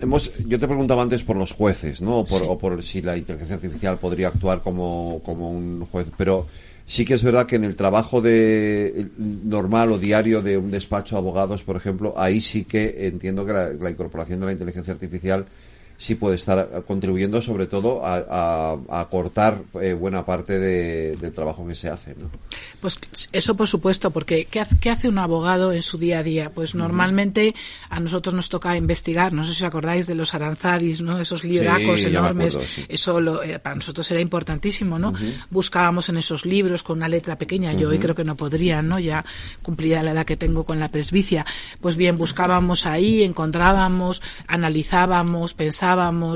hemos, 0.00 0.36
yo 0.44 0.58
te 0.58 0.66
preguntaba 0.66 1.00
antes 1.00 1.22
por 1.22 1.36
los 1.36 1.52
jueces, 1.52 2.02
¿no? 2.02 2.18
O 2.18 2.24
por, 2.26 2.42
o 2.42 2.58
por 2.58 2.82
si 2.82 3.00
la 3.00 3.16
inteligencia 3.16 3.54
artificial 3.54 3.98
podría 3.98 4.28
actuar 4.28 4.62
como, 4.62 5.22
como 5.24 5.48
un 5.48 5.86
juez, 5.86 6.08
pero 6.18 6.48
Sí 6.86 7.04
que 7.04 7.14
es 7.14 7.22
verdad 7.22 7.46
que 7.46 7.56
en 7.56 7.64
el 7.64 7.76
trabajo 7.76 8.20
de 8.20 9.08
normal 9.16 9.92
o 9.92 9.98
diario 9.98 10.42
de 10.42 10.58
un 10.58 10.70
despacho 10.70 11.14
de 11.14 11.20
abogados, 11.20 11.62
por 11.62 11.76
ejemplo, 11.76 12.14
ahí 12.16 12.42
sí 12.42 12.64
que 12.64 13.06
entiendo 13.06 13.46
que 13.46 13.52
la 13.52 13.90
incorporación 13.90 14.40
de 14.40 14.46
la 14.46 14.52
inteligencia 14.52 14.92
artificial 14.92 15.46
sí 15.96 16.14
puede 16.14 16.36
estar 16.36 16.84
contribuyendo 16.86 17.40
sobre 17.40 17.66
todo 17.66 18.04
a, 18.04 18.76
a, 18.88 19.08
cortar 19.08 19.62
eh, 19.80 19.92
buena 19.92 20.26
parte 20.26 20.58
del 20.58 21.32
trabajo 21.32 21.66
que 21.66 21.74
se 21.74 21.88
hace. 21.88 22.14
¿no? 22.18 22.30
Pues 22.80 22.98
eso 23.32 23.56
por 23.56 23.68
supuesto, 23.68 24.10
porque 24.10 24.46
¿qué 24.46 24.60
hace, 24.60 24.76
¿qué 24.78 24.90
hace, 24.90 25.08
un 25.08 25.18
abogado 25.18 25.72
en 25.72 25.82
su 25.82 25.98
día 25.98 26.18
a 26.18 26.22
día? 26.22 26.50
Pues 26.50 26.74
normalmente 26.74 27.54
a 27.88 28.00
nosotros 28.00 28.34
nos 28.34 28.48
toca 28.48 28.76
investigar, 28.76 29.32
no 29.32 29.44
sé 29.44 29.54
si 29.54 29.62
os 29.62 29.68
acordáis 29.68 30.06
de 30.06 30.14
los 30.14 30.34
aranzadis, 30.34 31.00
¿no? 31.00 31.18
esos 31.20 31.44
libracos 31.44 32.02
enormes, 32.02 32.58
eso 32.88 33.42
eh, 33.42 33.58
para 33.58 33.76
nosotros 33.76 34.10
era 34.10 34.20
importantísimo, 34.20 34.98
¿no? 34.98 35.14
Buscábamos 35.50 36.08
en 36.08 36.16
esos 36.16 36.44
libros 36.44 36.82
con 36.82 36.98
una 36.98 37.08
letra 37.08 37.38
pequeña, 37.38 37.72
yo 37.72 37.88
hoy 37.88 37.98
creo 37.98 38.14
que 38.14 38.24
no 38.24 38.36
podría, 38.36 38.82
¿no? 38.82 38.98
Ya 38.98 39.24
cumplida 39.62 40.02
la 40.02 40.12
edad 40.12 40.26
que 40.26 40.36
tengo 40.36 40.64
con 40.64 40.80
la 40.80 40.90
presbicia, 40.90 41.46
pues 41.80 41.96
bien, 41.96 42.18
buscábamos 42.18 42.86
ahí, 42.86 43.22
encontrábamos, 43.22 44.22
analizábamos, 44.46 45.54
pensábamos, 45.54 45.83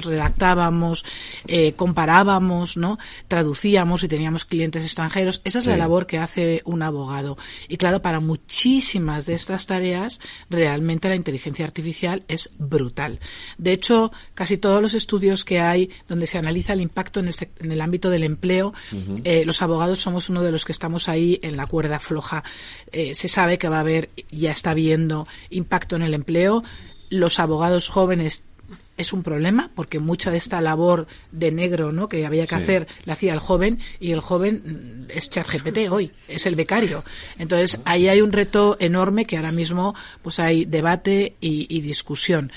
redactábamos, 0.05 1.05
eh, 1.47 1.73
comparábamos, 1.75 2.77
¿no? 2.77 2.99
Traducíamos 3.29 4.03
y 4.03 4.09
teníamos 4.09 4.45
clientes 4.45 4.85
extranjeros. 4.85 5.41
Esa 5.45 5.59
es 5.59 5.67
la 5.67 5.77
labor 5.77 6.07
que 6.07 6.19
hace 6.19 6.63
un 6.65 6.83
abogado. 6.83 7.37
Y 7.69 7.77
claro, 7.77 8.03
para 8.03 8.21
muchísimas 8.21 9.27
de 9.27 9.35
estas 9.35 9.67
tareas, 9.67 10.21
realmente 10.51 11.09
la 11.09 11.17
inteligencia 11.17 11.65
artificial 11.65 12.25
es 12.29 12.51
brutal. 12.59 13.21
De 13.57 13.73
hecho, 13.73 14.13
casi 14.35 14.59
todos 14.59 14.83
los 14.83 14.95
estudios 14.95 15.45
que 15.45 15.61
hay 15.61 15.91
donde 16.07 16.27
se 16.27 16.39
analiza 16.39 16.73
el 16.73 16.81
impacto 16.81 17.21
en 17.21 17.31
el, 17.71 17.81
ámbito 17.81 18.11
del 18.11 18.25
empleo, 18.25 18.75
eh, 19.25 19.45
los 19.45 19.63
abogados 19.63 20.01
somos 20.01 20.29
uno 20.29 20.43
de 20.43 20.53
los 20.53 20.65
que 20.65 20.73
estamos 20.73 21.09
ahí 21.09 21.39
en 21.43 21.57
la 21.57 21.67
cuerda 21.67 21.99
floja. 21.99 22.45
Eh, 22.93 23.15
se 23.15 23.29
sabe 23.29 23.59
que 23.59 23.69
va 23.69 23.79
a 23.79 23.81
haber, 23.81 24.11
ya 24.31 24.51
está 24.51 24.71
habiendo 24.71 25.27
impacto 25.51 25.97
en 25.97 26.03
el 26.03 26.15
empleo. 26.15 26.63
Los 27.11 27.39
abogados 27.39 27.89
jóvenes 27.89 28.45
es 28.99 29.13
un 29.13 29.23
problema 29.23 29.71
porque 29.75 29.99
mucha 29.99 30.31
de 30.31 30.37
esta 30.37 30.61
labor 30.61 31.07
de 31.33 31.51
negro 31.51 31.93
¿no? 31.93 32.09
que 32.09 32.27
había 32.27 32.47
que 32.47 32.57
hacer 32.57 32.87
la 33.05 33.15
hacía 33.15 33.33
el 33.33 33.39
joven 33.39 33.79
y 34.01 34.13
el 34.13 34.21
joven 34.21 35.07
mm, 35.09 35.11
es 35.17 35.31
ChatGPT 35.31 35.91
hoy, 35.91 36.13
es 36.29 36.45
el 36.45 36.57
becario. 36.57 37.05
Entonces 37.39 37.81
ahí 37.85 38.09
hay 38.09 38.21
un 38.21 38.33
reto 38.33 38.77
enorme 38.81 39.25
que 39.25 39.37
ahora 39.37 39.53
mismo 39.53 39.95
pues 40.21 40.39
hay 40.41 40.65
debate 40.65 41.37
y, 41.41 41.79
discusión. 41.79 42.53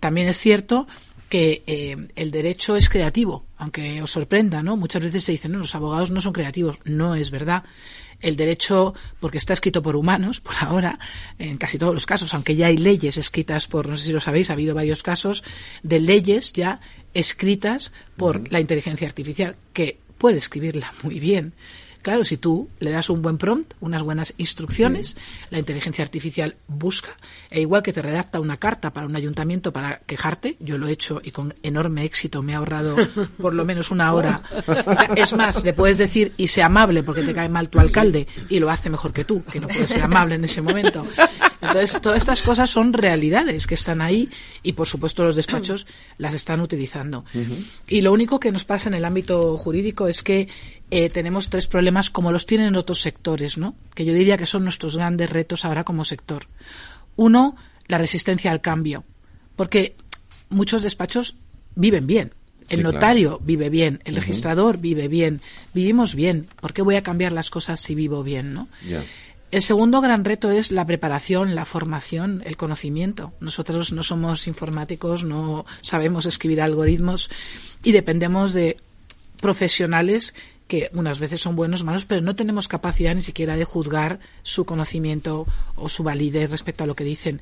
También 0.00 0.26
es 0.26 0.38
cierto 0.38 0.88
que 1.28 1.62
eh, 1.66 2.08
el 2.16 2.30
derecho 2.30 2.76
es 2.76 2.88
creativo, 2.88 3.44
aunque 3.58 4.00
os 4.02 4.10
sorprenda, 4.10 4.62
¿no? 4.62 4.76
Muchas 4.76 5.02
veces 5.02 5.24
se 5.24 5.32
dice, 5.32 5.48
no, 5.48 5.58
los 5.58 5.74
abogados 5.74 6.10
no 6.10 6.20
son 6.20 6.32
creativos. 6.32 6.78
No 6.84 7.14
es 7.14 7.30
verdad 7.30 7.64
el 8.24 8.36
derecho, 8.36 8.94
porque 9.20 9.38
está 9.38 9.52
escrito 9.52 9.82
por 9.82 9.96
humanos, 9.96 10.40
por 10.40 10.56
ahora, 10.60 10.98
en 11.38 11.58
casi 11.58 11.78
todos 11.78 11.94
los 11.94 12.06
casos, 12.06 12.34
aunque 12.34 12.56
ya 12.56 12.66
hay 12.66 12.76
leyes 12.76 13.16
escritas 13.18 13.68
por, 13.68 13.88
no 13.88 13.96
sé 13.96 14.04
si 14.04 14.12
lo 14.12 14.20
sabéis, 14.20 14.50
ha 14.50 14.54
habido 14.54 14.74
varios 14.74 15.02
casos 15.02 15.44
de 15.82 16.00
leyes 16.00 16.52
ya 16.52 16.80
escritas 17.12 17.92
por 18.16 18.50
la 18.50 18.60
inteligencia 18.60 19.06
artificial, 19.06 19.56
que 19.72 19.98
puede 20.18 20.38
escribirla 20.38 20.92
muy 21.02 21.20
bien, 21.20 21.52
Claro, 22.04 22.22
si 22.22 22.36
tú 22.36 22.68
le 22.80 22.90
das 22.90 23.08
un 23.08 23.22
buen 23.22 23.38
prompt, 23.38 23.72
unas 23.80 24.02
buenas 24.02 24.34
instrucciones, 24.36 25.16
la 25.48 25.58
inteligencia 25.58 26.04
artificial 26.04 26.54
busca, 26.68 27.16
e 27.48 27.62
igual 27.62 27.82
que 27.82 27.94
te 27.94 28.02
redacta 28.02 28.40
una 28.40 28.58
carta 28.58 28.92
para 28.92 29.06
un 29.06 29.16
ayuntamiento 29.16 29.72
para 29.72 30.00
quejarte, 30.00 30.58
yo 30.60 30.76
lo 30.76 30.86
he 30.86 30.92
hecho 30.92 31.22
y 31.24 31.30
con 31.30 31.54
enorme 31.62 32.04
éxito 32.04 32.42
me 32.42 32.52
ha 32.52 32.58
ahorrado 32.58 32.94
por 33.40 33.54
lo 33.54 33.64
menos 33.64 33.90
una 33.90 34.12
hora. 34.12 34.42
Es 35.16 35.34
más, 35.34 35.64
le 35.64 35.72
puedes 35.72 35.96
decir 35.96 36.34
y 36.36 36.48
sea 36.48 36.66
amable 36.66 37.02
porque 37.02 37.22
te 37.22 37.32
cae 37.32 37.48
mal 37.48 37.70
tu 37.70 37.80
alcalde 37.80 38.26
y 38.50 38.58
lo 38.58 38.68
hace 38.68 38.90
mejor 38.90 39.14
que 39.14 39.24
tú, 39.24 39.42
que 39.42 39.58
no 39.58 39.68
puedes 39.68 39.88
ser 39.88 40.02
amable 40.02 40.34
en 40.34 40.44
ese 40.44 40.60
momento. 40.60 41.06
Entonces, 41.62 42.02
todas 42.02 42.18
estas 42.18 42.42
cosas 42.42 42.68
son 42.68 42.92
realidades 42.92 43.66
que 43.66 43.74
están 43.74 44.02
ahí 44.02 44.28
y, 44.62 44.74
por 44.74 44.86
supuesto, 44.86 45.24
los 45.24 45.36
despachos 45.36 45.86
las 46.18 46.34
están 46.34 46.60
utilizando. 46.60 47.24
Y 47.88 48.02
lo 48.02 48.12
único 48.12 48.38
que 48.38 48.52
nos 48.52 48.66
pasa 48.66 48.90
en 48.90 48.94
el 48.94 49.06
ámbito 49.06 49.56
jurídico 49.56 50.06
es 50.06 50.22
que 50.22 50.48
eh, 50.90 51.10
tenemos 51.10 51.48
tres 51.48 51.66
problemas 51.66 52.10
como 52.10 52.32
los 52.32 52.46
tienen 52.46 52.68
en 52.68 52.76
otros 52.76 53.00
sectores, 53.00 53.58
¿no? 53.58 53.74
Que 53.94 54.04
yo 54.04 54.12
diría 54.12 54.36
que 54.36 54.46
son 54.46 54.64
nuestros 54.64 54.96
grandes 54.96 55.30
retos 55.30 55.64
ahora 55.64 55.84
como 55.84 56.04
sector. 56.04 56.46
Uno, 57.16 57.56
la 57.86 57.98
resistencia 57.98 58.50
al 58.50 58.60
cambio, 58.60 59.04
porque 59.56 59.96
muchos 60.48 60.82
despachos 60.82 61.36
viven 61.74 62.06
bien. 62.06 62.32
El 62.70 62.82
notario 62.82 63.40
vive 63.42 63.68
bien, 63.68 64.00
el 64.04 64.16
registrador 64.16 64.78
vive 64.78 65.06
bien, 65.06 65.42
vivimos 65.74 66.14
bien. 66.14 66.48
¿Por 66.60 66.72
qué 66.72 66.80
voy 66.80 66.96
a 66.96 67.02
cambiar 67.02 67.32
las 67.32 67.50
cosas 67.50 67.78
si 67.78 67.94
vivo 67.94 68.22
bien, 68.22 68.54
no? 68.54 68.68
El 69.50 69.62
segundo 69.62 70.00
gran 70.00 70.24
reto 70.24 70.50
es 70.50 70.70
la 70.70 70.86
preparación, 70.86 71.54
la 71.54 71.64
formación, 71.64 72.42
el 72.46 72.56
conocimiento. 72.56 73.34
Nosotros 73.38 73.92
no 73.92 74.02
somos 74.02 74.46
informáticos, 74.46 75.24
no 75.24 75.66
sabemos 75.82 76.26
escribir 76.26 76.62
algoritmos 76.62 77.30
y 77.82 77.92
dependemos 77.92 78.54
de 78.54 78.78
profesionales 79.40 80.34
que 80.68 80.90
unas 80.92 81.18
veces 81.18 81.40
son 81.40 81.56
buenos, 81.56 81.84
malos, 81.84 82.06
pero 82.06 82.20
no 82.20 82.36
tenemos 82.36 82.68
capacidad 82.68 83.14
ni 83.14 83.22
siquiera 83.22 83.56
de 83.56 83.64
juzgar 83.64 84.18
su 84.42 84.64
conocimiento 84.64 85.46
o 85.76 85.88
su 85.88 86.02
validez 86.02 86.50
respecto 86.50 86.84
a 86.84 86.86
lo 86.86 86.94
que 86.94 87.04
dicen. 87.04 87.40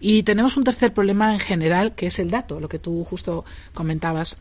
Y 0.00 0.22
tenemos 0.22 0.56
un 0.56 0.64
tercer 0.64 0.92
problema 0.92 1.32
en 1.32 1.40
general, 1.40 1.94
que 1.94 2.06
es 2.06 2.18
el 2.18 2.30
dato, 2.30 2.60
lo 2.60 2.68
que 2.68 2.78
tú 2.78 3.04
justo 3.04 3.44
comentabas 3.74 4.36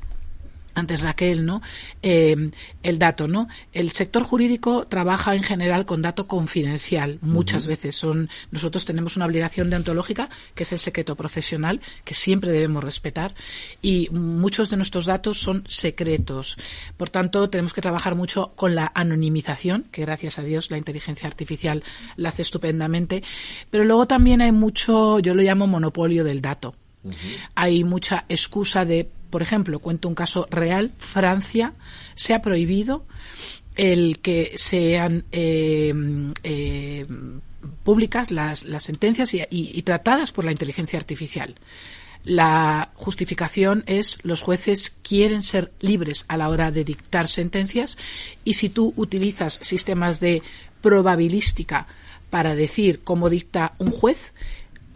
antes 0.78 1.02
Raquel, 1.02 1.46
¿no? 1.46 1.62
Eh, 2.04 2.52
el 2.84 3.00
dato, 3.00 3.28
¿no? 3.28 3.48
El 3.74 3.92
sector 3.92 4.24
jurídico 4.24 4.86
trabaja 4.88 5.36
en 5.36 5.42
general 5.42 5.86
con 5.86 6.04
dato 6.04 6.28
confidencial. 6.28 7.18
Muchas 7.22 7.66
veces 7.66 7.96
son 7.96 8.30
nosotros 8.52 8.86
tenemos 8.86 9.16
una 9.16 9.26
obligación 9.26 9.70
deontológica 9.70 10.30
que 10.54 10.64
es 10.64 10.72
el 10.72 10.80
secreto 10.80 11.16
profesional 11.16 11.82
que 12.04 12.14
siempre 12.14 12.52
debemos 12.52 12.84
respetar 12.84 13.34
y 13.82 14.10
muchos 14.12 14.70
de 14.70 14.78
nuestros 14.78 15.08
datos 15.08 15.40
son 15.40 15.64
secretos. 15.68 16.58
Por 16.96 17.10
tanto, 17.10 17.50
tenemos 17.50 17.74
que 17.74 17.82
trabajar 17.82 18.14
mucho 18.16 18.54
con 18.56 18.76
la 18.76 18.92
anonimización, 18.94 19.84
que 19.92 20.04
gracias 20.04 20.38
a 20.38 20.44
Dios 20.44 20.70
la 20.70 20.78
inteligencia 20.78 21.28
artificial 21.28 21.84
la 22.18 22.30
hace 22.30 22.44
estupendamente, 22.44 23.24
pero 23.72 23.84
luego 23.84 24.06
también 24.06 24.42
hay 24.42 24.52
mucho, 24.52 25.20
yo 25.20 25.34
lo 25.34 25.42
llamo 25.42 25.66
monopolio 25.66 26.24
del 26.24 26.42
dato. 26.42 26.76
Hay 27.56 27.84
mucha 27.84 28.26
excusa 28.28 28.86
de 28.86 29.10
por 29.30 29.42
ejemplo, 29.42 29.80
cuento 29.80 30.08
un 30.08 30.16
caso 30.16 30.48
real, 30.50 30.94
Francia 30.98 31.74
se 32.16 32.34
ha 32.34 32.42
prohibido 32.42 33.06
el 33.76 34.20
que 34.20 34.54
sean 34.56 35.26
eh, 35.32 35.94
eh, 36.44 37.06
públicas 37.84 38.32
las, 38.32 38.66
sentencias 38.80 39.34
y, 39.34 39.82
tratadas 39.84 40.32
por 40.32 40.46
la 40.46 40.52
inteligencia 40.52 41.00
artificial. 41.00 41.56
La 42.24 42.92
justificación 42.96 43.84
es 43.86 44.18
los 44.24 44.42
jueces 44.42 44.98
quieren 45.02 45.44
ser 45.44 45.72
libres 45.80 46.26
a 46.28 46.36
la 46.36 46.50
hora 46.50 46.72
de 46.72 46.84
dictar 46.84 47.30
sentencias 47.30 47.98
y 48.44 48.56
si 48.56 48.70
tú 48.70 48.94
utilizas 48.98 49.60
sistemas 49.62 50.20
de 50.20 50.42
probabilística 50.82 51.88
para 52.30 52.56
decir 52.56 53.02
cómo 53.04 53.30
dicta 53.30 53.74
un 53.78 53.92
juez, 53.92 54.34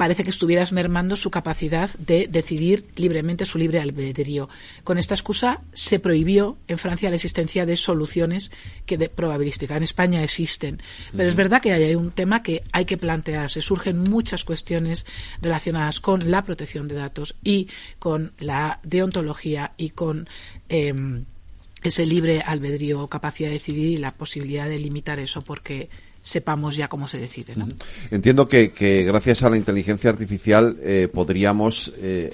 parece 0.02 0.23
que 0.23 0.32
estuvieras 0.32 0.72
mermando 0.72 1.15
su 1.15 1.30
capacidad 1.30 1.91
de 1.99 2.28
decidir 2.28 2.88
libremente 2.95 3.45
su 3.45 3.60
libre 3.60 3.80
albedrío. 3.80 4.49
Con 4.84 4.98
esta 4.98 5.14
excusa 5.14 5.61
se 5.73 5.99
prohibió 5.99 6.57
en 6.68 6.80
Francia 6.80 7.11
la 7.11 7.18
existencia 7.18 7.68
de 7.68 7.78
soluciones 7.78 8.52
que 8.88 8.98
de 8.98 9.10
probabilística. 9.10 9.78
En 9.78 9.84
España 9.84 10.23
existen. 10.23 10.82
Pero 11.15 11.30
es 11.30 11.36
verdad 11.36 11.61
que 11.61 11.73
hay 11.73 11.94
un 11.94 12.10
tema 12.10 12.41
que 12.41 12.64
hay 12.72 12.86
que 12.86 12.98
plantearse. 12.98 13.61
Surgen 13.61 13.99
muchas 13.99 14.44
cuestiones 14.44 15.06
relacionadas 15.40 15.99
con 15.99 16.32
la 16.32 16.44
protección 16.45 16.88
de 16.88 16.95
datos 16.95 17.36
y 17.44 17.68
con 17.99 18.34
la 18.40 18.80
deontología 18.82 19.73
y 19.78 19.91
con 19.91 20.28
em, 20.69 21.26
ese 21.84 22.07
libre 22.07 22.41
albedrío 22.41 23.02
o 23.02 23.07
capacidad 23.07 23.49
de 23.49 23.60
decidir 23.60 23.91
y 23.91 23.98
la 23.98 24.15
posibilidad 24.15 24.68
de 24.68 24.80
limitar 24.80 25.19
eso 25.19 25.44
porque 25.44 25.91
sepamos 26.23 26.76
ya 26.76 26.88
cómo 26.88 27.07
se 27.07 27.18
decide. 27.18 27.56
¿no? 27.56 27.68
Entiendo 28.10 28.48
que, 28.48 28.72
que, 28.72 29.03
gracias 29.03 29.43
a 29.43 29.49
la 29.49 29.57
inteligencia 29.57 30.10
artificial 30.10 30.77
eh, 30.81 31.10
podríamos 31.11 31.91
eh, 31.98 32.31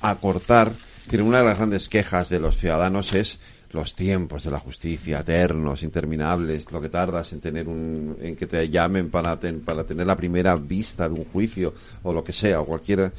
acortar. 0.00 0.72
Una 1.12 1.40
de 1.40 1.44
las 1.44 1.58
grandes 1.58 1.88
quejas 1.88 2.30
de 2.30 2.40
los 2.40 2.56
ciudadanos 2.56 3.12
es 3.12 3.38
los 3.72 3.94
tiempos 3.94 4.44
de 4.44 4.50
la 4.50 4.58
justicia, 4.58 5.20
eternos, 5.20 5.82
interminables, 5.82 6.72
lo 6.72 6.80
que 6.80 6.88
tardas 6.88 7.32
en 7.32 7.40
tener 7.40 7.68
un, 7.68 8.16
en 8.22 8.36
que 8.36 8.46
te 8.46 8.68
llamen 8.70 9.10
para, 9.10 9.38
para 9.38 9.84
tener 9.84 10.06
la 10.06 10.16
primera 10.16 10.56
vista 10.56 11.08
de 11.08 11.14
un 11.14 11.24
juicio 11.24 11.74
o 12.04 12.12
lo 12.12 12.24
que 12.24 12.32
sea, 12.32 12.60
o 12.60 12.66
cualquiera. 12.66 13.12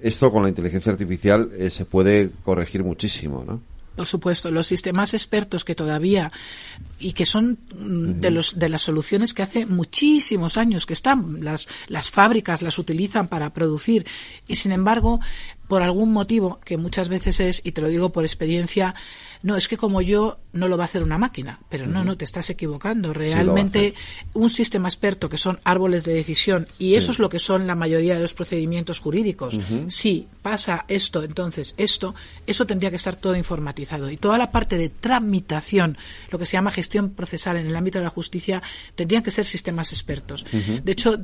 Esto 0.00 0.30
con 0.30 0.42
la 0.42 0.48
inteligencia 0.48 0.92
artificial 0.92 1.50
eh, 1.58 1.70
se 1.70 1.84
puede 1.84 2.30
corregir 2.44 2.84
muchísimo, 2.84 3.44
¿no? 3.46 3.60
Por 3.96 4.06
supuesto, 4.06 4.50
los 4.50 4.66
sistemas 4.66 5.14
expertos 5.14 5.64
que 5.64 5.74
todavía 5.74 6.30
y 6.98 7.12
que 7.12 7.26
son 7.26 7.58
mm, 7.74 8.20
de 8.20 8.30
los 8.30 8.58
de 8.58 8.68
las 8.68 8.82
soluciones 8.82 9.34
que 9.34 9.42
hace 9.42 9.66
muchísimos 9.66 10.56
años 10.56 10.86
que 10.86 10.92
están 10.92 11.42
las 11.42 11.68
las 11.88 12.10
fábricas 12.10 12.62
las 12.62 12.78
utilizan 12.78 13.28
para 13.28 13.52
producir 13.52 14.06
y 14.46 14.56
sin 14.56 14.72
embargo 14.72 15.20
por 15.68 15.82
algún 15.82 16.12
motivo 16.12 16.60
que 16.64 16.76
muchas 16.76 17.08
veces 17.08 17.40
es 17.40 17.60
y 17.64 17.72
te 17.72 17.80
lo 17.80 17.88
digo 17.88 18.10
por 18.10 18.24
experiencia 18.24 18.94
no, 19.42 19.56
es 19.56 19.68
que 19.68 19.76
como 19.76 20.02
yo 20.02 20.38
no 20.52 20.68
lo 20.68 20.76
va 20.76 20.84
a 20.84 20.86
hacer 20.86 21.04
una 21.04 21.18
máquina, 21.18 21.60
pero 21.68 21.86
no, 21.86 22.02
no, 22.04 22.16
te 22.16 22.24
estás 22.24 22.50
equivocando. 22.50 23.12
Realmente 23.12 23.94
un 24.32 24.50
sistema 24.50 24.88
experto 24.88 25.28
que 25.28 25.38
son 25.38 25.60
árboles 25.62 26.04
de 26.04 26.14
decisión 26.14 26.66
y 26.78 26.94
eso 26.94 27.12
es 27.12 27.18
lo 27.18 27.28
que 27.28 27.38
son 27.38 27.66
la 27.66 27.74
mayoría 27.74 28.14
de 28.14 28.20
los 28.20 28.34
procedimientos 28.34 28.98
jurídicos. 28.98 29.60
Si 29.86 30.26
pasa 30.42 30.84
esto, 30.88 31.22
entonces 31.22 31.74
esto, 31.76 32.14
eso 32.46 32.66
tendría 32.66 32.90
que 32.90 32.96
estar 32.96 33.14
todo 33.16 33.36
informatizado. 33.36 34.10
Y 34.10 34.16
toda 34.16 34.38
la 34.38 34.50
parte 34.50 34.78
de 34.78 34.88
tramitación, 34.88 35.96
lo 36.30 36.38
que 36.38 36.46
se 36.46 36.54
llama 36.54 36.70
gestión 36.70 37.10
procesal 37.10 37.56
en 37.56 37.66
el 37.66 37.76
ámbito 37.76 37.98
de 37.98 38.04
la 38.04 38.10
justicia, 38.10 38.62
tendrían 38.94 39.22
que 39.22 39.30
ser 39.30 39.44
sistemas 39.44 39.92
expertos. 39.92 40.44
De 40.82 40.92
hecho, 40.92 41.20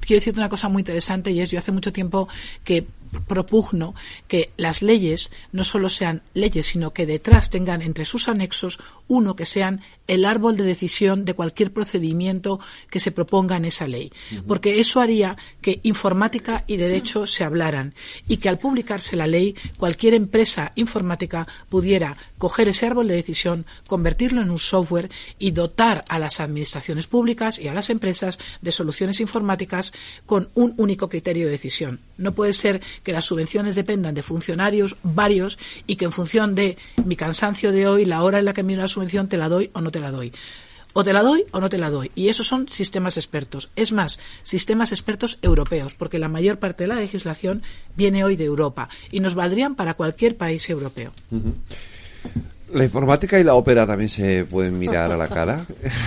quiero 0.00 0.18
decirte 0.18 0.40
una 0.40 0.48
cosa 0.48 0.68
muy 0.68 0.80
interesante 0.80 1.30
y 1.30 1.40
es 1.40 1.50
yo 1.50 1.58
hace 1.58 1.72
mucho 1.72 1.92
tiempo 1.92 2.28
que 2.64 2.86
propugno 3.26 3.94
que 4.28 4.50
las 4.56 4.82
leyes 4.82 5.30
no 5.52 5.64
solo 5.64 5.88
sean 5.88 6.22
leyes, 6.34 6.66
sino 6.66 6.92
que 6.92 7.06
detrás 7.06 7.50
tengan 7.50 7.82
entre 7.82 8.04
sus 8.04 8.28
anexos 8.28 8.78
uno 9.08 9.36
que 9.36 9.46
sean 9.46 9.80
el 10.06 10.24
árbol 10.24 10.56
de 10.56 10.64
decisión 10.64 11.24
de 11.24 11.34
cualquier 11.34 11.72
procedimiento 11.72 12.58
que 12.90 12.98
se 12.98 13.12
proponga 13.12 13.56
en 13.56 13.64
esa 13.64 13.86
ley. 13.86 14.12
Porque 14.46 14.80
eso 14.80 15.00
haría 15.00 15.36
que 15.60 15.80
informática 15.84 16.64
y 16.66 16.76
derecho 16.76 17.26
se 17.26 17.44
hablaran 17.44 17.94
y 18.26 18.38
que 18.38 18.48
al 18.48 18.58
publicarse 18.58 19.14
la 19.14 19.28
ley 19.28 19.54
cualquier 19.76 20.14
empresa 20.14 20.72
informática 20.74 21.46
pudiera 21.68 22.16
coger 22.38 22.68
ese 22.68 22.86
árbol 22.86 23.06
de 23.08 23.14
decisión, 23.14 23.66
convertirlo 23.86 24.42
en 24.42 24.50
un 24.50 24.58
software 24.58 25.10
y 25.38 25.52
dotar 25.52 26.04
a 26.08 26.18
las 26.18 26.40
administraciones 26.40 27.06
públicas 27.06 27.58
y 27.58 27.68
a 27.68 27.74
las 27.74 27.90
empresas 27.90 28.38
de 28.62 28.72
soluciones 28.72 29.20
informáticas 29.20 29.92
con 30.26 30.48
un 30.54 30.74
único 30.76 31.08
criterio 31.08 31.46
de 31.46 31.52
decisión. 31.52 32.00
No 32.16 32.32
puede 32.32 32.52
ser 32.52 32.80
que 33.02 33.12
las 33.12 33.24
subvenciones 33.24 33.74
dependan 33.74 34.14
de 34.14 34.22
funcionarios 34.22 34.96
varios 35.02 35.58
y 35.86 35.96
que 35.96 36.04
en 36.04 36.12
función 36.12 36.54
de 36.54 36.76
mi 37.04 37.16
cansancio 37.16 37.72
de 37.72 37.86
hoy, 37.86 38.04
la 38.04 38.22
hora 38.22 38.38
en 38.38 38.44
la 38.44 38.52
que 38.52 38.62
miro 38.62 38.82
la 38.82 38.88
subvención, 38.88 39.28
te 39.28 39.36
la 39.36 39.48
doy 39.48 39.70
o 39.72 39.80
no 39.80 39.90
te 39.90 40.00
la 40.00 40.10
doy. 40.10 40.32
O 40.92 41.04
te 41.04 41.12
la 41.12 41.22
doy 41.22 41.44
o 41.52 41.60
no 41.60 41.68
te 41.68 41.78
la 41.78 41.90
doy. 41.90 42.10
Y 42.14 42.28
esos 42.28 42.46
son 42.46 42.68
sistemas 42.68 43.16
expertos. 43.16 43.70
Es 43.76 43.92
más, 43.92 44.18
sistemas 44.42 44.90
expertos 44.90 45.38
europeos, 45.40 45.94
porque 45.94 46.18
la 46.18 46.28
mayor 46.28 46.58
parte 46.58 46.84
de 46.84 46.88
la 46.88 46.96
legislación 46.96 47.62
viene 47.96 48.24
hoy 48.24 48.36
de 48.36 48.44
Europa 48.44 48.88
y 49.10 49.20
nos 49.20 49.34
valdrían 49.34 49.76
para 49.76 49.94
cualquier 49.94 50.36
país 50.36 50.68
europeo. 50.68 51.12
¿La 52.72 52.84
informática 52.84 53.38
y 53.38 53.44
la 53.44 53.54
ópera 53.54 53.86
también 53.86 54.08
se 54.08 54.44
pueden 54.44 54.78
mirar 54.78 55.12
a 55.12 55.16
la 55.16 55.28
cara? 55.28 55.64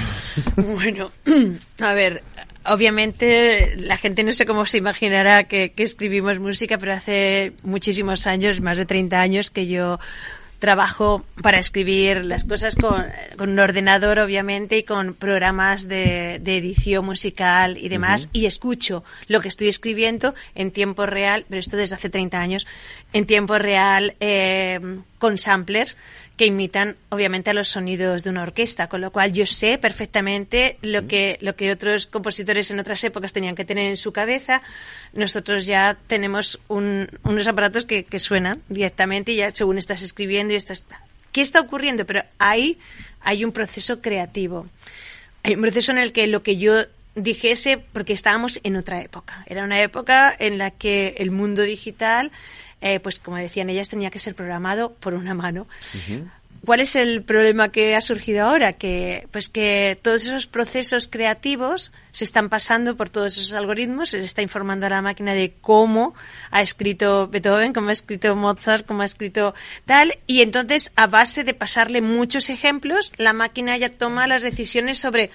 bueno, 0.56 1.11
a 1.80 1.94
ver, 1.94 2.24
obviamente 2.65 3.76
la 3.77 3.98
gente 3.98 4.23
no 4.23 4.31
sé 4.31 4.45
cómo 4.45 4.65
se 4.65 4.77
imaginará 4.77 5.45
que, 5.45 5.72
que 5.72 5.84
escribimos 5.84 6.40
música, 6.40 6.77
pero 6.77 6.94
hace 6.94 7.53
muchísimos 7.64 8.27
años, 8.27 8.61
más 8.61 8.77
de 8.77 8.85
30 8.85 9.19
años, 9.19 9.52
que 9.52 9.68
yo 9.68 9.99
trabajo 10.64 11.26
para 11.41 11.60
escribir 11.60 12.23
las 12.23 12.45
cosas 12.45 12.77
con, 12.77 13.03
un 13.38 13.60
ordenador, 13.60 14.19
obviamente, 14.19 14.77
y 14.77 14.84
con 14.84 15.14
programas 15.14 15.90
de, 15.90 16.35
edición 16.35 17.03
musical 17.03 17.77
y 17.77 17.90
demás, 17.90 18.30
y 18.31 18.45
escucho 18.45 19.03
lo 19.27 19.41
que 19.41 19.49
estoy 19.49 19.68
escribiendo 19.68 20.34
en 20.56 20.72
tiempo 20.72 21.06
real, 21.06 21.44
pero 21.49 21.60
esto 21.60 21.76
desde 21.76 21.95
hace 21.95 22.10
30 22.10 22.40
años, 22.40 22.65
en 23.11 23.26
tiempo 23.26 23.57
real 23.57 24.15
eh, 24.22 24.80
con 25.19 25.38
samplers 25.38 25.98
que 26.38 26.47
imitan 26.47 26.95
obviamente 27.10 27.51
a 27.51 27.53
los 27.53 27.69
sonidos 27.69 28.23
de 28.23 28.31
una 28.31 28.41
orquesta, 28.41 28.88
con 28.88 29.01
lo 29.01 29.11
cual 29.11 29.34
yo 29.34 29.45
sé 29.45 29.77
perfectamente 29.77 30.77
lo 30.81 31.07
que, 31.07 31.38
lo 31.41 31.55
que 31.55 31.72
otros 31.72 32.07
compositores 32.07 32.72
en 32.72 32.80
otras 32.80 33.03
épocas 33.03 33.34
tenían 33.34 33.55
que 33.55 33.65
tener 33.65 33.89
en 33.89 33.97
su 33.97 34.11
cabeza. 34.11 34.64
Nosotros 35.14 35.68
ya 35.68 35.97
tenemos 36.07 36.60
unos 36.69 37.47
aparatos 37.47 37.85
que, 37.85 38.03
que 38.03 38.19
suenan 38.19 38.61
directamente 38.68 39.34
y 39.34 39.38
ya 39.38 39.51
según 39.53 39.77
estás 39.77 40.01
escribiendo 40.01 40.53
y 40.53 40.57
estás... 40.57 40.85
¿Qué 41.31 41.41
está 41.41 41.61
ocurriendo? 41.61 42.05
Pero 42.05 42.23
ahí 42.39 42.80
hay 43.22 43.45
un 43.45 43.51
proceso 43.51 44.01
creativo. 44.01 44.68
Hay 45.43 45.55
un 45.55 45.61
proceso 45.61 45.91
en 45.91 45.97
el 45.97 46.14
que 46.14 46.27
lo 46.27 46.43
que 46.43 46.57
yo 46.57 46.84
dijese, 47.15 47.77
porque 47.77 48.14
estábamos 48.14 48.60
en 48.64 48.76
otra 48.76 49.01
época. 49.01 49.43
Era 49.47 49.64
una 49.64 49.81
época 49.81 50.35
en 50.38 50.57
la 50.57 50.72
que 50.72 51.15
el 51.18 51.31
mundo 51.31 51.61
digital, 51.61 52.31
eh, 52.84 52.99
pues 52.99 53.19
como 53.19 53.38
decían 53.38 53.69
ellas, 53.69 53.89
tenía 53.89 54.11
que 54.11 54.19
ser 54.19 54.35
programado 54.35 54.93
por 54.93 55.14
una 55.14 55.34
mano. 55.34 55.68
¿Cuál 56.65 56.80
es 56.80 56.95
el 56.95 57.23
problema 57.23 57.73
que 57.73 57.95
ha 57.95 58.01
surgido 58.01 58.45
ahora? 58.45 58.73
Que, 58.73 59.27
pues 59.31 59.49
que 59.49 59.99
todos 60.01 60.26
esos 60.26 60.47
procesos 60.47 61.10
creativos 61.10 61.91
se 62.11 62.23
están 62.23 62.47
pasando 62.47 62.95
por 62.95 63.10
todos 63.10 63.38
esos 63.38 63.53
algoritmos, 63.53 64.11
se 64.11 64.19
está 64.19 64.41
informando 64.41 64.85
a 64.85 64.89
la 64.89 65.01
máquina 65.01 65.34
de 65.34 65.53
cómo 65.60 66.14
ha 66.51 66.61
escrito 66.61 67.27
Beethoven, 67.27 67.73
cómo 67.73 67.89
ha 67.89 67.93
escrito 67.93 68.35
Mozart, 68.35 68.85
cómo 68.85 69.01
ha 69.01 69.05
escrito 69.05 69.53
tal, 69.85 70.19
y 70.26 70.41
entonces 70.41 70.91
a 70.95 71.07
base 71.07 71.43
de 71.43 71.53
pasarle 71.53 72.01
muchos 72.01 72.49
ejemplos, 72.49 73.11
la 73.18 73.34
máquina 73.34 73.76
ya 73.76 73.89
toma 73.89 74.27
las 74.27 74.41
decisiones 74.41 74.99
sobre 74.99 75.31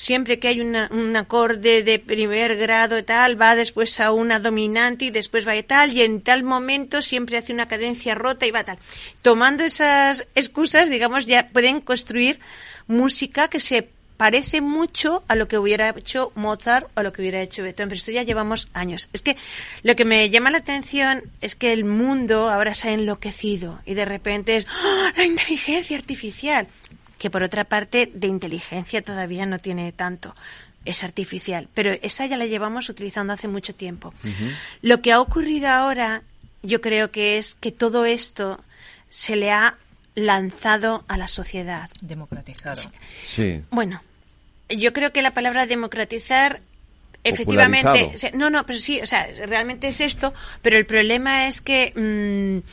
siempre 0.00 0.38
que 0.38 0.48
hay 0.48 0.60
un 0.62 1.14
acorde 1.14 1.82
de 1.82 1.98
primer 1.98 2.56
grado 2.56 2.96
y 2.96 3.02
tal, 3.02 3.38
va 3.38 3.54
después 3.54 4.00
a 4.00 4.12
una 4.12 4.40
dominante 4.40 5.04
y 5.04 5.10
después 5.10 5.46
va 5.46 5.54
y 5.54 5.62
tal, 5.62 5.92
y 5.92 6.00
en 6.00 6.22
tal 6.22 6.42
momento 6.42 7.02
siempre 7.02 7.36
hace 7.36 7.52
una 7.52 7.68
cadencia 7.68 8.14
rota 8.14 8.46
y 8.46 8.50
va 8.50 8.64
tal. 8.64 8.78
Tomando 9.20 9.62
esas 9.62 10.26
excusas, 10.34 10.88
digamos, 10.88 11.26
ya 11.26 11.48
pueden 11.48 11.82
construir 11.82 12.38
música 12.86 13.48
que 13.48 13.60
se 13.60 13.90
parece 14.16 14.62
mucho 14.62 15.22
a 15.28 15.34
lo 15.34 15.48
que 15.48 15.58
hubiera 15.58 15.90
hecho 15.90 16.32
Mozart 16.34 16.88
o 16.96 17.02
lo 17.02 17.12
que 17.12 17.20
hubiera 17.20 17.42
hecho 17.42 17.62
Beethoven, 17.62 17.90
pero 17.90 17.98
esto 17.98 18.10
ya 18.10 18.22
llevamos 18.22 18.68
años. 18.72 19.10
Es 19.12 19.20
que 19.20 19.36
lo 19.82 19.96
que 19.96 20.06
me 20.06 20.30
llama 20.30 20.50
la 20.50 20.58
atención 20.58 21.24
es 21.42 21.56
que 21.56 21.74
el 21.74 21.84
mundo 21.84 22.48
ahora 22.48 22.72
se 22.72 22.88
ha 22.88 22.92
enloquecido 22.92 23.82
y 23.84 23.92
de 23.92 24.06
repente 24.06 24.56
es 24.56 24.66
¡Ah! 24.66 25.12
la 25.14 25.24
inteligencia 25.24 25.98
artificial 25.98 26.68
que 27.20 27.28
por 27.28 27.42
otra 27.42 27.64
parte 27.64 28.10
de 28.14 28.28
inteligencia 28.28 29.02
todavía 29.02 29.44
no 29.44 29.58
tiene 29.58 29.92
tanto. 29.92 30.34
Es 30.86 31.04
artificial, 31.04 31.68
pero 31.74 31.92
esa 32.00 32.24
ya 32.24 32.38
la 32.38 32.46
llevamos 32.46 32.88
utilizando 32.88 33.34
hace 33.34 33.46
mucho 33.46 33.74
tiempo. 33.74 34.14
Lo 34.80 35.02
que 35.02 35.12
ha 35.12 35.20
ocurrido 35.20 35.68
ahora, 35.68 36.22
yo 36.62 36.80
creo 36.80 37.10
que 37.10 37.36
es 37.36 37.54
que 37.54 37.72
todo 37.72 38.06
esto 38.06 38.58
se 39.10 39.36
le 39.36 39.50
ha 39.50 39.76
lanzado 40.14 41.04
a 41.08 41.18
la 41.18 41.28
sociedad. 41.28 41.90
Democratizado. 42.00 42.90
Sí. 43.26 43.62
Bueno, 43.70 44.02
yo 44.70 44.94
creo 44.94 45.12
que 45.12 45.20
la 45.20 45.34
palabra 45.34 45.66
democratizar 45.66 46.62
efectivamente 47.22 48.14
no 48.32 48.48
no 48.48 48.64
pero 48.64 48.78
sí 48.78 48.98
o 49.02 49.06
sea 49.06 49.28
realmente 49.44 49.88
es 49.88 50.00
esto 50.00 50.32
pero 50.62 50.78
el 50.78 50.86
problema 50.86 51.48
es 51.48 51.60
que 51.60 51.92
mm, 51.94 52.66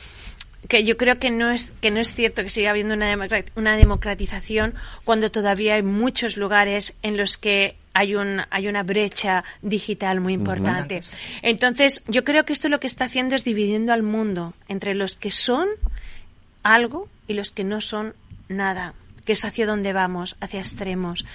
que 0.68 0.84
yo 0.84 0.96
creo 0.96 1.18
que 1.18 1.30
no 1.30 1.50
es 1.50 1.72
que 1.80 1.90
no 1.90 1.98
es 1.98 2.14
cierto 2.14 2.42
que 2.42 2.50
siga 2.50 2.70
habiendo 2.70 2.94
una, 2.94 3.16
una 3.56 3.76
democratización 3.76 4.74
cuando 5.04 5.30
todavía 5.30 5.74
hay 5.74 5.82
muchos 5.82 6.36
lugares 6.36 6.94
en 7.02 7.16
los 7.16 7.38
que 7.38 7.76
hay 7.94 8.14
un 8.14 8.42
hay 8.50 8.68
una 8.68 8.82
brecha 8.82 9.44
digital 9.62 10.20
muy 10.20 10.34
importante. 10.34 11.00
Entonces, 11.42 12.02
yo 12.06 12.22
creo 12.22 12.44
que 12.44 12.52
esto 12.52 12.68
lo 12.68 12.80
que 12.80 12.86
está 12.86 13.06
haciendo 13.06 13.34
es 13.34 13.44
dividiendo 13.44 13.92
al 13.92 14.02
mundo 14.02 14.54
entre 14.68 14.94
los 14.94 15.16
que 15.16 15.32
son 15.32 15.68
algo 16.62 17.08
y 17.26 17.32
los 17.32 17.50
que 17.50 17.64
no 17.64 17.80
son 17.80 18.14
nada 18.48 18.94
que 19.28 19.34
es 19.34 19.44
hacia 19.44 19.66
donde 19.66 19.92
vamos, 19.92 20.38
hacia 20.40 20.60
extremos. 20.60 21.26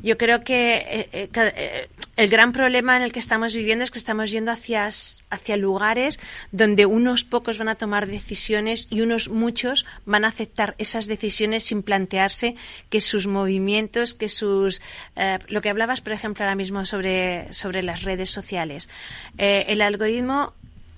Yo 0.00 0.18
creo 0.18 0.42
que 0.42 0.78
eh, 0.78 1.08
eh, 1.12 1.30
eh, 1.32 1.88
el 2.16 2.28
gran 2.28 2.50
problema 2.50 2.96
en 2.96 3.02
el 3.02 3.12
que 3.12 3.20
estamos 3.20 3.54
viviendo 3.54 3.84
es 3.84 3.92
que 3.92 4.00
estamos 4.00 4.32
yendo 4.32 4.50
hacia, 4.50 4.86
hacia 4.86 5.56
lugares 5.56 6.18
donde 6.50 6.86
unos 6.86 7.22
pocos 7.22 7.56
van 7.58 7.68
a 7.68 7.76
tomar 7.76 8.08
decisiones 8.08 8.88
y 8.90 9.02
unos 9.02 9.28
muchos 9.28 9.86
van 10.06 10.24
a 10.24 10.28
aceptar 10.28 10.74
esas 10.78 11.06
decisiones 11.06 11.62
sin 11.62 11.84
plantearse 11.84 12.56
que 12.90 13.00
sus 13.00 13.28
movimientos, 13.28 14.14
que 14.14 14.28
sus... 14.28 14.82
lo 15.46 15.62
que 15.62 15.68
hablabas, 15.68 16.00
por 16.00 16.14
ejemplo, 16.14 16.44
ahora 16.44 16.56
mismo 16.56 16.84
sobre, 16.84 17.52
sobre 17.52 17.84
las 17.84 18.02
redes 18.02 18.28
sociales. 18.28 18.88
el 19.38 19.82
algoritmo 19.82 20.52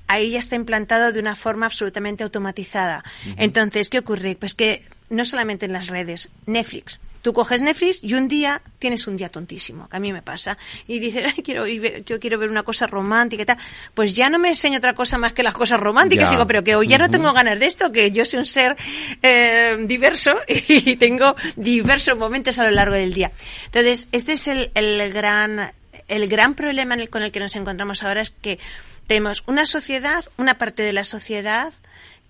ahí 0.07 0.31
ya 0.31 0.39
está 0.39 0.57
implantado 0.57 1.13
de 1.13 1.21
una 1.21 1.37
forma 1.37 1.67
absolutamente 1.67 2.25
automatizada. 2.25 3.05
Entonces, 3.37 3.91
¿qué 3.91 3.99
ocurre? 3.99 4.35
Pues 4.35 4.55
que 4.55 4.83
no 5.11 5.25
solamente 5.25 5.67
en 5.67 5.73
las 5.73 5.89
redes, 5.89 6.29
Netflix. 6.47 7.01
Tú 7.23 7.33
coges 7.33 7.61
Netflix 7.61 8.03
y 8.03 8.15
un 8.15 8.29
día 8.29 8.63
tienes 8.79 9.07
un 9.07 9.17
día 9.17 9.29
tontísimo, 9.29 9.89
que 9.89 9.97
a 9.97 10.01
mí 10.01 10.13
me 10.13 10.23
pasa, 10.23 10.57
y 10.87 11.01
dices, 11.01 11.25
Ay, 11.37 11.43
quiero, 11.43 11.67
yo 11.67 12.21
quiero 12.21 12.39
ver 12.39 12.49
una 12.49 12.63
cosa 12.63 12.87
romántica 12.87 13.43
y 13.43 13.47
tal. 13.47 13.59
Pues 13.93 14.15
ya 14.15 14.31
no 14.31 14.39
me 14.39 14.51
enseño 14.51 14.79
otra 14.79 14.95
cosa 14.95 15.19
más 15.19 15.33
que 15.33 15.43
las 15.43 15.53
cosas 15.53 15.81
románticas, 15.81 16.31
digo, 16.31 16.47
pero 16.47 16.63
que 16.63 16.77
hoy 16.77 16.89
ya 16.89 16.99
no 16.99 17.11
tengo 17.11 17.33
ganas 17.33 17.59
de 17.59 17.67
esto, 17.67 17.91
que 17.91 18.13
yo 18.13 18.25
soy 18.25 18.39
un 18.41 18.47
ser 18.47 18.77
eh, 19.23 19.77
diverso 19.87 20.39
y 20.49 20.97
tengo 20.97 21.35
diversos 21.57 22.17
momentos 22.17 22.59
a 22.59 22.65
lo 22.65 22.71
largo 22.71 22.95
del 22.95 23.13
día. 23.13 23.33
Entonces, 23.67 24.09
este 24.13 24.35
es 24.35 24.47
el, 24.49 24.71
el 24.75 25.13
gran 25.13 25.73
el 26.07 26.27
gran 26.29 26.55
problema 26.55 26.95
en 26.95 27.01
el, 27.01 27.11
con 27.11 27.23
el 27.23 27.31
que 27.31 27.41
nos 27.41 27.55
encontramos 27.57 28.03
ahora 28.03 28.23
es 28.23 28.31
que 28.31 28.59
tenemos 29.07 29.43
una 29.47 29.67
sociedad, 29.67 30.25
una 30.37 30.59
parte 30.59 30.83
de 30.83 30.93
la 30.93 31.05
sociedad 31.05 31.73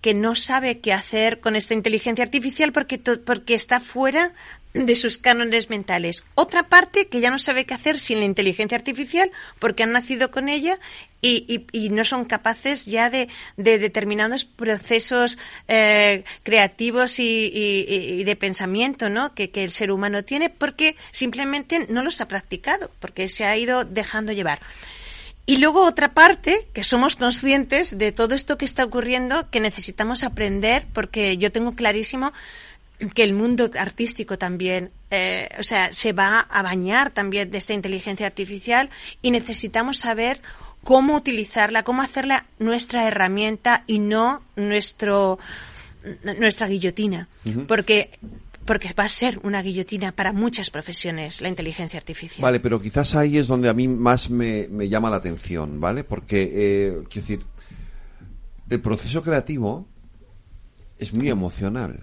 que 0.01 0.13
no 0.13 0.35
sabe 0.35 0.79
qué 0.79 0.93
hacer 0.93 1.39
con 1.39 1.55
esta 1.55 1.73
inteligencia 1.73 2.23
artificial 2.23 2.71
porque, 2.71 2.97
porque 2.97 3.53
está 3.53 3.79
fuera 3.79 4.33
de 4.73 4.95
sus 4.95 5.17
cánones 5.17 5.69
mentales. 5.69 6.23
Otra 6.35 6.69
parte 6.69 7.07
que 7.07 7.19
ya 7.19 7.31
no 7.31 7.39
sabe 7.39 7.65
qué 7.65 7.73
hacer 7.73 7.99
sin 7.99 8.19
la 8.19 8.25
inteligencia 8.25 8.77
artificial 8.77 9.31
porque 9.57 9.83
han 9.83 9.91
nacido 9.91 10.29
con 10.29 10.47
ella 10.47 10.79
y, 11.21 11.65
y, 11.71 11.89
no 11.89 12.05
son 12.05 12.23
capaces 12.23 12.85
ya 12.85 13.09
de, 13.09 13.27
de 13.57 13.77
determinados 13.79 14.45
procesos 14.45 15.37
eh, 15.67 16.23
creativos 16.43 17.19
y, 17.19 17.51
y, 17.53 18.23
de 18.23 18.35
pensamiento 18.37 19.09
¿no? 19.09 19.33
que, 19.33 19.49
que 19.49 19.63
el 19.63 19.71
ser 19.71 19.91
humano 19.91 20.23
tiene 20.23 20.49
porque 20.49 20.95
simplemente 21.11 21.87
no 21.89 22.03
los 22.03 22.21
ha 22.21 22.27
practicado, 22.27 22.89
porque 22.99 23.27
se 23.27 23.43
ha 23.43 23.57
ido 23.57 23.83
dejando 23.83 24.31
llevar. 24.31 24.61
Y 25.49 25.57
luego 25.57 25.83
otra 25.83 26.13
parte, 26.13 26.67
que 26.73 26.83
somos 26.83 27.15
conscientes 27.15 27.97
de 27.97 28.11
todo 28.11 28.35
esto 28.35 28.55
que 28.55 28.65
está 28.65 28.83
ocurriendo, 28.85 29.49
que 29.49 29.59
necesitamos 29.59 30.21
aprender, 30.21 30.85
porque 30.93 31.39
yo 31.39 31.51
tengo 31.51 31.73
clarísimo 31.73 32.33
que 33.15 33.23
el 33.23 33.33
mundo 33.33 33.71
artístico 33.75 34.37
también, 34.37 34.91
eh, 35.09 35.49
o 35.57 35.63
sea, 35.63 35.91
se 35.91 36.13
va 36.13 36.41
a 36.41 36.61
bañar 36.61 37.09
también 37.09 37.49
de 37.49 37.57
esta 37.57 37.73
inteligencia 37.73 38.27
artificial 38.27 38.91
y 39.23 39.31
necesitamos 39.31 39.97
saber 39.97 40.39
cómo 40.83 41.15
utilizarla, 41.15 41.81
cómo 41.81 42.03
hacerla 42.03 42.45
nuestra 42.59 43.07
herramienta 43.07 43.83
y 43.87 43.97
no 43.97 44.43
nuestro 44.55 45.39
nuestra 46.37 46.67
guillotina, 46.67 47.27
porque 47.67 48.11
porque 48.69 48.93
va 48.93 49.05
a 49.05 49.09
ser 49.09 49.39
una 49.41 49.63
guillotina 49.63 50.11
para 50.11 50.31
muchas 50.31 50.69
profesiones 50.69 51.41
la 51.41 51.49
inteligencia 51.49 51.97
artificial. 51.97 52.43
Vale, 52.43 52.59
pero 52.59 52.79
quizás 52.79 53.15
ahí 53.15 53.39
es 53.39 53.47
donde 53.47 53.67
a 53.67 53.73
mí 53.73 53.87
más 53.87 54.29
me, 54.29 54.67
llama 54.87 55.09
la 55.09 55.15
atención, 55.15 55.79
¿vale? 55.79 56.03
Porque, 56.03 56.51
eh, 56.53 57.03
quiero 57.09 57.27
decir, 57.27 57.45
el 58.69 58.79
proceso 58.79 59.23
creativo 59.23 59.87
es 60.99 61.15
muy 61.15 61.29
emocional. 61.29 61.99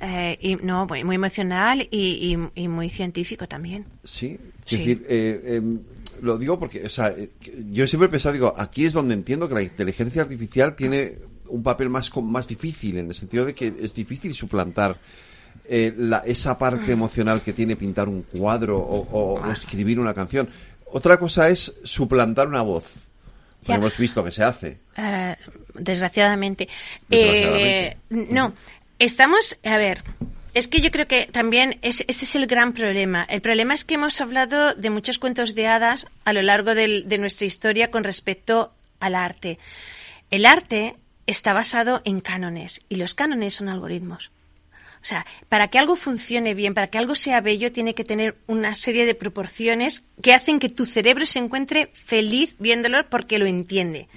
Eh, 0.00 0.38
y, 0.40 0.54
no, 0.54 0.86
muy, 0.86 1.02
muy 1.02 1.16
emocional 1.16 1.88
y, 1.90 2.38
y, 2.54 2.68
muy 2.68 2.88
científico 2.88 3.48
también. 3.48 3.86
Sí, 4.04 4.38
es 4.66 4.78
decir, 4.78 5.04
eh, 5.08 5.56
em, 5.56 5.80
lo 6.22 6.38
digo 6.38 6.60
porque, 6.60 6.84
o 6.86 6.90
sea, 6.90 7.12
yo 7.72 7.88
siempre 7.88 8.06
he 8.06 8.08
pensado, 8.08 8.34
digo, 8.34 8.54
aquí 8.56 8.84
es 8.84 8.92
donde 8.92 9.14
entiendo 9.14 9.48
que 9.48 9.54
la 9.56 9.62
inteligencia 9.62 10.22
artificial 10.22 10.76
tiene 10.76 11.18
un 11.48 11.64
papel 11.64 11.88
más, 11.88 12.16
más 12.22 12.46
difícil, 12.46 12.98
en 12.98 13.08
el 13.08 13.14
sentido 13.16 13.44
de 13.44 13.52
que 13.52 13.74
es 13.80 13.92
difícil 13.92 14.32
suplantar 14.32 15.00
eh, 15.72 15.94
esa 16.24 16.58
parte 16.58 16.90
emocional 16.90 17.42
que 17.42 17.52
tiene 17.52 17.76
pintar 17.76 18.08
un 18.08 18.22
cuadro 18.22 18.76
o, 18.76 19.40
ah. 19.40 19.52
escribir 19.52 20.00
una 20.00 20.12
canción. 20.12 20.48
Otra 20.86 21.16
cosa 21.16 21.48
es 21.48 21.72
suplantar 21.84 22.48
una 22.48 22.62
voz. 22.62 22.94
Hemos 23.68 23.96
visto 23.96 24.24
que 24.24 24.32
se 24.32 24.42
hace. 24.42 24.80
Eh, 24.96 25.36
desgraciadamente. 25.74 26.68
Eh, 27.08 27.96
no, 28.08 28.52
estamos, 28.98 29.58
a 29.62 29.76
ver, 29.76 30.02
es 30.54 30.66
que 30.66 30.80
yo 30.80 30.90
creo 30.90 31.06
que 31.06 31.28
también 31.30 31.78
ese 31.82 32.04
es 32.08 32.34
el 32.34 32.48
gran 32.48 32.72
problema. 32.72 33.22
El 33.30 33.40
problema 33.40 33.72
es 33.72 33.84
que 33.84 33.94
hemos 33.94 34.20
hablado 34.20 34.74
de 34.74 34.90
muchos 34.90 35.20
cuentos 35.20 35.54
de 35.54 35.68
hadas 35.68 36.08
a 36.24 36.32
lo 36.32 36.42
largo 36.42 36.74
de 36.74 37.18
nuestra 37.18 37.46
historia 37.46 37.92
con 37.92 38.02
respecto 38.02 38.72
al 38.98 39.14
arte. 39.14 39.60
El 40.32 40.46
arte 40.46 40.96
está 41.26 41.52
basado 41.52 42.02
en 42.04 42.20
cánones 42.20 42.82
y 42.88 42.96
los 42.96 43.14
cánones 43.14 43.54
son 43.54 43.68
algoritmos. 43.68 44.32
O 45.02 45.06
sea, 45.06 45.24
para 45.48 45.68
que 45.68 45.78
algo 45.78 45.96
funcione 45.96 46.52
bien, 46.54 46.74
para 46.74 46.88
que 46.88 46.98
algo 46.98 47.14
sea 47.14 47.40
bello, 47.40 47.72
tiene 47.72 47.94
que 47.94 48.04
tener 48.04 48.36
una 48.46 48.74
serie 48.74 49.06
de 49.06 49.14
proporciones 49.14 50.04
que 50.22 50.34
hacen 50.34 50.58
que 50.58 50.68
tu 50.68 50.84
cerebro 50.84 51.24
se 51.24 51.38
encuentre 51.38 51.90
feliz 51.94 52.54
viéndolo 52.58 53.08
porque 53.08 53.38
lo 53.38 53.46
entiende. 53.46 54.08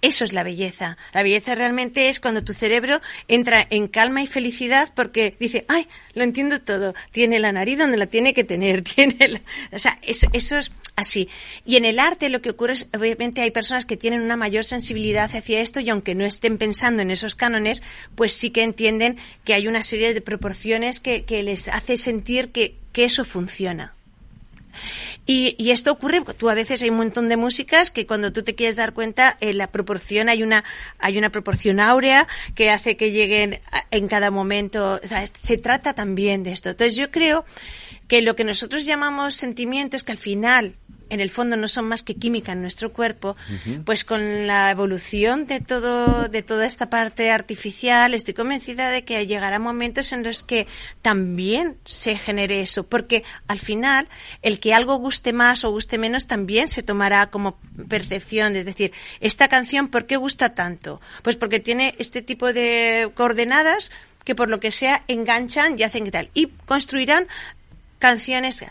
Eso 0.00 0.24
es 0.24 0.32
la 0.32 0.44
belleza. 0.44 0.96
La 1.12 1.24
belleza 1.24 1.56
realmente 1.56 2.08
es 2.08 2.20
cuando 2.20 2.44
tu 2.44 2.54
cerebro 2.54 3.00
entra 3.26 3.66
en 3.68 3.88
calma 3.88 4.22
y 4.22 4.28
felicidad 4.28 4.92
porque 4.94 5.36
dice, 5.40 5.64
ay, 5.68 5.88
lo 6.14 6.22
entiendo 6.22 6.60
todo. 6.60 6.94
Tiene 7.10 7.40
la 7.40 7.50
nariz 7.50 7.78
donde 7.78 7.96
la 7.96 8.06
tiene 8.06 8.32
que 8.32 8.44
tener. 8.44 8.82
Tiene 8.92 9.42
O 9.72 9.78
sea, 9.78 9.98
eso, 10.02 10.28
eso 10.32 10.56
es 10.56 10.70
así. 10.96 11.28
Y 11.64 11.76
en 11.76 11.84
el 11.84 11.98
arte 11.98 12.28
lo 12.28 12.42
que 12.42 12.50
ocurre 12.50 12.74
es, 12.74 12.86
obviamente, 12.96 13.40
hay 13.40 13.50
personas 13.50 13.86
que 13.86 13.96
tienen 13.96 14.22
una 14.22 14.36
mayor 14.36 14.64
sensibilidad 14.64 15.30
hacia 15.34 15.60
esto 15.60 15.80
y 15.80 15.90
aunque 15.90 16.14
no 16.14 16.24
estén 16.24 16.58
pensando 16.58 17.02
en 17.02 17.10
esos 17.10 17.34
cánones, 17.34 17.82
pues 18.14 18.34
sí 18.34 18.50
que 18.50 18.62
entienden 18.62 19.18
que 19.44 19.54
hay 19.54 19.68
una 19.68 19.82
serie 19.82 20.14
de 20.14 20.20
proporciones 20.20 21.00
que, 21.00 21.24
les 21.42 21.68
hace 21.68 21.96
sentir 21.96 22.50
que, 22.50 22.76
eso 22.94 23.24
funciona. 23.24 23.94
Y, 25.26 25.70
esto 25.70 25.92
ocurre, 25.92 26.22
tú 26.36 26.48
a 26.48 26.54
veces 26.54 26.82
hay 26.82 26.90
un 26.90 26.96
montón 26.96 27.28
de 27.28 27.36
músicas 27.36 27.90
que 27.90 28.06
cuando 28.06 28.32
tú 28.32 28.42
te 28.42 28.54
quieres 28.54 28.76
dar 28.76 28.92
cuenta, 28.92 29.36
en 29.40 29.58
la 29.58 29.68
proporción 29.68 30.28
hay 30.28 30.42
una, 30.42 30.64
hay 30.98 31.18
una 31.18 31.30
proporción 31.30 31.80
áurea 31.80 32.28
que 32.54 32.70
hace 32.70 32.96
que 32.96 33.10
lleguen 33.10 33.60
en 33.90 34.08
cada 34.08 34.30
momento, 34.30 35.00
o 35.02 35.06
sea, 35.06 35.24
se 35.26 35.58
trata 35.58 35.94
también 35.94 36.42
de 36.42 36.52
esto. 36.52 36.70
Entonces 36.70 36.96
yo 36.96 37.10
creo 37.10 37.44
que 38.08 38.20
lo 38.20 38.36
que 38.36 38.44
nosotros 38.44 38.84
llamamos 38.84 39.36
sentimiento 39.36 39.96
es 39.96 40.04
que 40.04 40.12
al 40.12 40.18
final 40.18 40.74
en 41.12 41.20
el 41.20 41.28
fondo 41.28 41.58
no 41.58 41.68
son 41.68 41.84
más 41.84 42.02
que 42.02 42.14
química 42.14 42.52
en 42.52 42.62
nuestro 42.62 42.90
cuerpo, 42.90 43.36
pues 43.84 44.02
con 44.02 44.46
la 44.46 44.70
evolución 44.70 45.44
de 45.46 45.60
todo, 45.60 46.28
de 46.28 46.42
toda 46.42 46.64
esta 46.64 46.88
parte 46.88 47.30
artificial, 47.30 48.14
estoy 48.14 48.32
convencida 48.32 48.88
de 48.88 49.04
que 49.04 49.26
llegará 49.26 49.58
momentos 49.58 50.12
en 50.12 50.22
los 50.22 50.42
que 50.42 50.66
también 51.02 51.76
se 51.84 52.16
genere 52.16 52.62
eso, 52.62 52.84
porque 52.84 53.24
al 53.46 53.58
final 53.58 54.08
el 54.40 54.58
que 54.58 54.72
algo 54.72 54.96
guste 54.96 55.34
más 55.34 55.64
o 55.64 55.70
guste 55.70 55.98
menos 55.98 56.26
también 56.26 56.66
se 56.66 56.82
tomará 56.82 57.26
como 57.26 57.58
percepción, 57.90 58.56
es 58.56 58.64
decir, 58.64 58.92
esta 59.20 59.48
canción, 59.48 59.88
¿por 59.88 60.06
qué 60.06 60.16
gusta 60.16 60.54
tanto? 60.54 61.02
Pues 61.20 61.36
porque 61.36 61.60
tiene 61.60 61.94
este 61.98 62.22
tipo 62.22 62.54
de 62.54 63.10
coordenadas 63.14 63.90
que 64.24 64.34
por 64.34 64.48
lo 64.48 64.60
que 64.60 64.70
sea 64.70 65.04
enganchan 65.08 65.78
y 65.78 65.82
hacen 65.82 66.04
que 66.04 66.10
tal. 66.10 66.30
Y 66.32 66.46
construirán 66.64 67.26
canciones. 67.98 68.64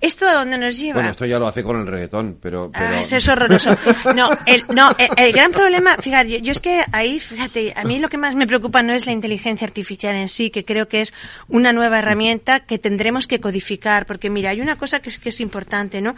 ¿Esto 0.00 0.28
a 0.28 0.34
dónde 0.34 0.58
nos 0.58 0.78
lleva? 0.78 0.94
Bueno, 0.94 1.10
esto 1.10 1.24
ya 1.24 1.38
lo 1.38 1.46
hace 1.46 1.62
con 1.62 1.80
el 1.80 1.86
reggaetón, 1.86 2.38
pero... 2.40 2.70
Ah, 2.74 3.00
es 3.00 3.28
horroroso. 3.28 3.76
No, 4.14 4.30
el, 4.44 4.64
no, 4.74 4.94
el, 5.16 5.32
gran 5.32 5.52
problema, 5.52 5.96
fíjate, 5.96 6.42
yo, 6.42 6.52
es 6.52 6.60
que 6.60 6.84
ahí, 6.92 7.18
fíjate, 7.18 7.72
a 7.74 7.84
mí 7.84 7.98
lo 7.98 8.10
que 8.10 8.18
más 8.18 8.34
me 8.34 8.46
preocupa 8.46 8.82
no 8.82 8.92
es 8.92 9.06
la 9.06 9.12
inteligencia 9.12 9.66
artificial 9.66 10.14
en 10.14 10.28
sí, 10.28 10.50
que 10.50 10.66
creo 10.66 10.86
que 10.86 11.00
es 11.00 11.14
una 11.48 11.72
nueva 11.72 12.00
herramienta 12.00 12.60
que 12.60 12.78
tendremos 12.78 13.26
que 13.26 13.40
codificar, 13.40 14.04
porque 14.04 14.28
mira, 14.28 14.50
hay 14.50 14.60
una 14.60 14.76
cosa 14.76 15.00
que 15.00 15.08
es, 15.08 15.18
que 15.18 15.30
es 15.30 15.40
importante, 15.40 16.02
¿no? 16.02 16.14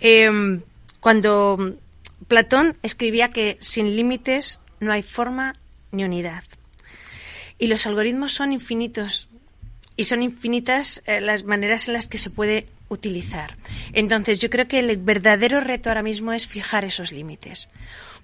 Em, 0.00 0.60
cuando 1.00 1.74
Platón 2.28 2.76
escribía 2.82 3.30
que 3.30 3.56
sin 3.60 3.96
límites 3.96 4.60
no 4.78 4.92
hay 4.92 5.02
forma 5.02 5.54
ni 5.90 6.04
unidad. 6.04 6.44
Y 7.58 7.68
los 7.68 7.86
algoritmos 7.86 8.34
son 8.34 8.52
infinitos, 8.52 9.28
y 9.96 10.04
son 10.04 10.22
infinitas 10.22 11.02
eh, 11.06 11.22
las 11.22 11.44
maneras 11.44 11.88
en 11.88 11.94
las 11.94 12.08
que 12.08 12.18
se 12.18 12.28
puede 12.28 12.66
utilizar. 12.88 13.56
Entonces, 13.92 14.40
yo 14.40 14.50
creo 14.50 14.66
que 14.66 14.78
el 14.78 14.96
verdadero 14.96 15.60
reto 15.60 15.90
ahora 15.90 16.02
mismo 16.02 16.32
es 16.32 16.46
fijar 16.46 16.84
esos 16.84 17.12
límites. 17.12 17.68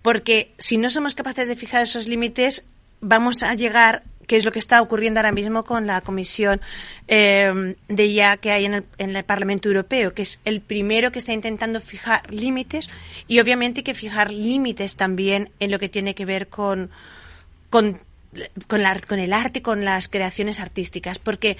Porque 0.03 0.53
si 0.59 0.79
no 0.79 0.91
somos 0.91 1.15
capaces 1.15 1.49
de 1.49 1.57
fijar 1.57 1.83
esos 1.83 2.09
límites, 2.09 2.65
vamos 3.01 3.43
a 3.43 3.55
llegar, 3.55 4.03
que 4.27 4.37
es 4.37 4.45
lo 4.45 4.53
que 4.53 4.59
está 4.59 4.83
ocurriendo 4.83 5.21
ahora 5.21 5.33
mismo 5.33 5.65
con 5.65 5.87
la 5.87 6.01
Comisión 6.01 6.61
eh, 7.09 7.77
de 7.89 8.07
IA 8.07 8.37
que 8.37 8.51
hay 8.51 8.65
en 8.65 8.75
el, 8.75 8.85
en 8.99 9.17
el, 9.17 9.25
Parlamento 9.25 9.69
Europeo, 9.69 10.15
que 10.15 10.23
es 10.23 10.41
el 10.45 10.61
primero 10.61 11.13
que 11.13 11.19
está 11.19 11.33
intentando 11.33 11.81
fijar 11.81 12.33
límites 12.33 12.91
y 13.29 13.41
obviamente 13.41 13.81
hay 13.81 13.85
que 13.85 13.95
fijar 13.95 14.33
límites 14.33 14.97
también 14.97 15.51
en 15.61 15.71
lo 15.71 15.79
que 15.79 15.89
tiene 15.89 16.15
que 16.15 16.25
ver 16.25 16.49
con, 16.49 16.91
con 17.71 18.01
con, 18.67 18.83
la, 18.83 18.99
con 19.01 19.19
el 19.19 19.33
arte, 19.33 19.63
con 19.63 19.85
las 19.85 20.09
creaciones 20.09 20.61
artísticas, 20.61 21.19
porque, 21.19 21.57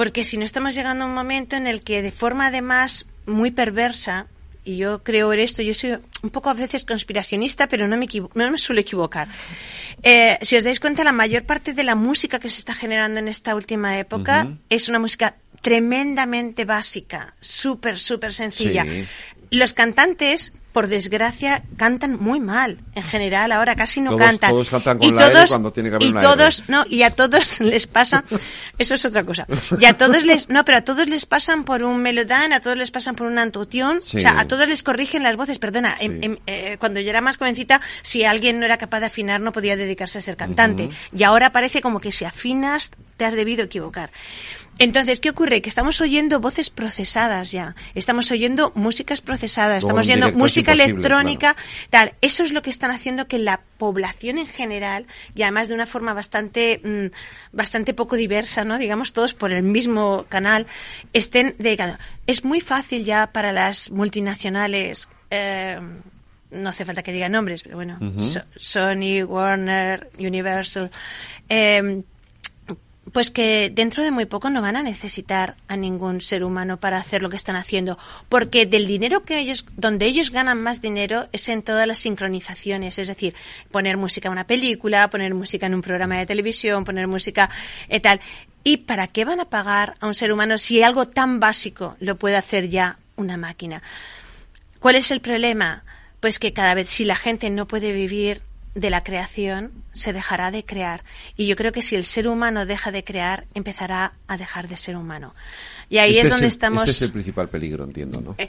porque 0.00 0.24
si 0.24 0.38
no 0.38 0.46
estamos 0.46 0.74
llegando 0.74 1.04
a 1.04 1.08
un 1.08 1.12
momento 1.12 1.56
en 1.56 1.66
el 1.66 1.82
que 1.82 2.00
de 2.00 2.10
forma 2.10 2.46
además 2.46 3.04
muy 3.26 3.50
perversa, 3.50 4.28
y 4.64 4.78
yo 4.78 5.02
creo 5.02 5.30
en 5.34 5.40
esto, 5.40 5.60
yo 5.60 5.74
soy 5.74 5.98
un 6.22 6.30
poco 6.30 6.48
a 6.48 6.54
veces 6.54 6.86
conspiracionista, 6.86 7.66
pero 7.68 7.86
no 7.86 7.98
me, 7.98 8.08
no 8.32 8.50
me 8.50 8.56
suelo 8.56 8.80
equivocar. 8.80 9.28
Eh, 10.02 10.38
si 10.40 10.56
os 10.56 10.64
dais 10.64 10.80
cuenta, 10.80 11.04
la 11.04 11.12
mayor 11.12 11.44
parte 11.44 11.74
de 11.74 11.84
la 11.84 11.96
música 11.96 12.38
que 12.38 12.48
se 12.48 12.60
está 12.60 12.72
generando 12.72 13.20
en 13.20 13.28
esta 13.28 13.54
última 13.54 13.98
época 13.98 14.48
es 14.70 14.88
una 14.88 14.98
música 14.98 15.36
tremendamente 15.60 16.64
básica, 16.64 17.34
súper, 17.38 17.98
súper 17.98 18.32
sencilla. 18.32 18.86
Los 19.50 19.74
cantantes 19.74 20.54
por 20.72 20.86
desgracia, 20.86 21.62
cantan 21.76 22.18
muy 22.20 22.40
mal 22.40 22.78
en 22.94 23.02
general. 23.02 23.52
Ahora 23.52 23.74
casi 23.74 24.00
no 24.00 24.16
cantan. 24.16 24.50
Todos 24.50 24.70
cantan 24.70 24.98
con 24.98 25.08
y 25.08 25.12
la 25.12 25.30
todos, 25.30 25.50
cuando 25.50 25.72
tiene 25.72 25.88
que 25.88 25.96
haber 25.96 26.08
y 26.08 26.12
todos, 26.12 26.64
no, 26.68 26.84
y 26.88 27.02
a 27.02 27.10
todos 27.10 27.60
les 27.60 27.86
pasa. 27.86 28.24
Eso 28.78 28.94
es 28.94 29.04
otra 29.04 29.24
cosa. 29.24 29.46
Y 29.78 29.84
a 29.84 29.96
todos 29.96 30.24
les, 30.24 30.48
no, 30.48 30.64
pero 30.64 30.78
a 30.78 30.82
todos 30.82 31.08
les 31.08 31.26
pasan 31.26 31.64
por 31.64 31.82
un 31.82 32.00
melodán, 32.02 32.52
a 32.52 32.60
todos 32.60 32.76
les 32.76 32.90
pasan 32.90 33.16
por 33.16 33.26
un 33.26 33.38
antotión. 33.38 33.98
O 33.98 34.20
sea, 34.20 34.40
a 34.40 34.46
todos 34.46 34.68
les 34.68 34.82
corrigen 34.82 35.22
las 35.22 35.36
voces. 35.36 35.58
Perdona, 35.58 35.96
eh, 36.00 36.76
cuando 36.78 37.00
yo 37.00 37.10
era 37.10 37.20
más 37.20 37.36
jovencita, 37.36 37.80
si 38.02 38.24
alguien 38.24 38.60
no 38.60 38.66
era 38.66 38.78
capaz 38.78 39.00
de 39.00 39.06
afinar, 39.06 39.40
no 39.40 39.52
podía 39.52 39.76
dedicarse 39.76 40.18
a 40.18 40.22
ser 40.22 40.36
cantante. 40.36 40.90
Y 41.16 41.22
ahora 41.24 41.50
parece 41.52 41.80
como 41.80 42.00
que 42.00 42.12
si 42.12 42.24
afinas, 42.24 42.90
te 43.20 43.26
has 43.26 43.34
debido 43.34 43.64
equivocar. 43.64 44.10
Entonces, 44.78 45.20
¿qué 45.20 45.28
ocurre? 45.28 45.60
Que 45.60 45.68
estamos 45.68 46.00
oyendo 46.00 46.40
voces 46.40 46.70
procesadas 46.70 47.52
ya, 47.52 47.76
estamos 47.94 48.30
oyendo 48.30 48.72
músicas 48.74 49.20
procesadas, 49.20 49.80
estamos 49.80 50.06
oyendo 50.06 50.32
música 50.32 50.72
electrónica, 50.72 51.54
tal. 51.90 52.14
Eso 52.22 52.44
es 52.44 52.52
lo 52.52 52.62
que 52.62 52.70
están 52.70 52.90
haciendo 52.90 53.28
que 53.28 53.38
la 53.38 53.60
población 53.76 54.38
en 54.38 54.46
general, 54.46 55.04
y 55.34 55.42
además 55.42 55.68
de 55.68 55.74
una 55.74 55.84
forma 55.84 56.14
bastante, 56.14 56.80
mm, 56.82 57.54
bastante 57.54 57.92
poco 57.92 58.16
diversa, 58.16 58.64
¿no? 58.64 58.78
Digamos, 58.78 59.12
todos 59.12 59.34
por 59.34 59.52
el 59.52 59.64
mismo 59.64 60.24
canal, 60.30 60.66
estén 61.12 61.56
dedicados. 61.58 61.98
Es 62.26 62.46
muy 62.46 62.62
fácil 62.62 63.04
ya 63.04 63.26
para 63.26 63.52
las 63.52 63.90
multinacionales, 63.90 65.10
eh, 65.28 65.78
no 66.52 66.70
hace 66.70 66.86
falta 66.86 67.02
que 67.02 67.12
diga 67.12 67.28
nombres, 67.28 67.64
pero 67.64 67.76
bueno, 67.76 67.98
Sony, 68.56 69.24
Warner, 69.24 70.10
Universal, 70.18 70.90
eh, 71.50 72.02
pues 73.12 73.30
que 73.30 73.70
dentro 73.72 74.02
de 74.02 74.10
muy 74.10 74.26
poco 74.26 74.50
no 74.50 74.62
van 74.62 74.76
a 74.76 74.82
necesitar 74.82 75.56
a 75.68 75.76
ningún 75.76 76.20
ser 76.20 76.44
humano 76.44 76.78
para 76.78 76.98
hacer 76.98 77.22
lo 77.22 77.30
que 77.30 77.36
están 77.36 77.56
haciendo, 77.56 77.98
porque 78.28 78.66
del 78.66 78.86
dinero 78.86 79.24
que 79.24 79.38
ellos, 79.38 79.64
donde 79.76 80.06
ellos 80.06 80.30
ganan 80.30 80.62
más 80.62 80.80
dinero 80.80 81.28
es 81.32 81.48
en 81.48 81.62
todas 81.62 81.86
las 81.86 81.98
sincronizaciones, 81.98 82.98
es 82.98 83.08
decir, 83.08 83.34
poner 83.70 83.96
música 83.96 84.28
en 84.28 84.32
una 84.32 84.46
película, 84.46 85.10
poner 85.10 85.34
música 85.34 85.66
en 85.66 85.74
un 85.74 85.82
programa 85.82 86.18
de 86.18 86.26
televisión, 86.26 86.84
poner 86.84 87.06
música 87.06 87.50
eh, 87.88 88.00
tal. 88.00 88.20
¿Y 88.62 88.78
para 88.78 89.06
qué 89.06 89.24
van 89.24 89.40
a 89.40 89.46
pagar 89.46 89.96
a 90.00 90.06
un 90.06 90.14
ser 90.14 90.32
humano 90.32 90.58
si 90.58 90.82
algo 90.82 91.06
tan 91.06 91.40
básico 91.40 91.96
lo 91.98 92.16
puede 92.16 92.36
hacer 92.36 92.68
ya 92.68 92.98
una 93.16 93.36
máquina? 93.36 93.82
¿Cuál 94.78 94.96
es 94.96 95.10
el 95.10 95.20
problema? 95.20 95.84
Pues 96.20 96.38
que 96.38 96.52
cada 96.52 96.74
vez 96.74 96.90
si 96.90 97.04
la 97.04 97.16
gente 97.16 97.48
no 97.48 97.66
puede 97.66 97.92
vivir 97.92 98.42
de 98.74 98.90
la 98.90 99.02
creación 99.02 99.72
se 99.92 100.12
dejará 100.12 100.50
de 100.50 100.64
crear. 100.64 101.02
Y 101.36 101.46
yo 101.46 101.56
creo 101.56 101.72
que 101.72 101.82
si 101.82 101.96
el 101.96 102.04
ser 102.04 102.28
humano 102.28 102.66
deja 102.66 102.92
de 102.92 103.04
crear, 103.04 103.46
empezará 103.54 104.12
a 104.28 104.36
dejar 104.36 104.68
de 104.68 104.76
ser 104.76 104.96
humano. 104.96 105.34
Y 105.88 105.98
ahí 105.98 106.12
este 106.12 106.22
es 106.22 106.30
donde 106.30 106.46
estamos. 106.46 106.84
Este 106.84 106.92
es 106.92 107.02
el 107.02 107.12
principal 107.12 107.48
peligro, 107.48 107.84
entiendo, 107.84 108.20
¿no? 108.20 108.34
Eh, 108.38 108.48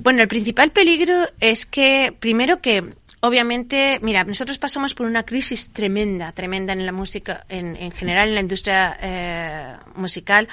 bueno, 0.00 0.22
el 0.22 0.28
principal 0.28 0.70
peligro 0.72 1.28
es 1.40 1.64
que, 1.64 2.14
primero 2.18 2.60
que, 2.60 2.84
obviamente, 3.20 3.98
mira, 4.02 4.24
nosotros 4.24 4.58
pasamos 4.58 4.92
por 4.92 5.06
una 5.06 5.22
crisis 5.22 5.72
tremenda, 5.72 6.32
tremenda 6.32 6.74
en 6.74 6.84
la 6.84 6.92
música, 6.92 7.46
en, 7.48 7.76
en 7.76 7.92
general 7.92 8.28
en 8.28 8.34
la 8.34 8.40
industria 8.40 8.98
eh, 9.00 9.76
musical, 9.94 10.48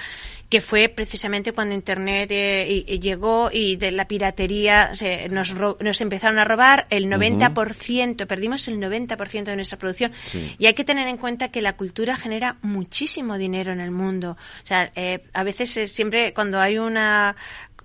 que 0.53 0.61
fue 0.61 0.87
precisamente 0.87 1.51
cuando 1.51 1.73
Internet 1.73 2.29
eh, 2.31 2.99
llegó 3.01 3.49
y 3.51 3.75
de 3.75 3.89
la 3.89 4.07
piratería 4.07 4.91
nos, 5.31 5.55
nos 5.55 5.99
empezaron 5.99 6.37
a 6.37 6.45
robar 6.45 6.85
el 6.91 7.07
90%, 7.07 8.27
perdimos 8.27 8.67
el 8.67 8.77
90% 8.79 9.45
de 9.45 9.55
nuestra 9.55 9.79
producción. 9.79 10.11
Y 10.59 10.67
hay 10.67 10.75
que 10.75 10.83
tener 10.83 11.07
en 11.07 11.17
cuenta 11.17 11.47
que 11.47 11.63
la 11.63 11.75
cultura 11.75 12.15
genera 12.17 12.57
muchísimo 12.61 13.39
dinero 13.39 13.71
en 13.71 13.81
el 13.81 13.89
mundo. 13.89 14.37
O 14.61 14.65
sea, 14.67 14.91
eh, 14.95 15.23
a 15.33 15.41
veces 15.41 15.75
eh, 15.75 15.87
siempre 15.87 16.35
cuando 16.35 16.59
hay 16.59 16.77
una 16.77 17.35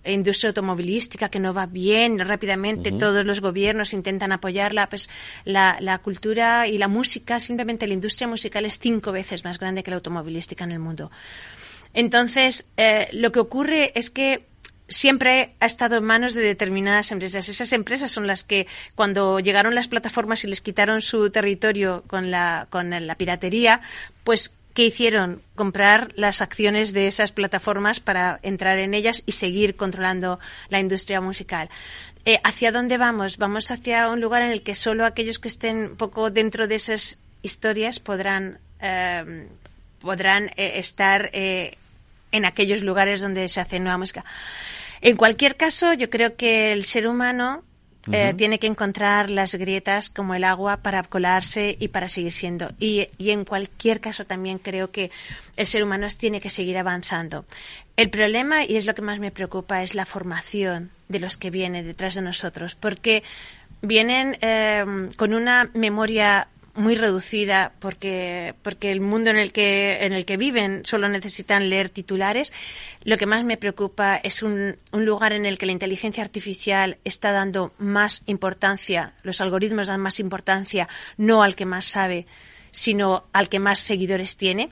industria 0.04 0.48
automovilística 0.48 1.30
que 1.30 1.40
no 1.40 1.54
va 1.54 1.64
bien 1.64 2.18
rápidamente, 2.18 2.92
todos 2.92 3.24
los 3.24 3.40
gobiernos 3.40 3.94
intentan 3.94 4.30
apoyarla, 4.30 4.90
pues 4.90 5.08
la, 5.46 5.78
la, 5.80 5.96
cultura 5.98 6.66
y 6.66 6.76
la 6.76 6.88
música, 6.88 7.40
simplemente 7.40 7.86
la 7.86 7.94
industria 7.94 8.28
musical 8.28 8.66
es 8.66 8.78
cinco 8.78 9.10
veces 9.10 9.42
más 9.44 9.58
grande 9.58 9.82
que 9.82 9.90
la 9.90 9.96
automovilística 9.96 10.64
en 10.64 10.72
el 10.72 10.80
mundo. 10.80 11.10
Entonces, 11.94 12.66
eh, 12.76 13.08
lo 13.12 13.32
que 13.32 13.40
ocurre 13.40 13.92
es 13.94 14.10
que 14.10 14.44
siempre 14.88 15.54
ha 15.60 15.66
estado 15.66 15.96
en 15.96 16.04
manos 16.04 16.34
de 16.34 16.42
determinadas 16.42 17.12
empresas. 17.12 17.48
Esas 17.48 17.72
empresas 17.72 18.10
son 18.10 18.26
las 18.26 18.44
que, 18.44 18.66
cuando 18.94 19.38
llegaron 19.40 19.74
las 19.74 19.88
plataformas 19.88 20.44
y 20.44 20.48
les 20.48 20.60
quitaron 20.60 21.02
su 21.02 21.30
territorio 21.30 22.04
con 22.06 22.30
la, 22.30 22.66
con 22.70 22.90
la 22.90 23.14
piratería, 23.16 23.80
pues 24.24 24.52
¿qué 24.78 24.86
hicieron? 24.86 25.42
Comprar 25.54 26.12
las 26.14 26.40
acciones 26.40 26.92
de 26.92 27.08
esas 27.08 27.32
plataformas 27.32 28.00
para 28.00 28.38
entrar 28.42 28.78
en 28.78 28.94
ellas 28.94 29.22
y 29.26 29.32
seguir 29.32 29.76
controlando 29.76 30.38
la 30.68 30.80
industria 30.80 31.20
musical. 31.20 31.68
Eh, 32.24 32.40
¿Hacia 32.44 32.72
dónde 32.72 32.98
vamos? 32.98 33.38
Vamos 33.38 33.70
hacia 33.70 34.08
un 34.08 34.20
lugar 34.20 34.42
en 34.42 34.50
el 34.50 34.62
que 34.62 34.74
solo 34.74 35.04
aquellos 35.04 35.38
que 35.38 35.48
estén 35.48 35.78
un 35.78 35.96
poco 35.96 36.30
dentro 36.30 36.68
de 36.68 36.76
esas 36.76 37.18
historias 37.42 38.00
podrán, 38.00 38.58
eh, 38.80 39.48
podrán 40.00 40.50
eh, 40.56 40.72
estar 40.76 41.30
en 41.32 42.44
aquellos 42.44 42.82
lugares 42.82 43.22
donde 43.22 43.48
se 43.48 43.60
hace 43.60 43.80
nueva 43.80 43.98
música. 43.98 44.24
En 45.00 45.16
cualquier 45.16 45.56
caso, 45.56 45.92
yo 45.92 46.10
creo 46.10 46.36
que 46.36 46.72
el 46.72 46.84
ser 46.84 47.06
humano 47.06 47.64
tiene 48.36 48.58
que 48.58 48.66
encontrar 48.66 49.28
las 49.28 49.54
grietas 49.54 50.08
como 50.08 50.34
el 50.34 50.42
agua 50.44 50.78
para 50.78 51.02
colarse 51.02 51.76
y 51.78 51.88
para 51.88 52.08
seguir 52.08 52.32
siendo. 52.32 52.70
Y, 52.78 53.08
y, 53.18 53.30
en 53.30 53.44
cualquier 53.44 54.00
caso 54.00 54.24
también 54.24 54.58
creo 54.58 54.90
que 54.90 55.10
el 55.56 55.66
ser 55.66 55.82
humano 55.82 56.06
tiene 56.16 56.40
que 56.40 56.48
seguir 56.48 56.78
avanzando. 56.78 57.44
El 57.98 58.10
problema, 58.10 58.64
y 58.64 58.76
es 58.76 58.86
lo 58.86 58.94
que 58.94 59.02
más 59.02 59.18
me 59.18 59.30
preocupa, 59.30 59.82
es 59.82 59.94
la 59.94 60.06
formación 60.06 60.90
de 61.08 61.18
los 61.18 61.36
que 61.36 61.50
vienen 61.50 61.84
detrás 61.84 62.14
de 62.14 62.22
nosotros, 62.22 62.76
porque 62.76 63.24
vienen 63.82 64.36
eh, 64.40 64.84
con 65.16 65.34
una 65.34 65.70
memoria 65.74 66.48
muy 66.78 66.94
reducida 66.94 67.72
porque 67.80 68.54
porque 68.62 68.90
el 68.92 69.00
mundo 69.00 69.30
en 69.30 69.36
el 69.36 69.52
que 69.52 69.98
en 70.04 70.12
el 70.12 70.24
que 70.24 70.36
viven 70.36 70.84
solo 70.84 71.08
necesitan 71.08 71.68
leer 71.68 71.90
titulares. 71.90 72.52
Lo 73.04 73.16
que 73.18 73.26
más 73.26 73.44
me 73.44 73.56
preocupa 73.56 74.16
es 74.16 74.42
un, 74.42 74.76
un 74.92 75.04
lugar 75.04 75.32
en 75.32 75.44
el 75.44 75.58
que 75.58 75.66
la 75.66 75.72
inteligencia 75.72 76.22
artificial 76.22 76.98
está 77.04 77.32
dando 77.32 77.72
más 77.78 78.22
importancia 78.26 79.12
los 79.22 79.40
algoritmos 79.40 79.86
dan 79.86 80.00
más 80.00 80.20
importancia 80.20 80.88
no 81.16 81.42
al 81.42 81.54
que 81.54 81.66
más 81.66 81.84
sabe 81.84 82.26
sino 82.70 83.24
al 83.32 83.48
que 83.48 83.58
más 83.58 83.80
seguidores 83.80 84.36
tiene. 84.36 84.70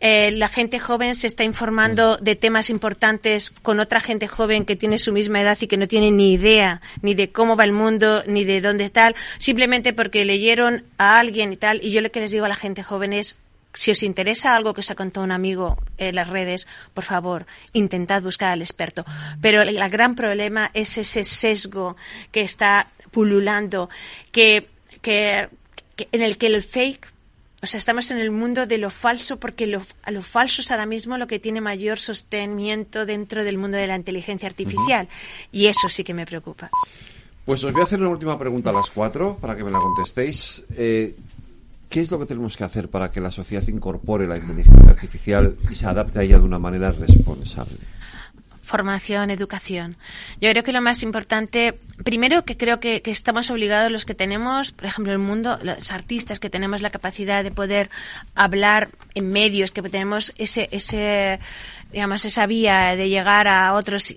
Eh, 0.00 0.30
la 0.30 0.48
gente 0.48 0.78
joven 0.78 1.14
se 1.14 1.26
está 1.26 1.44
informando 1.44 2.16
de 2.16 2.36
temas 2.36 2.70
importantes 2.70 3.50
con 3.62 3.80
otra 3.80 4.00
gente 4.00 4.28
joven 4.28 4.64
que 4.64 4.76
tiene 4.76 4.98
su 4.98 5.12
misma 5.12 5.40
edad 5.40 5.58
y 5.60 5.66
que 5.66 5.76
no 5.76 5.88
tiene 5.88 6.10
ni 6.10 6.32
idea 6.32 6.80
ni 7.02 7.14
de 7.14 7.30
cómo 7.30 7.56
va 7.56 7.64
el 7.64 7.72
mundo, 7.72 8.22
ni 8.26 8.44
de 8.44 8.60
dónde 8.60 8.88
tal, 8.90 9.16
simplemente 9.38 9.92
porque 9.92 10.24
leyeron 10.24 10.84
a 10.98 11.18
alguien 11.18 11.52
y 11.52 11.56
tal. 11.56 11.82
Y 11.82 11.90
yo 11.90 12.00
lo 12.00 12.10
que 12.10 12.20
les 12.20 12.30
digo 12.30 12.44
a 12.44 12.48
la 12.48 12.56
gente 12.56 12.82
joven 12.82 13.12
es 13.12 13.38
si 13.74 13.90
os 13.90 14.02
interesa 14.02 14.56
algo 14.56 14.74
que 14.74 14.80
os 14.80 14.90
ha 14.90 14.94
contado 14.94 15.24
un 15.24 15.30
amigo 15.30 15.76
en 15.98 16.14
las 16.14 16.28
redes, 16.28 16.66
por 16.94 17.04
favor, 17.04 17.46
intentad 17.72 18.22
buscar 18.22 18.50
al 18.50 18.62
experto. 18.62 19.04
Pero 19.40 19.62
el, 19.62 19.76
gran 19.90 20.14
problema 20.14 20.70
es 20.74 20.98
ese 20.98 21.24
sesgo 21.24 21.96
que 22.32 22.40
está 22.40 22.90
pululando, 23.10 23.88
que, 24.32 24.68
que 25.02 25.48
en 26.12 26.22
el 26.22 26.38
que 26.38 26.46
el 26.46 26.62
fake 26.62 27.12
o 27.60 27.66
sea, 27.66 27.78
estamos 27.78 28.10
en 28.12 28.18
el 28.18 28.30
mundo 28.30 28.66
de 28.66 28.78
lo 28.78 28.90
falso 28.90 29.38
porque 29.38 29.66
lo, 29.66 29.82
a 30.04 30.10
lo 30.12 30.22
falso 30.22 30.60
es 30.60 30.70
ahora 30.70 30.86
mismo 30.86 31.18
lo 31.18 31.26
que 31.26 31.40
tiene 31.40 31.60
mayor 31.60 31.98
sostenimiento 31.98 33.04
dentro 33.04 33.42
del 33.42 33.58
mundo 33.58 33.76
de 33.76 33.88
la 33.88 33.96
inteligencia 33.96 34.48
artificial. 34.48 35.08
Y 35.50 35.66
eso 35.66 35.88
sí 35.88 36.04
que 36.04 36.14
me 36.14 36.24
preocupa. 36.24 36.70
Pues 37.44 37.64
os 37.64 37.72
voy 37.72 37.80
a 37.80 37.84
hacer 37.84 37.98
una 37.98 38.10
última 38.10 38.38
pregunta 38.38 38.70
a 38.70 38.74
las 38.74 38.90
cuatro 38.90 39.36
para 39.40 39.56
que 39.56 39.64
me 39.64 39.72
la 39.72 39.78
contestéis. 39.78 40.64
Eh, 40.76 41.16
¿Qué 41.88 42.00
es 42.00 42.10
lo 42.10 42.18
que 42.18 42.26
tenemos 42.26 42.56
que 42.56 42.64
hacer 42.64 42.88
para 42.90 43.10
que 43.10 43.20
la 43.20 43.32
sociedad 43.32 43.66
incorpore 43.66 44.26
la 44.26 44.36
inteligencia 44.36 44.90
artificial 44.90 45.56
y 45.70 45.74
se 45.74 45.86
adapte 45.86 46.20
a 46.20 46.22
ella 46.22 46.38
de 46.38 46.44
una 46.44 46.58
manera 46.58 46.92
responsable? 46.92 47.78
Formación, 48.68 49.30
educación. 49.30 49.96
Yo 50.40 50.50
creo 50.50 50.62
que 50.62 50.72
lo 50.72 50.82
más 50.82 51.02
importante, 51.02 51.78
primero 52.04 52.44
que 52.44 52.56
creo 52.56 52.78
que, 52.78 53.02
estamos 53.06 53.50
obligados 53.50 53.90
los 53.90 54.04
que 54.04 54.14
tenemos, 54.14 54.72
por 54.72 54.84
ejemplo, 54.84 55.12
el 55.12 55.18
mundo, 55.18 55.58
los 55.62 55.90
artistas 55.90 56.38
que 56.38 56.50
tenemos 56.50 56.82
la 56.82 56.90
capacidad 56.90 57.42
de 57.42 57.50
poder 57.50 57.88
hablar 58.34 58.90
en 59.14 59.30
medios, 59.30 59.72
que 59.72 59.82
tenemos 59.82 60.34
ese, 60.36 60.68
ese 60.70 61.40
digamos, 61.90 62.26
esa 62.26 62.46
vía 62.46 62.94
de 62.94 63.08
llegar 63.08 63.48
a 63.48 63.72
otros, 63.72 64.14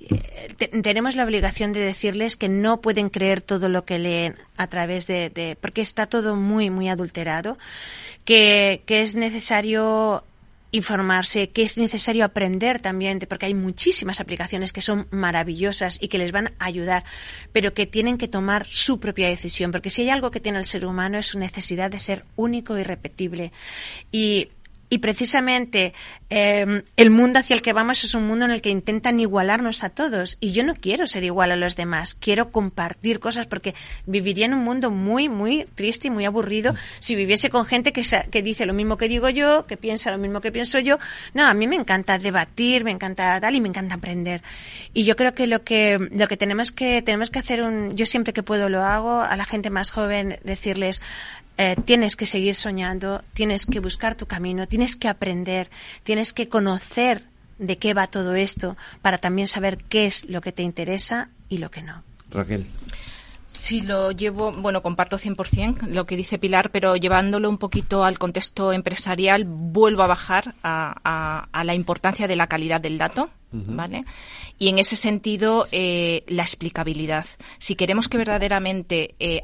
tenemos 0.84 1.16
la 1.16 1.24
obligación 1.24 1.72
de 1.72 1.80
decirles 1.80 2.36
que 2.36 2.50
no 2.50 2.82
pueden 2.82 3.10
creer 3.10 3.40
todo 3.40 3.70
lo 3.70 3.86
que 3.86 3.98
leen 3.98 4.36
a 4.58 4.68
través 4.68 5.08
de, 5.08 5.30
de 5.30 5.56
porque 5.60 5.82
está 5.82 6.08
todo 6.08 6.36
muy, 6.36 6.70
muy 6.70 6.90
adulterado, 6.90 7.58
que, 8.26 8.84
que 8.86 9.02
es 9.02 9.16
necesario 9.16 10.26
informarse, 10.72 11.50
que 11.50 11.64
es 11.64 11.78
necesario 11.78 12.24
aprender 12.24 12.80
también, 12.80 13.20
porque 13.30 13.46
hay 13.46 13.54
muchísimas 13.54 14.20
aplicaciones 14.20 14.74
que 14.74 14.82
son 14.82 15.08
maravillosas 15.12 15.98
y 16.02 16.08
que 16.08 16.18
les 16.18 16.32
van 16.32 16.54
a 16.60 16.66
ayudar, 16.66 17.04
pero 17.52 17.74
que 17.74 17.86
tienen 17.86 18.18
que 18.18 18.28
tomar 18.28 18.66
su 18.66 19.00
propia 19.00 19.28
decisión, 19.28 19.72
porque 19.72 19.90
si 19.90 20.04
hay 20.04 20.10
algo 20.10 20.32
que 20.32 20.40
tiene 20.40 20.60
el 20.60 20.66
ser 20.66 20.86
humano 20.86 21.18
es 21.18 21.28
su 21.28 21.40
necesidad 21.40 21.92
de 21.92 22.00
ser 22.00 22.26
único 22.36 22.78
y 22.78 22.84
repetible. 22.84 23.52
Y 24.12 24.50
y 24.92 24.98
precisamente 24.98 25.94
em, 26.30 26.84
el 26.98 27.10
mundo 27.12 27.40
hacia 27.40 27.54
el 27.54 27.62
que 27.62 27.72
vamos 27.72 28.04
es 28.04 28.14
un 28.14 28.28
mundo 28.28 28.44
en 28.44 28.52
el 28.52 28.62
que 28.62 28.70
intentan 28.70 29.22
igualarnos 29.22 29.86
a 29.86 29.90
todos. 29.90 30.38
Y 30.42 30.52
yo 30.52 30.66
no 30.66 30.74
quiero 30.74 31.08
ser 31.08 31.24
igual 31.24 31.54
a 31.54 31.56
los 31.56 31.78
demás. 31.78 32.14
Quiero 32.14 32.52
compartir 32.52 33.22
cosas 33.22 33.46
porque 33.48 33.74
viviría 34.06 34.48
en 34.48 34.54
un 34.54 34.66
mundo 34.66 34.92
muy, 34.92 35.30
muy 35.30 35.64
triste 35.76 36.10
y 36.10 36.12
muy 36.12 36.26
aburrido 36.26 36.76
si 37.00 37.16
viviese 37.16 37.50
con 37.50 37.66
gente 37.66 37.94
que, 37.94 38.04
que 38.30 38.42
dice 38.44 38.66
lo 38.66 38.74
mismo 38.74 38.98
que 38.98 39.08
digo 39.08 39.30
yo, 39.30 39.66
que 39.66 39.78
piensa 39.78 40.12
lo 40.12 40.18
mismo 40.18 40.42
que 40.42 40.52
pienso 40.52 40.78
yo. 40.78 41.00
No, 41.34 41.48
a 41.48 41.54
mí 41.54 41.68
me 41.68 41.78
encanta 41.78 42.20
debatir, 42.20 42.84
me 42.84 42.92
encanta 42.92 43.40
tal 43.40 43.56
y 43.56 43.62
me 43.62 43.70
encanta 43.70 43.96
aprender. 43.96 44.44
Y 44.94 45.06
yo 45.06 45.16
creo 45.16 45.34
que 45.34 45.48
lo 45.48 45.64
que, 45.64 46.10
lo 46.12 46.28
que 46.28 46.36
tenemos 46.36 46.74
que, 46.74 47.02
tenemos 47.02 47.32
que 47.32 47.40
hacer 47.40 47.64
un, 47.64 47.96
yo 47.96 48.06
siempre 48.06 48.34
que 48.34 48.44
puedo 48.44 48.68
lo 48.68 48.84
hago, 48.84 49.22
a 49.22 49.38
la 49.38 49.46
gente 49.46 49.70
más 49.70 49.90
joven 49.90 50.38
decirles, 50.44 51.02
eh, 51.62 51.76
tienes 51.86 52.16
que 52.16 52.26
seguir 52.26 52.56
soñando, 52.56 53.24
tienes 53.34 53.68
que 53.68 53.80
buscar 53.80 54.16
tu 54.16 54.26
camino, 54.26 54.68
tienes 54.68 54.96
que 54.96 55.08
aprender, 55.08 55.70
tienes 56.02 56.34
que 56.34 56.50
conocer 56.50 57.22
de 57.60 57.78
qué 57.78 57.94
va 57.94 58.08
todo 58.08 58.34
esto 58.34 58.78
para 59.04 59.20
también 59.20 59.48
saber 59.48 59.78
qué 59.78 60.08
es 60.08 60.28
lo 60.28 60.42
que 60.42 60.52
te 60.52 60.64
interesa 60.64 61.30
y 61.50 61.60
lo 61.60 61.70
que 61.70 61.84
no. 61.84 62.02
Raquel. 62.32 62.66
Sí, 63.52 63.82
lo 63.82 64.10
llevo, 64.10 64.52
bueno, 64.54 64.82
comparto 64.82 65.20
100% 65.20 65.86
lo 65.90 66.08
que 66.08 66.18
dice 66.18 66.40
Pilar, 66.40 66.72
pero 66.72 66.96
llevándolo 66.96 67.48
un 67.48 67.60
poquito 67.60 68.06
al 68.06 68.18
contexto 68.18 68.74
empresarial, 68.74 69.46
vuelvo 69.46 70.02
a 70.02 70.08
bajar 70.08 70.56
a, 70.64 71.48
la 71.64 71.76
importancia 71.76 72.28
de 72.28 72.38
la 72.38 72.48
calidad 72.48 72.82
del 72.82 72.98
dato, 72.98 73.30
¿vale? 73.52 74.06
Y 74.58 74.70
en 74.70 74.80
ese 74.80 74.96
sentido, 74.96 75.68
eh, 75.72 76.24
la 76.28 76.42
explicabilidad. 76.42 77.28
Si 77.60 77.76
queremos 77.76 78.08
que 78.08 78.18
verdaderamente 78.18 79.14
eh, 79.20 79.44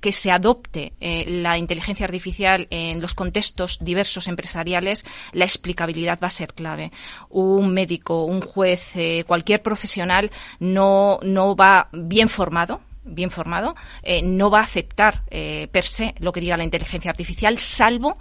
que 0.00 0.12
se 0.12 0.30
adopte 0.30 0.92
eh, 1.00 1.24
la 1.28 1.58
inteligencia 1.58 2.06
artificial 2.06 2.66
en 2.70 3.00
los 3.00 3.14
contextos 3.14 3.78
diversos 3.80 4.28
empresariales, 4.28 5.04
la 5.32 5.44
explicabilidad 5.44 6.18
va 6.22 6.28
a 6.28 6.32
ser 6.32 6.54
clave. 6.54 6.92
Un 7.30 7.72
médico, 7.72 8.24
un 8.24 8.40
juez, 8.40 8.96
eh, 8.96 9.24
cualquier 9.26 9.62
profesional 9.62 10.30
no, 10.60 11.18
no 11.22 11.56
va 11.56 11.88
bien 11.92 12.28
formado 12.28 12.80
bien 13.06 13.30
formado, 13.30 13.76
eh, 14.02 14.22
no 14.22 14.48
va 14.48 14.60
a 14.60 14.62
aceptar 14.62 15.24
per 15.26 15.84
se 15.84 16.14
lo 16.20 16.32
que 16.32 16.40
diga 16.40 16.56
la 16.56 16.64
inteligencia 16.64 17.10
artificial, 17.10 17.58
salvo 17.58 18.16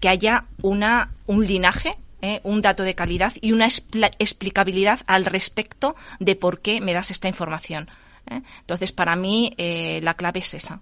que 0.00 0.08
haya 0.08 0.46
una, 0.62 1.12
un 1.26 1.46
linaje 1.46 1.98
un 2.42 2.62
dato 2.62 2.84
de 2.84 2.94
calidad 2.94 3.34
y 3.42 3.52
una 3.52 3.66
explicabilidad 3.66 5.00
al 5.06 5.26
respecto 5.26 5.94
de 6.20 6.36
por 6.36 6.60
qué 6.60 6.80
me 6.80 6.94
das 6.94 7.10
esta 7.10 7.28
información. 7.28 7.90
¿Eh? 8.30 8.42
Entonces, 8.60 8.92
para 8.92 9.16
mí, 9.16 9.52
eh, 9.58 10.00
la 10.02 10.14
clave 10.14 10.40
es 10.40 10.54
esa. 10.54 10.80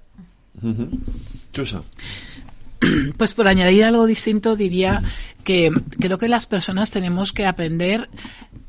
Pues 3.17 3.33
por 3.33 3.49
añadir 3.49 3.85
algo 3.85 4.05
distinto, 4.05 4.55
diría 4.55 5.03
que 5.45 5.71
creo 5.99 6.19
que 6.19 6.29
las 6.29 6.47
personas 6.47 6.91
tenemos 6.91 7.33
que 7.33 7.47
aprender 7.47 8.11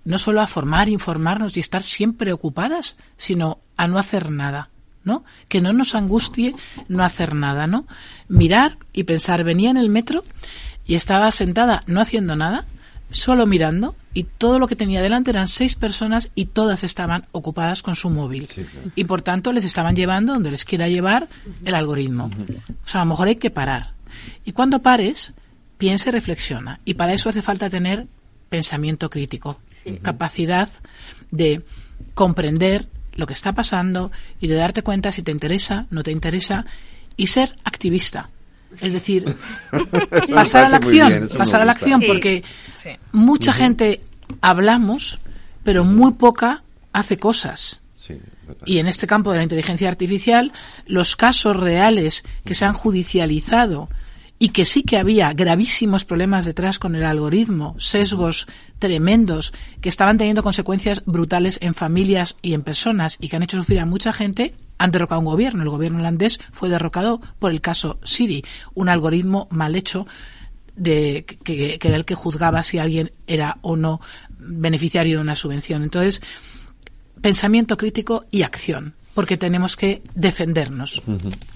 no 0.06 0.18
solo 0.18 0.40
a 0.40 0.48
formar, 0.48 0.88
informarnos 0.88 1.58
y 1.58 1.60
estar 1.60 1.84
siempre 1.84 2.32
ocupadas, 2.32 2.98
sino 3.18 3.60
a 3.76 3.88
no 3.88 4.00
hacer 4.00 4.32
nada. 4.32 4.70
¿no? 5.04 5.24
Que 5.48 5.62
no 5.62 5.72
nos 5.74 5.96
angustie 5.96 6.54
no 6.88 7.04
hacer 7.04 7.34
nada, 7.34 7.66
¿no? 7.66 7.88
Mirar 8.28 8.78
y 8.92 9.04
pensar, 9.04 9.46
venía 9.46 9.70
en 9.70 9.78
el 9.78 9.90
metro 9.90 10.24
y 10.86 10.96
estaba 10.96 11.32
sentada 11.32 11.84
no 11.88 12.02
haciendo 12.02 12.36
nada, 12.36 12.66
solo 13.12 13.46
mirando 13.46 13.96
y 14.14 14.24
todo 14.24 14.60
lo 14.60 14.68
que 14.68 14.76
tenía 14.76 15.02
delante 15.02 15.32
eran 15.32 15.48
seis 15.48 15.76
personas 15.76 16.32
y 16.36 16.46
todas 16.46 16.84
estaban 16.84 17.26
ocupadas 17.32 17.82
con 17.82 17.96
su 17.96 18.10
móvil. 18.10 18.48
Y 18.96 19.06
por 19.06 19.22
tanto 19.22 19.54
les 19.54 19.66
estaban 19.66 19.96
llevando 19.96 20.34
donde 20.34 20.52
les 20.52 20.66
quiera 20.66 20.88
llevar 20.88 21.28
el 21.64 21.76
algoritmo. 21.76 22.30
O 22.84 22.88
sea, 22.88 23.02
a 23.02 23.06
lo 23.06 23.12
mejor 23.12 23.28
hay 23.28 23.36
que 23.38 23.50
parar. 23.50 23.94
Y 24.46 24.52
cuando 24.52 24.82
pares, 24.82 25.34
piensa 25.78 26.10
y 26.10 26.12
reflexiona. 26.12 26.80
Y 26.86 26.96
para 26.96 27.14
eso 27.14 27.30
hace 27.30 27.42
falta 27.42 27.70
tener 27.70 28.08
pensamiento 28.50 29.10
crítico, 29.10 29.60
capacidad 30.02 30.70
de 31.32 31.64
comprender 32.14 32.88
lo 33.16 33.26
que 33.26 33.34
está 33.34 33.54
pasando 33.54 34.12
y 34.40 34.48
de 34.48 34.56
darte 34.56 34.84
cuenta 34.84 35.12
si 35.12 35.24
te 35.24 35.32
interesa, 35.32 35.86
no 35.90 36.04
te 36.04 36.12
interesa 36.12 36.66
y 37.16 37.28
ser 37.28 37.56
activista. 37.64 38.30
Es 38.82 38.94
decir, 38.94 39.36
pasar 40.34 40.66
a 40.66 40.70
la 40.70 40.78
acción, 40.78 41.30
pasar 41.38 41.62
a 41.62 41.66
la 41.66 41.72
acción, 41.72 42.02
porque 42.06 42.44
mucha 43.12 43.54
gente 43.54 44.02
hablamos, 44.42 45.20
pero 45.64 45.84
muy 45.84 46.14
poca 46.14 46.64
hace 46.94 47.18
cosas. 47.18 47.82
y 48.66 48.80
en 48.80 48.88
este 48.88 49.08
campo 49.08 49.32
de 49.32 49.38
la 49.38 49.44
inteligencia 49.44 49.90
artificial, 49.90 50.54
los 50.86 51.16
casos 51.16 51.58
reales 51.58 52.24
que 52.46 52.54
se 52.54 52.66
han 52.66 52.74
judicializado 52.74 53.90
y 54.40 54.50
que 54.50 54.66
sí 54.66 54.84
que 54.84 54.98
había 54.98 55.34
gravísimos 55.34 56.06
problemas 56.06 56.46
detrás 56.46 56.80
con 56.80 56.96
el 56.96 57.04
algoritmo, 57.04 57.76
sesgos 57.80 58.48
tremendos 58.80 59.54
que 59.82 59.90
estaban 59.90 60.18
teniendo 60.18 60.44
consecuencias 60.44 61.04
brutales 61.06 61.58
en 61.62 61.74
familias 61.74 62.38
y 62.42 62.54
en 62.54 62.62
personas 62.62 63.18
y 63.20 63.30
que 63.30 63.36
han 63.36 63.44
hecho 63.44 63.58
sufrir 63.58 63.80
a 63.80 63.86
mucha 63.86 64.14
gente, 64.14 64.54
han 64.78 64.92
derrocado 64.92 65.20
un 65.20 65.26
gobierno. 65.26 65.64
El 65.64 65.70
gobierno 65.70 66.00
holandés 66.00 66.40
fue 66.52 66.70
derrocado 66.70 67.22
por 67.40 67.52
el 67.52 67.62
caso 67.62 68.00
Siri, 68.04 68.44
un 68.74 68.90
algoritmo 68.90 69.48
mal 69.52 69.76
hecho 69.76 70.08
de, 70.76 71.26
que, 71.44 71.80
que 71.80 71.88
era 71.88 71.98
el 71.98 72.06
que 72.06 72.16
juzgaba 72.16 72.64
si 72.64 72.78
alguien 72.78 73.12
era 73.26 73.58
o 73.62 73.76
no 73.76 74.02
beneficiario 74.40 75.18
de 75.18 75.22
una 75.22 75.36
subvención. 75.36 75.84
Entonces, 75.84 76.22
pensamiento 77.22 77.78
crítico 77.78 78.26
y 78.32 78.44
acción 78.44 78.94
porque 79.18 79.36
tenemos 79.36 79.76
que 79.76 80.04
defendernos. 80.14 81.02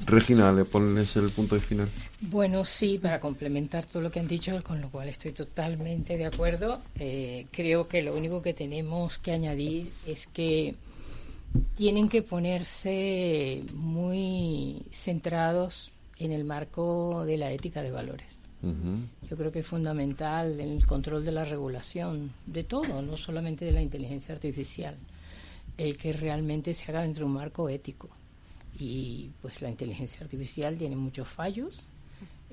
Regina, 0.07 0.51
¿le 0.51 0.65
pones 0.65 1.15
el 1.15 1.29
punto 1.29 1.53
de 1.53 1.61
final? 1.61 1.87
Bueno, 2.19 2.65
sí, 2.65 2.97
para 2.97 3.19
complementar 3.19 3.85
todo 3.85 4.01
lo 4.01 4.09
que 4.09 4.19
han 4.19 4.27
dicho, 4.27 4.63
con 4.63 4.81
lo 4.81 4.89
cual 4.89 5.09
estoy 5.09 5.31
totalmente 5.31 6.17
de 6.17 6.25
acuerdo. 6.25 6.81
Eh, 6.97 7.45
creo 7.51 7.87
que 7.87 8.01
lo 8.01 8.15
único 8.15 8.41
que 8.41 8.55
tenemos 8.55 9.19
que 9.19 9.33
añadir 9.33 9.91
es 10.07 10.25
que 10.25 10.73
tienen 11.75 12.09
que 12.09 12.21
ponerse 12.21 13.63
muy 13.73 14.85
centrados 14.91 15.91
en 16.17 16.31
el 16.31 16.43
marco 16.43 17.25
de 17.25 17.37
la 17.37 17.51
ética 17.51 17.81
de 17.81 17.91
valores. 17.91 18.37
Yo 19.27 19.37
creo 19.37 19.51
que 19.51 19.59
es 19.59 19.65
fundamental 19.65 20.59
el 20.59 20.85
control 20.85 21.25
de 21.25 21.31
la 21.31 21.45
regulación, 21.45 22.31
de 22.45 22.63
todo, 22.63 23.01
no 23.01 23.17
solamente 23.17 23.65
de 23.65 23.71
la 23.71 23.81
inteligencia 23.81 24.35
artificial 24.35 24.95
el 25.77 25.97
que 25.97 26.13
realmente 26.13 26.73
se 26.73 26.91
haga 26.91 27.01
dentro 27.01 27.25
de 27.25 27.31
un 27.31 27.37
marco 27.37 27.69
ético. 27.69 28.09
Y 28.79 29.31
pues 29.41 29.61
la 29.61 29.69
inteligencia 29.69 30.21
artificial 30.21 30.77
tiene 30.77 30.95
muchos 30.95 31.27
fallos 31.27 31.87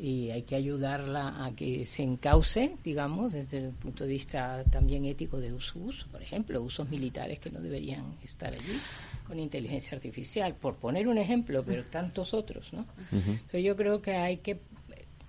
y 0.01 0.31
hay 0.31 0.43
que 0.43 0.55
ayudarla 0.55 1.45
a 1.45 1.53
que 1.53 1.85
se 1.85 2.03
encauce, 2.03 2.77
digamos, 2.85 3.33
desde 3.33 3.59
el 3.59 3.71
punto 3.71 4.05
de 4.05 4.11
vista 4.11 4.63
también 4.71 5.05
ético 5.05 5.39
de 5.41 5.59
su 5.61 5.81
uso, 5.81 6.07
por 6.11 6.23
ejemplo, 6.23 6.63
usos 6.63 6.89
militares 6.89 7.41
que 7.41 7.51
no 7.51 7.61
deberían 7.61 8.15
estar 8.25 8.53
allí 8.53 8.79
con 9.27 9.39
inteligencia 9.39 9.97
artificial, 9.97 10.55
por 10.55 10.77
poner 10.77 11.09
un 11.09 11.19
ejemplo, 11.19 11.65
pero 11.65 11.85
tantos 11.85 12.33
otros, 12.33 12.73
¿no? 12.73 12.87
Entonces 13.11 13.65
yo 13.65 13.77
creo 13.77 14.01
que 14.01 14.13
hay 14.13 14.39
que 14.39 14.61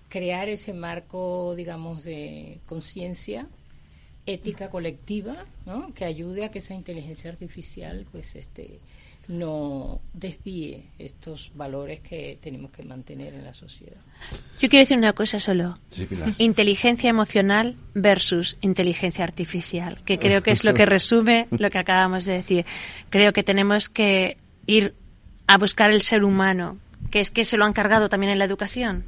crear 0.08 0.50
ese 0.50 0.74
marco, 0.74 1.54
digamos, 1.56 2.04
de 2.04 2.60
conciencia 2.66 3.48
ética 4.26 4.70
colectiva 4.70 5.46
¿no? 5.66 5.94
que 5.94 6.06
ayude 6.06 6.46
a 6.46 6.52
que 6.52 6.60
esa 6.60 6.74
inteligencia 6.74 7.32
artificial 7.32 8.06
pues 8.12 8.36
este 8.36 8.80
no 9.30 10.02
desvíe 10.12 10.86
estos 10.98 11.52
valores 11.54 12.02
que 12.02 12.40
tenemos 12.42 12.72
que 12.72 12.84
mantener 12.84 13.36
en 13.36 13.46
la 13.46 13.54
sociedad. 13.54 14.02
Yo 14.60 14.70
quiero 14.70 14.82
decir 14.82 14.98
una 14.98 15.14
cosa 15.14 15.40
solo. 15.40 15.78
inteligencia 16.40 17.10
emocional 17.10 17.78
versus 17.94 18.58
inteligencia 18.62 19.24
artificial, 19.24 20.02
que 20.04 20.18
creo 20.18 20.42
que 20.42 20.52
es 20.52 20.64
lo 20.64 20.74
que 20.74 20.86
resume 20.88 21.48
lo 21.52 21.70
que 21.70 21.78
acabamos 21.78 22.26
de 22.26 22.34
decir. 22.34 22.66
Creo 23.10 23.32
que 23.32 23.44
tenemos 23.44 23.88
que 23.88 24.38
ir 24.66 24.96
a 25.46 25.58
buscar 25.58 25.92
el 25.92 26.02
ser 26.02 26.24
humano, 26.24 26.80
que 27.10 27.20
es 27.20 27.32
que 27.32 27.46
se 27.46 27.58
lo 27.58 27.66
han 27.66 27.74
cargado 27.74 28.10
también 28.10 28.32
en 28.32 28.40
la 28.40 28.46
educación. 28.46 29.04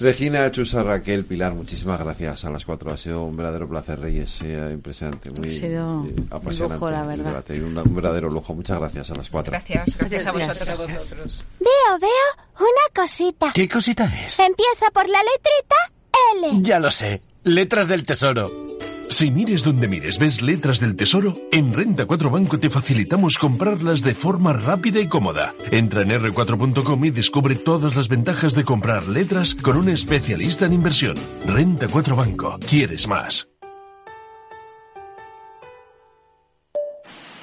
Regina, 0.00 0.50
Chusa, 0.50 0.82
Raquel, 0.82 1.24
Pilar, 1.24 1.54
muchísimas 1.54 2.00
gracias 2.00 2.44
a 2.44 2.50
las 2.50 2.64
cuatro. 2.64 2.92
Ha 2.92 2.96
sido 2.96 3.24
un 3.24 3.36
verdadero 3.36 3.68
placer, 3.68 4.00
Reyes. 4.00 4.40
impresionante, 4.40 5.30
muy 5.38 5.48
ha 5.48 5.50
sido 5.50 6.06
eh, 6.06 6.14
apasionante. 6.30 6.74
Lujo, 6.74 6.90
la 6.90 7.04
verdad. 7.04 7.44
Un, 7.50 7.94
verdadero 7.94 8.30
lujo. 8.30 8.54
Muchas 8.54 8.78
gracias 8.78 9.10
a 9.10 9.14
las 9.14 9.28
cuatro. 9.28 9.50
Gracias, 9.50 9.96
gracias, 9.98 10.26
a 10.26 10.32
vosotros. 10.32 11.44
Veo, 11.60 11.98
veo 12.00 12.10
una 12.58 12.94
cosita. 12.94 13.52
¿Qué 13.52 13.68
cosita 13.68 14.04
es? 14.04 14.38
Empieza 14.38 14.90
por 14.92 15.08
la 15.08 15.18
letrita 15.18 16.52
L. 16.52 16.62
Ya 16.62 16.78
lo 16.78 16.90
sé. 16.90 17.20
Letras 17.42 17.88
del 17.88 18.06
Tesoro. 18.06 18.73
Si 19.08 19.30
mires 19.30 19.62
donde 19.62 19.86
mires 19.86 20.18
ves 20.18 20.42
letras 20.42 20.80
del 20.80 20.96
tesoro, 20.96 21.34
en 21.52 21.72
Renta 21.72 22.06
4 22.06 22.30
Banco 22.30 22.58
te 22.58 22.70
facilitamos 22.70 23.38
comprarlas 23.38 24.02
de 24.02 24.14
forma 24.14 24.52
rápida 24.52 25.00
y 25.00 25.08
cómoda. 25.08 25.54
Entra 25.70 26.02
en 26.02 26.10
r4.com 26.10 27.04
y 27.04 27.10
descubre 27.10 27.54
todas 27.54 27.94
las 27.96 28.08
ventajas 28.08 28.54
de 28.54 28.64
comprar 28.64 29.06
letras 29.06 29.54
con 29.54 29.76
un 29.76 29.88
especialista 29.88 30.66
en 30.66 30.72
inversión. 30.72 31.16
Renta 31.46 31.86
4 31.88 32.16
Banco. 32.16 32.58
¿Quieres 32.68 33.06
más? 33.06 33.48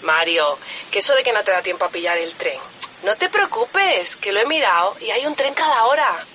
Mario, 0.04 0.58
que 0.90 1.00
eso 1.00 1.16
de 1.16 1.24
que 1.24 1.32
no 1.32 1.42
te 1.42 1.52
da 1.52 1.62
tiempo 1.62 1.86
a 1.86 1.90
pillar 1.90 2.18
el 2.18 2.34
tren. 2.34 2.60
No 3.06 3.16
te 3.16 3.30
preocupes, 3.30 4.16
que 4.18 4.32
lo 4.32 4.40
he 4.40 4.46
mirado 4.46 4.96
y 5.00 5.10
hay 5.12 5.26
un 5.26 5.36
tren 5.36 5.54
cada 5.54 5.86
hora. 5.86 6.26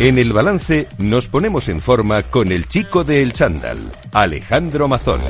En 0.00 0.16
el 0.16 0.32
balance 0.32 0.88
nos 0.96 1.26
ponemos 1.26 1.68
en 1.68 1.78
forma 1.78 2.22
con 2.22 2.52
el 2.52 2.66
chico 2.66 3.04
del 3.04 3.34
chándal, 3.34 3.92
Alejandro 4.12 4.88
Mazón. 4.88 5.20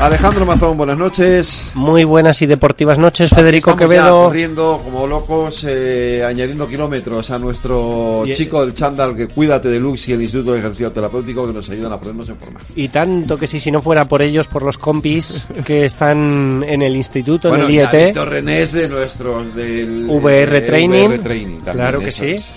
Alejandro 0.00 0.46
Mazón, 0.46 0.76
buenas 0.76 0.96
noches. 0.96 1.70
Muy 1.74 2.04
buenas 2.04 2.40
y 2.40 2.46
deportivas 2.46 3.00
noches, 3.00 3.30
Federico 3.30 3.74
Quevedo. 3.74 4.26
Corriendo 4.26 4.80
como 4.84 5.08
locos, 5.08 5.64
eh, 5.66 6.22
añadiendo 6.24 6.68
kilómetros 6.68 7.32
a 7.32 7.38
nuestro 7.40 8.22
Y- 8.24 8.32
chico 8.34 8.60
del 8.60 8.74
chándal 8.76 9.16
que 9.16 9.26
cuídate 9.26 9.68
de 9.68 9.80
Lux 9.80 10.08
y 10.08 10.12
el 10.12 10.22
Instituto 10.22 10.52
de 10.52 10.60
Ejercicio 10.60 10.92
Terapéutico 10.92 11.48
que 11.48 11.52
nos 11.52 11.68
ayudan 11.68 11.92
a 11.92 11.98
ponernos 11.98 12.28
en 12.28 12.36
forma. 12.36 12.60
Y 12.76 12.88
tanto 12.88 13.36
que 13.36 13.48
sí, 13.48 13.58
si 13.58 13.72
no 13.72 13.82
fuera 13.82 14.04
por 14.06 14.22
ellos, 14.22 14.46
por 14.46 14.62
los 14.62 14.78
compis 14.78 15.44
que 15.66 15.84
están 15.84 16.64
en 16.66 16.80
el 16.82 16.94
instituto, 16.94 17.48
bueno, 17.48 17.64
en 17.64 17.70
el 17.70 17.74
y 17.74 17.78
IET. 17.80 18.06
Víctor 18.06 18.28
René 18.28 18.62
es 18.62 18.72
de 18.72 18.88
nuestros 18.88 19.52
del 19.56 20.06
VR 20.08 20.58
eh, 20.58 20.60
Training, 20.60 21.06
VR 21.08 21.18
Training 21.18 21.56
claro 21.72 21.98
que 21.98 22.12
sí. 22.12 22.30
es. 22.30 22.52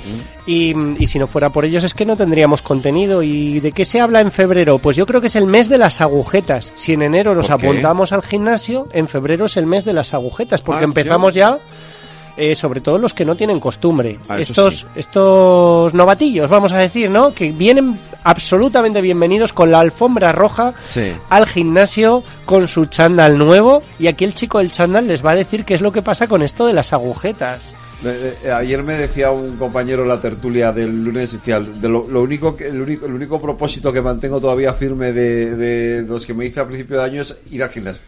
Y, 0.45 0.75
y 0.99 1.07
si 1.07 1.17
no 1.19 1.27
fuera 1.27 1.49
por 1.49 1.65
ellos 1.65 1.83
es 1.83 1.93
que 1.93 2.05
no 2.05 2.15
tendríamos 2.15 2.61
contenido. 2.61 3.23
¿Y 3.23 3.59
de 3.61 3.71
qué 3.71 3.83
se 3.85 3.99
habla 3.99 4.21
en 4.21 4.31
febrero? 4.31 4.77
Pues 4.79 4.95
yo 4.95 5.05
creo 5.07 5.21
que 5.21 5.27
es 5.27 5.35
el 5.35 5.45
mes 5.45 5.69
de 5.69 5.77
las 5.79 6.01
agujetas. 6.01 6.71
Si 6.75 6.93
en 6.93 7.01
enero 7.03 7.30
nos 7.35 7.49
apuntamos 7.49 8.11
al 8.11 8.21
gimnasio, 8.21 8.87
en 8.91 9.07
febrero 9.07 9.45
es 9.45 9.57
el 9.57 9.65
mes 9.65 9.85
de 9.85 9.93
las 9.93 10.13
agujetas, 10.13 10.61
porque 10.61 10.81
Ah, 10.81 10.85
empezamos 10.85 11.33
ya... 11.33 11.57
eh, 12.37 12.55
sobre 12.55 12.79
todo 12.79 12.97
los 12.97 13.13
que 13.13 13.25
no 13.25 13.35
tienen 13.35 13.59
costumbre. 13.59 14.17
Ah, 14.29 14.39
estos, 14.39 14.79
sí. 14.79 14.85
estos 14.95 15.93
novatillos, 15.93 16.49
vamos 16.49 16.71
a 16.71 16.77
decir, 16.77 17.09
¿no? 17.09 17.33
Que 17.33 17.51
vienen 17.51 17.99
absolutamente 18.23 19.01
bienvenidos 19.01 19.51
con 19.51 19.69
la 19.69 19.79
alfombra 19.81 20.31
roja 20.31 20.73
Sí. 20.91 21.11
al 21.29 21.45
gimnasio 21.45 22.23
con 22.45 22.67
su 22.67 22.85
chándal 22.85 23.37
nuevo 23.37 23.83
y 23.99 24.07
aquí 24.07 24.23
el 24.23 24.33
chico 24.33 24.59
del 24.59 24.71
chándal 24.71 25.07
les 25.07 25.25
va 25.25 25.31
a 25.31 25.35
decir 25.35 25.65
qué 25.65 25.73
es 25.73 25.81
lo 25.81 25.91
que 25.91 26.01
pasa 26.01 26.27
con 26.27 26.41
esto 26.41 26.65
de 26.65 26.73
las 26.73 26.93
agujetas. 26.93 27.75
Eh, 28.03 28.33
eh, 28.43 28.51
ayer 28.51 28.81
me 28.83 28.93
decía 28.93 29.31
un 29.31 29.57
compañero 29.57 30.01
en 30.01 30.07
la 30.07 30.19
tertulia 30.19 30.71
del 30.71 31.03
lunes, 31.03 31.31
decía, 31.31 31.59
de 31.59 31.87
lo, 31.87 32.07
lo 32.07 32.21
único 32.21 32.55
que, 32.55 32.67
el 32.67 32.81
único, 32.81 33.05
el 33.05 33.13
único 33.13 33.39
propósito 33.39 33.93
que 33.93 34.01
mantengo 34.01 34.39
todavía 34.39 34.73
firme 34.73 35.13
de, 35.13 35.55
de 35.55 36.01
los 36.01 36.25
que 36.25 36.33
me 36.33 36.45
hice 36.45 36.61
a 36.61 36.67
principio 36.67 36.97
de 36.97 37.03
año 37.03 37.21
es 37.21 37.41
ir 37.51 37.61
al 37.61 37.69
gimnasio. 37.69 38.01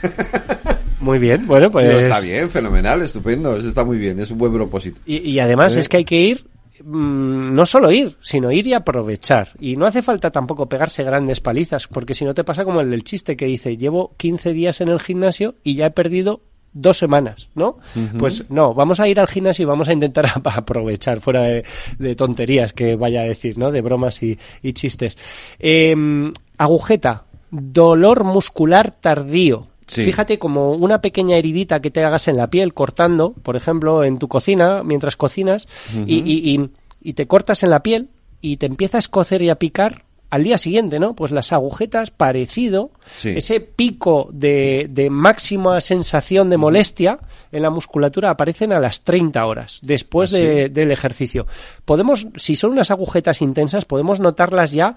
Muy 1.00 1.18
bien, 1.18 1.46
bueno, 1.46 1.70
pues... 1.70 2.06
Está 2.06 2.20
bien, 2.20 2.50
fenomenal, 2.50 3.02
estupendo, 3.02 3.56
eso 3.56 3.68
está 3.68 3.84
muy 3.84 3.96
bien, 3.96 4.20
es 4.20 4.30
un 4.30 4.36
buen 4.36 4.52
propósito. 4.52 5.00
Y, 5.06 5.16
y 5.16 5.40
además 5.40 5.74
¿Eh? 5.74 5.80
es 5.80 5.88
que 5.88 5.96
hay 5.96 6.04
que 6.04 6.20
ir, 6.20 6.44
mm, 6.84 7.54
no 7.54 7.64
solo 7.64 7.90
ir, 7.90 8.16
sino 8.20 8.52
ir 8.52 8.66
y 8.66 8.74
aprovechar. 8.74 9.48
Y 9.58 9.76
no 9.76 9.86
hace 9.86 10.02
falta 10.02 10.30
tampoco 10.30 10.68
pegarse 10.68 11.02
grandes 11.02 11.40
palizas, 11.40 11.86
porque 11.86 12.12
si 12.12 12.26
no 12.26 12.34
te 12.34 12.44
pasa 12.44 12.64
como 12.64 12.82
el 12.82 12.90
del 12.90 13.02
chiste 13.02 13.34
que 13.34 13.46
dice, 13.46 13.78
llevo 13.78 14.14
15 14.18 14.52
días 14.52 14.82
en 14.82 14.88
el 14.88 15.00
gimnasio 15.00 15.54
y 15.64 15.74
ya 15.74 15.86
he 15.86 15.90
perdido 15.90 16.42
dos 16.72 16.98
semanas, 16.98 17.48
¿no? 17.54 17.78
Pues 18.18 18.50
no, 18.50 18.74
vamos 18.74 19.00
a 19.00 19.08
ir 19.08 19.18
al 19.20 19.26
gimnasio 19.26 19.62
y 19.64 19.66
vamos 19.66 19.88
a 19.88 19.92
intentar 19.92 20.26
ap- 20.26 20.46
aprovechar, 20.56 21.20
fuera 21.20 21.42
de, 21.42 21.64
de 21.98 22.14
tonterías 22.14 22.72
que 22.72 22.96
vaya 22.96 23.22
a 23.22 23.24
decir, 23.24 23.58
¿no? 23.58 23.70
De 23.72 23.80
bromas 23.80 24.22
y, 24.22 24.38
y 24.62 24.72
chistes. 24.72 25.18
Em, 25.58 26.32
agujeta, 26.58 27.24
dolor 27.50 28.24
muscular 28.24 28.92
tardío. 28.92 29.66
Sí. 29.86 30.04
Fíjate 30.04 30.38
como 30.38 30.70
una 30.72 31.00
pequeña 31.00 31.36
heridita 31.36 31.80
que 31.80 31.90
te 31.90 32.04
hagas 32.04 32.28
en 32.28 32.36
la 32.36 32.46
piel 32.48 32.72
cortando, 32.74 33.32
por 33.42 33.56
ejemplo, 33.56 34.04
en 34.04 34.18
tu 34.18 34.28
cocina, 34.28 34.82
mientras 34.84 35.16
cocinas, 35.16 35.66
y- 36.06 36.18
y- 36.54 36.70
y 37.02 37.12
te 37.14 37.26
cortas 37.26 37.62
en 37.64 37.70
la 37.70 37.82
piel 37.82 38.08
y 38.40 38.58
te 38.58 38.66
empieza 38.66 38.98
a 38.98 39.00
escocer 39.00 39.42
y 39.42 39.50
a 39.50 39.56
picar 39.56 40.04
al 40.30 40.44
día 40.44 40.56
siguiente, 40.58 40.98
¿no? 40.98 41.14
Pues 41.14 41.32
las 41.32 41.52
agujetas, 41.52 42.10
parecido, 42.10 42.90
Sí. 43.16 43.30
ese 43.36 43.58
pico 43.60 44.28
de, 44.32 44.86
de 44.88 45.10
máxima 45.10 45.80
sensación 45.80 46.48
de 46.48 46.56
molestia 46.56 47.18
en 47.50 47.62
la 47.62 47.70
musculatura 47.70 48.30
aparecen 48.30 48.72
a 48.72 48.78
las 48.78 49.02
30 49.02 49.44
horas 49.44 49.80
después 49.82 50.32
¿Ah, 50.32 50.36
de- 50.38 50.68
del 50.68 50.92
ejercicio. 50.92 51.46
Podemos, 51.84 52.28
si 52.36 52.54
son 52.54 52.70
unas 52.70 52.92
agujetas 52.92 53.42
intensas, 53.42 53.84
podemos 53.84 54.20
notarlas 54.20 54.70
ya 54.70 54.94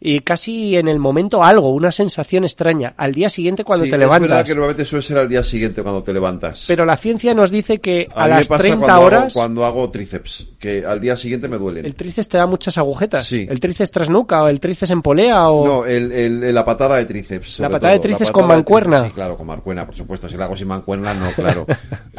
y 0.00 0.20
casi 0.20 0.76
en 0.76 0.86
el 0.86 1.00
momento 1.00 1.42
algo, 1.42 1.70
una 1.70 1.90
sensación 1.90 2.44
extraña. 2.44 2.94
Al 2.96 3.12
día 3.12 3.28
siguiente 3.28 3.64
cuando 3.64 3.84
Sí, 3.86 3.90
te 3.90 3.96
Es 3.96 4.00
verdad 4.00 4.20
levantas. 4.20 4.44
que 4.48 4.54
normalmente 4.54 4.84
suele 4.84 5.02
ser 5.02 5.18
al 5.18 5.28
día 5.28 5.42
siguiente 5.42 5.82
cuando 5.82 6.04
te 6.04 6.12
levantas. 6.12 6.64
Pero 6.68 6.84
la 6.84 6.96
ciencia 6.96 7.34
nos 7.34 7.50
dice 7.50 7.78
que 7.80 8.06
a, 8.14 8.24
me 8.24 8.30
las 8.30 8.46
pasa 8.46 8.62
30 8.62 8.86
cuando 8.86 9.04
horas 9.04 9.22
Hago, 9.22 9.32
cuando 9.34 9.64
hago 9.64 9.90
tríceps, 9.90 10.46
que 10.60 10.84
al 10.86 11.00
día 11.00 11.16
siguiente 11.16 11.48
me 11.48 11.58
duelen. 11.58 11.84
el 11.84 11.96
tríceps 11.96 12.28
te 12.28 12.38
da 12.38 12.46
muchas 12.46 12.78
agujetas. 12.78 13.26
Sí. 13.26 13.44
El 13.50 13.58
tríceps 13.58 13.90
trasnuca 13.90 14.42
o 14.44 14.48
el 14.48 14.60
tríceps 14.60 14.75
en 14.82 15.02
polea 15.02 15.48
o... 15.48 15.66
No, 15.66 15.84
el, 15.86 16.12
el- 16.12 16.54
la 16.54 16.64
patada 16.64 16.96
de 16.96 17.04
tríceps. 17.06 17.60
La 17.60 17.68
patada 17.68 17.92
de 17.94 17.98
todo. 17.98 18.02
tríceps 18.02 18.28
La 18.28 18.32
con 18.32 18.42
patada 18.42 18.54
de 18.54 18.58
mancuerna. 18.58 18.96
tríceps, 18.96 19.10
Sí, 19.10 19.14
claro, 19.14 19.36
con 19.36 19.46
mancuerna, 19.46 19.86
por 19.86 19.94
supuesto. 19.94 20.28
Si 20.28 20.36
la 20.36 20.44
hago 20.44 20.56
sin 20.56 20.68
mancuerna, 20.68 21.14
no, 21.14 21.30
claro. 21.32 21.66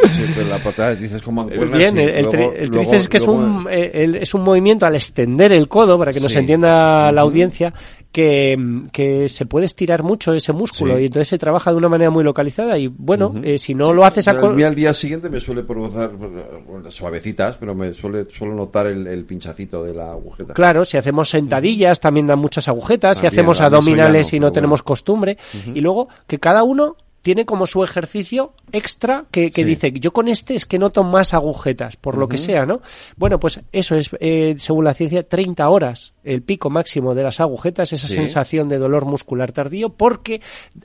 Sí, 0.08 0.24
pero 0.36 0.48
la 0.50 0.58
patada 0.60 0.90
de 0.90 0.96
tríceps 0.98 1.22
con 1.22 1.36
mancuerna. 1.36 1.78
Bien, 1.78 1.94
sí. 1.96 2.02
el, 2.02 2.26
Luego- 2.26 2.54
el 2.56 2.72
tríceps 2.72 3.02
es 3.02 3.10
que 3.10 3.18
es 3.18 3.26
luego- 3.28 3.42
un, 3.42 3.68
eh, 3.70 3.92
el- 3.94 4.16
es 4.16 4.34
un 4.34 4.42
movimiento 4.44 4.86
al 4.86 4.96
extender 4.96 5.52
el 5.54 5.68
codo, 5.68 5.98
para 6.00 6.12
que 6.12 6.20
nos 6.20 6.36
entienda 6.36 7.12
la 7.12 7.22
audiencia, 7.22 7.74
que, 8.12 8.58
que 8.92 9.30
se 9.30 9.46
puede 9.46 9.66
estirar 9.66 10.04
mucho 10.04 10.34
ese 10.34 10.54
músculo 10.54 10.96
Sí. 10.96 11.04
y 11.04 11.06
entonces 11.06 11.28
se 11.28 11.38
trabaja 11.38 11.72
de 11.72 11.78
una 11.78 11.90
manera 11.90 12.10
muy 12.10 12.24
localizada 12.24 12.78
y 12.78 12.88
bueno, 12.88 13.34
eh, 13.44 13.58
si 13.58 13.74
no 13.76 13.94
lo 13.94 14.06
haces 14.06 14.28
a... 14.28 14.34
Mí 14.34 14.64
al 14.64 14.76
día 14.76 14.94
siguiente 14.94 15.30
me 15.30 15.40
suele 15.40 15.64
provocar 15.64 16.12
bueno, 16.16 16.90
suavecitas, 16.90 17.58
pero 17.58 17.76
me 17.76 17.94
suele 17.94 18.26
suelo 18.32 18.56
notar 18.56 18.88
el, 18.88 19.08
el 19.08 19.26
pinchacito 19.26 19.84
de 19.84 19.94
la 19.94 20.12
agujeta. 20.12 20.54
Claro, 20.54 20.86
si 20.86 20.98
hacemos 20.98 21.30
sentadillas 21.30 22.00
también 22.00 22.26
dan 22.26 22.40
muchas 22.40 22.68
agujetas, 22.68 23.18
si 23.20 23.28
hacemos 23.28 23.62
abdominales 23.62 24.32
no, 24.32 24.38
y 24.38 24.40
no 24.40 24.52
tenemos 24.52 24.82
bueno. 24.82 24.86
costumbre, 24.88 25.38
y 25.74 25.80
luego 25.82 26.08
que 26.26 26.40
cada 26.40 26.64
uno 26.64 26.96
tiene 27.28 27.46
como 27.46 27.68
su 27.68 27.84
ejercicio 27.84 28.54
extra 28.72 29.26
que, 29.32 29.48
que 29.52 29.64
Sí. 29.64 29.64
dice, 29.66 29.92
yo 29.92 30.14
con 30.14 30.30
este 30.30 30.56
es 30.56 30.66
que 30.66 30.80
noto 30.80 31.04
más 31.04 31.34
agujetas, 31.34 31.98
por 31.98 32.18
lo 32.18 32.30
que 32.30 32.38
sea, 32.38 32.66
¿no? 32.66 32.82
Bueno, 33.18 33.38
pues 33.38 33.60
eso 33.74 33.96
es, 33.98 34.12
eh, 34.22 34.56
según 34.58 34.86
la 34.86 34.94
ciencia, 34.94 35.28
30 35.28 35.68
horas, 35.68 36.14
el 36.24 36.42
pico 36.42 36.70
máximo 36.70 37.14
de 37.16 37.24
las 37.24 37.42
agujetas, 37.42 37.92
esa 37.92 38.08
Sí. 38.08 38.14
sensación 38.14 38.70
de 38.70 38.78
dolor 38.78 39.04
muscular 39.04 39.52
tardío, 39.52 39.90
porque 39.90 40.40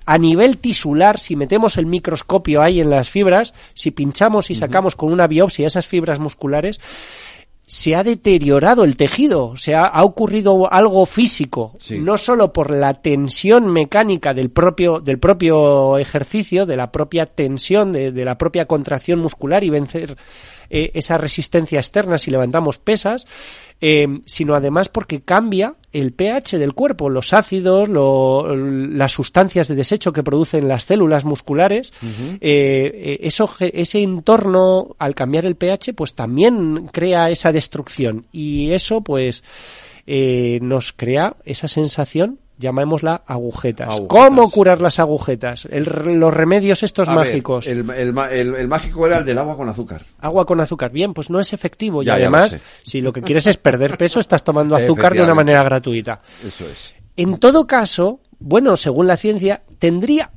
a 0.04 0.18
nivel 0.18 0.58
tisular, 0.58 1.20
si 1.20 1.36
metemos 1.36 1.76
el 1.76 1.86
microscopio 1.86 2.60
ahí 2.60 2.80
en 2.80 2.90
las 2.90 3.08
fibras, 3.08 3.54
si 3.74 3.92
pinchamos 3.92 4.50
y 4.50 4.56
sacamos 4.56 4.96
con 4.96 5.12
una 5.12 5.28
biopsia 5.28 5.68
esas 5.68 5.86
fibras 5.86 6.18
musculares, 6.18 6.80
se 7.74 7.96
ha 7.96 8.04
deteriorado 8.04 8.84
el 8.84 8.96
tejido, 8.96 9.46
o 9.46 9.56
sea, 9.56 9.86
ha 9.86 10.04
ocurrido 10.04 10.70
algo 10.70 11.06
físico, 11.06 11.74
Sí. 11.78 11.98
no 12.00 12.18
solo 12.18 12.52
por 12.52 12.70
la 12.70 12.92
tensión 13.00 13.72
mecánica 13.72 14.34
del 14.34 14.50
propio, 14.50 15.00
del 15.00 15.18
propio 15.18 15.96
ejercicio, 15.96 16.66
de 16.66 16.76
la 16.76 16.92
propia 16.92 17.24
tensión, 17.24 17.90
de, 17.90 18.12
de 18.12 18.24
la 18.26 18.36
propia 18.36 18.66
contracción 18.66 19.20
muscular 19.20 19.64
y 19.64 19.70
vencer 19.70 20.18
eh, 20.74 20.90
esa 20.94 21.18
resistencia 21.18 21.78
externa 21.78 22.16
si 22.18 22.30
levantamos 22.30 22.78
pesas, 22.78 23.26
eh, 23.80 24.06
sino 24.26 24.54
además 24.54 24.88
porque 24.88 25.20
cambia 25.20 25.74
el 25.92 26.12
pH 26.12 26.58
del 26.58 26.72
cuerpo, 26.72 27.10
los 27.10 27.32
ácidos, 27.34 27.88
lo- 27.90 28.56
las 28.56 29.12
sustancias 29.12 29.68
de 29.68 29.74
desecho 29.74 30.12
que 30.12 30.22
producen 30.22 30.66
las 30.66 30.84
células 30.84 31.24
musculares, 31.26 31.92
eh, 32.40 32.40
eh, 32.40 33.18
eso, 33.22 33.50
ese 33.60 34.00
entorno, 34.02 34.96
al 34.98 35.14
cambiar 35.14 35.44
el 35.44 35.56
pH, 35.56 35.92
pues 35.94 36.14
también 36.14 36.88
crea 36.92 37.28
esa 37.28 37.52
destrucción. 37.52 38.24
Y 38.32 38.70
eso, 38.72 39.02
pues, 39.02 39.44
eh, 40.06 40.58
nos 40.62 40.92
crea 40.92 41.36
esa 41.44 41.68
sensación, 41.68 42.38
llamémosla 42.62 43.22
agujetas. 43.26 43.88
Agujetas. 43.88 44.08
¿Cómo 44.08 44.50
curar 44.50 44.80
las 44.80 44.98
agujetas? 44.98 45.68
El 45.70 45.84
los 46.18 46.32
remedios 46.32 46.82
estos 46.82 47.08
A 47.08 47.14
mágicos. 47.14 47.66
el, 47.66 47.88
el 47.90 48.12
ma- 48.14 48.30
el- 48.30 48.54
el 48.54 48.68
mágico 48.68 49.06
era 49.06 49.18
el 49.18 49.26
del 49.26 49.36
agua 49.36 49.56
con 49.56 49.68
azúcar. 49.68 50.02
Agua 50.20 50.46
con 50.46 50.60
azúcar. 50.60 50.90
Bien, 50.90 51.12
pues 51.12 51.28
no 51.28 51.38
es 51.40 51.52
efectivo. 51.52 52.02
Ya, 52.02 52.16
y 52.16 52.22
lo 52.22 52.28
además, 52.28 52.56
si 52.82 53.02
lo 53.02 53.12
que 53.12 53.20
quieres 53.20 53.46
es 53.46 53.58
perder 53.58 53.98
peso, 53.98 54.18
estás 54.20 54.42
tomando 54.44 54.74
azúcar 54.74 55.12
de 55.12 55.22
una 55.22 55.34
manera 55.34 55.62
gratuita. 55.62 56.22
Eso 56.42 56.64
es. 56.66 56.94
En 57.16 57.36
todo 57.38 57.66
caso, 57.66 58.20
bueno, 58.38 58.76
según 58.78 59.06
la 59.06 59.18
ciencia, 59.18 59.62
tendría 59.78 60.30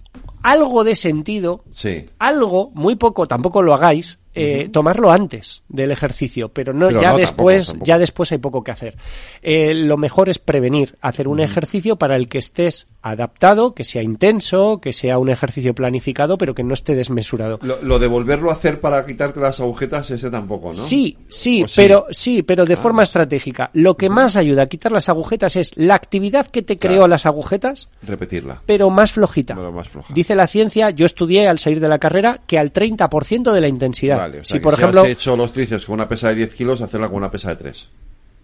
algo 0.44 0.84
de 0.84 0.96
sentido, 0.96 1.64
Sí. 1.72 2.06
algo, 2.20 2.72
muy 2.74 2.96
poco, 2.96 3.28
tampoco 3.28 3.62
lo 3.62 3.74
hagáis, 3.74 4.20
eh, 4.36 4.70
tomarlo 4.72 5.12
antes 5.12 5.64
del 5.70 5.92
ejercicio, 5.92 6.50
pero 6.50 6.74
no 6.74 6.88
Pero 6.88 7.02
ya 7.02 7.12
no, 7.12 7.18
después, 7.18 7.68
tampoco, 7.68 7.72
tampoco. 7.72 7.86
ya 7.88 8.00
después 8.00 8.32
hay 8.32 8.38
poco 8.38 8.64
que 8.64 8.72
hacer. 8.72 8.96
Eh, 9.42 9.74
lo 9.74 9.98
mejor 9.98 10.30
es 10.30 10.40
prevenir, 10.40 10.98
hacer 11.02 11.28
un 11.28 11.40
ejercicio 11.40 11.96
para 11.96 12.16
el 12.16 12.28
que 12.28 12.38
estés 12.40 12.88
adaptado, 13.02 13.74
que 13.76 13.84
sea 13.84 14.02
intenso, 14.02 14.80
que 14.82 14.92
sea 14.94 15.18
un 15.20 15.30
ejercicio 15.30 15.74
planificado, 15.76 16.38
pero 16.38 16.54
que 16.56 16.64
no 16.64 16.74
esté 16.74 16.96
desmesurado. 16.96 17.60
Lo, 17.62 17.82
lo 17.82 18.00
de 18.00 18.08
volverlo 18.08 18.50
a 18.50 18.54
hacer 18.54 18.80
para 18.80 19.06
quitarte 19.06 19.40
las 19.40 19.60
agujetas, 19.60 20.10
ese 20.12 20.30
tampoco, 20.32 20.68
¿no? 20.68 20.74
Sí, 20.74 21.18
sí, 21.28 21.64
¿O 21.64 21.68
sí? 21.68 21.74
pero 21.78 22.06
sí, 22.10 22.42
pero 22.44 22.66
de 22.66 22.74
Ah. 22.74 22.78
forma 22.78 23.04
estratégica. 23.04 23.70
Lo 23.74 23.96
que 23.96 24.10
más 24.10 24.36
ayuda 24.38 24.64
a 24.64 24.68
quitar 24.68 24.92
las 24.92 25.08
agujetas 25.10 25.56
es 25.56 25.72
la 25.78 25.96
actividad 25.96 26.48
que 26.48 26.62
te 26.62 26.78
creó 26.80 27.08
las 27.08 27.26
agujetas, 27.26 27.90
Repetirla. 28.02 28.62
pero 28.66 28.90
más 28.90 29.12
flojita. 29.12 29.56
Pero 29.56 29.72
más 29.72 29.88
floja. 29.88 30.14
Dice 30.14 30.36
la 30.36 30.48
ciencia, 30.48 30.90
yo 30.90 31.06
estudié 31.06 31.48
al 31.48 31.60
salir 31.60 31.80
de 31.80 31.88
la 31.88 32.00
carrera 32.00 32.42
que 32.48 32.58
al 32.60 32.72
30% 32.74 33.54
de 33.54 33.62
la 33.62 33.68
intensidad. 33.68 34.18
Vale, 34.18 34.25
o 34.32 34.44
sea 34.44 34.44
si 34.44 34.54
que 34.56 34.60
por 34.62 34.76
si 34.76 34.82
ejemplo, 34.82 35.02
has 35.02 35.08
hecho 35.10 35.36
los 35.36 35.52
tríceps 35.54 35.86
con 35.86 35.94
una 35.96 36.08
pesa 36.10 36.30
de 36.30 36.36
10 36.36 36.54
kilos, 36.54 36.82
hacerla 36.82 37.08
con 37.08 37.18
una 37.18 37.32
pesa 37.32 37.50
de 37.50 37.56
3. 37.58 37.90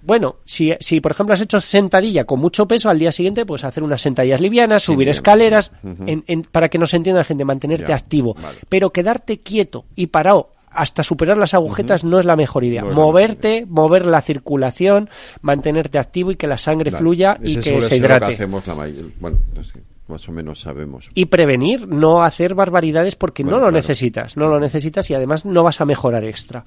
bueno, 0.03 0.37
si, 0.45 0.73
si 0.79 0.99
por 1.01 1.11
ejemplo 1.11 1.33
has 1.33 1.41
hecho 1.41 1.61
sentadilla 1.61 2.23
con 2.25 2.39
mucho 2.39 2.67
peso, 2.67 2.89
al 2.89 2.97
día 2.99 3.11
siguiente 3.11 3.45
pues 3.45 3.63
hacer 3.63 3.83
unas 3.83 4.01
sentadillas 4.01 4.41
livianas, 4.41 4.83
subir 4.83 4.99
bien, 4.99 5.09
escaleras, 5.09 5.71
sí. 5.81 5.87
Ujú. 5.89 6.03
en- 6.07 6.23
en- 6.27 6.41
para 6.43 6.69
que 6.69 6.77
nos 6.77 6.93
entienda 6.93 7.19
la 7.19 7.25
gente, 7.25 7.45
mantenerte 7.45 7.85
Ya, 7.87 7.95
activo. 7.95 8.33
vale. 8.35 8.57
Pero 8.69 8.91
quedarte 8.91 9.39
quieto 9.39 9.85
y 9.95 10.07
parado 10.07 10.49
hasta 10.73 11.03
superar 11.03 11.37
las 11.37 11.53
agujetas 11.53 12.05
no 12.05 12.17
es 12.17 12.25
la 12.25 12.37
mejor 12.37 12.63
idea. 12.63 12.81
No 12.81 12.93
Moverte, 12.93 13.65
mover 13.67 14.05
la 14.05 14.21
circulación, 14.21 15.09
mantenerte 15.41 15.99
activo 15.99 16.31
y 16.31 16.37
que 16.37 16.47
la 16.47 16.57
sangre 16.57 16.89
Vale. 16.91 16.99
fluya 17.01 17.37
y 17.43 17.57
que 17.57 17.81
se 17.81 17.89
lo 17.89 17.95
hidrate. 17.97 18.27
que 18.27 18.33
hacemos 18.35 18.65
la 18.65 18.75
mayor. 18.75 19.05
Bueno, 19.19 19.37
no 19.53 19.63
sé. 19.65 19.81
Más 20.11 20.27
o 20.29 20.31
menos 20.31 20.59
sabemos. 20.59 21.09
Y 21.13 21.25
prevenir, 21.25 21.87
no 21.87 22.23
hacer 22.23 22.53
barbaridades 22.53 23.15
porque 23.15 23.43
no 23.43 23.59
lo 23.59 23.71
necesitas, 23.71 24.37
no 24.37 24.47
lo 24.47 24.59
necesitas 24.59 25.09
y 25.09 25.15
además 25.15 25.45
no 25.45 25.63
vas 25.63 25.81
a 25.81 25.85
mejorar 25.85 26.23
extra. 26.25 26.63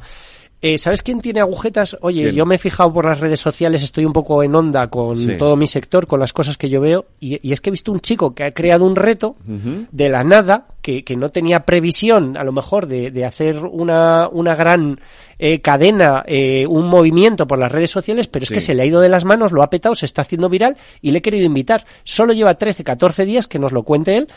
Eh, 0.66 0.78
¿Sabes 0.78 1.02
quién 1.02 1.20
tiene 1.20 1.40
agujetas? 1.40 1.94
Oye, 2.00 2.32
yo 2.32 2.46
me 2.46 2.54
he 2.54 2.58
fijado 2.58 2.90
por 2.90 3.04
las 3.04 3.20
redes 3.20 3.38
sociales, 3.38 3.82
estoy 3.82 4.06
un 4.06 4.14
poco 4.14 4.42
en 4.42 4.54
onda 4.54 4.86
con 4.86 5.36
todo 5.36 5.56
mi 5.56 5.66
sector, 5.66 6.06
con 6.06 6.18
las 6.18 6.32
cosas 6.32 6.56
que 6.56 6.70
yo 6.70 6.80
veo, 6.80 7.04
y, 7.20 7.52
es 7.52 7.60
que 7.60 7.68
he 7.68 7.70
visto 7.70 7.92
un 7.92 8.00
chico 8.00 8.34
que 8.34 8.44
ha 8.44 8.54
creado 8.54 8.86
un 8.86 8.96
reto 8.96 9.36
de 9.44 10.08
la 10.08 10.24
nada, 10.24 10.68
que, 10.80 11.04
no 11.18 11.28
tenía 11.28 11.66
previsión, 11.66 12.38
a 12.38 12.44
lo 12.44 12.52
mejor, 12.52 12.86
de, 12.86 13.24
hacer 13.26 13.58
una, 13.58 14.26
una 14.28 14.54
gran 14.54 14.98
eh, 15.38 15.60
cadena, 15.60 16.24
eh, 16.26 16.66
un 16.66 16.86
movimiento 16.86 17.46
por 17.46 17.58
las 17.58 17.70
redes 17.70 17.90
sociales, 17.90 18.26
pero 18.26 18.44
es 18.44 18.48
que 18.48 18.60
se 18.60 18.74
le 18.74 18.84
ha 18.84 18.86
ido 18.86 19.02
de 19.02 19.10
las 19.10 19.26
manos, 19.26 19.52
lo 19.52 19.62
ha 19.62 19.68
petado, 19.68 19.94
se 19.94 20.06
está 20.06 20.22
haciendo 20.22 20.48
viral 20.48 20.78
y 21.02 21.10
le 21.10 21.18
he 21.18 21.22
querido 21.22 21.44
invitar. 21.44 21.84
Solo 22.04 22.32
lleva 22.32 22.54
13, 22.54 22.84
14 22.84 23.26
días, 23.26 23.48
que 23.48 23.58
nos 23.58 23.72
lo 23.72 23.82
cuente 23.82 24.16
él, 24.16 24.28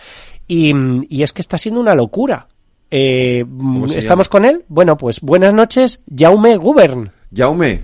y, 0.46 0.74
y 1.08 1.24
es 1.24 1.32
que 1.32 1.42
está 1.42 1.58
siendo 1.58 1.80
una 1.80 1.96
locura. 1.96 2.48
Eh, 2.90 3.46
¿Estamos 3.96 4.30
con 4.30 4.46
él? 4.46 4.64
Bueno, 4.68 4.98
pues 4.98 5.22
buenas 5.22 5.54
noches, 5.54 6.02
Jaume 6.16 6.58
Gubern. 6.58 7.12
Jaume. 7.36 7.82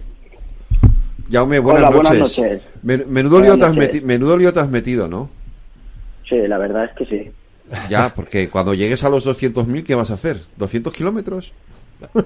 Jaume, 1.31 1.59
buenas, 1.59 1.91
noches. 1.91 2.61
Menudo, 2.83 3.41
lío 3.41 3.57
te 4.53 4.59
has 4.59 4.69
metido, 4.69 5.07
¿no? 5.07 5.29
Sí, 6.27 6.37
la 6.47 6.57
verdad 6.57 6.85
es 6.85 6.91
que 6.97 7.05
sí. 7.05 7.31
Ya, 7.89 8.13
porque 8.13 8.49
cuando 8.49 8.73
llegues 8.73 9.03
a 9.03 9.09
los 9.09 9.25
200.000, 9.25 9.83
¿qué 9.83 9.95
vas 9.95 10.11
a 10.11 10.13
hacer? 10.13 10.41
¿200 10.59 10.91
kilómetros? 10.91 11.53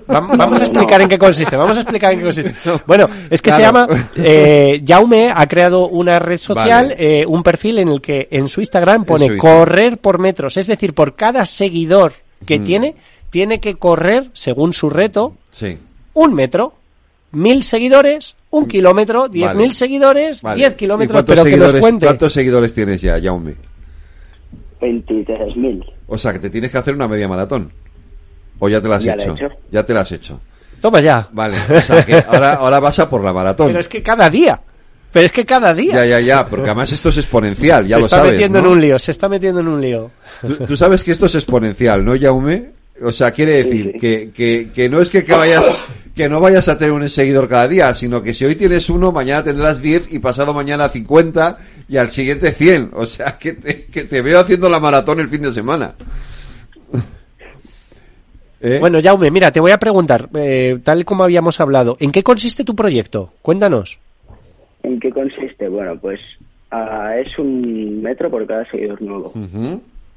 Vamos 0.08 0.60
a 0.60 0.64
explicar 0.64 1.02
en 1.02 1.10
qué 1.10 1.18
consiste. 1.18 1.56
Vamos 1.56 1.78
a 1.78 1.82
explicar 1.82 2.12
en 2.12 2.20
qué 2.20 2.26
consiste. 2.26 2.54
Bueno, 2.88 3.08
es 3.30 3.42
que 3.42 3.52
se 3.52 3.62
llama 3.62 3.88
eh, 4.16 4.84
Jaume 4.86 5.32
ha 5.34 5.48
creado 5.48 5.88
una 5.88 6.20
red 6.20 6.38
social, 6.38 6.94
eh, 6.98 7.26
un 7.28 7.44
perfil 7.44 7.80
en 7.80 7.90
el 7.90 8.02
que 8.02 8.28
en 8.32 8.48
su 8.48 8.60
Instagram 8.60 9.06
pone 9.06 9.38
correr 9.38 10.00
por 10.00 10.20
metros, 10.20 10.58
es 10.58 10.68
decir, 10.68 10.94
por 10.94 11.16
cada 11.16 11.46
seguidor 11.46 12.14
que 12.46 12.60
tiene, 12.60 12.96
tiene 13.30 13.60
que 13.60 13.76
correr, 13.76 14.30
según 14.34 14.74
su 14.74 14.90
reto, 14.90 15.34
un 16.14 16.34
metro, 16.34 16.74
mil 17.32 17.64
seguidores, 17.64 18.36
un 18.50 18.66
mm, 18.66 18.68
kilómetro, 18.68 19.30
diez 19.30 19.56
mil 19.56 19.74
seguidores, 19.74 20.42
diez 20.56 20.76
kilómetros, 20.76 21.24
pero 21.24 21.44
que 21.44 21.58
nos 21.58 21.74
cuente. 21.76 22.06
¿Cuántos 22.06 22.34
seguidores 22.34 22.74
tienes 22.74 23.02
ya, 23.02 23.20
Jaume? 23.22 23.56
23.000. 24.82 25.94
O 26.08 26.18
sea, 26.18 26.34
que 26.34 26.40
te 26.40 26.50
tienes 26.50 26.72
que 26.72 26.78
hacer 26.78 26.94
una 26.94 27.08
media 27.08 27.28
maratón. 27.28 27.72
¿O 28.60 28.70
ya 28.70 28.82
te 28.82 28.88
la 28.88 28.98
has 28.98 29.06
hecho? 29.06 29.36
Ya 29.72 29.84
te 29.84 29.94
la 29.94 30.02
has 30.02 30.12
hecho. 30.12 30.40
Toma 30.82 31.02
ya. 31.02 31.28
Vale, 31.32 31.58
o 31.76 31.82
sea, 31.82 32.06
que 32.06 32.16
ahora, 32.28 32.54
ahora 32.54 32.80
vas 32.80 33.00
a 33.00 33.10
por 33.10 33.24
la 33.24 33.34
maratón. 33.34 33.68
Pero 33.68 33.80
es 33.80 33.88
que 33.88 34.04
cada 34.04 34.30
día. 34.30 34.60
Pero 35.12 35.26
es 35.26 35.32
que 35.32 35.46
cada 35.46 35.74
día. 35.74 35.96
Ya, 35.96 36.06
ya, 36.06 36.20
ya, 36.20 36.48
porque 36.48 36.66
además 36.66 36.92
esto 36.92 37.10
es 37.10 37.18
exponencial, 37.18 37.86
ya 37.86 37.98
lo 37.98 38.08
sabes. 38.08 38.12
Se 38.12 38.16
está 38.16 38.32
metiendo 38.32 38.60
en 38.60 38.68
un 38.68 38.82
lío, 38.82 39.00
se 39.00 39.12
está 39.12 39.30
metiendo 39.30 39.62
en 39.62 39.68
un 39.68 39.82
lío. 39.82 40.12
Tú, 40.68 40.78
sabes 40.78 41.04
que 41.04 41.12
esto 41.12 41.26
es 41.26 41.36
exponencial, 41.36 42.04
¿no, 42.04 42.20
Jaume? 42.20 42.72
O 43.04 43.12
sea, 43.12 43.32
quiere 43.32 43.64
decir 43.64 43.96
Que, 44.00 44.32
que, 44.32 44.70
que, 44.74 44.90
no 44.90 45.00
es 45.00 45.10
que, 45.10 45.22
vayas, 45.22 45.64
que 46.16 46.28
no 46.28 46.40
vayas 46.40 46.68
a 46.68 46.78
tener 46.78 46.94
un 46.94 47.08
seguidor 47.10 47.48
cada 47.48 47.68
día, 47.68 47.94
sino 47.94 48.22
que 48.22 48.34
si 48.34 48.44
hoy 48.46 48.56
tienes 48.56 48.90
uno, 48.90 49.12
mañana 49.12 49.44
tendrás 49.44 49.82
10 49.82 50.14
y 50.14 50.20
pasado 50.20 50.54
mañana 50.54 50.90
50 50.90 51.58
y 51.88 51.98
al 51.98 52.10
siguiente 52.10 52.52
100. 52.52 52.92
O 52.94 53.06
sea, 53.06 53.38
que 53.38 53.54
te, 53.54 53.86
que 53.86 54.04
te 54.04 54.22
veo 54.22 54.40
haciendo 54.40 54.70
la 54.70 54.80
maratón 54.80 55.20
el 55.20 55.30
fin 55.30 55.44
de 55.44 55.54
semana. 55.54 55.94
¿Eh? 58.60 58.78
Bueno, 58.80 59.00
Jaume, 59.02 59.30
mira, 59.30 59.52
te 59.52 59.60
voy 59.60 59.72
a 59.72 59.78
preguntar, 59.78 60.30
eh, 60.36 60.80
tal 60.84 61.06
como 61.06 61.24
habíamos 61.24 61.60
hablado, 61.60 61.96
¿en 62.00 62.12
qué 62.12 62.24
consiste 62.24 62.64
tu 62.64 62.76
proyecto? 62.76 63.34
Cuéntanos. 63.42 64.00
¿En 64.88 65.02
qué 65.02 65.12
consiste? 65.12 65.68
Bueno, 65.68 66.00
pues 66.00 66.22
ah, 66.72 67.18
es 67.18 67.38
un 67.38 68.02
metro 68.02 68.32
por 68.32 68.48
cada 68.48 68.66
seguidor 68.72 69.02
nuevo. 69.02 69.34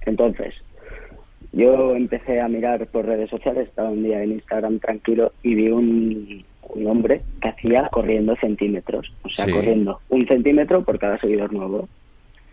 Entonces, 0.06 0.54
yo 1.52 1.96
empecé 1.96 2.40
a 2.40 2.48
mirar 2.48 2.86
por 2.86 3.04
redes 3.04 3.28
sociales, 3.30 3.68
estaba 3.68 3.90
un 3.90 4.04
día 4.04 4.22
en 4.22 4.32
Instagram 4.32 4.78
tranquilo 4.78 5.32
y 5.42 5.56
vi 5.56 5.68
un, 5.70 6.44
hombre 6.86 7.22
que 7.42 7.48
hacía 7.48 7.88
corriendo 7.90 8.36
centímetros, 8.36 9.12
o 9.24 9.28
sea, 9.28 9.46
corriendo 9.50 10.00
un 10.08 10.24
centímetro 10.28 10.84
por 10.84 11.00
cada 11.00 11.18
seguidor 11.18 11.52
nuevo. 11.52 11.88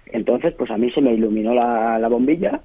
Entonces, 0.07 0.55
pues 0.55 0.71
a 0.71 0.77
mí 0.77 0.89
se 0.89 1.01
me 1.01 1.13
iluminó 1.13 1.53
la, 1.53 2.07
bombilla 2.09 2.61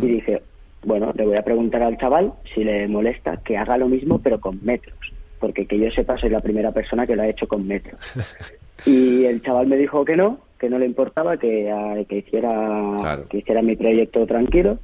y 0.00 0.06
dije, 0.06 0.42
bueno, 0.84 1.12
le 1.16 1.26
voy 1.26 1.36
a 1.36 1.42
preguntar 1.42 1.82
al 1.82 1.98
chaval 1.98 2.34
si 2.54 2.62
le 2.62 2.86
molesta 2.86 3.38
que 3.38 3.56
haga 3.56 3.78
lo 3.78 3.88
mismo 3.88 4.20
pero 4.20 4.40
con 4.40 4.60
metros, 4.62 4.96
porque 5.40 5.66
que 5.66 5.78
yo 5.78 5.90
sepa 5.90 6.16
soy 6.18 6.30
la 6.30 6.40
primera 6.40 6.70
persona 6.70 7.04
que 7.04 7.16
lo 7.16 7.22
ha 7.22 7.28
hecho 7.28 7.48
con 7.48 7.66
metros. 7.66 7.98
Y 8.86 9.24
el 9.24 9.42
chaval 9.42 9.66
me 9.66 9.76
dijo 9.76 10.04
que 10.04 10.16
no, 10.16 10.38
que 10.58 10.68
no 10.68 10.78
le 10.78 10.86
importaba, 10.86 11.36
que, 11.36 11.70
ah, 11.70 11.96
que 12.08 12.18
hiciera 12.18 13.24
que 13.28 13.38
hiciera 13.38 13.62
mi 13.62 13.76
proyecto 13.76 14.26
tranquilo 14.26 14.78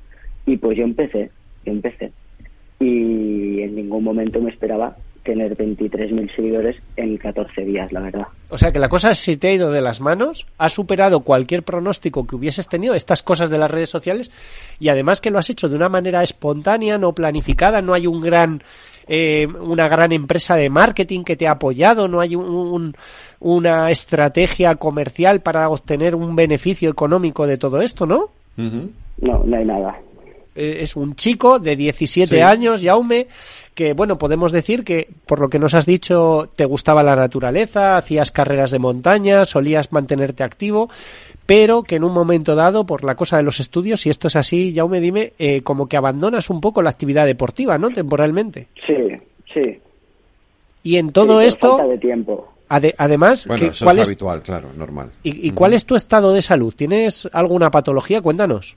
y 0.46 0.56
pues 0.56 0.76
yo 0.76 0.84
empecé, 0.84 1.30
yo 1.64 1.72
empecé. 1.72 2.12
Y 2.80 3.60
en 3.62 3.74
ningún 3.74 4.04
momento 4.04 4.40
me 4.40 4.50
esperaba 4.50 4.96
tener 5.28 5.56
23.000 5.56 6.34
seguidores 6.34 6.76
en 6.96 7.18
14 7.18 7.64
días, 7.64 7.92
la 7.92 8.00
verdad. 8.00 8.26
O 8.48 8.56
sea 8.56 8.72
que 8.72 8.78
la 8.78 8.88
cosa 8.88 9.14
si 9.14 9.36
te 9.36 9.48
ha 9.48 9.52
ido 9.52 9.70
de 9.70 9.82
las 9.82 10.00
manos, 10.00 10.46
ha 10.56 10.70
superado 10.70 11.20
cualquier 11.20 11.64
pronóstico 11.64 12.26
que 12.26 12.34
hubieses 12.34 12.66
tenido, 12.66 12.94
estas 12.94 13.22
cosas 13.22 13.50
de 13.50 13.58
las 13.58 13.70
redes 13.70 13.90
sociales, 13.90 14.30
y 14.80 14.88
además 14.88 15.20
que 15.20 15.30
lo 15.30 15.38
has 15.38 15.50
hecho 15.50 15.68
de 15.68 15.76
una 15.76 15.90
manera 15.90 16.22
espontánea, 16.22 16.96
no 16.96 17.12
planificada, 17.12 17.82
no 17.82 17.92
hay 17.92 18.06
un 18.06 18.22
gran 18.22 18.62
eh, 19.08 19.46
una 19.46 19.88
gran 19.88 20.12
empresa 20.12 20.54
de 20.56 20.68
marketing 20.68 21.24
que 21.24 21.36
te 21.36 21.48
ha 21.48 21.52
apoyado, 21.52 22.08
no 22.08 22.20
hay 22.20 22.36
un, 22.36 22.94
una 23.40 23.90
estrategia 23.90 24.74
comercial 24.76 25.40
para 25.40 25.68
obtener 25.68 26.14
un 26.14 26.36
beneficio 26.36 26.90
económico 26.90 27.46
de 27.46 27.56
todo 27.56 27.80
esto, 27.80 28.06
¿no? 28.06 28.30
No, 28.56 29.44
no 29.44 29.56
hay 29.56 29.64
nada. 29.64 29.98
Eh, 30.58 30.82
es 30.82 30.96
un 30.96 31.14
chico 31.14 31.60
de 31.60 31.76
17 31.76 32.42
años, 32.42 32.82
Jaume, 32.82 33.28
que 33.74 33.92
bueno, 33.92 34.18
podemos 34.18 34.50
decir 34.50 34.82
que 34.82 35.08
por 35.24 35.38
lo 35.38 35.48
que 35.48 35.60
nos 35.60 35.72
has 35.74 35.86
dicho 35.86 36.50
te 36.56 36.64
gustaba 36.64 37.04
la 37.04 37.14
naturaleza, 37.14 37.96
hacías 37.96 38.32
carreras 38.32 38.72
de 38.72 38.80
montaña, 38.80 39.44
solías 39.44 39.92
mantenerte 39.92 40.42
activo, 40.42 40.90
pero 41.48 41.82
que 41.82 41.96
en 41.96 42.04
un 42.04 42.12
momento 42.12 42.54
dado, 42.54 42.84
por 42.84 43.04
la 43.04 43.14
cosa 43.14 43.38
de 43.38 43.42
los 43.42 43.58
estudios, 43.58 44.02
si 44.02 44.10
esto 44.10 44.28
es 44.28 44.36
así, 44.36 44.74
Jaume, 44.74 45.00
dime, 45.00 45.32
eh, 45.38 45.62
como 45.62 45.88
que 45.88 45.96
abandonas 45.96 46.50
un 46.50 46.60
poco 46.60 46.82
la 46.82 46.90
actividad 46.90 47.24
deportiva, 47.24 47.78
¿no? 47.78 47.88
Temporalmente. 47.88 48.66
Sí, 48.86 48.94
sí. 49.54 49.80
Y 50.82 50.98
en 50.98 51.10
todo 51.10 51.40
esto... 51.40 51.78
Falta 51.78 51.92
de 51.92 51.96
tiempo. 51.96 52.52
además, 52.68 53.46
bueno, 53.46 53.68
eso 53.68 53.90
es 53.90 54.06
habitual, 54.06 54.42
claro, 54.42 54.74
normal. 54.76 55.08
¿Y, 55.22 55.52
cuál 55.52 55.72
es 55.72 55.86
tu 55.86 55.96
estado 55.96 56.34
de 56.34 56.42
salud? 56.42 56.74
¿Tienes 56.76 57.26
alguna 57.32 57.70
patología? 57.70 58.20
Cuéntanos. 58.20 58.76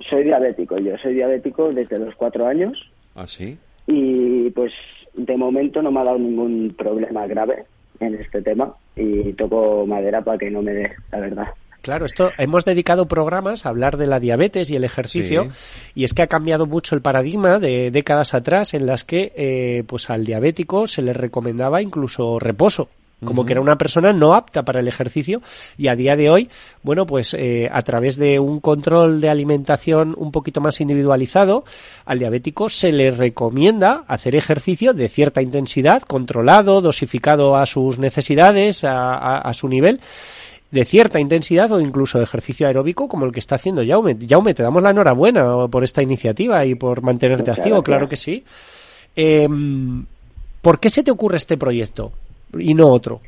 Soy 0.00 0.24
diabético, 0.24 0.76
yo 0.76 0.98
soy 0.98 1.14
diabético 1.14 1.70
desde 1.72 1.98
los 1.98 2.14
cuatro 2.14 2.46
años. 2.46 2.78
¿Ah, 3.14 3.26
sí? 3.26 3.56
Y 3.86 4.50
pues 4.50 4.74
de 5.14 5.36
momento 5.38 5.80
no 5.80 5.90
me 5.90 6.00
ha 6.00 6.04
dado 6.04 6.18
ningún 6.18 6.74
problema 6.76 7.26
grave 7.26 7.64
en 8.00 8.16
este 8.16 8.42
tema 8.42 8.74
y 8.94 9.32
toco 9.32 9.86
madera 9.86 10.20
para 10.20 10.36
que 10.36 10.50
no 10.50 10.60
me 10.60 10.74
dé, 10.74 10.92
la 11.10 11.20
verdad. 11.20 11.46
Claro, 11.86 12.04
esto 12.04 12.32
hemos 12.36 12.64
dedicado 12.64 13.06
programas 13.06 13.64
a 13.64 13.68
hablar 13.68 13.96
de 13.96 14.08
la 14.08 14.18
diabetes 14.18 14.70
y 14.70 14.74
el 14.74 14.82
ejercicio 14.82 15.52
y 15.94 16.02
es 16.02 16.14
que 16.14 16.22
ha 16.22 16.26
cambiado 16.26 16.66
mucho 16.66 16.96
el 16.96 17.00
paradigma 17.00 17.60
de 17.60 17.92
décadas 17.92 18.34
atrás 18.34 18.74
en 18.74 18.86
las 18.86 19.04
que 19.04 19.32
eh, 19.36 19.84
pues 19.86 20.10
al 20.10 20.24
diabético 20.24 20.88
se 20.88 21.00
le 21.00 21.12
recomendaba 21.12 21.80
incluso 21.80 22.40
reposo 22.40 22.88
como 23.24 23.46
que 23.46 23.54
era 23.54 23.62
una 23.62 23.76
persona 23.76 24.12
no 24.12 24.34
apta 24.34 24.62
para 24.62 24.80
el 24.80 24.88
ejercicio 24.88 25.40
y 25.78 25.88
a 25.88 25.96
día 25.96 26.16
de 26.16 26.28
hoy, 26.28 26.50
bueno, 26.82 27.06
pues 27.06 27.32
eh, 27.32 27.68
a 27.72 27.80
través 27.82 28.16
de 28.16 28.38
un 28.38 28.60
control 28.60 29.22
de 29.22 29.30
alimentación 29.30 30.14
un 30.18 30.30
poquito 30.30 30.60
más 30.60 30.80
individualizado, 30.82 31.64
al 32.04 32.18
diabético 32.18 32.68
se 32.68 32.92
le 32.92 33.10
recomienda 33.10 34.04
hacer 34.06 34.36
ejercicio 34.36 34.92
de 34.92 35.08
cierta 35.08 35.40
intensidad, 35.40 36.02
controlado, 36.02 36.82
dosificado 36.82 37.56
a 37.56 37.64
sus 37.64 37.98
necesidades, 37.98 38.82
a, 38.84 39.50
su 39.54 39.68
nivel 39.68 40.00
de 40.70 40.84
cierta 40.84 41.20
intensidad 41.20 41.70
o 41.72 41.80
incluso 41.80 42.20
ejercicio 42.20 42.66
aeróbico 42.66 43.08
como 43.08 43.24
el 43.24 43.32
que 43.32 43.40
está 43.40 43.54
haciendo 43.54 43.84
Jaume. 43.86 44.16
Jaume, 44.28 44.54
te 44.54 44.62
damos 44.62 44.82
la 44.82 44.90
enhorabuena 44.90 45.68
por 45.68 45.84
esta 45.84 46.02
iniciativa 46.02 46.64
y 46.64 46.74
por 46.74 47.02
mantenerte 47.02 47.50
activo, 47.50 47.82
claro 47.82 48.08
que 48.08 48.16
sí. 48.16 48.44
Em, 49.14 50.04
¿Por 50.60 50.80
qué 50.80 50.90
se 50.90 51.04
te 51.04 51.10
ocurre 51.10 51.36
este 51.36 51.56
proyecto? 51.56 52.12
y 52.58 52.74
no 52.74 52.88
otro? 52.88 53.20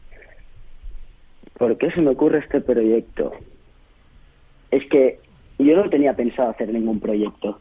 ¿Por 1.59 1.77
qué 1.77 1.91
se 1.91 2.01
me 2.01 2.11
ocurre 2.11 2.39
este 2.39 2.61
proyecto? 2.61 3.33
Es 4.71 4.85
que 4.89 5.19
yo 5.59 5.77
no 5.77 5.89
tenía 5.91 6.15
pensado 6.15 6.51
hacer 6.51 6.73
ningún 6.73 7.01
proyecto. 7.01 7.59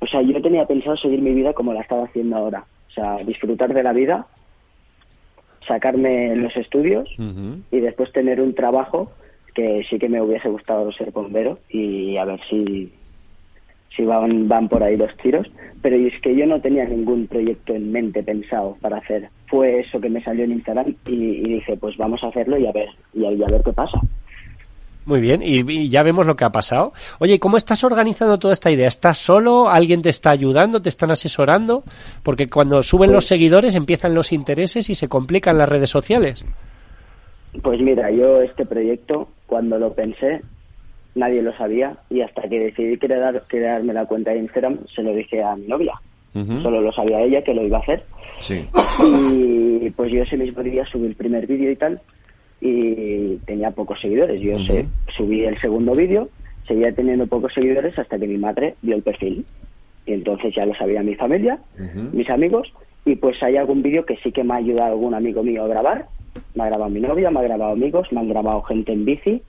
O 0.00 0.06
sea, 0.06 0.22
yo 0.22 0.40
tenía 0.42 0.66
pensado 0.66 0.96
seguir 0.96 1.20
mi 1.20 1.32
vida 1.32 1.52
como 1.52 1.72
la 1.72 1.82
estaba 1.82 2.04
haciendo 2.04 2.36
ahora. 2.36 2.64
O 2.88 2.92
sea, 2.92 3.18
disfrutar 3.18 3.72
de 3.72 3.82
la 3.82 3.92
vida, 3.92 4.26
sacarme 5.66 6.34
los 6.36 6.56
estudios 6.56 7.08
y 7.70 7.80
después 7.80 8.12
tener 8.12 8.40
un 8.40 8.54
trabajo 8.54 9.12
que 9.54 9.84
sí 9.88 9.98
que 9.98 10.08
me 10.08 10.22
hubiese 10.22 10.48
gustado 10.48 10.90
ser 10.92 11.10
bombero 11.10 11.58
y 11.68 12.16
a 12.16 12.24
ver 12.24 12.40
si 12.48 12.92
si 13.96 14.04
van, 14.04 14.48
van 14.48 14.68
por 14.68 14.82
ahí 14.82 14.96
los 14.96 15.14
tiros, 15.16 15.50
pero 15.82 15.96
es 15.96 16.18
que 16.20 16.34
yo 16.34 16.46
no 16.46 16.60
tenía 16.60 16.84
ningún 16.84 17.26
proyecto 17.26 17.74
en 17.74 17.90
mente 17.90 18.22
pensado 18.22 18.76
para 18.80 18.98
hacer. 18.98 19.28
Fue 19.46 19.80
eso 19.80 20.00
que 20.00 20.08
me 20.08 20.22
salió 20.22 20.44
en 20.44 20.52
Instagram 20.52 20.94
y, 21.06 21.40
dije, 21.42 21.76
pues 21.76 21.96
vamos 21.96 22.22
a 22.22 22.28
hacerlo 22.28 22.56
y 22.58 22.66
a 22.66 22.72
ver, 22.72 22.88
y 23.12 23.24
a, 23.24 23.30
ver 23.30 23.62
qué 23.64 23.72
pasa. 23.72 24.00
Muy 25.06 25.20
bien, 25.20 25.40
y, 25.42 25.88
ya 25.88 26.02
vemos 26.02 26.26
lo 26.26 26.36
que 26.36 26.44
ha 26.44 26.50
pasado. 26.50 26.92
Oye, 27.18 27.38
¿cómo 27.38 27.56
estás 27.56 27.82
organizando 27.84 28.38
toda 28.38 28.52
esta 28.52 28.70
idea? 28.70 28.86
¿Estás 28.86 29.18
solo? 29.18 29.68
¿Alguien 29.68 30.02
te 30.02 30.10
está 30.10 30.30
ayudando? 30.30 30.82
¿Te 30.82 30.90
están 30.90 31.10
asesorando? 31.10 31.84
Porque 32.22 32.48
cuando 32.48 32.82
suben 32.82 33.12
los 33.12 33.26
seguidores 33.26 33.74
empiezan 33.74 34.14
los 34.14 34.32
intereses 34.32 34.90
y 34.90 34.94
se 34.94 35.08
complican 35.08 35.56
las 35.56 35.68
redes 35.68 35.90
sociales. 35.90 36.44
Pues 37.62 37.80
mira, 37.80 38.10
yo 38.10 38.42
este 38.42 38.66
proyecto, 38.66 39.28
cuando 39.46 39.78
lo 39.78 39.94
pensé, 39.94 40.42
nadie 41.14 41.42
lo 41.42 41.56
sabía 41.56 41.96
y 42.10 42.20
hasta 42.20 42.42
que 42.42 42.58
decidí 42.58 42.98
crear, 42.98 43.42
crearme 43.48 43.94
la 43.94 44.06
cuenta 44.06 44.32
de 44.32 44.38
Instagram, 44.40 44.78
se 44.94 45.02
lo 45.02 45.14
dije 45.14 45.42
a 45.42 45.56
mi 45.56 45.66
novia. 45.66 45.94
Solo 46.62 46.80
lo 46.80 46.92
sabía 46.92 47.22
ella 47.22 47.42
que 47.42 47.52
lo 47.52 47.64
iba 47.64 47.78
a 47.78 47.80
hacer. 47.80 48.04
Sí. 48.38 48.64
Y 49.02 49.90
pues 49.90 50.12
yo 50.12 50.22
ese 50.22 50.36
mismo 50.36 50.62
día 50.62 50.86
subí 50.86 51.06
el 51.06 51.16
primer 51.16 51.44
vídeo 51.48 51.72
y 51.72 51.74
tal 51.74 52.00
y 52.60 53.36
tenía 53.46 53.70
pocos 53.70 54.00
seguidores. 54.00 54.40
Yo 54.40 54.58
sé, 54.60 54.86
subí 55.16 55.44
el 55.44 55.58
segundo 55.60 55.92
vídeo, 55.92 56.28
seguía 56.66 56.92
teniendo 56.92 57.26
pocos 57.26 57.54
seguidores 57.54 57.98
hasta 57.98 58.18
que 58.18 58.26
mi 58.26 58.38
madre 58.38 58.74
vio 58.82 58.96
el 58.96 59.02
perfil. 59.02 59.44
Y 60.06 60.12
entonces 60.12 60.54
ya 60.54 60.66
lo 60.66 60.74
sabía 60.74 61.02
mi 61.02 61.14
familia, 61.14 61.58
mis 62.12 62.28
amigos, 62.30 62.72
y 63.04 63.16
pues 63.16 63.42
hay 63.42 63.56
algún 63.56 63.82
vídeo 63.82 64.04
que 64.04 64.16
sí 64.18 64.32
que 64.32 64.44
me 64.44 64.54
ha 64.54 64.58
ayudado 64.58 64.92
algún 64.92 65.14
amigo 65.14 65.42
mío 65.42 65.64
a 65.64 65.68
grabar. 65.68 66.06
Me 66.54 66.64
ha 66.64 66.66
grabado 66.66 66.90
mi 66.90 67.00
novia, 67.00 67.30
me 67.30 67.40
ha 67.40 67.44
grabado 67.44 67.72
amigos, 67.72 68.08
me 68.12 68.20
han 68.20 68.28
grabado 68.28 68.62
gente 68.62 68.92
en 68.92 69.04
bici, 69.04 69.42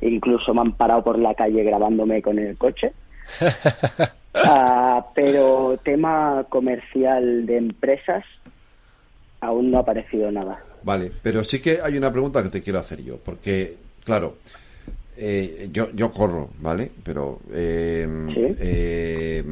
incluso 0.00 0.54
me 0.54 0.60
han 0.60 0.72
parado 0.72 1.02
por 1.04 1.18
la 1.18 1.34
calle 1.34 1.62
grabándome 1.62 2.22
con 2.22 2.38
el 2.38 2.56
coche. 2.56 2.92
Ah, 4.34 5.08
pero 5.14 5.78
tema 5.84 6.46
comercial 6.48 7.44
de 7.44 7.58
empresas 7.58 8.24
aún 9.42 9.70
no 9.70 9.76
ha 9.76 9.80
aparecido 9.82 10.32
nada. 10.32 10.64
Vale, 10.84 11.12
pero 11.22 11.44
sí 11.44 11.60
que 11.60 11.80
hay 11.82 11.96
una 11.96 12.10
pregunta 12.10 12.42
que 12.42 12.48
te 12.48 12.60
quiero 12.60 12.78
hacer 12.78 13.02
yo, 13.02 13.16
porque, 13.18 13.76
claro, 14.04 14.36
eh, 15.16 15.68
yo, 15.70 15.90
yo 15.92 16.10
corro, 16.10 16.50
¿vale? 16.60 16.90
Pero 17.02 17.40
eh, 17.52 18.08
eh, 18.58 19.44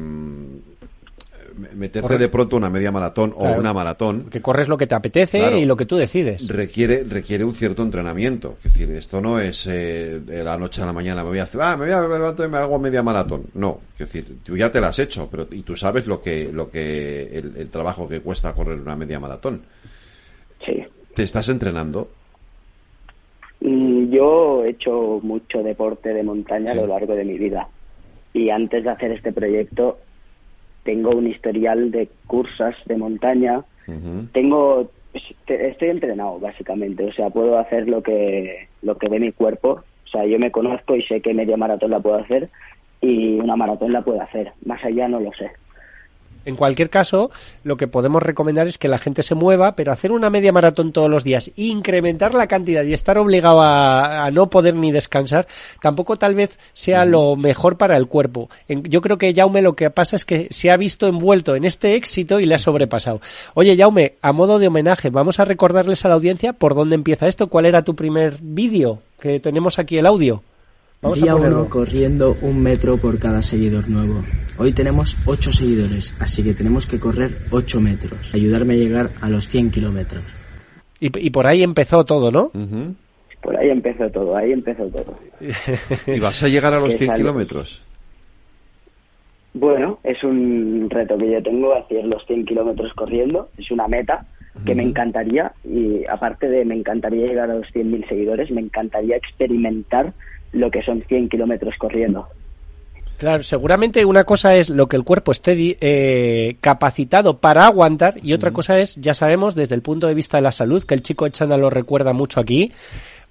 meterte 1.75 2.17
de 2.17 2.29
pronto 2.29 2.57
una 2.57 2.69
media 2.69 2.91
maratón 2.91 3.33
o 3.37 3.51
una 3.51 3.71
maratón. 3.71 4.29
Que 4.31 4.41
corres 4.41 4.67
lo 4.67 4.77
que 4.77 4.87
te 4.87 4.95
apetece 4.95 5.59
y 5.59 5.65
lo 5.65 5.77
que 5.77 5.85
tú 5.85 5.97
decides. 5.97 6.47
Requiere, 6.47 7.03
requiere 7.03 7.43
un 7.43 7.53
cierto 7.53 7.83
entrenamiento. 7.83 8.57
Es 8.57 8.73
decir, 8.73 8.89
esto 8.91 9.21
no 9.21 9.39
es 9.39 9.65
de 9.65 10.41
la 10.43 10.57
noche 10.57 10.81
a 10.81 10.87
la 10.87 10.93
mañana 10.93 11.23
me 11.23 11.29
voy 11.29 11.39
a 11.39 11.43
hacer, 11.43 11.61
ah, 11.61 11.77
me 11.77 11.85
voy 11.85 11.93
a 11.93 12.01
levantar 12.01 12.47
y 12.47 12.49
me 12.49 12.57
hago 12.57 12.79
media 12.79 13.03
maratón. 13.03 13.43
No, 13.53 13.81
es 13.93 13.99
decir, 13.99 14.39
tú 14.43 14.57
ya 14.57 14.71
te 14.71 14.81
la 14.81 14.87
has 14.87 14.99
hecho, 14.99 15.27
pero 15.29 15.47
y 15.51 15.61
tú 15.61 15.77
sabes 15.77 16.07
lo 16.07 16.21
que, 16.21 16.51
lo 16.51 16.71
que, 16.71 17.29
el, 17.31 17.53
el 17.55 17.69
trabajo 17.69 18.07
que 18.09 18.21
cuesta 18.21 18.53
correr 18.53 18.79
una 18.79 18.95
media 18.95 19.19
maratón. 19.19 19.61
Sí. 20.65 20.83
¿Te 21.13 21.23
estás 21.23 21.49
entrenando? 21.49 22.09
Mm, 23.61 24.09
yo 24.09 24.63
he 24.65 24.69
hecho 24.69 25.19
mucho 25.21 25.63
deporte 25.63 26.13
de 26.13 26.23
montaña 26.23 26.71
a 26.71 26.75
lo 26.75 26.87
largo 26.87 27.15
de 27.15 27.25
mi 27.25 27.37
vida. 27.37 27.67
Y 28.33 28.49
antes 28.49 28.83
de 28.83 28.89
hacer 28.89 29.11
este 29.11 29.31
proyecto, 29.31 29.99
tengo 30.83 31.11
un 31.11 31.27
historial 31.27 31.91
de 31.91 32.09
cursas 32.27 32.75
de 32.85 32.97
montaña. 32.97 33.63
Tengo 34.31 34.89
estoy 35.13 35.89
entrenado 35.89 36.39
básicamente, 36.39 37.05
o 37.05 37.11
sea, 37.11 37.29
puedo 37.29 37.57
hacer 37.57 37.89
lo 37.89 38.01
que 38.01 38.69
lo 38.81 38.97
que 38.97 39.09
ve 39.09 39.19
mi 39.19 39.31
cuerpo, 39.31 39.83
o 40.05 40.07
sea, 40.07 40.25
yo 40.25 40.39
me 40.39 40.51
conozco 40.51 40.95
y 40.95 41.03
sé 41.03 41.21
que 41.21 41.33
media 41.33 41.57
maratón 41.57 41.91
la 41.91 41.99
puedo 41.99 42.15
hacer 42.15 42.49
y 43.01 43.39
una 43.39 43.55
maratón 43.55 43.91
la 43.91 44.01
puedo 44.01 44.21
hacer, 44.21 44.53
más 44.65 44.83
allá 44.83 45.07
no 45.07 45.19
lo 45.19 45.31
sé. 45.33 45.51
En 46.45 46.55
cualquier 46.55 46.89
caso, 46.89 47.29
lo 47.63 47.77
que 47.77 47.87
podemos 47.87 48.23
recomendar 48.23 48.67
es 48.67 48.77
que 48.77 48.87
la 48.87 48.97
gente 48.97 49.23
se 49.23 49.35
mueva, 49.35 49.75
pero 49.75 49.91
hacer 49.91 50.11
una 50.11 50.29
media 50.29 50.51
maratón 50.51 50.91
todos 50.91 51.09
los 51.09 51.23
días, 51.23 51.51
incrementar 51.55 52.33
la 52.33 52.47
cantidad 52.47 52.83
y 52.83 52.93
estar 52.93 53.17
obligado 53.17 53.61
a, 53.61 54.29
no 54.31 54.49
poder 54.49 54.75
ni 54.75 54.91
descansar, 54.91 55.47
tampoco 55.81 56.17
tal 56.17 56.35
vez 56.35 56.57
sea 56.73 57.05
lo 57.05 57.35
mejor 57.35 57.77
para 57.77 57.97
el 57.97 58.07
cuerpo. 58.07 58.49
yo 58.67 59.01
creo 59.01 59.17
que 59.17 59.33
Jaume 59.33 59.61
lo 59.61 59.75
que 59.75 59.89
pasa 59.89 60.15
es 60.15 60.25
que 60.25 60.47
se 60.49 60.71
ha 60.71 60.77
visto 60.77 61.07
envuelto 61.07 61.55
en 61.55 61.65
este 61.65 61.95
éxito 61.95 62.39
y 62.39 62.45
le 62.45 62.55
ha 62.55 62.59
sobrepasado. 62.59 63.21
Oye, 63.53 63.77
Jaume, 63.77 64.15
a 64.21 64.31
modo 64.31 64.59
de 64.59 64.67
homenaje, 64.67 65.09
vamos 65.09 65.39
a 65.39 65.45
recordarles 65.45 66.05
a 66.05 66.09
la 66.09 66.15
audiencia 66.15 66.53
por 66.53 66.75
dónde 66.75 66.95
empieza 66.95 67.27
esto. 67.27 67.47
¿Cuál 67.47 67.65
era 67.65 67.83
tu 67.83 67.95
primer 67.95 68.37
vídeo? 68.41 68.99
Que 69.19 69.39
tenemos 69.39 69.77
aquí 69.79 69.97
el 69.97 70.07
audio. 70.07 70.41
Día 71.01 71.33
uno 71.35 71.67
corriendo 71.67 72.37
un 72.43 72.61
metro 72.61 72.95
por 72.95 73.17
cada 73.17 73.41
seguidor 73.41 73.89
nuevo. 73.89 74.23
Hoy 74.59 74.71
tenemos 74.71 75.17
8 75.25 75.51
seguidores, 75.51 76.13
así 76.19 76.43
que 76.43 76.53
tenemos 76.53 76.85
que 76.85 76.99
correr 76.99 77.39
8 77.49 77.81
metros. 77.81 78.31
Ayudarme 78.35 78.75
a 78.75 78.77
llegar 78.77 79.09
a 79.19 79.27
los 79.27 79.47
100 79.47 79.71
kilómetros. 79.71 80.23
Y, 80.99 81.31
por 81.31 81.47
ahí 81.47 81.63
empezó 81.63 82.05
todo, 82.05 82.29
¿no? 82.29 82.51
Por 83.41 83.57
ahí 83.57 83.71
empezó 83.71 84.07
todo, 84.11 84.37
ahí 84.37 84.51
empezó 84.51 84.85
todo. 84.89 85.17
¿Y 86.05 86.19
vas 86.19 86.43
a 86.43 86.47
llegar 86.47 86.75
a 86.75 86.79
los 86.79 86.95
100 86.97 87.13
kilómetros? 87.13 87.83
Bueno, 89.55 89.97
es 90.03 90.23
un 90.23 90.87
reto 90.87 91.17
que 91.17 91.31
yo 91.31 91.41
tengo, 91.41 91.73
hacer 91.73 92.05
los 92.05 92.23
100 92.27 92.45
kilómetros 92.45 92.93
corriendo. 92.93 93.49
Es 93.57 93.71
una 93.71 93.87
meta 93.87 94.27
que 94.65 94.75
me 94.75 94.83
encantaría 94.83 95.53
y 95.63 96.05
aparte 96.05 96.47
de 96.47 96.63
me 96.63 96.75
encantaría 96.75 97.25
llegar 97.25 97.49
a 97.49 97.55
los 97.55 97.67
100.000 97.73 98.07
seguidores, 98.07 98.51
me 98.51 98.61
encantaría 98.61 99.15
experimentar 99.15 100.13
lo 100.51 100.69
que 100.69 100.81
son 100.81 101.01
100 101.01 101.29
kilómetros 101.29 101.75
corriendo. 101.77 102.27
Claro, 103.17 103.43
seguramente 103.43 104.03
una 104.03 104.23
cosa 104.23 104.55
es 104.55 104.71
lo 104.71 104.87
que 104.87 104.97
el 104.97 105.03
cuerpo 105.03 105.31
esté 105.31 105.77
eh, 105.79 106.55
capacitado 106.59 107.37
para 107.37 107.67
aguantar 107.67 108.15
y 108.23 108.33
otra 108.33 108.49
cosa 108.49 108.79
es, 108.79 108.95
ya 108.95 109.13
sabemos, 109.13 109.53
desde 109.53 109.75
el 109.75 109.83
punto 109.83 110.07
de 110.07 110.15
vista 110.15 110.37
de 110.37 110.41
la 110.41 110.51
salud, 110.51 110.83
que 110.83 110.95
el 110.95 111.03
chico 111.03 111.27
Echanda 111.27 111.55
lo 111.55 111.69
recuerda 111.69 112.13
mucho 112.13 112.39
aquí, 112.39 112.71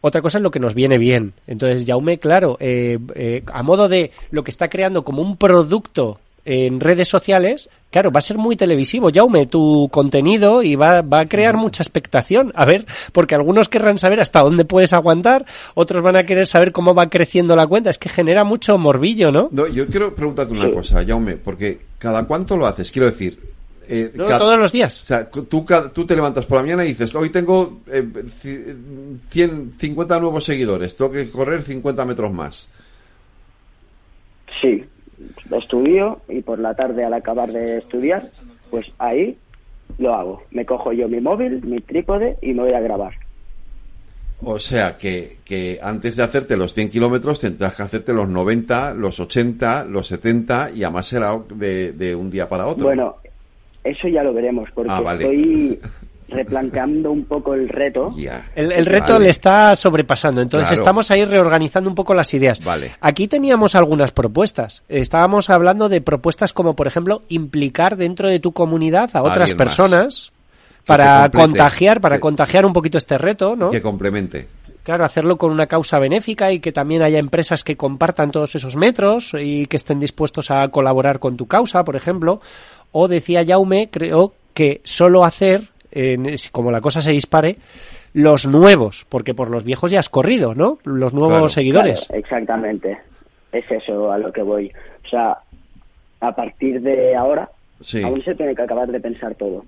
otra 0.01 0.23
cosa 0.23 0.39
es 0.39 0.43
lo 0.43 0.53
que 0.53 0.61
nos 0.61 0.75
viene 0.75 0.97
bien. 0.97 1.33
Entonces, 1.49 1.85
Jaume, 1.87 2.19
claro, 2.19 2.57
eh, 2.61 2.99
eh, 3.17 3.43
a 3.53 3.63
modo 3.65 3.89
de 3.89 4.13
lo 4.31 4.45
que 4.45 4.53
está 4.53 4.69
creando 4.69 5.05
como 5.05 5.23
un 5.23 5.37
producto 5.37 6.21
en 6.45 6.81
redes 6.81 7.09
sociales, 7.09 7.69
claro, 7.91 8.11
va 8.11 8.19
a 8.19 8.23
ser 8.23 8.39
muy 8.39 8.57
televisivo, 8.57 9.11
Jaume, 9.13 9.47
tu 9.47 9.89
contenido 9.91 10.63
y 10.63 10.75
va, 10.75 11.03
va 11.03 11.21
a 11.21 11.29
crear 11.29 11.57
mucha 11.57 11.83
expectación. 11.83 12.53
A 12.55 12.65
ver, 12.65 12.87
porque 13.13 13.35
algunos 13.35 13.69
querrán 13.69 13.99
saber 13.99 14.21
hasta 14.21 14.41
dónde 14.41 14.65
puedes 14.65 14.93
aguantar, 14.93 15.45
otros 15.75 16.03
van 16.03 16.17
a 16.17 16.25
querer 16.25 16.47
saber 16.47 16.73
cómo 16.73 16.95
va 16.95 17.11
creciendo 17.11 17.57
la 17.57 17.67
cuenta. 17.67 17.91
Es 17.91 17.99
que 17.99 18.09
genera 18.09 18.45
mucho 18.45 18.79
morbillo, 18.79 19.31
¿no? 19.31 19.49
no 19.53 19.67
yo 19.67 19.87
quiero 19.87 20.15
preguntarte 20.15 20.53
una 20.53 20.71
cosa, 20.71 21.05
Jaume, 21.05 21.37
porque 21.37 21.81
cada 21.99 22.25
cuánto 22.25 22.57
lo 22.57 22.67
haces, 22.67 22.91
quiero 22.91 23.11
decir. 23.11 23.51
Eh, 23.93 24.13
todos 24.15 24.57
los 24.57 24.71
días. 24.71 25.03
O 25.03 25.05
sea, 25.05 25.29
tú, 25.29 25.67
tú 25.93 26.07
te 26.07 26.15
levantas 26.15 26.47
por 26.47 26.59
la 26.59 26.63
mañana 26.63 26.85
y 26.85 26.89
dices, 26.89 27.13
hoy 27.17 27.31
tengo 27.31 27.81
eh, 27.89 28.07
50 29.29 30.21
nuevos 30.21 30.45
seguidores, 30.45 30.95
tengo 30.95 31.11
que 31.11 31.29
correr 31.29 31.63
50 31.63 32.05
metros 32.05 32.33
más. 32.33 32.69
Sí, 34.61 34.85
estudio 35.51 36.21
y 36.29 36.43
por 36.43 36.59
la 36.59 36.75
tarde 36.75 37.05
al 37.05 37.15
acabar 37.15 37.53
de 37.53 37.79
estudiar, 37.79 38.31
pues 38.71 38.87
ahí 38.99 39.37
lo 39.99 40.15
hago. 40.15 40.43
Me 40.51 40.65
cojo 40.65 40.93
yo 40.93 41.09
mi 41.09 41.21
móvil, 41.21 41.63
mi 41.63 41.81
trípode 41.81 42.37
y 42.43 42.53
me 42.53 42.63
voy 42.63 42.73
a 42.73 42.81
grabar. 42.81 43.15
O 44.43 44.59
sea 44.59 44.97
que, 44.97 45.37
que 45.45 45.79
antes 45.83 46.17
de 46.17 46.23
hacerte 46.23 46.57
los 46.57 46.73
100 46.73 46.91
kilómetros 46.91 47.41
tendrás 47.41 47.77
que 47.77 47.83
hacerte 47.83 48.15
los 48.15 48.29
90, 48.29 48.95
los 48.95 49.21
80, 49.21 49.85
los 49.85 50.07
70 50.07 50.71
y 50.75 50.83
además 50.83 51.07
será 51.07 51.39
de, 51.55 51.93
de 51.93 52.15
un 52.15 52.31
día 52.31 52.49
para 52.49 52.67
otro. 52.67 52.85
Bueno, 52.85 53.17
eso 53.85 54.09
ya 54.09 54.23
lo 54.23 54.33
veremos 54.33 54.71
porque 54.75 54.91
ah, 54.93 55.03
estoy 55.13 55.79
replanteando 56.31 57.11
un 57.11 57.25
poco 57.25 57.55
el 57.55 57.69
reto. 57.69 58.11
El, 58.55 58.87
reto 58.87 59.19
le 59.19 59.31
está 59.31 59.75
sobrepasando, 59.75 60.41
entonces 60.41 60.79
estamos 60.79 61.11
ahí 61.11 61.25
reorganizando 61.25 61.89
un 61.89 61.95
poco 61.95 62.15
las 62.15 62.33
ideas. 62.35 62.63
Vale. 62.63 62.93
Aquí 63.01 63.29
teníamos 63.29 63.75
algunas 63.75 64.13
propuestas. 64.13 64.83
Estábamos 64.89 65.51
hablando 65.51 65.89
de 65.89 66.01
propuestas 66.01 66.53
como, 66.53 66.75
por 66.75 66.87
ejemplo, 66.87 67.23
implicar 67.29 67.97
dentro 67.97 68.29
de 68.29 68.41
tu 68.41 68.53
comunidad 68.53 69.11
a 69.15 69.23
otras 69.23 69.55
personas 69.55 70.33
para 70.87 71.29
contagiar, 71.31 72.01
para 72.01 72.21
contagiar 72.21 72.67
un 72.67 72.73
poquito 72.73 72.99
este 72.99 73.19
reto, 73.19 73.57
¿no? 73.57 73.71
Que 73.71 73.83
complemente. 73.83 74.49
Claro, 74.83 75.05
hacerlo 75.05 75.37
con 75.37 75.53
una 75.53 75.67
causa 75.67 75.99
benéfica 75.99 76.53
y 76.53 76.61
que 76.61 76.73
también 76.73 77.03
haya 77.03 77.19
empresas 77.19 77.65
que 77.65 77.77
compartan 77.77 78.31
todos 78.31 78.55
esos 78.55 78.77
metros 78.77 79.33
y 79.39 79.67
que 79.67 79.77
estén 79.77 80.01
dispuestos 80.01 80.51
a 80.51 80.67
colaborar 80.69 81.19
con 81.19 81.37
tu 81.37 81.47
causa, 81.47 81.85
por 81.85 81.97
ejemplo. 81.97 82.41
O 82.91 83.07
decía 83.07 83.45
Jaume, 83.47 83.89
creo 83.91 84.33
que 84.55 84.81
solo 84.85 85.25
hacer 85.25 85.70
como 86.53 86.71
la 86.71 86.81
cosa 86.81 87.01
se 87.01 87.13
dispare, 87.13 87.57
los 88.13 88.47
nuevos, 88.47 89.07
porque 89.09 89.35
por 89.35 89.51
los 89.51 89.65
viejos 89.65 89.91
ya 89.91 90.01
has 90.01 90.09
corrido, 90.09 90.55
¿no? 90.55 90.79
Los 90.85 91.15
nuevos 91.15 91.53
seguidores. 91.53 92.07
exactamente. 92.11 92.99
Es 93.53 93.69
eso 93.71 94.13
a 94.13 94.19
lo 94.19 94.33
que 94.33 94.43
voy. 94.43 94.71
O 95.05 95.09
sea, 95.09 95.39
a 96.21 96.35
partir 96.35 96.81
de 96.81 97.17
ahora, 97.17 97.51
aún 98.05 98.23
se 98.23 98.35
tiene 98.35 98.55
que 98.55 98.63
acabar 98.63 98.89
de 98.91 99.01
pensar 99.01 99.35
todo. 99.35 99.65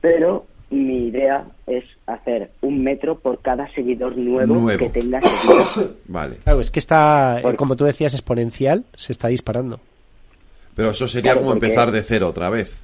Pero 0.00 0.46
mi 0.70 1.08
idea 1.08 1.44
es 1.66 1.84
hacer 2.06 2.50
un 2.62 2.82
metro 2.82 3.18
por 3.18 3.40
cada 3.40 3.72
seguidor 3.72 4.16
nuevo, 4.16 4.66
que 4.76 4.88
tenga 4.88 5.20
vale. 6.08 6.36
Claro, 6.42 6.60
es 6.60 6.70
que 6.70 6.80
está, 6.80 7.40
como 7.56 7.76
tú 7.76 7.84
decías, 7.84 8.14
exponencial, 8.14 8.84
se 8.96 9.12
está 9.12 9.28
disparando. 9.28 9.78
Pero 10.74 10.90
eso 10.90 11.08
sería 11.08 11.36
como 11.36 11.52
empezar 11.52 11.90
de 11.90 12.02
cero 12.02 12.28
otra 12.28 12.50
vez. 12.50 12.80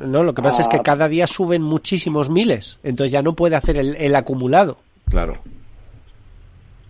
No, 0.00 0.22
lo 0.22 0.34
que 0.34 0.42
pasa 0.42 0.62
es 0.62 0.68
que 0.68 0.78
ah. 0.78 0.82
cada 0.82 1.08
día 1.08 1.26
suben 1.26 1.62
muchísimos 1.62 2.30
miles, 2.30 2.80
entonces 2.82 3.12
ya 3.12 3.22
no 3.22 3.34
puede 3.34 3.56
hacer 3.56 3.76
el, 3.76 4.16
acumulado. 4.16 4.78
Claro. 5.08 5.38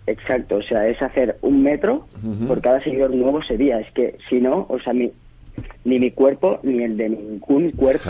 Exacto, 0.07 0.57
o 0.57 0.61
sea, 0.61 0.87
es 0.87 1.01
hacer 1.01 1.37
un 1.41 1.63
metro 1.63 2.07
por 2.47 2.61
cada 2.61 2.81
seguidor 2.83 3.11
nuevo 3.11 3.39
ese 3.39 3.57
día. 3.57 3.79
Es 3.79 3.91
que 3.93 4.17
si 4.29 4.39
no, 4.39 4.65
o 4.69 4.79
sea, 4.79 4.93
mi, 4.93 5.11
ni 5.85 5.99
mi 5.99 6.11
cuerpo 6.11 6.59
ni 6.63 6.83
el 6.83 6.97
de 6.97 7.09
ningún 7.09 7.71
cuerpo 7.71 8.09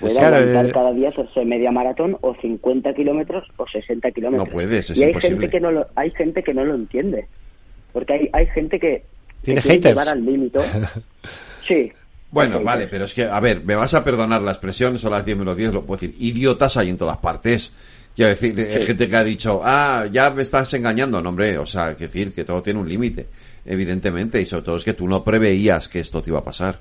puede 0.00 0.18
aguantar 0.18 0.72
cada 0.72 0.92
día 0.92 1.10
hacerse 1.10 1.44
media 1.44 1.70
maratón 1.70 2.16
o 2.20 2.34
50 2.34 2.94
kilómetros 2.94 3.46
o 3.56 3.66
60 3.66 4.10
kilómetros. 4.10 4.48
No 4.48 4.52
puedes, 4.52 4.90
es 4.90 4.98
y 4.98 5.02
hay 5.02 5.10
imposible. 5.10 5.36
gente 5.36 5.50
que 5.50 5.60
no 5.60 5.70
lo, 5.70 5.86
hay 5.94 6.10
gente 6.10 6.42
que 6.42 6.54
no 6.54 6.64
lo 6.64 6.74
entiende, 6.74 7.26
porque 7.92 8.12
hay, 8.14 8.30
hay 8.32 8.46
gente 8.48 8.78
que 8.78 9.04
tiene 9.42 9.60
que 9.60 9.68
haters. 9.68 9.92
llevar 9.92 10.08
al 10.08 10.24
límite. 10.24 10.60
Sí. 11.66 11.90
Bueno, 12.34 12.62
vale, 12.62 12.88
pero 12.88 13.04
es 13.04 13.14
que, 13.14 13.24
a 13.24 13.40
ver, 13.40 13.62
me 13.64 13.74
vas 13.74 13.94
a 13.94 14.02
perdonar 14.04 14.42
la 14.42 14.50
expresión, 14.52 14.98
son 14.98 15.12
las 15.12 15.24
10 15.24 15.38
menos 15.38 15.56
10, 15.56 15.72
lo 15.72 15.84
puedo 15.84 16.00
decir. 16.00 16.16
Idiotas 16.20 16.76
hay 16.76 16.88
en 16.90 16.98
todas 16.98 17.18
partes. 17.18 17.70
Quiero 18.14 18.28
decir, 18.30 18.58
hay 18.58 18.84
gente 18.86 19.08
que 19.08 19.16
ha 19.16 19.24
dicho, 19.24 19.60
ah, 19.64 20.06
ya 20.10 20.30
me 20.30 20.42
estás 20.42 20.72
engañando. 20.74 21.20
No, 21.22 21.28
hombre, 21.30 21.56
o 21.58 21.66
sea, 21.66 21.94
que 21.96 22.04
decir 22.08 22.32
que 22.32 22.44
todo 22.44 22.62
tiene 22.62 22.78
un 22.80 22.88
límite, 22.88 23.28
evidentemente, 23.64 24.40
y 24.40 24.46
sobre 24.46 24.64
todo 24.64 24.76
es 24.76 24.84
que 24.84 24.92
tú 24.94 25.08
no 25.08 25.24
preveías 25.24 25.88
que 25.88 26.00
esto 26.00 26.22
te 26.22 26.30
iba 26.30 26.38
a 26.40 26.44
pasar. 26.44 26.78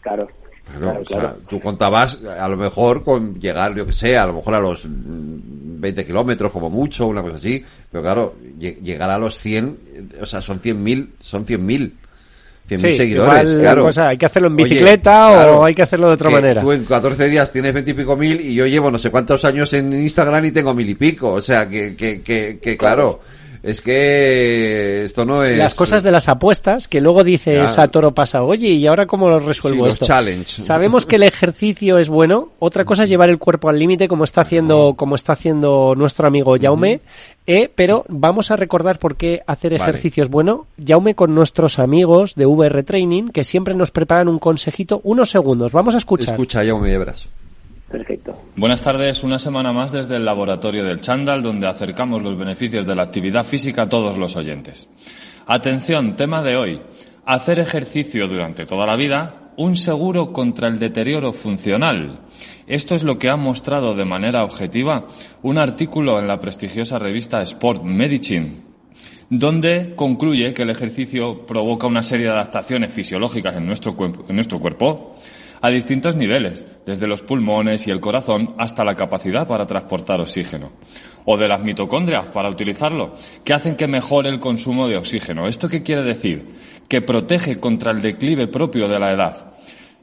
Claro. 0.00 0.28
Claro, 0.64 0.80
Claro, 0.80 1.00
o 1.02 1.04
sea, 1.04 1.18
claro. 1.20 1.38
tú 1.46 1.60
contabas 1.60 2.18
a 2.24 2.48
lo 2.48 2.56
mejor 2.56 3.04
con 3.04 3.38
llegar, 3.38 3.74
yo 3.74 3.84
que 3.84 3.92
sé, 3.92 4.16
a 4.16 4.24
lo 4.26 4.32
mejor 4.32 4.54
a 4.54 4.60
los 4.60 4.86
mm, 4.86 5.78
20 5.80 6.06
kilómetros 6.06 6.50
como 6.52 6.70
mucho, 6.70 7.06
una 7.06 7.20
cosa 7.20 7.36
así, 7.36 7.62
pero 7.92 8.02
claro, 8.02 8.34
lle- 8.58 8.80
llegar 8.80 9.10
a 9.10 9.18
los 9.18 9.38
100, 9.38 9.78
eh, 9.94 10.04
o 10.22 10.24
sea, 10.26 10.40
son 10.40 10.60
100.000, 10.60 11.10
son 11.20 11.44
100.000. 11.44 11.92
100.000 12.68 12.78
Sí, 12.78 12.96
seguidores, 12.96 13.54
claro. 13.60 13.82
cosa, 13.82 14.08
hay 14.08 14.16
que 14.16 14.24
hacerlo 14.26 14.48
en 14.48 14.54
Oye, 14.54 14.64
bicicleta 14.64 15.28
o 15.28 15.34
claro, 15.34 15.64
hay 15.64 15.74
que 15.74 15.82
hacerlo 15.82 16.08
de 16.08 16.14
otra 16.14 16.30
manera. 16.30 16.62
Tú 16.62 16.72
en 16.72 16.84
14 16.84 17.28
días 17.28 17.52
tienes 17.52 17.74
20 17.74 17.90
y 17.90 17.94
pico 17.94 18.16
mil 18.16 18.40
y 18.40 18.54
yo 18.54 18.66
llevo 18.66 18.90
no 18.90 18.98
sé 18.98 19.10
cuántos 19.10 19.44
años 19.44 19.72
en 19.74 19.92
Instagram 19.92 20.46
y 20.46 20.50
tengo 20.50 20.72
mil 20.72 20.88
y 20.88 20.94
pico. 20.94 21.32
O 21.32 21.40
sea, 21.42 21.68
que, 21.68 21.94
que, 21.94 22.22
que, 22.22 22.58
que 22.62 22.76
claro, 22.78 23.20
es 23.66 23.80
que 23.80 25.04
esto 25.04 25.24
no 25.24 25.42
es... 25.42 25.56
Las 25.56 25.74
cosas 25.74 26.02
de 26.02 26.10
las 26.10 26.28
apuestas 26.28 26.86
que 26.86 27.00
luego 27.00 27.24
dices 27.24 27.78
a 27.78 27.88
toro 27.88 28.12
pasa, 28.12 28.42
oye, 28.42 28.68
¿y 28.68 28.86
ahora 28.86 29.06
cómo 29.06 29.28
lo 29.30 29.38
resuelvo 29.38 29.78
Sí, 29.78 29.84
los 29.86 29.94
esto? 29.94 30.04
challenge. 30.06 30.60
Sabemos 30.60 31.06
que 31.06 31.16
el 31.16 31.22
ejercicio 31.22 31.98
es 31.98 32.08
bueno, 32.08 32.50
otra 32.58 32.84
cosa 32.84 33.04
es 33.04 33.08
llevar 33.08 33.30
el 33.30 33.38
cuerpo 33.38 33.70
al 33.70 33.78
límite 33.78 34.06
como 34.06 34.24
está 34.24 34.42
haciendo 34.42 34.94
como 34.96 35.14
está 35.14 35.32
haciendo 35.32 35.94
nuestro 35.96 36.26
amigo 36.28 36.56
Jaume, 36.60 37.00
eh, 37.46 37.70
pero 37.74 38.04
vamos 38.08 38.50
a 38.50 38.56
recordar 38.56 38.98
por 38.98 39.16
qué 39.16 39.40
hacer 39.46 39.72
Vale. 39.78 39.82
ejercicio 39.90 40.22
es 40.22 40.28
bueno. 40.28 40.66
Jaume 40.86 41.14
con 41.14 41.34
nuestros 41.34 41.78
amigos 41.78 42.34
de 42.34 42.44
VR 42.46 42.82
Training 42.82 43.28
que 43.28 43.44
siempre 43.44 43.74
nos 43.74 43.90
preparan 43.90 44.28
un 44.28 44.38
consejito, 44.38 45.00
unos 45.04 45.30
segundos. 45.30 45.72
Vamos 45.72 45.94
a 45.94 45.98
escuchar. 45.98 46.34
Escucha, 46.34 46.62
ya 46.64 46.74
me 46.76 46.90
llevarás. 46.90 47.28
Buenas 48.56 48.82
tardes, 48.82 49.22
una 49.22 49.38
semana 49.38 49.72
más 49.72 49.92
desde 49.92 50.16
el 50.16 50.24
laboratorio 50.24 50.84
del 50.84 51.00
Chandal, 51.00 51.42
donde 51.42 51.66
acercamos 51.66 52.22
los 52.22 52.36
beneficios 52.36 52.86
de 52.86 52.94
la 52.94 53.02
actividad 53.02 53.44
física 53.44 53.82
a 53.82 53.88
todos 53.88 54.18
los 54.18 54.36
oyentes. 54.36 54.88
Atención, 55.46 56.16
tema 56.16 56.42
de 56.42 56.56
hoy. 56.56 56.80
Hacer 57.24 57.58
ejercicio 57.58 58.26
durante 58.26 58.66
toda 58.66 58.86
la 58.86 58.96
vida, 58.96 59.52
un 59.56 59.76
seguro 59.76 60.32
contra 60.32 60.68
el 60.68 60.78
deterioro 60.78 61.32
funcional. 61.32 62.20
Esto 62.66 62.94
es 62.94 63.04
lo 63.04 63.18
que 63.18 63.30
ha 63.30 63.36
mostrado 63.36 63.94
de 63.94 64.04
manera 64.04 64.44
objetiva 64.44 65.06
un 65.42 65.58
artículo 65.58 66.18
en 66.18 66.26
la 66.26 66.40
prestigiosa 66.40 66.98
revista 66.98 67.42
Sport 67.42 67.84
Medicine, 67.84 68.52
donde 69.30 69.94
concluye 69.94 70.52
que 70.52 70.62
el 70.62 70.70
ejercicio 70.70 71.46
provoca 71.46 71.86
una 71.86 72.02
serie 72.02 72.26
de 72.26 72.32
adaptaciones 72.32 72.92
fisiológicas 72.92 73.56
en 73.56 73.66
nuestro, 73.66 73.94
en 74.28 74.34
nuestro 74.34 74.58
cuerpo 74.58 75.14
a 75.64 75.70
distintos 75.70 76.14
niveles, 76.14 76.66
desde 76.84 77.06
los 77.06 77.22
pulmones 77.22 77.86
y 77.86 77.90
el 77.90 77.98
corazón 77.98 78.54
hasta 78.58 78.84
la 78.84 78.94
capacidad 78.94 79.48
para 79.48 79.66
transportar 79.66 80.20
oxígeno, 80.20 80.72
o 81.24 81.38
de 81.38 81.48
las 81.48 81.62
mitocondrias 81.62 82.26
para 82.26 82.50
utilizarlo, 82.50 83.14
que 83.44 83.54
hacen 83.54 83.74
que 83.74 83.86
mejore 83.86 84.28
el 84.28 84.40
consumo 84.40 84.88
de 84.88 84.98
oxígeno. 84.98 85.48
¿Esto 85.48 85.70
qué 85.70 85.82
quiere 85.82 86.02
decir? 86.02 86.46
Que 86.86 87.00
protege 87.00 87.60
contra 87.60 87.92
el 87.92 88.02
declive 88.02 88.46
propio 88.46 88.88
de 88.88 89.00
la 89.00 89.12
edad. 89.12 89.54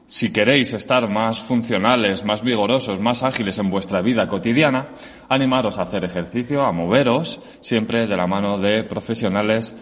Si 0.06 0.32
queréis 0.32 0.72
estar 0.72 1.08
más 1.08 1.38
funcionales, 1.38 2.24
más 2.24 2.42
vigorosos, 2.42 2.98
más 2.98 3.22
ágiles 3.22 3.56
en 3.60 3.70
vuestra 3.70 4.02
vida 4.02 4.26
cotidiana, 4.26 4.88
animaros 5.28 5.78
a 5.78 5.82
hacer 5.82 6.04
ejercicio, 6.04 6.62
a 6.62 6.72
moveros, 6.72 7.38
siempre 7.60 8.08
de 8.08 8.16
la 8.16 8.26
mano 8.26 8.58
de 8.58 8.82
profesionales 8.82 9.76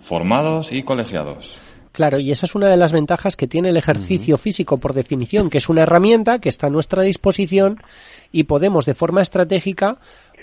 formados 0.00 0.72
y 0.72 0.82
colegiados. 0.82 1.60
Claro, 1.94 2.18
y 2.18 2.32
esa 2.32 2.44
es 2.46 2.56
una 2.56 2.66
de 2.66 2.76
las 2.76 2.90
ventajas 2.90 3.36
que 3.36 3.46
tiene 3.46 3.68
el 3.68 3.76
ejercicio 3.76 4.36
físico 4.36 4.78
por 4.78 4.94
definición, 4.94 5.48
que 5.48 5.58
es 5.58 5.68
una 5.68 5.82
herramienta 5.82 6.40
que 6.40 6.48
está 6.48 6.66
a 6.66 6.70
nuestra 6.70 7.04
disposición 7.04 7.80
y 8.32 8.42
podemos 8.42 8.84
de 8.84 8.94
forma 8.94 9.22
estratégica 9.22 9.98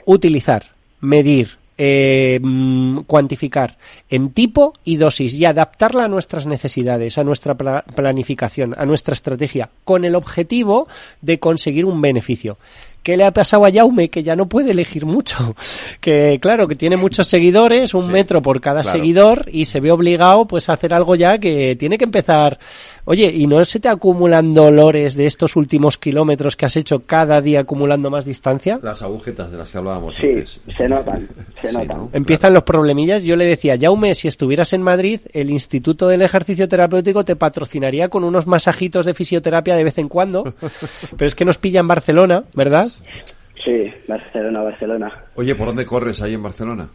utilizar, 0.05 0.67
medir, 1.01 1.57
eh, 1.77 2.39
mm, 2.41 2.99
cuantificar 2.99 3.77
en 4.09 4.29
tipo 4.31 4.73
y 4.85 4.95
dosis 4.95 5.33
y 5.33 5.43
adaptarla 5.43 6.05
a 6.05 6.07
nuestras 6.07 6.45
necesidades, 6.47 7.17
a 7.17 7.23
nuestra 7.25 7.55
pla- 7.55 7.83
planificación, 7.95 8.73
a 8.77 8.85
nuestra 8.85 9.13
estrategia, 9.13 9.69
con 9.83 10.05
el 10.05 10.15
objetivo 10.15 10.87
de 11.21 11.39
conseguir 11.39 11.83
un 11.85 11.99
beneficio. 11.99 12.57
¿Qué 13.03 13.17
le 13.17 13.23
ha 13.23 13.31
pasado 13.31 13.65
a 13.65 13.71
Jaume? 13.71 14.09
Que 14.09 14.23
ya 14.23 14.35
no 14.35 14.47
puede 14.47 14.71
elegir 14.71 15.05
mucho. 15.05 15.55
Que 16.01 16.39
claro, 16.41 16.67
que 16.67 16.75
tiene 16.75 16.97
muchos 16.97 17.27
seguidores, 17.27 17.93
un 17.93 18.11
metro 18.11 18.41
por 18.41 18.59
cada 18.59 18.81
claro. 18.81 18.97
seguidor 18.97 19.45
y 19.51 19.65
se 19.65 19.79
ve 19.79 19.91
obligado 19.91 20.47
pues 20.47 20.67
a 20.67 20.73
hacer 20.73 20.95
algo 20.95 21.15
ya 21.15 21.37
que 21.37 21.75
tiene 21.75 21.99
que 21.99 22.05
empezar. 22.05 22.57
Oye, 23.05 23.31
¿y 23.33 23.47
no 23.47 23.63
se 23.65 23.79
te 23.79 23.89
acumulan 23.89 24.53
dolores 24.53 25.15
de 25.15 25.25
estos 25.25 25.55
últimos 25.55 25.97
kilómetros 25.97 26.55
que 26.55 26.65
has 26.65 26.75
hecho 26.77 26.99
cada 27.05 27.41
día 27.41 27.61
acumulando 27.61 28.09
más 28.09 28.25
distancia? 28.25 28.79
Las 28.83 29.01
agujetas 29.01 29.51
de 29.51 29.57
las 29.57 29.71
que 29.71 29.77
hablábamos 29.79 30.15
Sí, 30.15 30.27
antes. 30.27 30.61
se 30.77 30.87
notan, 30.87 31.27
se 31.61 31.69
Sí, 31.69 31.75
notan. 31.77 31.97
¿no? 31.97 32.09
Empiezan 32.13 32.53
los 32.53 32.63
problemillas. 32.63 33.23
Yo 33.23 33.35
le 33.35 33.45
decía, 33.45 33.77
Jaume, 33.79 34.13
si 34.13 34.27
estuvieras 34.27 34.73
en 34.73 34.83
Madrid, 34.83 35.19
el 35.33 35.49
Instituto 35.49 36.07
del 36.07 36.21
Ejercicio 36.21 36.67
Terapéutico 36.69 37.25
te 37.25 37.35
patrocinaría 37.35 38.09
con 38.09 38.23
unos 38.23 38.45
masajitos 38.47 39.05
de 39.05 39.13
fisioterapia 39.13 39.75
de 39.75 39.83
vez 39.83 39.97
en 39.97 40.07
cuando. 40.07 40.43
Pero 41.17 41.27
es 41.27 41.35
que 41.35 41.45
nos 41.45 41.57
pilla 41.57 41.79
en 41.79 41.87
Barcelona, 41.87 42.43
¿verdad? 42.53 42.87
Sí, 43.63 43.91
Barcelona, 44.07 44.61
Barcelona. 44.61 45.23
Oye, 45.35 45.55
¿por 45.55 45.67
dónde 45.67 45.85
corres 45.85 46.21
ahí 46.21 46.33
en 46.35 46.43
Barcelona? 46.43 46.89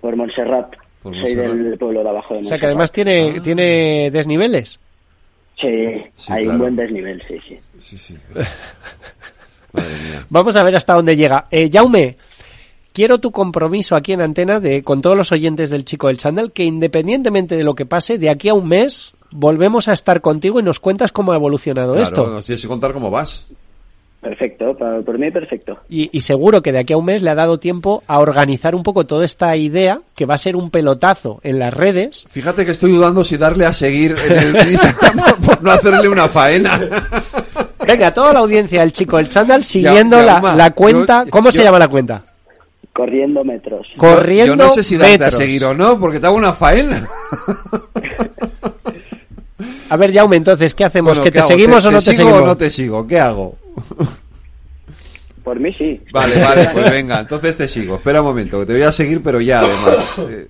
Por 0.00 0.16
Montserrat. 0.16 0.72
Por 1.02 1.14
Soy 1.14 1.22
Montserrat. 1.36 1.56
del 1.56 1.78
pueblo 1.78 2.02
de 2.02 2.08
abajo 2.10 2.34
de 2.34 2.40
O 2.40 2.44
sea 2.44 2.58
que 2.58 2.66
además 2.66 2.90
tiene, 2.92 3.40
tiene 3.40 4.10
desniveles. 4.12 4.78
Sí, 5.58 5.68
Sí, 6.14 6.32
hay 6.32 6.42
claro. 6.44 6.50
un 6.52 6.58
buen 6.58 6.76
desnivel, 6.76 7.22
sí, 7.26 7.34
sí. 7.48 7.56
Sí, 7.78 7.98
sí. 7.98 8.18
Madre 9.72 9.88
mía. 10.10 10.26
Vamos 10.30 10.56
a 10.56 10.62
ver 10.62 10.76
hasta 10.76 10.94
dónde 10.94 11.16
llega. 11.16 11.46
Eh, 11.50 11.70
Jaume, 11.72 12.16
quiero 12.92 13.18
tu 13.18 13.30
compromiso 13.30 13.96
aquí 13.96 14.12
en 14.12 14.20
antena 14.22 14.60
de 14.60 14.82
con 14.82 15.02
todos 15.02 15.16
los 15.16 15.32
oyentes 15.32 15.70
del 15.70 15.84
Chico 15.84 16.06
del 16.08 16.16
Chandal 16.18 16.52
que 16.52 16.64
independientemente 16.64 17.56
de 17.56 17.64
lo 17.64 17.74
que 17.74 17.86
pase, 17.86 18.18
de 18.18 18.30
aquí 18.30 18.48
a 18.48 18.54
un 18.54 18.68
mes 18.68 19.12
volvemos 19.30 19.88
a 19.88 19.92
estar 19.92 20.20
contigo 20.20 20.60
y 20.60 20.62
nos 20.62 20.78
cuentas 20.80 21.12
cómo 21.12 21.32
ha 21.32 21.36
evolucionado 21.36 21.92
Claro, 21.92 22.02
esto. 22.04 22.26
nos 22.28 22.46
tienes 22.46 22.62
que 22.62 22.68
contar 22.68 22.92
cómo 22.92 23.10
vas. 23.10 23.46
Perfecto, 24.28 24.76
para- 24.76 25.02
por 25.02 25.18
mí 25.20 25.30
perfecto. 25.30 25.78
Y, 25.88 26.08
y 26.10 26.20
seguro 26.20 26.60
que 26.60 26.72
de 26.72 26.80
aquí 26.80 26.92
a 26.92 26.96
un 26.96 27.04
mes 27.04 27.22
le 27.22 27.30
ha 27.30 27.36
dado 27.36 27.58
tiempo 27.60 28.02
a 28.08 28.18
organizar 28.18 28.74
un 28.74 28.82
poco 28.82 29.04
toda 29.06 29.24
esta 29.24 29.54
idea 29.56 30.00
que 30.16 30.26
va 30.26 30.34
a 30.34 30.38
ser 30.38 30.56
un 30.56 30.70
pelotazo 30.70 31.38
en 31.44 31.60
las 31.60 31.72
redes. 31.72 32.26
Fíjate 32.28 32.64
que 32.64 32.72
estoy 32.72 32.90
dudando 32.90 33.22
si 33.22 33.36
darle 33.36 33.66
a 33.66 33.72
seguir 33.72 34.16
en 34.28 34.36
el 34.56 34.56
Instagram 34.72 35.40
por 35.42 35.62
no 35.62 35.70
hacerle 35.70 36.08
una 36.08 36.26
faena. 36.28 36.80
Venga, 37.86 38.12
toda 38.12 38.32
la 38.32 38.40
audiencia 38.40 38.80
del 38.80 38.90
Chico 38.90 39.16
del 39.18 39.28
Chandal 39.28 39.62
siguiendo 39.62 40.16
ya, 40.18 40.40
la, 40.56 40.70
cuenta. 40.72 41.22
yo- 41.24 41.30
¿Cómo 41.30 41.52
se 41.52 41.58
yo- 41.58 41.64
llama 41.64 41.78
la 41.78 41.86
cuenta? 41.88 42.24
Corriendo 42.92 43.44
metros. 43.44 43.86
Corriendo 43.96 44.56
Yo 44.56 44.56
no 44.56 44.70
sé 44.70 44.82
si 44.82 44.96
darte 44.96 45.18
metros. 45.18 45.34
a 45.34 45.44
seguir 45.44 45.64
o 45.66 45.72
no, 45.74 46.00
porque 46.00 46.18
te 46.18 46.26
hago 46.26 46.36
una 46.36 46.52
faena. 46.52 47.06
A 49.88 49.96
ver, 49.96 50.12
Jaume, 50.12 50.36
entonces, 50.36 50.74
¿qué 50.74 50.84
hacemos? 50.84 51.10
Bueno, 51.10 51.22
¿Que 51.22 51.28
¿qué 51.30 51.34
te 51.34 51.38
hago? 51.40 51.48
seguimos 51.48 51.86
o 51.86 51.90
no 51.92 51.98
te 51.98 52.04
sigo 52.12 52.16
seguimos? 52.16 52.40
o 52.40 52.46
no 52.46 52.56
te 52.56 52.70
sigo? 52.70 53.06
¿Qué 53.06 53.20
hago? 53.20 53.54
Por 55.44 55.60
mí 55.60 55.72
sí. 55.74 56.00
Vale, 56.12 56.42
vale, 56.42 56.68
pues 56.72 56.90
venga, 56.90 57.20
entonces 57.20 57.56
te 57.56 57.68
sigo. 57.68 57.96
Espera 57.96 58.20
un 58.20 58.26
momento, 58.26 58.58
que 58.60 58.66
te 58.66 58.72
voy 58.72 58.82
a 58.82 58.90
seguir, 58.90 59.22
pero 59.22 59.40
ya, 59.40 59.60
además. 59.60 60.14
Eh, 60.28 60.48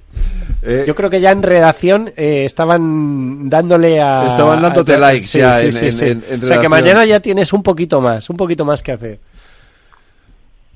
eh, 0.63 0.85
Yo 0.87 0.95
creo 0.95 1.11
que 1.11 1.21
ya 1.21 1.33
en 1.33 1.43
redacción 1.43 2.11
eh, 2.17 2.45
estaban 2.47 3.51
dándole 3.51 4.01
a... 4.01 4.27
Estaban 4.31 4.63
dándote 4.63 4.95
a- 4.95 4.99
likes 4.99 5.27
sí, 5.27 5.39
ya 5.39 5.53
sí, 5.59 5.67
en- 5.67 5.73
sí, 5.73 5.85
en- 5.87 5.93
sí. 5.93 6.05
en- 6.07 6.11
en 6.11 6.19
O 6.19 6.23
sea 6.25 6.29
que 6.39 6.39
redacción. 6.47 6.71
mañana 6.71 7.05
ya 7.05 7.21
tienes 7.21 7.53
un 7.53 7.63
poquito 7.63 8.01
más, 8.01 8.31
un 8.31 8.39
poquito 8.39 8.65
más 8.65 8.83
que 8.83 8.93
hacer. 8.93 9.19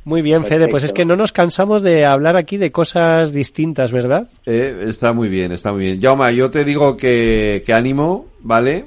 Muy 0.05 0.20
bien, 0.22 0.44
Fede, 0.44 0.68
pues 0.68 0.85
es 0.85 0.93
que 0.93 1.05
no 1.06 1.16
nos 1.16 1.32
cansamos 1.32 1.81
de 1.82 2.05
hablar 2.05 2.36
aquí 2.36 2.56
de 2.59 2.72
cosas 2.72 3.32
distintas, 3.32 3.90
¿verdad? 3.93 4.28
eh, 4.44 4.85
está 4.89 5.12
muy 5.14 5.28
bien, 5.31 5.52
está 5.52 5.72
muy 5.72 5.82
bien. 5.85 6.01
Jauma, 6.01 6.31
yo 6.31 6.51
te 6.51 6.64
digo 6.64 6.97
que, 6.97 7.62
que 7.64 7.72
ánimo, 7.72 8.27
¿vale? 8.40 8.85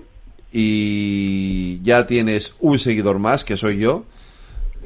Y 0.54 1.80
ya 1.84 2.06
tienes 2.06 2.54
un 2.60 2.78
seguidor 2.80 3.20
más, 3.20 3.44
que 3.44 3.58
soy 3.58 3.80
yo, 3.80 4.06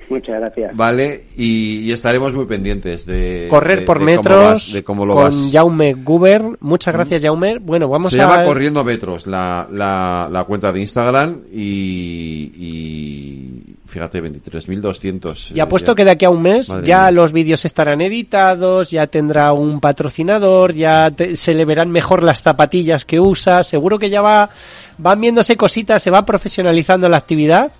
Muchas 0.10 0.40
gracias. 0.40 0.74
¿vale? 0.74 1.26
Y, 1.36 1.80
y 1.80 1.92
estaremos 1.92 2.34
muy 2.34 2.46
pendientes 2.46 3.06
de... 3.06 3.48
Correr 3.50 3.82
de- 3.82 3.86
por 3.86 4.00
de 4.00 4.06
cómo 4.06 4.16
metros 4.16 4.44
vas, 4.54 4.72
de 4.72 4.84
cómo 4.86 5.06
lo 5.06 5.16
con 5.16 5.24
vas. 5.26 5.50
Jaume 5.52 5.96
Guber. 5.96 6.44
Muchas 6.62 6.94
gracias, 6.94 7.24
Jaume. 7.24 7.60
Bueno, 7.60 7.90
vamos 7.90 8.14
Se 8.14 8.22
a... 8.22 8.24
llama 8.30 8.44
Corriendo 8.44 8.86
Metros 8.86 9.28
la, 9.28 9.68
la, 9.70 10.30
la 10.32 10.44
cuenta 10.46 10.72
de 10.72 10.80
Instagram 10.80 11.42
y, 11.52 12.52
y, 12.56 13.57
Fíjate, 13.88 14.22
23.200. 14.22 15.56
Y 15.56 15.60
apuesto 15.62 15.96
que 15.96 16.04
de 16.04 16.12
aquí 16.12 16.26
a 16.26 16.30
un 16.30 16.42
mes 16.42 16.76
ya 16.84 17.10
los 17.10 17.32
vídeos 17.32 17.64
estarán 17.64 18.02
editados, 18.02 18.92
ya 18.92 19.08
tendrá 19.08 19.54
un 19.54 19.80
patrocinador, 19.80 20.74
ya 20.74 21.12
se 21.34 21.54
le 21.54 21.64
verán 21.64 21.90
mejor 21.90 22.24
las 22.24 22.42
zapatillas 22.42 23.06
que 23.06 23.20
usa. 23.20 23.64
Seguro 23.64 23.98
que 23.98 24.10
ya 24.10 24.22
va, 24.22 24.50
van 24.98 25.22
viéndose 25.22 25.56
cositas, 25.56 26.04
se 26.04 26.12
va 26.12 26.26
profesionalizando 26.26 27.08
la 27.08 27.18
actividad, 27.18 27.72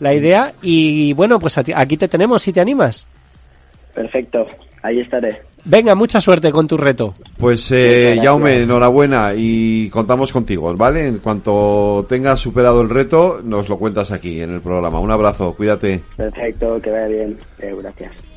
la 0.00 0.12
idea. 0.12 0.52
Y 0.60 1.14
bueno, 1.14 1.38
pues 1.38 1.56
aquí 1.56 1.96
te 1.96 2.08
tenemos 2.08 2.42
si 2.42 2.52
te 2.52 2.60
animas. 2.60 3.06
Perfecto, 3.94 4.46
ahí 4.82 5.00
estaré. 5.00 5.53
Venga, 5.64 5.94
mucha 5.94 6.20
suerte 6.20 6.52
con 6.52 6.66
tu 6.66 6.76
reto. 6.76 7.14
Pues, 7.38 7.70
eh, 7.72 8.18
Jaume, 8.22 8.62
enhorabuena 8.62 9.32
y 9.34 9.88
contamos 9.88 10.30
contigo, 10.32 10.74
¿vale? 10.76 11.06
En 11.06 11.18
cuanto 11.18 12.04
tengas 12.08 12.40
superado 12.40 12.82
el 12.82 12.90
reto, 12.90 13.40
nos 13.42 13.68
lo 13.68 13.78
cuentas 13.78 14.10
aquí 14.10 14.40
en 14.42 14.50
el 14.50 14.60
programa. 14.60 15.00
Un 15.00 15.10
abrazo, 15.10 15.54
cuídate. 15.54 16.02
Perfecto, 16.16 16.80
que 16.82 16.90
vaya 16.90 17.06
bien. 17.06 17.38
Eh, 17.58 17.74
gracias. 17.78 18.33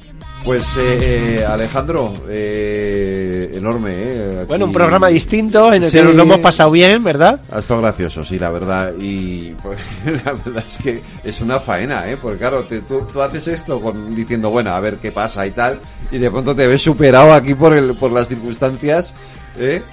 Pues 0.47 0.65
eh, 0.79 1.43
Alejandro, 1.45 2.13
eh, 2.29 3.51
enorme. 3.53 3.91
Eh, 3.93 4.45
bueno, 4.47 4.63
un 4.63 4.71
programa 4.71 5.09
distinto 5.09 5.73
en 5.73 5.83
el 5.83 5.91
que 5.91 6.01
nos 6.01 6.15
lo 6.15 6.23
hemos 6.23 6.39
pasado 6.39 6.71
bien, 6.71 7.03
¿verdad? 7.03 7.41
Ha 7.51 7.59
estado 7.59 7.81
gracioso, 7.81 8.23
sí, 8.23 8.39
la 8.39 8.49
verdad. 8.49 8.93
Y 8.97 9.51
pues, 9.61 9.77
la 10.23 10.31
verdad 10.31 10.63
es 10.65 10.77
que 10.77 11.01
es 11.25 11.41
una 11.41 11.59
faena, 11.59 12.09
¿eh? 12.09 12.15
Porque 12.15 12.37
claro, 12.37 12.63
tú, 12.63 13.05
tú, 13.11 13.21
haces 13.21 13.45
esto 13.49 13.81
con, 13.81 14.15
diciendo, 14.15 14.49
bueno, 14.49 14.69
a 14.69 14.79
ver 14.79 14.99
qué 14.99 15.11
pasa 15.11 15.45
y 15.45 15.51
tal, 15.51 15.81
y 16.13 16.17
de 16.17 16.31
pronto 16.31 16.55
te 16.55 16.65
ves 16.65 16.81
superado 16.81 17.33
aquí 17.33 17.53
por, 17.53 17.73
el, 17.75 17.93
por 17.95 18.13
las 18.13 18.29
circunstancias, 18.29 19.13
¿eh? 19.59 19.83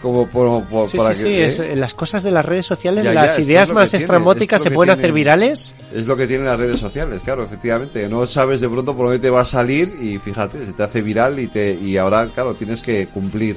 Como 0.00 0.26
por, 0.26 0.88
sí, 0.88 0.98
sí, 0.98 1.14
sí, 1.14 1.40
es, 1.40 1.76
las 1.76 1.94
cosas 1.94 2.22
de 2.22 2.30
las 2.30 2.44
redes 2.44 2.66
sociales, 2.66 3.04
las 3.04 3.38
ideas 3.38 3.72
más 3.72 3.92
estrambóticas 3.94 4.62
se 4.62 4.70
pueden 4.70 4.92
hacer 4.92 5.12
virales. 5.12 5.74
Es 5.94 6.06
lo 6.06 6.16
que 6.16 6.26
tienen 6.26 6.46
las 6.46 6.58
redes 6.58 6.80
sociales, 6.80 7.20
claro, 7.24 7.44
efectivamente. 7.44 8.08
No 8.08 8.26
sabes 8.26 8.60
de 8.60 8.68
pronto 8.68 8.96
por 8.96 9.06
dónde 9.06 9.18
te 9.18 9.30
va 9.30 9.42
a 9.42 9.44
salir 9.44 9.94
y 10.00 10.18
fíjate, 10.18 10.66
se 10.66 10.72
te 10.72 10.82
hace 10.82 11.02
viral 11.02 11.38
y 11.38 11.48
te 11.48 11.74
y 11.74 11.96
ahora, 11.96 12.26
claro, 12.34 12.54
tienes 12.54 12.82
que 12.82 13.06
cumplir. 13.08 13.56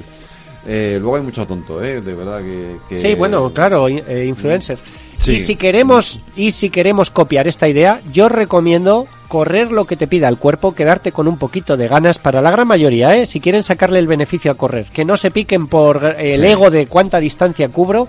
Eh, 0.66 0.96
luego 0.98 1.16
hay 1.16 1.22
mucho 1.22 1.46
tonto, 1.46 1.82
¿eh? 1.82 2.00
De 2.00 2.14
verdad 2.14 2.40
que... 2.88 2.98
Sí, 2.98 3.14
bueno, 3.14 3.52
claro, 3.52 3.86
eh, 3.88 4.24
Y 5.26 5.38
si 5.38 5.56
queremos 5.56 6.20
y 6.36 6.50
si 6.50 6.70
queremos 6.70 7.10
copiar 7.10 7.48
esta 7.48 7.68
idea, 7.68 8.00
yo 8.12 8.28
recomiendo 8.28 9.06
correr 9.28 9.72
lo 9.72 9.86
que 9.86 9.96
te 9.96 10.06
pida 10.06 10.28
el 10.28 10.38
cuerpo, 10.38 10.74
quedarte 10.74 11.10
con 11.10 11.26
un 11.26 11.38
poquito 11.38 11.76
de 11.76 11.88
ganas 11.88 12.18
para 12.18 12.40
la 12.40 12.50
gran 12.50 12.68
mayoría, 12.68 13.16
¿eh? 13.16 13.26
si 13.26 13.40
quieren 13.40 13.62
sacarle 13.62 13.98
el 13.98 14.06
beneficio 14.06 14.50
a 14.50 14.54
correr, 14.54 14.86
que 14.92 15.04
no 15.04 15.16
se 15.16 15.30
piquen 15.30 15.66
por 15.66 16.04
el 16.18 16.44
ego 16.44 16.70
de 16.70 16.86
cuánta 16.86 17.18
distancia 17.18 17.68
cubro. 17.68 18.08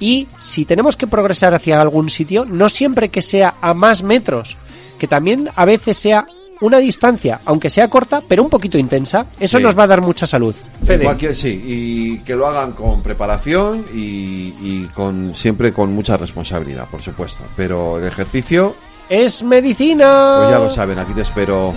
Y 0.00 0.28
si 0.38 0.64
tenemos 0.64 0.96
que 0.96 1.06
progresar 1.06 1.52
hacia 1.52 1.80
algún 1.80 2.08
sitio, 2.08 2.44
no 2.44 2.68
siempre 2.68 3.08
que 3.08 3.22
sea 3.22 3.54
a 3.60 3.74
más 3.74 4.02
metros, 4.02 4.56
que 4.98 5.08
también 5.08 5.50
a 5.54 5.64
veces 5.64 5.98
sea 5.98 6.26
una 6.62 6.78
distancia, 6.78 7.40
aunque 7.44 7.68
sea 7.68 7.88
corta, 7.88 8.22
pero 8.26 8.42
un 8.42 8.48
poquito 8.48 8.78
intensa, 8.78 9.26
eso 9.38 9.60
nos 9.60 9.78
va 9.78 9.82
a 9.82 9.88
dar 9.88 10.00
mucha 10.00 10.26
salud. 10.26 10.54
Fede. 10.84 11.34
sí, 11.34 11.62
y 11.66 12.18
que 12.18 12.34
lo 12.34 12.46
hagan 12.46 12.72
con 12.72 13.02
preparación 13.02 13.84
y, 13.94 14.54
y, 14.62 14.88
con 14.94 15.34
siempre 15.34 15.72
con 15.72 15.92
mucha 15.92 16.16
responsabilidad, 16.16 16.88
por 16.88 17.02
supuesto. 17.02 17.44
Pero 17.56 17.98
el 17.98 18.04
ejercicio 18.04 18.74
es 19.08 19.42
medicina. 19.42 20.36
Pues 20.38 20.50
ya 20.50 20.58
lo 20.58 20.70
saben, 20.70 20.98
aquí 20.98 21.12
te 21.12 21.22
espero. 21.22 21.74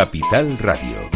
Capital 0.00 0.56
Radio. 0.56 1.10